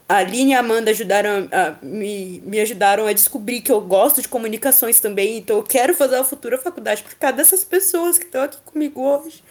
A 0.07 0.17
Aline 0.17 0.51
e 0.51 0.53
a 0.53 0.59
Amanda 0.59 0.91
ajudaram 0.91 1.47
a, 1.51 1.77
me, 1.83 2.41
me 2.45 2.59
ajudaram 2.59 3.07
a 3.07 3.13
descobrir 3.13 3.61
que 3.61 3.71
eu 3.71 3.81
gosto 3.81 4.21
de 4.21 4.27
comunicações 4.27 4.99
também, 4.99 5.37
então 5.37 5.57
eu 5.57 5.63
quero 5.63 5.93
fazer 5.95 6.17
a 6.17 6.23
futura 6.23 6.57
faculdade 6.57 7.03
por 7.03 7.15
causa 7.15 7.37
dessas 7.37 7.63
pessoas 7.63 8.19
que 8.19 8.25
estão 8.25 8.43
aqui 8.43 8.57
comigo 8.65 9.01
hoje. 9.01 9.43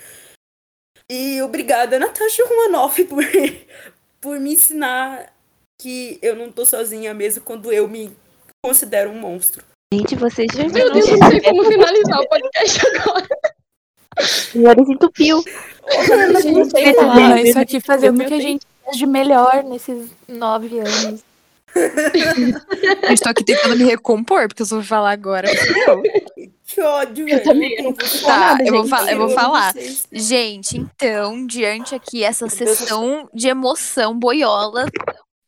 E 1.11 1.43
obrigada, 1.43 1.99
Natasha 1.99 2.45
Romanoff, 2.47 3.03
por, 3.07 3.25
por 4.21 4.39
me 4.39 4.53
ensinar 4.53 5.33
que 5.83 6.17
eu 6.23 6.37
não 6.37 6.53
tô 6.53 6.65
sozinha 6.65 7.13
mesmo 7.13 7.43
quando 7.43 7.73
eu 7.73 7.89
me 7.89 8.17
considero 8.65 9.11
um 9.11 9.19
monstro. 9.19 9.65
Gente, 9.93 10.15
vocês 10.15 10.47
já 10.55 10.69
Meu 10.69 10.93
Deus, 10.93 11.09
eu 11.09 11.19
não 11.19 11.29
sei 11.29 11.41
como 11.41 11.65
finalizar 11.65 12.21
o 12.21 12.29
podcast 12.29 12.87
agora. 12.87 13.29
Senhores 14.21 14.89
entupiu. 14.89 15.43
Gente, 16.41 17.49
isso 17.49 17.59
aqui 17.59 17.81
fazendo 17.81 18.23
o 18.23 18.27
que 18.27 18.35
a 18.35 18.41
gente 18.41 18.65
fez 18.85 18.97
de 18.97 19.07
melhor 19.07 19.65
nesses 19.65 20.09
nove 20.29 20.79
anos. 20.79 21.25
Eu 23.03 23.15
estou 23.15 23.31
aqui 23.31 23.43
tentando 23.45 23.77
me 23.77 23.85
recompor, 23.85 24.47
porque 24.47 24.61
eu 24.61 24.67
só 24.67 24.77
vou 24.77 24.85
falar 24.85 25.11
agora. 25.11 25.49
Que 26.67 26.83
ódio, 26.83 27.25
velho. 27.25 27.43
também, 27.43 27.75
Eu 27.79 27.85
não 27.85 27.95
vou 27.95 28.21
Tá, 28.23 28.39
nada, 28.39 28.63
eu 28.63 28.85
vou, 28.85 28.99
eu 29.09 29.19
vou 29.19 29.31
falar. 29.31 29.73
Gente, 30.13 30.77
então, 30.77 31.47
diante 31.47 31.95
aqui 31.95 32.23
essa 32.23 32.47
sessão 32.51 33.27
de 33.33 33.49
emoção 33.49 34.19
boiola, 34.19 34.85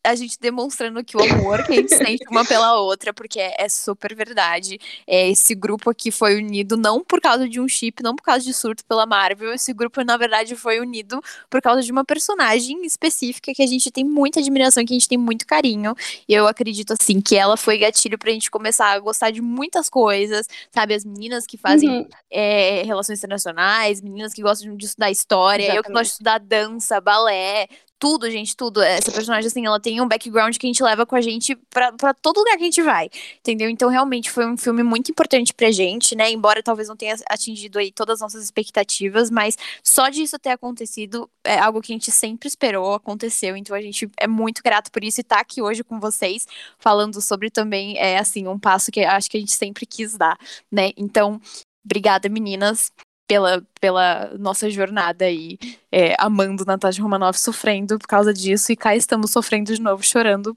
a 0.04 0.14
gente 0.14 0.38
demonstrando 0.38 0.98
aqui 0.98 1.16
o 1.16 1.22
amor 1.22 1.64
que 1.64 1.72
a 1.72 1.76
gente 1.76 1.94
sente 1.96 2.24
uma 2.30 2.44
pela 2.44 2.78
outra, 2.78 3.12
porque 3.12 3.40
é, 3.40 3.54
é 3.58 3.68
super 3.68 4.14
verdade. 4.14 4.78
É, 5.06 5.28
esse 5.30 5.54
grupo 5.54 5.90
aqui 5.90 6.10
foi 6.10 6.36
unido 6.36 6.76
não 6.76 7.02
por 7.02 7.20
causa 7.20 7.48
de 7.48 7.58
um 7.60 7.66
chip, 7.66 8.02
não 8.02 8.14
por 8.14 8.22
causa 8.22 8.44
de 8.44 8.52
surto 8.52 8.84
pela 8.84 9.06
Marvel. 9.06 9.52
Esse 9.52 9.72
grupo, 9.72 10.02
na 10.04 10.16
verdade, 10.16 10.54
foi 10.54 10.78
unido 10.80 11.20
por 11.48 11.62
causa 11.62 11.82
de 11.82 11.90
uma 11.90 12.04
personagem 12.04 12.84
específica 12.84 13.52
que 13.54 13.62
a 13.62 13.66
gente 13.66 13.90
tem 13.90 14.04
muita 14.04 14.40
admiração, 14.40 14.84
que 14.84 14.92
a 14.92 14.96
gente 14.96 15.08
tem 15.08 15.18
muito 15.18 15.46
carinho. 15.46 15.94
E 16.28 16.34
eu 16.34 16.46
acredito, 16.46 16.92
assim, 16.92 17.20
que 17.20 17.36
ela 17.36 17.56
foi 17.56 17.78
gatilho 17.78 18.18
pra 18.18 18.30
gente 18.30 18.50
começar 18.50 18.90
a 18.92 18.98
gostar 18.98 19.30
de 19.30 19.40
muitas 19.40 19.88
coisas, 19.88 20.46
sabe? 20.72 20.94
As 20.94 21.04
meninas 21.04 21.46
que 21.46 21.56
fazem 21.56 21.88
Uhum. 21.90 22.08
é, 22.30 22.82
relações 22.82 23.18
internacionais, 23.18 24.00
meninas 24.00 24.32
que 24.34 24.42
gostam 24.42 24.76
de 24.76 24.84
estudar 24.86 25.10
história, 25.10 25.74
eu 25.74 25.82
que 25.82 25.92
gosto 25.92 26.04
de 26.06 26.10
estudar 26.12 26.38
dança, 26.40 27.00
balé, 27.00 27.68
tudo, 27.98 28.30
gente, 28.30 28.56
tudo. 28.56 28.82
Essa 28.82 29.10
personagem, 29.10 29.46
assim, 29.46 29.64
ela 29.64 29.80
tem 29.80 30.00
um 30.00 30.08
background 30.08 30.56
que 30.56 30.66
a 30.66 30.68
gente 30.68 30.82
leva 30.82 31.06
com 31.06 31.16
a 31.16 31.20
gente 31.20 31.56
pra 31.70 32.14
todo 32.14 32.38
lugar 32.38 32.56
que 32.56 32.62
a 32.62 32.66
gente 32.66 32.82
vai, 32.82 33.08
entendeu? 33.38 33.68
Então, 33.70 33.88
realmente, 33.88 34.30
foi 34.30 34.46
um 34.46 34.56
filme 34.56 34.82
muito 34.82 35.10
importante 35.10 35.54
pra 35.54 35.70
gente, 35.70 36.14
né? 36.14 36.30
Embora 36.30 36.62
talvez 36.62 36.88
não 36.88 36.96
tenha 36.96 37.14
atingido 37.28 37.78
aí 37.78 37.90
todas 37.90 38.16
as 38.16 38.20
nossas 38.20 38.44
expectativas, 38.44 39.30
mas 39.30 39.56
só 39.82 40.08
disso 40.08 40.38
ter 40.38 40.50
acontecido 40.50 41.30
é 41.44 41.58
algo 41.58 41.80
que 41.80 41.92
a 41.92 41.94
gente 41.94 42.10
sempre 42.10 42.48
esperou, 42.48 42.94
aconteceu. 42.94 43.56
Então, 43.56 43.74
a 43.76 43.80
gente 43.80 44.10
é 44.18 44.26
muito 44.26 44.62
grato 44.62 44.90
por 44.90 45.02
isso 45.02 45.20
e 45.20 45.24
tá 45.24 45.40
aqui 45.40 45.62
hoje 45.62 45.82
com 45.82 45.98
vocês, 46.00 46.46
falando 46.78 47.20
sobre 47.20 47.50
também, 47.50 47.96
é, 47.98 48.18
assim, 48.18 48.46
um 48.46 48.58
passo 48.58 48.90
que 48.90 49.00
acho 49.00 49.30
que 49.30 49.36
a 49.36 49.40
gente 49.40 49.52
sempre 49.52 49.86
quis 49.86 50.16
dar, 50.16 50.36
né? 50.70 50.90
Então, 50.96 51.40
obrigada, 51.84 52.28
meninas, 52.28 52.90
pela, 53.26 53.62
pela 53.80 54.32
nossa 54.38 54.68
jornada 54.70 55.24
aí, 55.24 55.58
é, 55.90 56.14
amando 56.18 56.64
Natasha 56.64 57.02
Romanoff, 57.02 57.38
sofrendo 57.38 57.98
por 57.98 58.06
causa 58.06 58.32
disso, 58.32 58.72
e 58.72 58.76
cá 58.76 58.94
estamos 58.94 59.30
sofrendo 59.30 59.74
de 59.74 59.80
novo, 59.80 60.02
chorando 60.02 60.56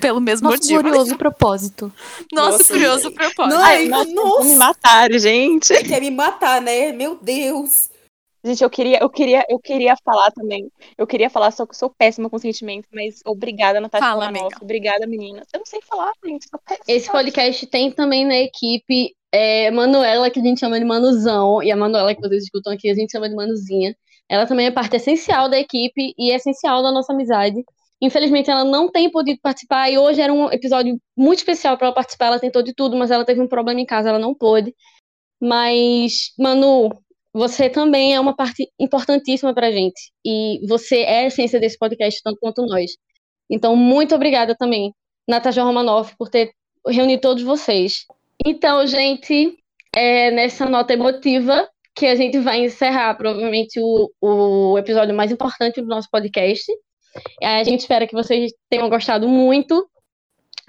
pelo 0.00 0.20
mesmo 0.20 0.48
Nosso 0.48 0.62
motivo. 0.62 0.82
glorioso 0.82 1.16
propósito. 1.16 1.92
Nosso 2.32 2.58
Nossa, 2.58 2.72
curioso 2.74 3.10
propósito. 3.12 3.56
Não, 3.56 3.64
Ai, 3.64 3.88
nossa, 3.88 4.12
nossa, 4.12 4.44
me 4.44 4.56
mataram, 4.56 5.18
gente. 5.18 5.74
quer 5.84 6.00
me 6.00 6.10
matar, 6.10 6.60
né? 6.60 6.92
Meu 6.92 7.16
Deus. 7.16 7.88
Gente, 8.44 8.62
eu 8.62 8.70
queria, 8.70 8.98
eu 9.00 9.10
queria, 9.10 9.44
eu 9.48 9.58
queria 9.58 9.96
falar 10.04 10.30
também. 10.30 10.70
Eu 10.96 11.06
queria 11.06 11.28
falar, 11.28 11.50
só 11.50 11.66
que 11.66 11.72
eu 11.72 11.78
sou 11.78 11.90
péssima 11.90 12.30
com 12.30 12.38
sentimento, 12.38 12.88
mas 12.92 13.20
obrigada, 13.26 13.80
Natasha 13.80 14.04
Fala, 14.04 14.28
amiga. 14.28 14.56
Obrigada, 14.60 15.06
meninas. 15.06 15.46
Eu 15.52 15.58
não 15.58 15.66
sei 15.66 15.80
falar, 15.82 16.12
gente. 16.24 16.48
Sou 16.48 16.60
péssima. 16.64 16.84
Esse 16.86 17.10
podcast 17.10 17.66
tem 17.66 17.90
também 17.90 18.24
na 18.24 18.36
equipe 18.36 19.14
é, 19.32 19.70
Manuela, 19.70 20.30
que 20.30 20.40
a 20.40 20.42
gente 20.42 20.60
chama 20.60 20.78
de 20.78 20.84
Manuzão, 20.84 21.62
e 21.62 21.70
a 21.70 21.76
Manuela, 21.76 22.14
que 22.14 22.20
vocês 22.20 22.44
escutam 22.44 22.72
aqui, 22.72 22.88
a 22.88 22.94
gente 22.94 23.10
chama 23.10 23.28
de 23.28 23.34
Manuzinha. 23.34 23.94
Ela 24.28 24.46
também 24.46 24.66
é 24.66 24.70
parte 24.70 24.96
essencial 24.96 25.48
da 25.48 25.58
equipe 25.58 26.14
e 26.16 26.30
é 26.30 26.36
essencial 26.36 26.82
da 26.82 26.92
nossa 26.92 27.12
amizade. 27.12 27.56
Infelizmente, 28.00 28.50
ela 28.50 28.64
não 28.64 28.90
tem 28.90 29.10
podido 29.10 29.40
participar 29.42 29.90
e 29.90 29.98
hoje 29.98 30.20
era 30.20 30.32
um 30.32 30.50
episódio 30.52 31.00
muito 31.16 31.38
especial 31.38 31.76
para 31.76 31.88
ela 31.88 31.94
participar. 31.94 32.26
Ela 32.26 32.38
tentou 32.38 32.62
de 32.62 32.72
tudo, 32.72 32.96
mas 32.96 33.10
ela 33.10 33.24
teve 33.24 33.40
um 33.40 33.48
problema 33.48 33.80
em 33.80 33.86
casa, 33.86 34.10
ela 34.10 34.18
não 34.18 34.34
pôde. 34.34 34.74
Mas, 35.40 36.32
Manu, 36.38 36.90
você 37.38 37.70
também 37.70 38.14
é 38.14 38.20
uma 38.20 38.34
parte 38.34 38.68
importantíssima 38.78 39.54
pra 39.54 39.70
gente. 39.70 40.12
E 40.24 40.60
você 40.66 41.00
é 41.02 41.20
a 41.20 41.26
essência 41.26 41.60
desse 41.60 41.78
podcast, 41.78 42.20
tanto 42.22 42.38
quanto 42.40 42.66
nós. 42.66 42.92
Então, 43.50 43.74
muito 43.76 44.14
obrigada 44.14 44.54
também, 44.56 44.92
Natasha 45.26 45.62
Romanoff, 45.62 46.14
por 46.18 46.28
ter 46.28 46.52
reunido 46.86 47.22
todos 47.22 47.42
vocês. 47.42 48.04
Então, 48.44 48.86
gente, 48.86 49.56
é 49.94 50.30
nessa 50.30 50.66
nota 50.66 50.92
emotiva 50.92 51.68
que 51.94 52.06
a 52.06 52.14
gente 52.14 52.38
vai 52.38 52.64
encerrar 52.64 53.14
provavelmente 53.14 53.80
o, 53.80 54.10
o 54.20 54.78
episódio 54.78 55.14
mais 55.14 55.32
importante 55.32 55.80
do 55.80 55.88
nosso 55.88 56.08
podcast. 56.10 56.64
A 57.42 57.64
gente 57.64 57.80
espera 57.80 58.06
que 58.06 58.14
vocês 58.14 58.52
tenham 58.70 58.88
gostado 58.88 59.28
muito. 59.28 59.88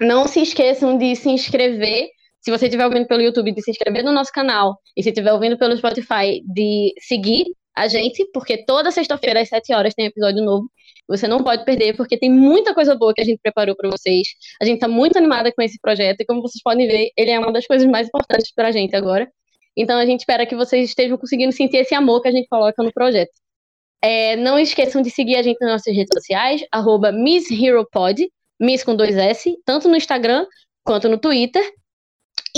Não 0.00 0.26
se 0.26 0.40
esqueçam 0.40 0.96
de 0.96 1.14
se 1.14 1.28
inscrever. 1.28 2.08
Se 2.40 2.50
você 2.50 2.66
estiver 2.66 2.86
ouvindo 2.86 3.06
pelo 3.06 3.20
YouTube, 3.20 3.52
de 3.52 3.62
se 3.62 3.70
inscrever 3.70 4.02
no 4.02 4.12
nosso 4.12 4.32
canal. 4.32 4.78
E 4.96 5.02
se 5.02 5.10
estiver 5.10 5.32
ouvindo 5.32 5.58
pelo 5.58 5.76
Spotify, 5.76 6.42
de 6.46 6.94
seguir 7.00 7.44
a 7.74 7.86
gente, 7.88 8.28
porque 8.32 8.64
toda 8.64 8.90
sexta-feira 8.90 9.40
às 9.40 9.48
7 9.48 9.72
horas 9.74 9.94
tem 9.94 10.06
episódio 10.06 10.42
novo. 10.44 10.70
Você 11.08 11.26
não 11.26 11.42
pode 11.42 11.64
perder, 11.64 11.96
porque 11.96 12.16
tem 12.16 12.30
muita 12.30 12.74
coisa 12.74 12.94
boa 12.94 13.12
que 13.12 13.20
a 13.20 13.24
gente 13.24 13.40
preparou 13.42 13.76
para 13.76 13.90
vocês. 13.90 14.28
A 14.60 14.64
gente 14.64 14.76
está 14.76 14.88
muito 14.88 15.18
animada 15.18 15.52
com 15.52 15.60
esse 15.62 15.78
projeto 15.80 16.20
e, 16.20 16.24
como 16.24 16.40
vocês 16.40 16.62
podem 16.62 16.86
ver, 16.86 17.10
ele 17.16 17.30
é 17.30 17.38
uma 17.38 17.52
das 17.52 17.66
coisas 17.66 17.88
mais 17.88 18.06
importantes 18.08 18.52
para 18.54 18.68
a 18.68 18.72
gente 18.72 18.94
agora. 18.94 19.30
Então, 19.76 19.98
a 19.98 20.06
gente 20.06 20.20
espera 20.20 20.46
que 20.46 20.54
vocês 20.54 20.88
estejam 20.90 21.18
conseguindo 21.18 21.52
sentir 21.52 21.78
esse 21.78 21.94
amor 21.94 22.20
que 22.22 22.28
a 22.28 22.32
gente 22.32 22.48
coloca 22.48 22.82
no 22.82 22.92
projeto. 22.92 23.32
É, 24.02 24.36
não 24.36 24.58
esqueçam 24.58 25.02
de 25.02 25.10
seguir 25.10 25.36
a 25.36 25.42
gente 25.42 25.58
nas 25.60 25.72
nossas 25.72 25.94
redes 25.94 26.10
sociais, 26.12 26.64
arroba 26.72 27.12
MissHeroPod, 27.12 28.30
Miss 28.60 28.84
com 28.84 28.94
dois 28.94 29.16
S, 29.16 29.56
tanto 29.64 29.88
no 29.88 29.96
Instagram 29.96 30.46
quanto 30.84 31.08
no 31.08 31.18
Twitter. 31.18 31.62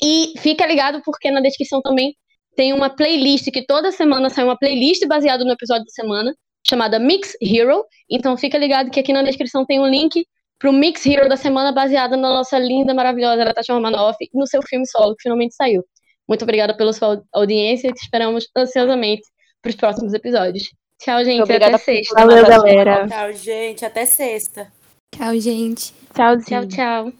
E 0.02 0.32
fica 0.38 0.66
ligado 0.66 1.00
porque 1.04 1.30
na 1.30 1.40
descrição 1.40 1.80
também 1.80 2.14
tem 2.56 2.72
uma 2.72 2.90
playlist 2.90 3.50
que 3.50 3.64
toda 3.64 3.92
semana 3.92 4.28
sai 4.28 4.44
uma 4.44 4.58
playlist 4.58 5.06
baseada 5.06 5.44
no 5.44 5.52
episódio 5.52 5.84
da 5.84 5.90
semana, 5.90 6.34
chamada 6.66 6.98
Mix 6.98 7.34
Hero. 7.40 7.84
Então 8.10 8.36
fica 8.36 8.58
ligado 8.58 8.90
que 8.90 9.00
aqui 9.00 9.12
na 9.12 9.22
descrição 9.22 9.64
tem 9.64 9.80
um 9.80 9.86
link 9.86 10.26
pro 10.58 10.72
Mix 10.72 11.06
Hero 11.06 11.28
da 11.28 11.36
semana 11.36 11.72
baseada 11.72 12.16
na 12.16 12.28
nossa 12.28 12.58
linda, 12.58 12.92
maravilhosa 12.94 13.44
Natasha 13.44 13.72
Romanoff 13.72 14.16
e 14.20 14.38
no 14.38 14.46
seu 14.46 14.62
filme 14.62 14.86
solo 14.86 15.14
que 15.16 15.22
finalmente 15.22 15.54
saiu. 15.54 15.84
Muito 16.28 16.42
obrigada 16.42 16.76
pela 16.76 16.92
sua 16.92 17.22
audiência 17.32 17.88
e 17.88 17.92
te 17.92 18.02
esperamos 18.02 18.48
ansiosamente 18.56 19.22
para 19.60 19.70
os 19.70 19.76
próximos 19.76 20.14
episódios. 20.14 20.70
Tchau, 20.98 21.24
gente. 21.24 21.42
Obrigada 21.42 21.76
até 21.76 21.84
sexta. 21.84 22.14
Valeu, 22.14 22.46
galera. 22.46 23.08
Tchau, 23.08 23.32
gente. 23.32 23.84
Até 23.84 24.06
sexta. 24.06 24.72
Tchau, 25.14 25.38
gente. 25.38 25.92
Tchauzinho. 26.14 26.68
Tchau, 26.68 26.68
tchau. 26.68 27.12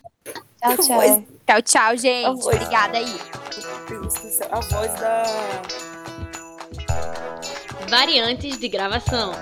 Tchau, 0.61 0.77
tchau. 0.77 1.32
Tchau, 1.47 1.63
tchau, 1.63 1.97
gente. 1.97 2.47
Obrigada 2.47 2.99
aí. 2.99 3.17
A 4.51 4.61
voz 4.61 4.93
da. 5.01 5.23
Variantes 7.91 8.59
de 8.59 8.69
gravação. 8.69 9.33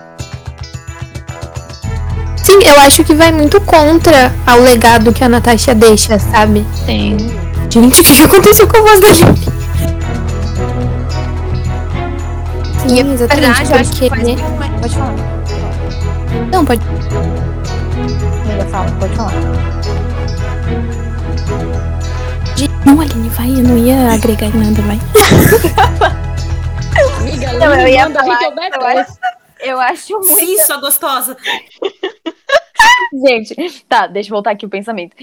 Sim, 2.44 2.58
eu 2.64 2.80
acho 2.80 3.04
que 3.04 3.14
vai 3.14 3.30
muito 3.30 3.60
contra 3.60 4.32
ao 4.46 4.58
legado 4.60 5.12
que 5.12 5.22
a 5.22 5.28
Natasha 5.28 5.74
deixa, 5.74 6.18
sabe? 6.18 6.66
Sim. 6.86 7.16
Gente, 7.70 8.00
o 8.00 8.04
que 8.04 8.22
aconteceu 8.22 8.66
com 8.66 8.78
a 8.78 8.80
voz 8.80 9.00
da 9.00 9.12
gente? 9.12 9.40
Sim, 12.80 12.98
E, 12.98 13.02
na 13.04 13.12
exatamente, 13.14 13.46
verdade, 13.46 13.70
eu 13.72 13.78
acho 13.78 13.92
que 13.92 14.08
porque... 14.08 14.36
faz 14.36 14.58
mais... 14.58 14.80
Pode 14.80 14.94
falar. 14.96 15.14
Não, 16.50 16.64
pode... 16.64 16.82
Amiga, 18.44 18.64
fala. 18.70 18.90
Pode 18.98 19.14
falar. 19.14 19.79
Não, 22.84 23.00
Aline, 23.00 23.28
vai, 23.30 23.50
eu 23.50 23.62
não 23.62 23.78
ia 23.78 24.12
agregar 24.12 24.46
em 24.46 24.56
nada, 24.56 24.82
vai. 24.82 24.98
Amiga, 27.20 27.52
Não, 27.54 27.74
eu 27.74 27.88
ia 27.88 28.10
falar, 28.10 28.48
obedece. 28.48 29.18
eu 29.60 29.70
Eu 29.72 29.80
acho 29.80 30.12
muito... 30.14 30.34
Sim, 30.34 30.58
sua 30.58 30.78
gostosa. 30.78 31.36
Gente, 33.26 33.84
tá, 33.88 34.06
deixa 34.06 34.28
eu 34.30 34.34
voltar 34.34 34.52
aqui 34.52 34.64
o 34.64 34.70
pensamento. 34.70 35.16